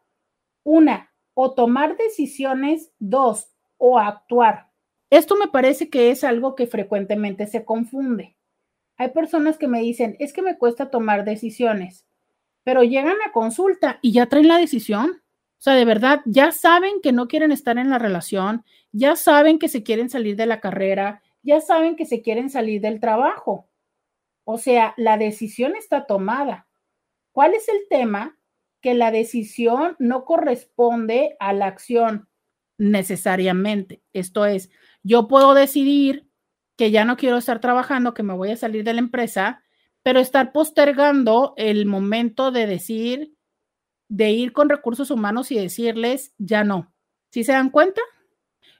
una, 0.62 1.10
o 1.32 1.54
tomar 1.54 1.96
decisiones, 1.96 2.92
dos, 2.98 3.48
o 3.78 3.98
actuar. 3.98 4.68
Esto 5.08 5.36
me 5.36 5.48
parece 5.48 5.88
que 5.88 6.10
es 6.10 6.22
algo 6.22 6.54
que 6.54 6.66
frecuentemente 6.66 7.46
se 7.46 7.64
confunde. 7.64 8.33
Hay 8.96 9.10
personas 9.10 9.58
que 9.58 9.68
me 9.68 9.80
dicen, 9.80 10.16
es 10.18 10.32
que 10.32 10.42
me 10.42 10.56
cuesta 10.56 10.90
tomar 10.90 11.24
decisiones, 11.24 12.06
pero 12.62 12.82
llegan 12.82 13.16
a 13.26 13.32
consulta 13.32 13.98
y 14.02 14.12
ya 14.12 14.26
traen 14.26 14.48
la 14.48 14.58
decisión. 14.58 15.10
O 15.10 15.62
sea, 15.64 15.74
de 15.74 15.84
verdad, 15.84 16.20
ya 16.26 16.52
saben 16.52 17.00
que 17.02 17.12
no 17.12 17.26
quieren 17.26 17.52
estar 17.52 17.78
en 17.78 17.90
la 17.90 17.98
relación, 17.98 18.64
ya 18.92 19.16
saben 19.16 19.58
que 19.58 19.68
se 19.68 19.82
quieren 19.82 20.10
salir 20.10 20.36
de 20.36 20.46
la 20.46 20.60
carrera, 20.60 21.22
ya 21.42 21.60
saben 21.60 21.96
que 21.96 22.06
se 22.06 22.22
quieren 22.22 22.50
salir 22.50 22.80
del 22.80 23.00
trabajo. 23.00 23.68
O 24.44 24.58
sea, 24.58 24.94
la 24.96 25.16
decisión 25.16 25.74
está 25.74 26.06
tomada. 26.06 26.68
¿Cuál 27.32 27.54
es 27.54 27.68
el 27.68 27.86
tema? 27.88 28.38
Que 28.80 28.94
la 28.94 29.10
decisión 29.10 29.96
no 29.98 30.24
corresponde 30.24 31.36
a 31.40 31.52
la 31.52 31.66
acción 31.66 32.28
necesariamente. 32.78 34.02
Esto 34.12 34.46
es, 34.46 34.70
yo 35.02 35.28
puedo 35.28 35.54
decidir 35.54 36.28
que 36.76 36.90
ya 36.90 37.04
no 37.04 37.16
quiero 37.16 37.36
estar 37.36 37.60
trabajando, 37.60 38.14
que 38.14 38.22
me 38.22 38.34
voy 38.34 38.50
a 38.50 38.56
salir 38.56 38.84
de 38.84 38.94
la 38.94 39.00
empresa, 39.00 39.62
pero 40.02 40.20
estar 40.20 40.52
postergando 40.52 41.54
el 41.56 41.86
momento 41.86 42.50
de 42.50 42.66
decir, 42.66 43.34
de 44.08 44.30
ir 44.32 44.52
con 44.52 44.68
recursos 44.68 45.10
humanos 45.10 45.50
y 45.50 45.56
decirles, 45.56 46.34
ya 46.38 46.64
no. 46.64 46.92
¿Sí 47.30 47.44
se 47.44 47.52
dan 47.52 47.70
cuenta? 47.70 48.00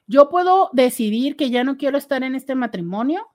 Yo 0.07 0.29
puedo 0.29 0.69
decidir 0.73 1.35
que 1.35 1.49
ya 1.49 1.63
no 1.63 1.77
quiero 1.77 1.97
estar 1.97 2.23
en 2.23 2.35
este 2.35 2.55
matrimonio, 2.55 3.27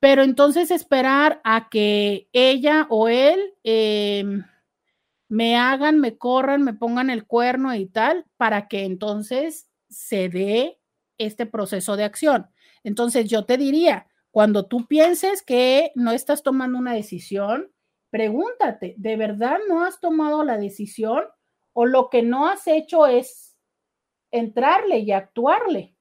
pero 0.00 0.22
entonces 0.22 0.70
esperar 0.70 1.40
a 1.44 1.68
que 1.68 2.28
ella 2.32 2.86
o 2.90 3.08
él 3.08 3.54
em, 3.62 4.44
me 5.28 5.56
hagan, 5.56 6.00
me 6.00 6.16
corran, 6.16 6.62
me 6.62 6.74
pongan 6.74 7.10
el 7.10 7.26
cuerno 7.26 7.74
y 7.74 7.86
tal, 7.86 8.26
para 8.36 8.68
que 8.68 8.84
entonces 8.84 9.68
se 9.88 10.28
dé 10.28 10.78
este 11.18 11.46
proceso 11.46 11.96
de 11.96 12.04
acción. 12.04 12.48
Entonces 12.84 13.28
yo 13.28 13.44
te 13.44 13.56
diría, 13.56 14.06
cuando 14.30 14.66
tú 14.66 14.86
pienses 14.86 15.42
que 15.42 15.90
no 15.94 16.12
estás 16.12 16.42
tomando 16.42 16.78
una 16.78 16.92
decisión, 16.94 17.72
pregúntate, 18.10 18.94
¿de 18.98 19.16
verdad 19.16 19.58
no 19.68 19.84
has 19.84 20.00
tomado 20.00 20.44
la 20.44 20.58
decisión 20.58 21.24
o 21.72 21.86
lo 21.86 22.10
que 22.10 22.22
no 22.22 22.46
has 22.46 22.68
hecho 22.68 23.06
es 23.06 23.56
entrarle 24.30 24.98
y 25.00 25.12
actuarle? 25.12 25.96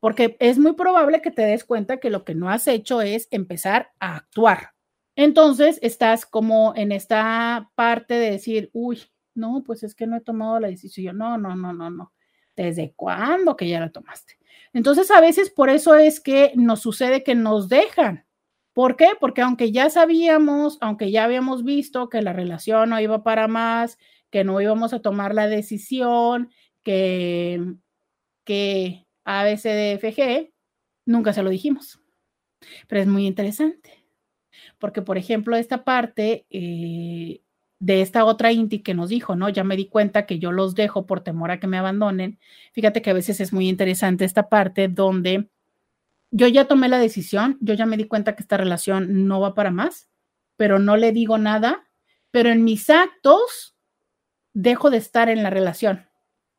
Porque 0.00 0.36
es 0.40 0.58
muy 0.58 0.72
probable 0.74 1.22
que 1.22 1.30
te 1.30 1.42
des 1.42 1.64
cuenta 1.64 1.98
que 1.98 2.10
lo 2.10 2.24
que 2.24 2.34
no 2.34 2.50
has 2.50 2.66
hecho 2.68 3.00
es 3.00 3.28
empezar 3.30 3.92
a 4.00 4.16
actuar. 4.16 4.70
Entonces 5.16 5.78
estás 5.82 6.26
como 6.26 6.74
en 6.74 6.92
esta 6.92 7.70
parte 7.74 8.14
de 8.14 8.32
decir, 8.32 8.70
uy, 8.72 9.02
no, 9.34 9.62
pues 9.64 9.82
es 9.82 9.94
que 9.94 10.06
no 10.06 10.16
he 10.16 10.20
tomado 10.20 10.58
la 10.60 10.68
decisión. 10.68 11.18
No, 11.18 11.38
no, 11.38 11.54
no, 11.54 11.72
no, 11.72 11.90
no. 11.90 12.12
¿Desde 12.56 12.92
cuándo 12.94 13.56
que 13.56 13.68
ya 13.68 13.80
la 13.80 13.90
tomaste? 13.90 14.38
Entonces, 14.72 15.10
a 15.10 15.20
veces 15.20 15.50
por 15.50 15.70
eso 15.70 15.94
es 15.94 16.20
que 16.20 16.52
nos 16.54 16.80
sucede 16.80 17.22
que 17.22 17.34
nos 17.34 17.68
dejan. 17.68 18.26
¿Por 18.72 18.96
qué? 18.96 19.10
Porque 19.20 19.42
aunque 19.42 19.70
ya 19.70 19.90
sabíamos, 19.90 20.78
aunque 20.80 21.10
ya 21.10 21.24
habíamos 21.24 21.62
visto 21.64 22.08
que 22.08 22.22
la 22.22 22.32
relación 22.32 22.90
no 22.90 23.00
iba 23.00 23.22
para 23.22 23.48
más, 23.48 23.98
que 24.30 24.44
no 24.44 24.60
íbamos 24.60 24.94
a 24.94 25.00
tomar 25.00 25.34
la 25.34 25.46
decisión, 25.46 26.50
que, 26.82 27.74
que 28.44 29.06
ABCDFG, 29.24 30.52
nunca 31.04 31.34
se 31.34 31.42
lo 31.42 31.50
dijimos. 31.50 32.00
Pero 32.88 33.02
es 33.02 33.06
muy 33.06 33.26
interesante, 33.26 34.06
porque 34.78 35.02
por 35.02 35.18
ejemplo, 35.18 35.56
esta 35.56 35.84
parte 35.84 36.46
eh, 36.48 37.41
de 37.82 38.00
esta 38.00 38.24
otra 38.24 38.52
Inti 38.52 38.78
que 38.78 38.94
nos 38.94 39.08
dijo, 39.08 39.34
¿no? 39.34 39.48
Ya 39.48 39.64
me 39.64 39.76
di 39.76 39.86
cuenta 39.86 40.24
que 40.24 40.38
yo 40.38 40.52
los 40.52 40.76
dejo 40.76 41.04
por 41.04 41.22
temor 41.22 41.50
a 41.50 41.58
que 41.58 41.66
me 41.66 41.78
abandonen. 41.78 42.38
Fíjate 42.70 43.02
que 43.02 43.10
a 43.10 43.12
veces 43.12 43.40
es 43.40 43.52
muy 43.52 43.68
interesante 43.68 44.24
esta 44.24 44.48
parte 44.48 44.86
donde 44.86 45.48
yo 46.30 46.46
ya 46.46 46.68
tomé 46.68 46.88
la 46.88 47.00
decisión, 47.00 47.58
yo 47.60 47.74
ya 47.74 47.84
me 47.84 47.96
di 47.96 48.04
cuenta 48.04 48.36
que 48.36 48.42
esta 48.42 48.56
relación 48.56 49.26
no 49.26 49.40
va 49.40 49.54
para 49.54 49.72
más, 49.72 50.08
pero 50.56 50.78
no 50.78 50.96
le 50.96 51.10
digo 51.10 51.38
nada, 51.38 51.82
pero 52.30 52.50
en 52.50 52.62
mis 52.62 52.88
actos 52.88 53.74
dejo 54.54 54.88
de 54.88 54.98
estar 54.98 55.28
en 55.28 55.42
la 55.42 55.50
relación, 55.50 56.06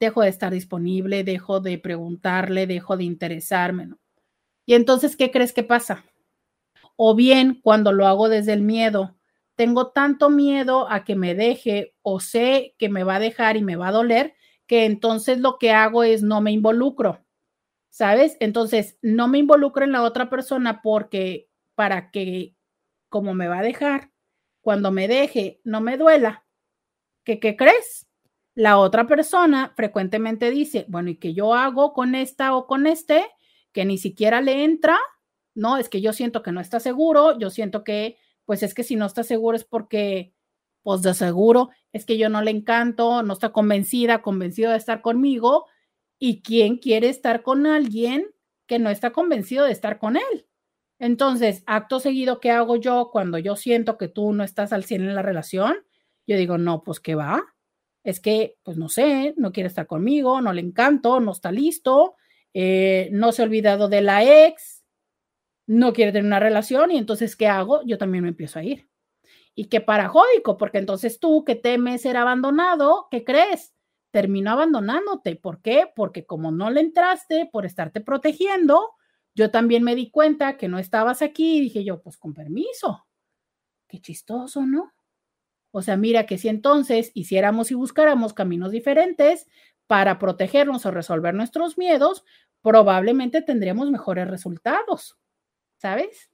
dejo 0.01 0.23
de 0.23 0.29
estar 0.29 0.51
disponible, 0.51 1.23
dejo 1.23 1.61
de 1.61 1.77
preguntarle, 1.77 2.67
dejo 2.67 2.97
de 2.97 3.05
interesarme, 3.05 3.85
¿no? 3.85 3.97
Y 4.65 4.73
entonces, 4.73 5.15
¿qué 5.15 5.31
crees 5.31 5.53
que 5.53 5.63
pasa? 5.63 6.03
O 6.97 7.15
bien 7.15 7.61
cuando 7.63 7.93
lo 7.93 8.07
hago 8.07 8.27
desde 8.27 8.51
el 8.51 8.61
miedo, 8.61 9.15
tengo 9.55 9.91
tanto 9.91 10.29
miedo 10.29 10.89
a 10.89 11.03
que 11.03 11.15
me 11.15 11.35
deje 11.35 11.95
o 12.01 12.19
sé 12.19 12.75
que 12.77 12.89
me 12.89 13.03
va 13.03 13.15
a 13.15 13.19
dejar 13.19 13.57
y 13.57 13.61
me 13.61 13.75
va 13.75 13.89
a 13.89 13.91
doler, 13.91 14.33
que 14.67 14.85
entonces 14.85 15.39
lo 15.39 15.57
que 15.57 15.71
hago 15.71 16.03
es 16.03 16.23
no 16.23 16.41
me 16.41 16.51
involucro, 16.51 17.23
¿sabes? 17.89 18.37
Entonces, 18.39 18.97
no 19.01 19.27
me 19.27 19.39
involucro 19.39 19.85
en 19.85 19.91
la 19.91 20.03
otra 20.03 20.29
persona 20.29 20.81
porque 20.81 21.49
para 21.75 22.11
que, 22.11 22.55
como 23.09 23.33
me 23.33 23.47
va 23.47 23.59
a 23.59 23.63
dejar, 23.63 24.11
cuando 24.61 24.91
me 24.91 25.07
deje, 25.07 25.59
no 25.63 25.81
me 25.81 25.97
duela, 25.97 26.45
¿qué, 27.23 27.39
qué 27.39 27.55
crees? 27.55 28.07
La 28.55 28.77
otra 28.77 29.07
persona 29.07 29.73
frecuentemente 29.75 30.51
dice, 30.51 30.85
bueno, 30.87 31.09
¿y 31.09 31.17
qué 31.17 31.33
yo 31.33 31.53
hago 31.53 31.93
con 31.93 32.15
esta 32.15 32.55
o 32.55 32.67
con 32.67 32.87
este? 32.87 33.25
Que 33.71 33.85
ni 33.85 33.97
siquiera 33.97 34.41
le 34.41 34.63
entra 34.63 34.99
no, 35.55 35.77
es 35.77 35.89
que 35.89 36.01
yo 36.01 36.13
siento 36.13 36.41
que 36.41 36.51
no 36.51 36.61
está 36.61 36.79
seguro, 36.79 37.37
yo 37.37 37.49
siento 37.49 37.83
que, 37.83 38.17
pues 38.45 38.63
es 38.63 38.73
que 38.73 38.83
si 38.83 38.95
no 38.95 39.05
está 39.05 39.23
seguro 39.23 39.55
es 39.55 39.63
porque, 39.63 40.33
pues 40.81 41.01
de 41.01 41.13
seguro, 41.13 41.69
es 41.91 42.05
que 42.05 42.17
yo 42.17 42.29
no 42.29 42.41
le 42.41 42.51
encanto, 42.51 43.23
no 43.23 43.33
está 43.33 43.51
convencida, 43.51 44.21
convencido 44.21 44.71
de 44.71 44.77
estar 44.77 45.01
conmigo, 45.01 45.65
y 46.25 46.41
quién 46.41 46.77
quiere 46.77 47.09
estar 47.09 47.43
con 47.43 47.65
alguien 47.65 48.25
que 48.65 48.79
no 48.79 48.89
está 48.89 49.11
convencido 49.11 49.65
de 49.65 49.73
estar 49.73 49.99
con 49.99 50.15
él. 50.15 50.47
Entonces, 50.97 51.63
acto 51.65 51.99
seguido, 51.99 52.39
¿qué 52.39 52.49
hago 52.49 52.77
yo 52.77 53.09
cuando 53.11 53.37
yo 53.39 53.57
siento 53.57 53.97
que 53.97 54.07
tú 54.07 54.31
no 54.31 54.45
estás 54.45 54.71
al 54.71 54.85
100 54.85 55.01
en 55.01 55.15
la 55.15 55.21
relación? 55.21 55.75
Yo 56.25 56.37
digo, 56.37 56.57
no, 56.57 56.81
pues 56.81 57.01
¿qué 57.01 57.13
va? 57.15 57.43
Es 58.05 58.21
que, 58.21 58.55
pues 58.63 58.77
no 58.77 58.87
sé, 58.87 59.33
no 59.35 59.51
quiere 59.51 59.67
estar 59.67 59.85
conmigo, 59.85 60.39
no 60.39 60.53
le 60.53 60.61
encanto, 60.61 61.19
no 61.19 61.33
está 61.33 61.51
listo, 61.51 62.15
eh, 62.53 63.09
no 63.11 63.33
se 63.33 63.41
ha 63.41 63.45
olvidado 63.45 63.89
de 63.89 64.01
la 64.01 64.23
ex, 64.47 64.72
no 65.67 65.93
quiere 65.93 66.11
tener 66.11 66.25
una 66.25 66.39
relación 66.39 66.91
y 66.91 66.97
entonces, 66.97 67.35
¿qué 67.35 67.47
hago? 67.47 67.81
Yo 67.85 67.97
también 67.97 68.23
me 68.23 68.29
empiezo 68.29 68.59
a 68.59 68.63
ir. 68.63 68.89
Y 69.55 69.65
qué 69.65 69.81
parajódico, 69.81 70.57
porque 70.57 70.79
entonces 70.79 71.19
tú 71.19 71.43
que 71.45 71.55
temes 71.55 72.01
ser 72.01 72.17
abandonado, 72.17 73.07
¿qué 73.11 73.23
crees? 73.23 73.73
Termino 74.11 74.51
abandonándote. 74.51 75.35
¿Por 75.35 75.61
qué? 75.61 75.91
Porque 75.95 76.25
como 76.25 76.51
no 76.51 76.69
le 76.69 76.81
entraste 76.81 77.49
por 77.51 77.65
estarte 77.65 78.01
protegiendo, 78.01 78.91
yo 79.35 79.51
también 79.51 79.83
me 79.83 79.95
di 79.95 80.11
cuenta 80.11 80.57
que 80.57 80.67
no 80.67 80.79
estabas 80.79 81.21
aquí 81.21 81.57
y 81.57 81.61
dije 81.61 81.83
yo, 81.83 82.01
pues 82.01 82.17
con 82.17 82.33
permiso. 82.33 83.05
Qué 83.87 83.99
chistoso, 83.99 84.65
¿no? 84.65 84.93
O 85.71 85.81
sea, 85.81 85.97
mira 85.97 86.25
que 86.25 86.37
si 86.37 86.49
entonces 86.49 87.11
hiciéramos 87.15 87.71
y 87.71 87.73
buscáramos 87.73 88.33
caminos 88.33 88.71
diferentes 88.71 89.47
para 89.87 90.19
protegernos 90.19 90.85
o 90.85 90.91
resolver 90.91 91.33
nuestros 91.33 91.77
miedos, 91.77 92.23
probablemente 92.61 93.41
tendríamos 93.41 93.89
mejores 93.89 94.27
resultados, 94.27 95.17
¿sabes? 95.83 96.31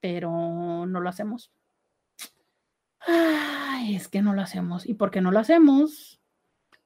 Pero 0.00 0.86
no 0.86 1.00
lo 1.00 1.08
hacemos. 1.08 1.52
Ay, 2.98 3.94
es 3.94 4.08
que 4.08 4.22
no 4.22 4.34
lo 4.34 4.42
hacemos. 4.42 4.88
¿Y 4.88 4.94
por 4.94 5.12
qué 5.12 5.20
no 5.20 5.30
lo 5.30 5.38
hacemos? 5.38 6.20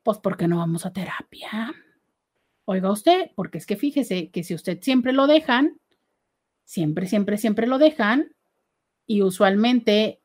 Pues 0.02 0.18
porque 0.18 0.46
no 0.46 0.58
vamos 0.58 0.84
a 0.84 0.92
terapia. 0.92 1.74
Oiga 2.66 2.92
usted, 2.92 3.30
porque 3.34 3.56
es 3.56 3.64
que 3.64 3.76
fíjese 3.76 4.30
que 4.30 4.44
si 4.44 4.54
usted 4.54 4.78
siempre 4.82 5.14
lo 5.14 5.26
dejan, 5.26 5.80
siempre, 6.64 7.06
siempre, 7.06 7.38
siempre 7.38 7.66
lo 7.66 7.78
dejan, 7.78 8.34
y 9.06 9.22
usualmente 9.22 10.20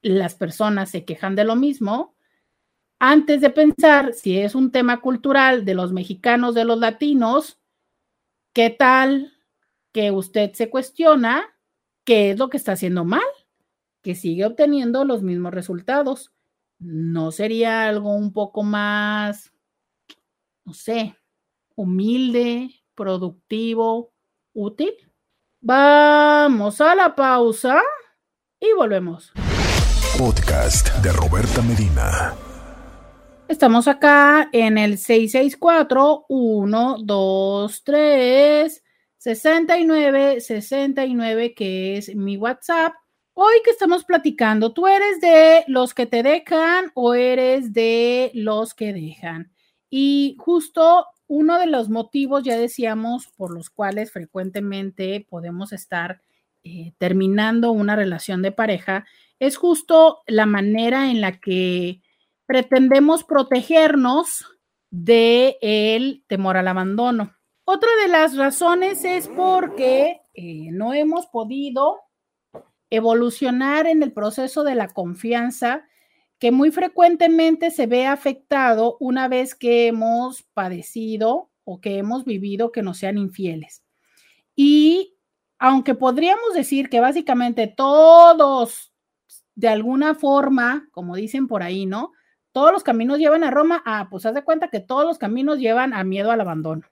las 0.00 0.34
personas 0.34 0.88
se 0.88 1.04
quejan 1.04 1.36
de 1.36 1.44
lo 1.44 1.56
mismo, 1.56 2.14
antes 2.98 3.42
de 3.42 3.50
pensar 3.50 4.14
si 4.14 4.38
es 4.38 4.54
un 4.54 4.70
tema 4.70 5.02
cultural 5.02 5.66
de 5.66 5.74
los 5.74 5.92
mexicanos, 5.92 6.54
de 6.54 6.64
los 6.64 6.78
latinos, 6.78 7.58
¿qué 8.54 8.70
tal 8.70 9.31
que 9.92 10.10
usted 10.10 10.52
se 10.54 10.70
cuestiona 10.70 11.44
qué 12.04 12.30
es 12.30 12.38
lo 12.38 12.48
que 12.48 12.56
está 12.56 12.72
haciendo 12.72 13.04
mal? 13.04 13.22
Que 14.02 14.14
sigue 14.14 14.44
obteniendo 14.44 15.04
los 15.04 15.22
mismos 15.22 15.54
resultados. 15.54 16.32
¿No 16.78 17.30
sería 17.30 17.86
algo 17.88 18.14
un 18.14 18.32
poco 18.32 18.64
más, 18.64 19.52
no 20.64 20.74
sé, 20.74 21.16
humilde, 21.76 22.70
productivo, 22.94 24.12
útil? 24.52 24.94
Vamos 25.60 26.80
a 26.80 26.96
la 26.96 27.14
pausa 27.14 27.80
y 28.58 28.72
volvemos. 28.72 29.32
Podcast 30.18 30.92
de 31.02 31.12
Roberta 31.12 31.62
Medina. 31.62 32.34
Estamos 33.46 33.86
acá 33.86 34.48
en 34.52 34.78
el 34.78 34.98
664-123-6969, 39.24 41.54
que 41.54 41.96
es 41.96 42.14
mi 42.14 42.36
WhatsApp. 42.36 42.92
Hoy 43.34 43.54
que 43.64 43.70
estamos 43.70 44.04
platicando, 44.04 44.72
¿tú 44.72 44.86
eres 44.86 45.18
de 45.20 45.64
los 45.68 45.94
que 45.94 46.04
te 46.06 46.22
dejan 46.22 46.92
o 46.94 47.14
eres 47.14 47.72
de 47.72 48.30
los 48.34 48.74
que 48.74 48.92
dejan? 48.92 49.50
Y 49.88 50.36
justo 50.38 51.06
uno 51.28 51.58
de 51.58 51.66
los 51.66 51.88
motivos, 51.88 52.44
ya 52.44 52.58
decíamos, 52.58 53.28
por 53.36 53.54
los 53.54 53.70
cuales 53.70 54.12
frecuentemente 54.12 55.26
podemos 55.30 55.72
estar 55.72 56.20
eh, 56.64 56.92
terminando 56.98 57.72
una 57.72 57.96
relación 57.96 58.42
de 58.42 58.52
pareja, 58.52 59.06
es 59.38 59.56
justo 59.56 60.20
la 60.26 60.46
manera 60.46 61.10
en 61.10 61.20
la 61.20 61.40
que 61.40 62.00
pretendemos 62.46 63.24
protegernos 63.24 64.44
del 64.90 65.56
el 65.62 66.22
temor 66.26 66.56
al 66.58 66.68
abandono. 66.68 67.34
Otra 67.64 67.88
de 68.02 68.08
las 68.08 68.36
razones 68.36 69.04
es 69.04 69.28
porque 69.28 70.20
eh, 70.34 70.70
no 70.72 70.94
hemos 70.94 71.26
podido 71.26 72.00
evolucionar 72.90 73.86
en 73.86 74.02
el 74.02 74.12
proceso 74.12 74.64
de 74.64 74.74
la 74.74 74.88
confianza 74.88 75.84
que 76.38 76.50
muy 76.50 76.72
frecuentemente 76.72 77.70
se 77.70 77.86
ve 77.86 78.06
afectado 78.06 78.96
una 78.98 79.28
vez 79.28 79.54
que 79.54 79.86
hemos 79.86 80.42
padecido 80.42 81.50
o 81.62 81.80
que 81.80 81.98
hemos 81.98 82.24
vivido 82.24 82.72
que 82.72 82.82
nos 82.82 82.98
sean 82.98 83.16
infieles. 83.16 83.84
Y 84.56 85.16
aunque 85.58 85.94
podríamos 85.94 86.54
decir 86.54 86.90
que 86.90 87.00
básicamente 87.00 87.68
todos 87.68 88.92
de 89.54 89.68
alguna 89.68 90.16
forma, 90.16 90.88
como 90.90 91.14
dicen 91.14 91.46
por 91.46 91.62
ahí, 91.62 91.86
¿no? 91.86 92.10
Todos 92.50 92.72
los 92.72 92.82
caminos 92.82 93.18
llevan 93.18 93.44
a 93.44 93.50
Roma. 93.50 93.82
Ah, 93.86 94.08
pues 94.10 94.26
haz 94.26 94.34
de 94.34 94.44
cuenta 94.44 94.68
que 94.68 94.80
todos 94.80 95.04
los 95.04 95.18
caminos 95.18 95.58
llevan 95.58 95.94
a 95.94 96.02
miedo 96.04 96.32
al 96.32 96.40
abandono. 96.40 96.82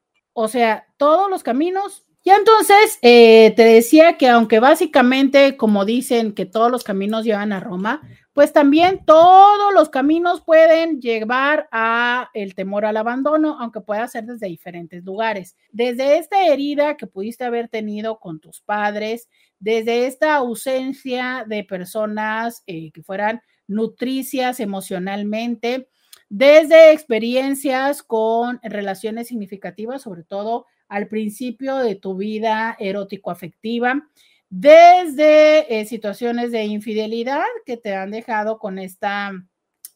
O 0.41 0.49
sea, 0.49 0.87
todos 0.97 1.29
los 1.29 1.43
caminos. 1.43 2.07
Y 2.23 2.31
entonces 2.31 2.99
eh, 3.03 3.53
te 3.57 3.63
decía 3.63 4.17
que 4.17 4.29
aunque 4.29 4.59
básicamente, 4.59 5.59
como 5.59 5.85
dicen 5.85 6.33
que 6.33 6.47
todos 6.47 6.71
los 6.71 6.83
caminos 6.83 7.25
llevan 7.25 7.53
a 7.53 7.61
Roma, 7.61 8.01
pues 8.33 8.55
también 8.55 9.05
todos 9.05 9.75
los 9.75 9.91
caminos 9.91 10.41
pueden 10.41 10.99
llevar 10.99 11.69
a 11.73 12.31
el 12.33 12.55
temor 12.55 12.87
al 12.87 12.97
abandono, 12.97 13.59
aunque 13.61 13.83
pueda 13.83 14.09
ser 14.09 14.25
desde 14.25 14.47
diferentes 14.47 15.05
lugares. 15.05 15.57
Desde 15.73 16.17
esta 16.17 16.47
herida 16.47 16.97
que 16.97 17.07
pudiste 17.07 17.45
haber 17.45 17.69
tenido 17.69 18.19
con 18.19 18.41
tus 18.41 18.63
padres, 18.63 19.29
desde 19.59 20.07
esta 20.07 20.37
ausencia 20.37 21.45
de 21.47 21.65
personas 21.65 22.63
eh, 22.67 22.93
que 22.93 23.03
fueran 23.03 23.43
nutricias 23.67 24.59
emocionalmente, 24.59 25.89
desde 26.31 26.93
experiencias 26.93 28.03
con 28.05 28.61
relaciones 28.63 29.29
significativas, 29.29 30.03
sobre 30.03 30.23
todo 30.23 30.67
al 30.89 31.09
principio 31.09 31.77
de 31.77 31.97
tu 31.97 32.17
vida 32.17 32.77
erótico-afectiva, 32.79 34.09
desde 34.49 35.81
eh, 35.81 35.85
situaciones 35.87 36.53
de 36.53 36.65
infidelidad 36.65 37.45
que 37.67 37.77
te 37.77 37.95
han 37.95 38.13
dejado 38.13 38.59
con 38.59 38.79
esta 38.79 39.33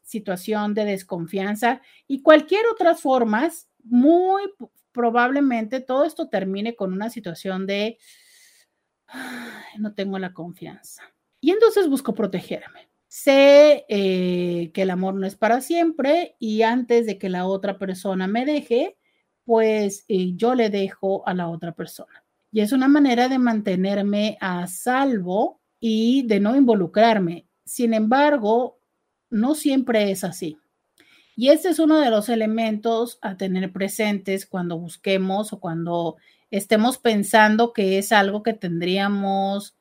situación 0.03 0.75
de 0.75 0.85
desconfianza 0.85 1.81
y 2.07 2.23
cualquier 2.23 2.67
otras 2.67 3.01
formas, 3.01 3.69
muy 3.83 4.43
probablemente 4.93 5.81
todo 5.81 6.05
esto 6.05 6.29
termine 6.29 6.75
con 6.75 6.93
una 6.93 7.11
situación 7.11 7.67
de 7.67 7.99
no 9.79 9.95
tengo 9.95 10.19
la 10.19 10.33
confianza. 10.33 11.03
Y 11.41 11.51
entonces 11.51 11.89
busco 11.89 12.15
protegerme. 12.15 12.89
Sé 13.17 13.87
eh, 13.89 14.73
que 14.75 14.83
el 14.83 14.91
amor 14.91 15.15
no 15.15 15.25
es 15.25 15.37
para 15.37 15.61
siempre 15.61 16.35
y 16.41 16.63
antes 16.63 17.07
de 17.07 17.17
que 17.17 17.29
la 17.29 17.47
otra 17.47 17.79
persona 17.79 18.27
me 18.27 18.45
deje, 18.45 18.97
pues 19.45 20.05
eh, 20.09 20.33
yo 20.35 20.57
le 20.57 20.69
dejo 20.69 21.23
a 21.25 21.33
la 21.33 21.49
otra 21.49 21.71
persona. 21.71 22.25
Y 22.51 22.59
es 22.59 22.73
una 22.73 22.89
manera 22.89 23.29
de 23.29 23.39
mantenerme 23.39 24.37
a 24.41 24.67
salvo 24.67 25.61
y 25.79 26.27
de 26.27 26.41
no 26.41 26.57
involucrarme. 26.57 27.47
Sin 27.65 27.95
embargo, 27.95 28.81
no 29.31 29.55
siempre 29.55 30.11
es 30.11 30.25
así. 30.25 30.59
Y 31.37 31.51
este 31.51 31.69
es 31.69 31.79
uno 31.79 32.01
de 32.01 32.11
los 32.11 32.29
elementos 32.29 33.21
a 33.23 33.37
tener 33.37 33.71
presentes 33.71 34.45
cuando 34.45 34.77
busquemos 34.77 35.53
o 35.53 35.61
cuando 35.61 36.17
estemos 36.51 36.99
pensando 36.99 37.73
que 37.73 37.97
es 37.99 38.11
algo 38.11 38.43
que 38.43 38.55
tendríamos 38.55 39.77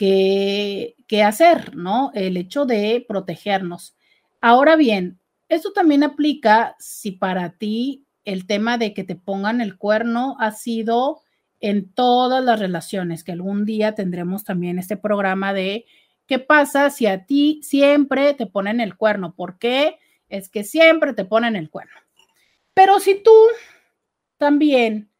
que, 0.00 1.22
hacer, 1.22 1.76
¿no? 1.76 2.10
El 2.14 2.38
hecho 2.38 2.64
de 2.64 3.04
protegernos. 3.06 3.94
Ahora 4.40 4.76
bien, 4.76 5.20
esto 5.50 5.72
también 5.74 6.02
aplica 6.02 6.74
si 6.78 7.12
para 7.12 7.58
ti 7.58 8.06
el 8.24 8.46
tema 8.46 8.78
de 8.78 8.94
que 8.94 9.04
te 9.04 9.16
pongan 9.16 9.60
el 9.60 9.76
cuerno 9.76 10.36
ha 10.40 10.52
sido 10.52 11.20
en 11.60 11.92
todas 11.92 12.42
las 12.42 12.58
relaciones, 12.58 13.24
que 13.24 13.32
algún 13.32 13.66
día 13.66 13.94
tendremos 13.94 14.44
también 14.44 14.78
este 14.78 14.96
programa 14.96 15.52
de 15.52 15.84
qué 16.26 16.38
pasa 16.38 16.88
si 16.88 17.06
a 17.06 17.26
ti 17.26 17.60
siempre 17.62 18.32
te 18.32 18.46
ponen 18.46 18.80
el 18.80 18.96
cuerno. 18.96 19.34
¿Por 19.34 19.58
qué? 19.58 19.98
Es 20.30 20.48
que 20.48 20.64
siempre 20.64 21.12
te 21.12 21.26
ponen 21.26 21.56
el 21.56 21.68
cuerno. 21.68 21.96
Pero 22.72 23.00
si 23.00 23.22
tú 23.22 23.34
también 24.38 25.10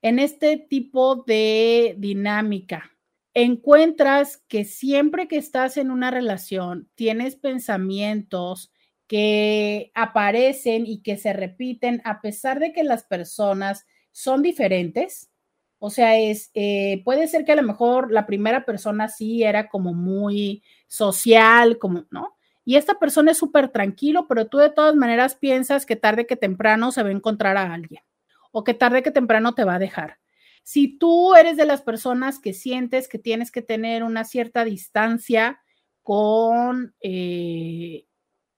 en 0.00 0.18
este 0.18 0.56
tipo 0.56 1.16
de 1.26 1.96
dinámica 1.98 2.92
encuentras 3.34 4.38
que 4.48 4.64
siempre 4.64 5.28
que 5.28 5.36
estás 5.38 5.76
en 5.76 5.90
una 5.90 6.10
relación 6.10 6.90
tienes 6.94 7.36
pensamientos 7.36 8.72
que 9.06 9.90
aparecen 9.94 10.86
y 10.86 11.02
que 11.02 11.16
se 11.18 11.32
repiten 11.32 12.02
a 12.04 12.20
pesar 12.22 12.60
de 12.60 12.72
que 12.72 12.84
las 12.84 13.04
personas 13.04 13.86
son 14.12 14.42
diferentes, 14.42 15.30
O 15.78 15.90
sea, 15.90 16.16
es, 16.18 16.50
eh, 16.54 17.02
puede 17.04 17.26
ser 17.28 17.44
que 17.44 17.52
a 17.52 17.56
lo 17.56 17.62
mejor 17.64 18.12
la 18.12 18.26
primera 18.26 18.64
persona 18.64 19.08
sí 19.08 19.42
era 19.42 19.68
como 19.68 19.94
muy 19.94 20.62
social, 20.88 21.78
como, 21.78 22.06
¿no? 22.10 22.36
Y 22.64 22.76
esta 22.76 22.98
persona 23.00 23.32
es 23.32 23.38
súper 23.38 23.68
tranquilo, 23.70 24.26
pero 24.28 24.46
tú 24.46 24.58
de 24.58 24.70
todas 24.70 24.94
maneras 24.94 25.34
piensas 25.34 25.84
que 25.86 25.96
tarde 25.96 26.26
que 26.26 26.36
temprano 26.36 26.92
se 26.92 27.02
va 27.02 27.08
a 27.08 27.12
encontrar 27.12 27.56
a 27.56 27.72
alguien 27.74 28.02
o 28.52 28.64
que 28.64 28.74
tarde 28.74 29.02
que 29.02 29.10
temprano 29.10 29.54
te 29.54 29.64
va 29.64 29.74
a 29.76 29.78
dejar. 29.80 30.18
Si 30.62 30.98
tú 30.98 31.34
eres 31.34 31.56
de 31.56 31.66
las 31.66 31.82
personas 31.82 32.38
que 32.38 32.52
sientes 32.52 33.08
que 33.08 33.18
tienes 33.18 33.50
que 33.50 33.62
tener 33.62 34.04
una 34.04 34.24
cierta 34.24 34.64
distancia 34.64 35.60
con, 36.02 36.94
eh, 37.00 38.06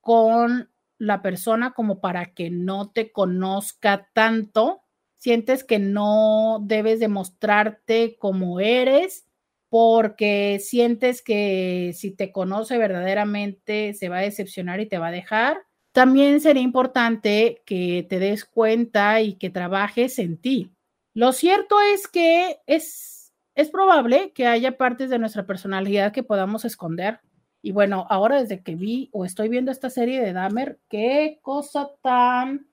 con 0.01 0.71
la 0.99 1.23
persona 1.23 1.73
como 1.73 2.01
para 2.01 2.35
que 2.35 2.51
no 2.51 2.91
te 2.91 3.13
conozca 3.13 4.09
tanto, 4.15 4.83
sientes 5.17 5.65
que 5.65 5.79
no 5.79 6.59
debes 6.63 7.01
demostrarte 7.01 8.17
como 8.19 8.61
eres 8.61 9.27
porque 9.71 10.61
sientes 10.61 11.23
que 11.23 11.93
si 11.97 12.13
te 12.13 12.31
conoce 12.31 12.79
verdaderamente 12.79 13.95
se 13.95 14.09
va 14.09 14.19
a 14.19 14.23
decepcionar 14.23 14.81
y 14.81 14.87
te 14.87 14.99
va 14.99 15.09
a 15.09 15.11
dejar. 15.11 15.63
También 15.93 16.41
sería 16.41 16.63
importante 16.63 17.63
que 17.67 18.07
te 18.09 18.19
des 18.19 18.45
cuenta 18.45 19.21
y 19.21 19.35
que 19.35 19.51
trabajes 19.51 20.19
en 20.19 20.39
ti. 20.39 20.74
Lo 21.15 21.33
cierto 21.33 21.81
es 21.81 22.09
que 22.09 22.59
es, 22.67 23.33
es 23.55 23.71
probable 23.71 24.33
que 24.33 24.47
haya 24.47 24.77
partes 24.77 25.11
de 25.11 25.19
nuestra 25.19 25.47
personalidad 25.47 26.13
que 26.13 26.23
podamos 26.23 26.65
esconder. 26.65 27.21
Y 27.63 27.73
bueno, 27.73 28.07
ahora 28.11 28.41
desde 28.41 28.63
que 28.63 28.75
vi 28.75 29.09
o 29.13 29.25
estoy 29.25 29.49
viendo 29.49 29.71
esta 29.71 29.89
serie 29.89 30.21
de 30.21 30.33
Dahmer, 30.33 30.81
qué 30.89 31.39
cosa 31.41 31.91
tan 32.03 32.67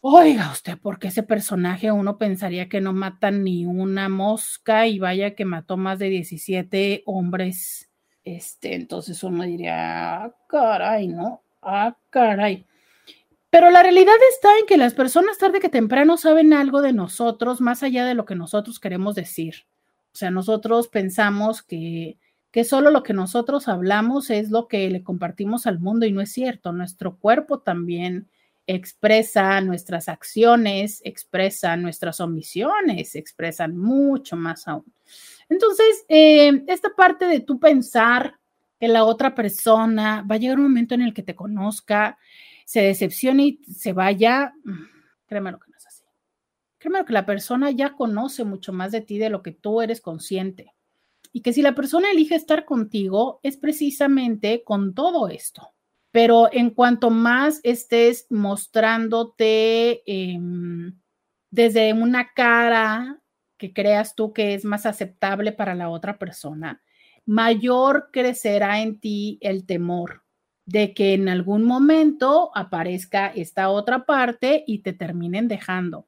Oiga 0.00 0.52
usted, 0.52 0.78
porque 0.80 1.08
ese 1.08 1.24
personaje 1.24 1.90
uno 1.90 2.18
pensaría 2.18 2.68
que 2.68 2.80
no 2.80 2.92
mata 2.92 3.32
ni 3.32 3.66
una 3.66 4.08
mosca 4.08 4.86
y 4.86 5.00
vaya 5.00 5.34
que 5.34 5.44
mató 5.44 5.76
más 5.76 5.98
de 5.98 6.08
17 6.08 7.02
hombres. 7.04 7.90
Este, 8.22 8.76
entonces 8.76 9.24
uno 9.24 9.42
diría, 9.42 10.22
ah, 10.22 10.34
caray, 10.48 11.08
¿no? 11.08 11.42
Ah, 11.60 11.96
caray. 12.10 12.64
Pero 13.50 13.70
la 13.70 13.82
realidad 13.82 14.14
está 14.30 14.48
en 14.58 14.66
que 14.66 14.76
las 14.76 14.94
personas 14.94 15.38
tarde 15.38 15.60
que 15.60 15.70
temprano 15.70 16.16
saben 16.16 16.52
algo 16.52 16.82
de 16.82 16.92
nosotros 16.92 17.60
más 17.60 17.82
allá 17.82 18.04
de 18.04 18.14
lo 18.14 18.24
que 18.24 18.34
nosotros 18.34 18.78
queremos 18.78 19.14
decir. 19.14 19.66
O 20.12 20.16
sea, 20.16 20.30
nosotros 20.30 20.88
pensamos 20.88 21.62
que, 21.62 22.18
que 22.50 22.64
solo 22.64 22.90
lo 22.90 23.02
que 23.02 23.14
nosotros 23.14 23.68
hablamos 23.68 24.30
es 24.30 24.50
lo 24.50 24.68
que 24.68 24.90
le 24.90 25.02
compartimos 25.02 25.66
al 25.66 25.78
mundo 25.78 26.04
y 26.04 26.12
no 26.12 26.20
es 26.20 26.32
cierto. 26.32 26.72
Nuestro 26.72 27.16
cuerpo 27.16 27.60
también 27.60 28.28
expresa 28.66 29.60
nuestras 29.62 30.10
acciones, 30.10 31.00
expresa 31.02 31.74
nuestras 31.78 32.20
omisiones, 32.20 33.14
expresan 33.16 33.78
mucho 33.78 34.36
más 34.36 34.68
aún. 34.68 34.84
Entonces, 35.48 36.04
eh, 36.08 36.64
esta 36.66 36.90
parte 36.94 37.26
de 37.26 37.40
tú 37.40 37.58
pensar 37.58 38.38
que 38.78 38.88
la 38.88 39.04
otra 39.04 39.34
persona 39.34 40.22
va 40.30 40.34
a 40.34 40.38
llegar 40.38 40.58
un 40.58 40.64
momento 40.64 40.94
en 40.94 41.02
el 41.02 41.14
que 41.14 41.22
te 41.22 41.34
conozca, 41.34 42.18
se 42.68 42.82
decepcione 42.82 43.44
y 43.46 43.64
se 43.64 43.94
vaya, 43.94 44.52
créeme 45.26 45.52
lo 45.52 45.58
que 45.58 45.70
no 45.70 45.76
es 45.78 45.86
así. 45.86 46.04
Créeme 46.76 47.04
que 47.04 47.12
la 47.14 47.24
persona 47.24 47.70
ya 47.70 47.94
conoce 47.94 48.44
mucho 48.44 48.72
más 48.72 48.92
de 48.92 49.00
ti 49.00 49.18
de 49.18 49.30
lo 49.30 49.42
que 49.42 49.52
tú 49.52 49.80
eres 49.80 50.00
consciente. 50.00 50.74
Y 51.32 51.40
que 51.40 51.52
si 51.52 51.62
la 51.62 51.74
persona 51.74 52.10
elige 52.10 52.34
estar 52.34 52.64
contigo, 52.64 53.40
es 53.42 53.56
precisamente 53.56 54.62
con 54.64 54.94
todo 54.94 55.28
esto 55.28 55.74
pero 56.10 56.48
en 56.52 56.70
cuanto 56.70 57.10
más 57.10 57.60
estés 57.62 58.26
mostrándote 58.30 60.02
em, 60.06 60.98
desde 61.50 61.92
una 61.92 62.32
cara 62.32 63.20
que 63.56 63.72
creas 63.72 64.14
tú 64.14 64.32
que 64.32 64.54
es 64.54 64.64
más 64.64 64.86
aceptable 64.86 65.52
para 65.52 65.74
la 65.74 65.90
otra 65.90 66.18
persona, 66.18 66.82
mayor 67.26 68.10
crecerá 68.12 68.80
en 68.80 69.00
ti 69.00 69.38
el 69.42 69.66
temor 69.66 70.24
de 70.68 70.92
que 70.92 71.14
en 71.14 71.30
algún 71.30 71.64
momento 71.64 72.50
aparezca 72.54 73.28
esta 73.28 73.70
otra 73.70 74.04
parte 74.04 74.64
y 74.66 74.80
te 74.80 74.92
terminen 74.92 75.48
dejando. 75.48 76.06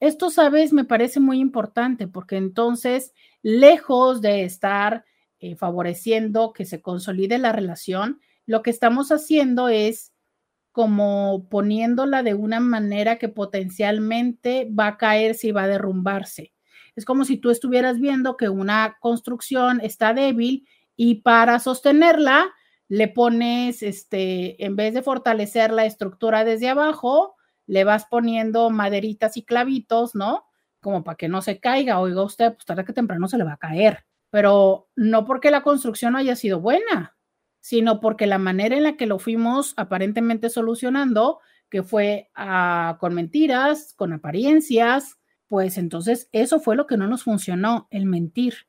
Esto, 0.00 0.30
sabes, 0.30 0.72
me 0.72 0.86
parece 0.86 1.20
muy 1.20 1.40
importante 1.40 2.08
porque 2.08 2.38
entonces, 2.38 3.12
lejos 3.42 4.22
de 4.22 4.44
estar 4.44 5.04
eh, 5.40 5.56
favoreciendo 5.56 6.54
que 6.54 6.64
se 6.64 6.80
consolide 6.80 7.36
la 7.36 7.52
relación, 7.52 8.18
lo 8.46 8.62
que 8.62 8.70
estamos 8.70 9.12
haciendo 9.12 9.68
es 9.68 10.14
como 10.72 11.46
poniéndola 11.50 12.22
de 12.22 12.32
una 12.32 12.60
manera 12.60 13.18
que 13.18 13.28
potencialmente 13.28 14.70
va 14.72 14.86
a 14.86 14.96
caerse 14.96 15.48
y 15.48 15.52
va 15.52 15.64
a 15.64 15.68
derrumbarse. 15.68 16.54
Es 16.96 17.04
como 17.04 17.26
si 17.26 17.36
tú 17.36 17.50
estuvieras 17.50 18.00
viendo 18.00 18.38
que 18.38 18.48
una 18.48 18.96
construcción 19.00 19.82
está 19.82 20.14
débil 20.14 20.66
y 20.96 21.16
para 21.16 21.58
sostenerla 21.58 22.54
le 22.92 23.08
pones, 23.08 23.82
este, 23.82 24.62
en 24.62 24.76
vez 24.76 24.92
de 24.92 25.00
fortalecer 25.00 25.72
la 25.72 25.86
estructura 25.86 26.44
desde 26.44 26.68
abajo, 26.68 27.36
le 27.66 27.84
vas 27.84 28.04
poniendo 28.04 28.68
maderitas 28.68 29.38
y 29.38 29.46
clavitos, 29.46 30.14
¿no? 30.14 30.44
Como 30.82 31.02
para 31.02 31.16
que 31.16 31.26
no 31.26 31.40
se 31.40 31.58
caiga. 31.58 32.00
Oiga 32.00 32.22
usted, 32.22 32.52
pues 32.52 32.66
tarde 32.66 32.84
que 32.84 32.92
temprano 32.92 33.28
se 33.28 33.38
le 33.38 33.44
va 33.44 33.54
a 33.54 33.56
caer. 33.56 34.04
Pero 34.28 34.90
no 34.94 35.24
porque 35.24 35.50
la 35.50 35.62
construcción 35.62 36.16
haya 36.16 36.36
sido 36.36 36.60
buena, 36.60 37.16
sino 37.62 37.98
porque 37.98 38.26
la 38.26 38.36
manera 38.36 38.76
en 38.76 38.82
la 38.82 38.98
que 38.98 39.06
lo 39.06 39.18
fuimos 39.18 39.72
aparentemente 39.78 40.50
solucionando, 40.50 41.40
que 41.70 41.82
fue 41.82 42.28
ah, 42.34 42.98
con 43.00 43.14
mentiras, 43.14 43.94
con 43.96 44.12
apariencias, 44.12 45.18
pues 45.48 45.78
entonces 45.78 46.28
eso 46.32 46.60
fue 46.60 46.76
lo 46.76 46.86
que 46.86 46.98
no 46.98 47.06
nos 47.06 47.22
funcionó, 47.22 47.88
el 47.90 48.04
mentir, 48.04 48.68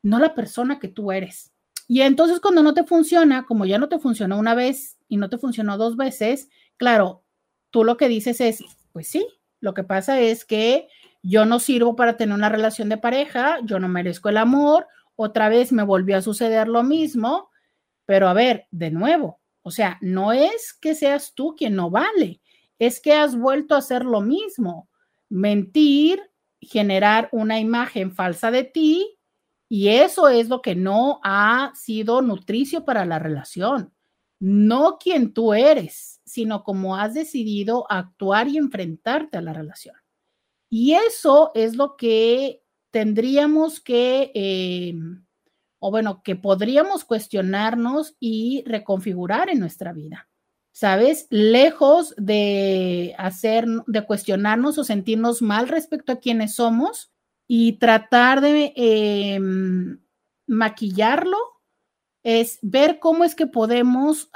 no 0.00 0.20
la 0.20 0.36
persona 0.36 0.78
que 0.78 0.86
tú 0.86 1.10
eres. 1.10 1.53
Y 1.94 2.02
entonces 2.02 2.40
cuando 2.40 2.64
no 2.64 2.74
te 2.74 2.82
funciona, 2.82 3.44
como 3.44 3.66
ya 3.66 3.78
no 3.78 3.88
te 3.88 4.00
funcionó 4.00 4.36
una 4.36 4.56
vez 4.56 4.98
y 5.06 5.16
no 5.16 5.28
te 5.28 5.38
funcionó 5.38 5.78
dos 5.78 5.96
veces, 5.96 6.48
claro, 6.76 7.22
tú 7.70 7.84
lo 7.84 7.96
que 7.96 8.08
dices 8.08 8.40
es, 8.40 8.64
pues 8.92 9.06
sí, 9.06 9.24
lo 9.60 9.74
que 9.74 9.84
pasa 9.84 10.18
es 10.18 10.44
que 10.44 10.88
yo 11.22 11.44
no 11.44 11.60
sirvo 11.60 11.94
para 11.94 12.16
tener 12.16 12.34
una 12.34 12.48
relación 12.48 12.88
de 12.88 12.98
pareja, 12.98 13.60
yo 13.62 13.78
no 13.78 13.86
merezco 13.86 14.28
el 14.28 14.38
amor, 14.38 14.88
otra 15.14 15.48
vez 15.48 15.70
me 15.70 15.84
volvió 15.84 16.16
a 16.16 16.22
suceder 16.22 16.66
lo 16.66 16.82
mismo, 16.82 17.50
pero 18.06 18.26
a 18.26 18.32
ver, 18.32 18.66
de 18.72 18.90
nuevo, 18.90 19.38
o 19.62 19.70
sea, 19.70 19.98
no 20.00 20.32
es 20.32 20.72
que 20.72 20.96
seas 20.96 21.32
tú 21.32 21.54
quien 21.56 21.76
no 21.76 21.90
vale, 21.90 22.40
es 22.80 23.00
que 23.00 23.12
has 23.12 23.38
vuelto 23.38 23.76
a 23.76 23.78
hacer 23.78 24.04
lo 24.04 24.20
mismo, 24.20 24.88
mentir, 25.28 26.20
generar 26.60 27.28
una 27.30 27.60
imagen 27.60 28.10
falsa 28.10 28.50
de 28.50 28.64
ti, 28.64 29.13
y 29.74 29.88
eso 29.88 30.28
es 30.28 30.48
lo 30.48 30.62
que 30.62 30.76
no 30.76 31.18
ha 31.24 31.72
sido 31.74 32.22
nutricio 32.22 32.84
para 32.84 33.04
la 33.04 33.18
relación. 33.18 33.92
No 34.38 34.98
quien 34.98 35.32
tú 35.32 35.52
eres, 35.52 36.20
sino 36.24 36.62
cómo 36.62 36.94
has 36.94 37.12
decidido 37.12 37.84
actuar 37.90 38.46
y 38.46 38.56
enfrentarte 38.56 39.36
a 39.36 39.40
la 39.40 39.52
relación. 39.52 39.96
Y 40.70 40.92
eso 40.92 41.50
es 41.56 41.74
lo 41.74 41.96
que 41.96 42.62
tendríamos 42.92 43.80
que 43.80 44.30
eh, 44.36 44.94
o 45.80 45.90
bueno, 45.90 46.22
que 46.22 46.36
podríamos 46.36 47.04
cuestionarnos 47.04 48.14
y 48.20 48.62
reconfigurar 48.66 49.50
en 49.50 49.58
nuestra 49.58 49.92
vida. 49.92 50.28
¿Sabes? 50.70 51.26
Lejos 51.30 52.14
de 52.16 53.16
hacer, 53.18 53.66
de 53.88 54.06
cuestionarnos 54.06 54.78
o 54.78 54.84
sentirnos 54.84 55.42
mal 55.42 55.66
respecto 55.66 56.12
a 56.12 56.20
quienes 56.20 56.54
somos 56.54 57.10
y 57.46 57.78
tratar 57.78 58.40
de 58.40 58.72
em, 58.76 60.00
maquillarlo, 60.46 61.36
es 62.22 62.58
ver 62.62 62.98
cómo 63.00 63.24
es 63.24 63.34
que 63.34 63.46
podemos 63.46 64.30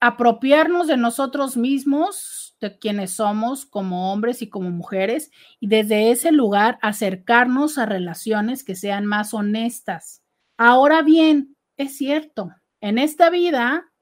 apropiarnos 0.00 0.86
de 0.88 0.96
nosotros 0.96 1.56
mismos, 1.56 2.56
de 2.60 2.78
quienes 2.78 3.12
somos 3.12 3.64
como 3.64 4.12
hombres 4.12 4.42
y 4.42 4.48
como 4.48 4.70
mujeres, 4.70 5.30
y 5.60 5.68
desde 5.68 6.10
ese 6.10 6.32
lugar 6.32 6.78
acercarnos 6.82 7.78
a 7.78 7.86
relaciones 7.86 8.64
que 8.64 8.74
sean 8.74 9.06
más 9.06 9.34
honestas, 9.34 10.24
Ahora 10.56 11.02
bien, 11.02 11.56
es 11.76 11.96
cierto, 11.96 12.54
en 12.80 12.98
esta 12.98 13.28
vida 13.28 13.92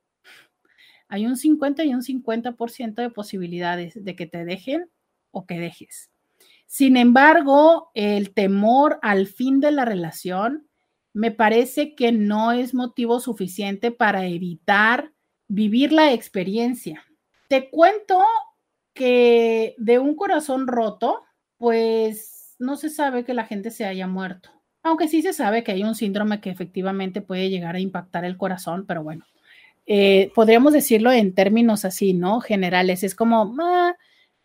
hay 1.08 1.26
un 1.26 1.36
50 1.36 1.84
y 1.84 1.94
un 1.94 2.02
50% 2.02 2.94
de 3.00 3.10
posibilidades 3.10 3.94
de 4.04 4.16
que 4.16 4.26
te 4.26 4.44
dejen 4.44 4.90
o 5.30 5.46
que 5.46 5.58
dejes. 5.58 6.11
Sin 6.72 6.96
embargo, 6.96 7.90
el 7.94 8.32
temor 8.32 8.98
al 9.02 9.26
fin 9.26 9.60
de 9.60 9.72
la 9.72 9.84
relación 9.84 10.68
me 11.12 11.30
parece 11.30 11.94
que 11.94 12.12
no 12.12 12.52
es 12.52 12.72
motivo 12.72 13.20
suficiente 13.20 13.90
para 13.90 14.26
evitar 14.26 15.12
vivir 15.48 15.92
la 15.92 16.12
experiencia. 16.12 17.04
Te 17.48 17.68
cuento 17.68 18.22
que 18.94 19.74
de 19.76 19.98
un 19.98 20.16
corazón 20.16 20.66
roto, 20.66 21.22
pues 21.58 22.56
no 22.58 22.76
se 22.76 22.88
sabe 22.88 23.24
que 23.24 23.34
la 23.34 23.44
gente 23.44 23.70
se 23.70 23.84
haya 23.84 24.06
muerto 24.06 24.50
aunque 24.82 25.08
sí 25.08 25.22
se 25.22 25.32
sabe 25.32 25.62
que 25.62 25.72
hay 25.72 25.84
un 25.84 25.94
síndrome 25.94 26.40
que 26.40 26.50
efectivamente 26.50 27.22
puede 27.22 27.50
llegar 27.50 27.76
a 27.76 27.80
impactar 27.80 28.24
el 28.24 28.36
corazón, 28.36 28.84
pero 28.86 29.02
bueno, 29.02 29.24
eh, 29.86 30.30
podríamos 30.34 30.72
decirlo 30.72 31.12
en 31.12 31.34
términos 31.34 31.84
así, 31.84 32.14
¿no? 32.14 32.40
Generales, 32.40 33.04
es 33.04 33.14
como, 33.14 33.54
ah, 33.60 33.94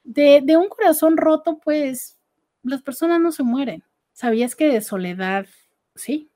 de, 0.03 0.57
un 0.57 0.69
corazón 0.69 1.17
roto, 1.17 1.59
pues 1.63 2.16
las 2.68 2.81
personas 2.81 3.19
no 3.19 3.31
se 3.31 3.44
mueren. 3.44 3.84
¿Sabías 4.14 4.56
que 4.56 4.68
de 4.68 4.81
soledad, 4.81 5.45
sí? 5.95 6.30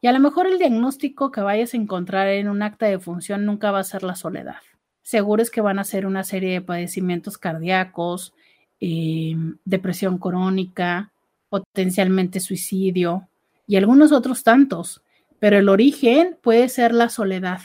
Y 0.00 0.06
a 0.06 0.12
lo 0.12 0.20
mejor 0.20 0.46
el 0.46 0.58
diagnóstico 0.58 1.30
que 1.30 1.40
vayas 1.40 1.74
a 1.74 1.76
encontrar 1.76 2.28
en 2.28 2.48
un 2.48 2.62
acta 2.62 2.86
de 2.86 2.98
función 2.98 3.44
nunca 3.44 3.70
va 3.70 3.80
a 3.80 3.84
ser 3.84 4.02
la 4.02 4.14
soledad. 4.14 4.60
Seguro 5.02 5.42
es 5.42 5.50
que 5.50 5.60
van 5.60 5.78
a 5.78 5.84
ser 5.84 6.06
una 6.06 6.24
serie 6.24 6.52
de 6.52 6.60
padecimientos 6.60 7.38
cardíacos, 7.38 8.34
eh, 8.80 9.34
depresión 9.64 10.18
crónica, 10.18 11.12
potencialmente 11.48 12.40
suicidio 12.40 13.28
y 13.66 13.76
algunos 13.76 14.12
otros 14.12 14.42
tantos, 14.42 15.02
pero 15.38 15.58
el 15.58 15.68
origen 15.68 16.38
puede 16.42 16.68
ser 16.68 16.92
la 16.92 17.08
soledad. 17.08 17.60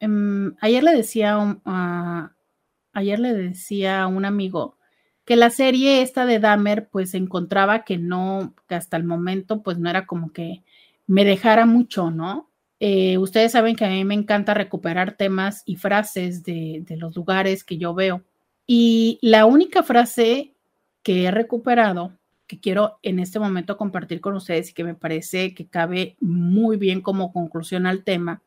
Em, 0.00 0.54
ayer 0.60 0.82
le 0.82 0.92
decía 0.92 1.38
ayer 2.92 3.18
le 3.18 3.34
decía 3.34 4.02
a 4.02 4.06
un 4.06 4.24
amigo 4.24 4.76
que 5.24 5.36
la 5.36 5.50
serie 5.50 6.02
esta 6.02 6.26
de 6.26 6.38
Dahmer 6.38 6.88
pues 6.88 7.14
encontraba 7.14 7.84
que 7.84 7.98
no, 7.98 8.54
que 8.68 8.74
hasta 8.74 8.96
el 8.96 9.04
momento 9.04 9.62
pues 9.62 9.78
no 9.78 9.88
era 9.88 10.06
como 10.06 10.32
que 10.32 10.62
me 11.06 11.24
dejara 11.24 11.66
mucho, 11.66 12.10
¿no? 12.10 12.48
Eh, 12.80 13.18
ustedes 13.18 13.52
saben 13.52 13.76
que 13.76 13.84
a 13.84 13.90
mí 13.90 14.04
me 14.04 14.14
encanta 14.14 14.54
recuperar 14.54 15.16
temas 15.16 15.62
y 15.66 15.76
frases 15.76 16.42
de, 16.42 16.82
de 16.84 16.96
los 16.96 17.14
lugares 17.14 17.62
que 17.62 17.78
yo 17.78 17.94
veo. 17.94 18.22
Y 18.66 19.18
la 19.22 19.46
única 19.46 19.82
frase 19.82 20.52
que 21.02 21.24
he 21.24 21.30
recuperado, 21.30 22.12
que 22.46 22.58
quiero 22.60 22.98
en 23.02 23.20
este 23.20 23.38
momento 23.38 23.76
compartir 23.76 24.20
con 24.20 24.34
ustedes 24.34 24.70
y 24.70 24.74
que 24.74 24.84
me 24.84 24.94
parece 24.94 25.54
que 25.54 25.66
cabe 25.66 26.16
muy 26.20 26.76
bien 26.76 27.00
como 27.00 27.32
conclusión 27.32 27.86
al 27.86 28.02
tema, 28.02 28.42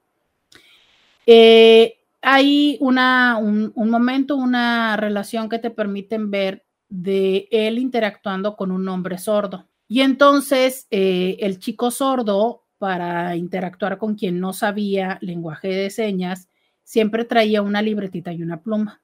eh, 1.25 1.94
hay 2.27 2.79
una, 2.81 3.37
un, 3.37 3.71
momento, 3.75 4.35
una 4.35 4.97
relación 4.97 5.47
que 5.47 5.59
te 5.59 5.69
permiten 5.69 6.31
ver 6.31 6.65
de 6.89 7.47
él 7.51 7.77
interactuando 7.77 8.55
con 8.55 8.71
un 8.71 8.89
hombre 8.89 9.19
sordo. 9.19 9.69
Y 9.87 10.01
entonces 10.01 10.87
eh, 10.89 11.37
el 11.41 11.59
chico 11.59 11.91
sordo, 11.91 12.63
para 12.79 13.35
interactuar 13.35 13.99
con 13.99 14.15
quien 14.15 14.39
no 14.39 14.53
sabía 14.53 15.19
lenguaje 15.21 15.67
de 15.67 15.91
señas, 15.91 16.49
siempre 16.83 17.25
traía 17.25 17.61
una 17.61 17.83
libretita 17.83 18.33
y 18.33 18.41
una 18.41 18.63
pluma. 18.63 19.03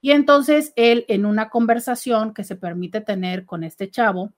Y 0.00 0.10
entonces 0.10 0.72
él 0.74 1.04
en 1.06 1.26
una 1.26 1.50
conversación 1.50 2.34
que 2.34 2.42
se 2.42 2.56
permite 2.56 3.00
tener 3.00 3.46
con 3.46 3.62
este 3.62 3.90
chavo, 3.90 4.32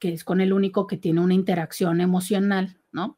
que 0.00 0.12
es 0.12 0.24
con 0.24 0.40
el 0.40 0.52
único 0.52 0.88
que 0.88 0.96
tiene 0.96 1.20
una 1.20 1.34
interacción 1.34 2.00
emocional, 2.00 2.80
¿no? 2.90 3.16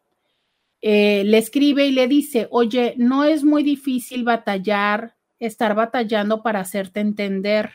Eh, 0.80 1.24
le 1.24 1.38
escribe 1.38 1.86
y 1.86 1.92
le 1.92 2.06
dice, 2.06 2.48
oye, 2.50 2.94
no 2.96 3.24
es 3.24 3.44
muy 3.44 3.62
difícil 3.62 4.24
batallar, 4.24 5.16
estar 5.38 5.74
batallando 5.74 6.42
para 6.42 6.60
hacerte 6.60 7.00
entender. 7.00 7.72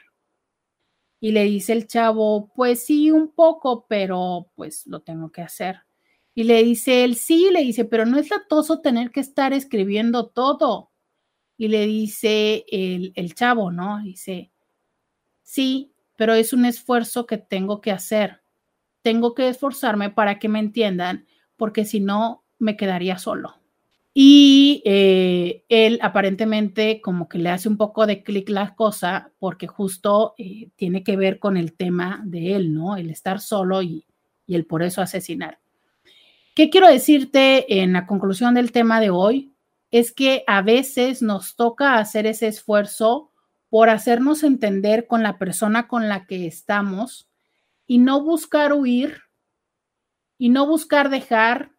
Y 1.20 1.32
le 1.32 1.44
dice 1.44 1.74
el 1.74 1.88
chavo, 1.88 2.52
pues 2.56 2.86
sí, 2.86 3.12
un 3.12 3.34
poco, 3.34 3.86
pero 3.88 4.52
pues 4.56 4.88
lo 4.88 5.02
tengo 5.02 5.32
que 5.32 5.42
hacer. 5.42 5.82
Y 6.34 6.44
le 6.44 6.64
dice 6.64 7.04
él, 7.04 7.16
sí, 7.16 7.50
le 7.52 7.62
dice, 7.62 7.86
pero 7.86 8.06
no 8.06 8.18
es 8.18 8.30
latoso 8.30 8.80
tener 8.82 9.12
que 9.12 9.20
estar 9.20 9.54
escribiendo 9.54 10.28
todo. 10.28 10.92
Y 11.58 11.68
le 11.68 11.86
dice 11.86 12.66
el, 12.72 13.14
el 13.16 13.36
chavo, 13.36 13.72
¿no? 13.72 14.02
Dice, 14.02 14.52
sí, 15.44 15.94
pero 16.18 16.34
es 16.34 16.54
un 16.54 16.66
esfuerzo 16.66 17.26
que 17.26 17.38
tengo 17.38 17.82
que 17.82 17.92
hacer. 17.92 18.42
Tengo 19.02 19.34
que 19.36 19.48
esforzarme 19.50 20.10
para 20.10 20.40
que 20.40 20.50
me 20.50 20.60
entiendan, 20.60 21.28
porque 21.58 21.86
si 21.86 22.00
no, 22.00 22.41
me 22.62 22.78
quedaría 22.78 23.18
solo. 23.18 23.56
Y 24.14 24.82
eh, 24.86 25.64
él 25.70 26.00
aparentemente 26.02 27.02
como 27.02 27.30
que 27.30 27.38
le 27.38 27.50
hace 27.50 27.70
un 27.70 27.78
poco 27.78 28.06
de 28.06 28.24
clic 28.24 28.50
la 28.50 28.76
cosa 28.76 29.32
porque 29.40 29.68
justo 29.68 30.36
eh, 30.38 30.70
tiene 30.76 31.04
que 31.04 31.16
ver 31.16 31.40
con 31.40 31.56
el 31.56 31.74
tema 31.74 32.22
de 32.26 32.56
él, 32.56 32.74
¿no? 32.74 32.98
El 32.98 33.10
estar 33.10 33.40
solo 33.40 33.82
y, 33.82 34.06
y 34.46 34.56
el 34.56 34.66
por 34.66 34.84
eso 34.84 35.02
asesinar. 35.02 35.60
¿Qué 36.56 36.70
quiero 36.70 36.88
decirte 36.88 37.82
en 37.82 37.94
la 37.94 38.06
conclusión 38.06 38.54
del 38.54 38.74
tema 38.74 39.00
de 39.00 39.10
hoy? 39.10 39.54
Es 39.92 40.12
que 40.12 40.44
a 40.46 40.62
veces 40.62 41.22
nos 41.22 41.56
toca 41.56 41.98
hacer 41.98 42.26
ese 42.26 42.48
esfuerzo 42.48 43.32
por 43.70 43.90
hacernos 43.90 44.44
entender 44.44 45.08
con 45.08 45.24
la 45.24 45.38
persona 45.38 45.88
con 45.88 46.10
la 46.10 46.26
que 46.26 46.46
estamos 46.46 47.30
y 47.88 48.00
no 48.00 48.22
buscar 48.22 48.74
huir 48.74 49.22
y 50.38 50.50
no 50.50 50.68
buscar 50.68 51.10
dejar 51.10 51.72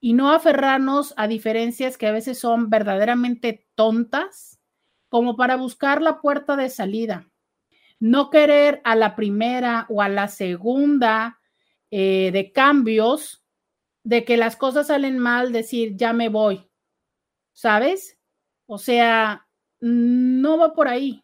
y 0.00 0.12
no 0.12 0.30
aferrarnos 0.30 1.14
a 1.16 1.26
diferencias 1.26 1.98
que 1.98 2.06
a 2.06 2.12
veces 2.12 2.38
son 2.38 2.70
verdaderamente 2.70 3.66
tontas 3.74 4.60
como 5.08 5.36
para 5.36 5.56
buscar 5.56 6.02
la 6.02 6.20
puerta 6.20 6.56
de 6.56 6.70
salida. 6.70 7.28
No 7.98 8.30
querer 8.30 8.80
a 8.84 8.94
la 8.94 9.16
primera 9.16 9.86
o 9.88 10.02
a 10.02 10.08
la 10.08 10.28
segunda 10.28 11.40
eh, 11.90 12.30
de 12.32 12.52
cambios, 12.52 13.42
de 14.04 14.24
que 14.24 14.36
las 14.36 14.56
cosas 14.56 14.86
salen 14.86 15.18
mal, 15.18 15.52
decir, 15.52 15.96
ya 15.96 16.12
me 16.12 16.28
voy, 16.28 16.68
¿sabes? 17.52 18.18
O 18.66 18.78
sea, 18.78 19.46
no 19.80 20.58
va 20.58 20.74
por 20.74 20.88
ahí, 20.88 21.22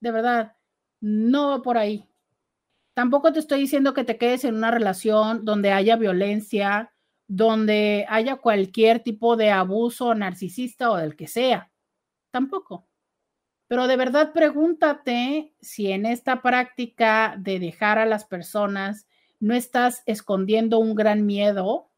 de 0.00 0.10
verdad, 0.10 0.56
no 1.00 1.50
va 1.50 1.62
por 1.62 1.78
ahí. 1.78 2.04
Tampoco 2.94 3.32
te 3.32 3.40
estoy 3.40 3.60
diciendo 3.60 3.94
que 3.94 4.04
te 4.04 4.18
quedes 4.18 4.44
en 4.44 4.54
una 4.54 4.70
relación 4.70 5.44
donde 5.44 5.72
haya 5.72 5.96
violencia, 5.96 6.92
donde 7.28 8.06
haya 8.08 8.36
cualquier 8.36 9.00
tipo 9.00 9.36
de 9.36 9.50
abuso 9.50 10.14
narcisista 10.14 10.90
o 10.90 10.96
del 10.96 11.16
que 11.16 11.26
sea. 11.26 11.70
Tampoco. 12.30 12.86
Pero 13.68 13.88
de 13.88 13.96
verdad 13.96 14.32
pregúntate 14.32 15.54
si 15.60 15.90
en 15.90 16.06
esta 16.06 16.40
práctica 16.40 17.34
de 17.38 17.58
dejar 17.58 17.98
a 17.98 18.06
las 18.06 18.24
personas 18.24 19.06
no 19.40 19.54
estás 19.54 20.02
escondiendo 20.06 20.78
un 20.78 20.94
gran 20.94 21.26
miedo 21.26 21.90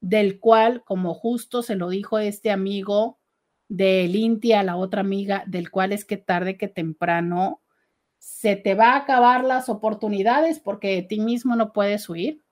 del 0.00 0.40
cual, 0.40 0.82
como 0.84 1.14
justo 1.14 1.62
se 1.62 1.76
lo 1.76 1.88
dijo 1.88 2.18
este 2.18 2.50
amigo 2.50 3.18
de 3.68 4.08
Lintia, 4.08 4.62
la 4.62 4.76
otra 4.76 5.00
amiga, 5.00 5.44
del 5.46 5.70
cual 5.70 5.92
es 5.92 6.04
que 6.04 6.16
tarde 6.16 6.56
que 6.56 6.68
temprano 6.68 7.62
se 8.18 8.56
te 8.56 8.74
va 8.74 8.92
a 8.92 8.96
acabar 8.96 9.44
las 9.44 9.68
oportunidades 9.68 10.60
porque 10.60 10.94
de 10.94 11.02
ti 11.02 11.20
mismo 11.20 11.56
no 11.56 11.72
puedes 11.72 12.08
huir. 12.08 12.42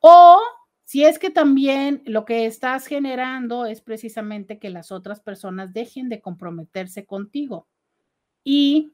O 0.00 0.40
si 0.92 1.06
es 1.06 1.18
que 1.18 1.30
también 1.30 2.02
lo 2.04 2.26
que 2.26 2.44
estás 2.44 2.86
generando 2.86 3.64
es 3.64 3.80
precisamente 3.80 4.58
que 4.58 4.68
las 4.68 4.92
otras 4.92 5.20
personas 5.20 5.72
dejen 5.72 6.10
de 6.10 6.20
comprometerse 6.20 7.06
contigo 7.06 7.66
y 8.44 8.92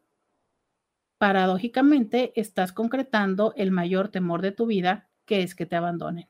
paradójicamente 1.19 2.31
estás 2.41 2.73
concretando 2.73 3.53
el 3.57 3.73
mayor 3.73 4.11
temor 4.11 4.43
de 4.43 4.53
tu 4.53 4.67
vida, 4.67 5.09
que 5.25 5.43
es 5.43 5.57
que 5.57 5.67
te 5.67 5.75
abandonen. 5.75 6.29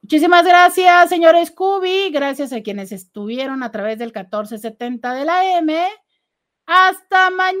Muchísimas 0.00 0.46
gracias, 0.46 1.10
señor 1.10 1.34
Scooby. 1.44 2.08
Gracias 2.10 2.54
a 2.54 2.62
quienes 2.62 2.92
estuvieron 2.92 3.62
a 3.62 3.70
través 3.70 3.98
del 3.98 4.08
1470 4.08 5.12
de 5.12 5.24
la 5.26 5.58
M. 5.58 5.86
Hasta 6.64 7.28
mañana. 7.28 7.60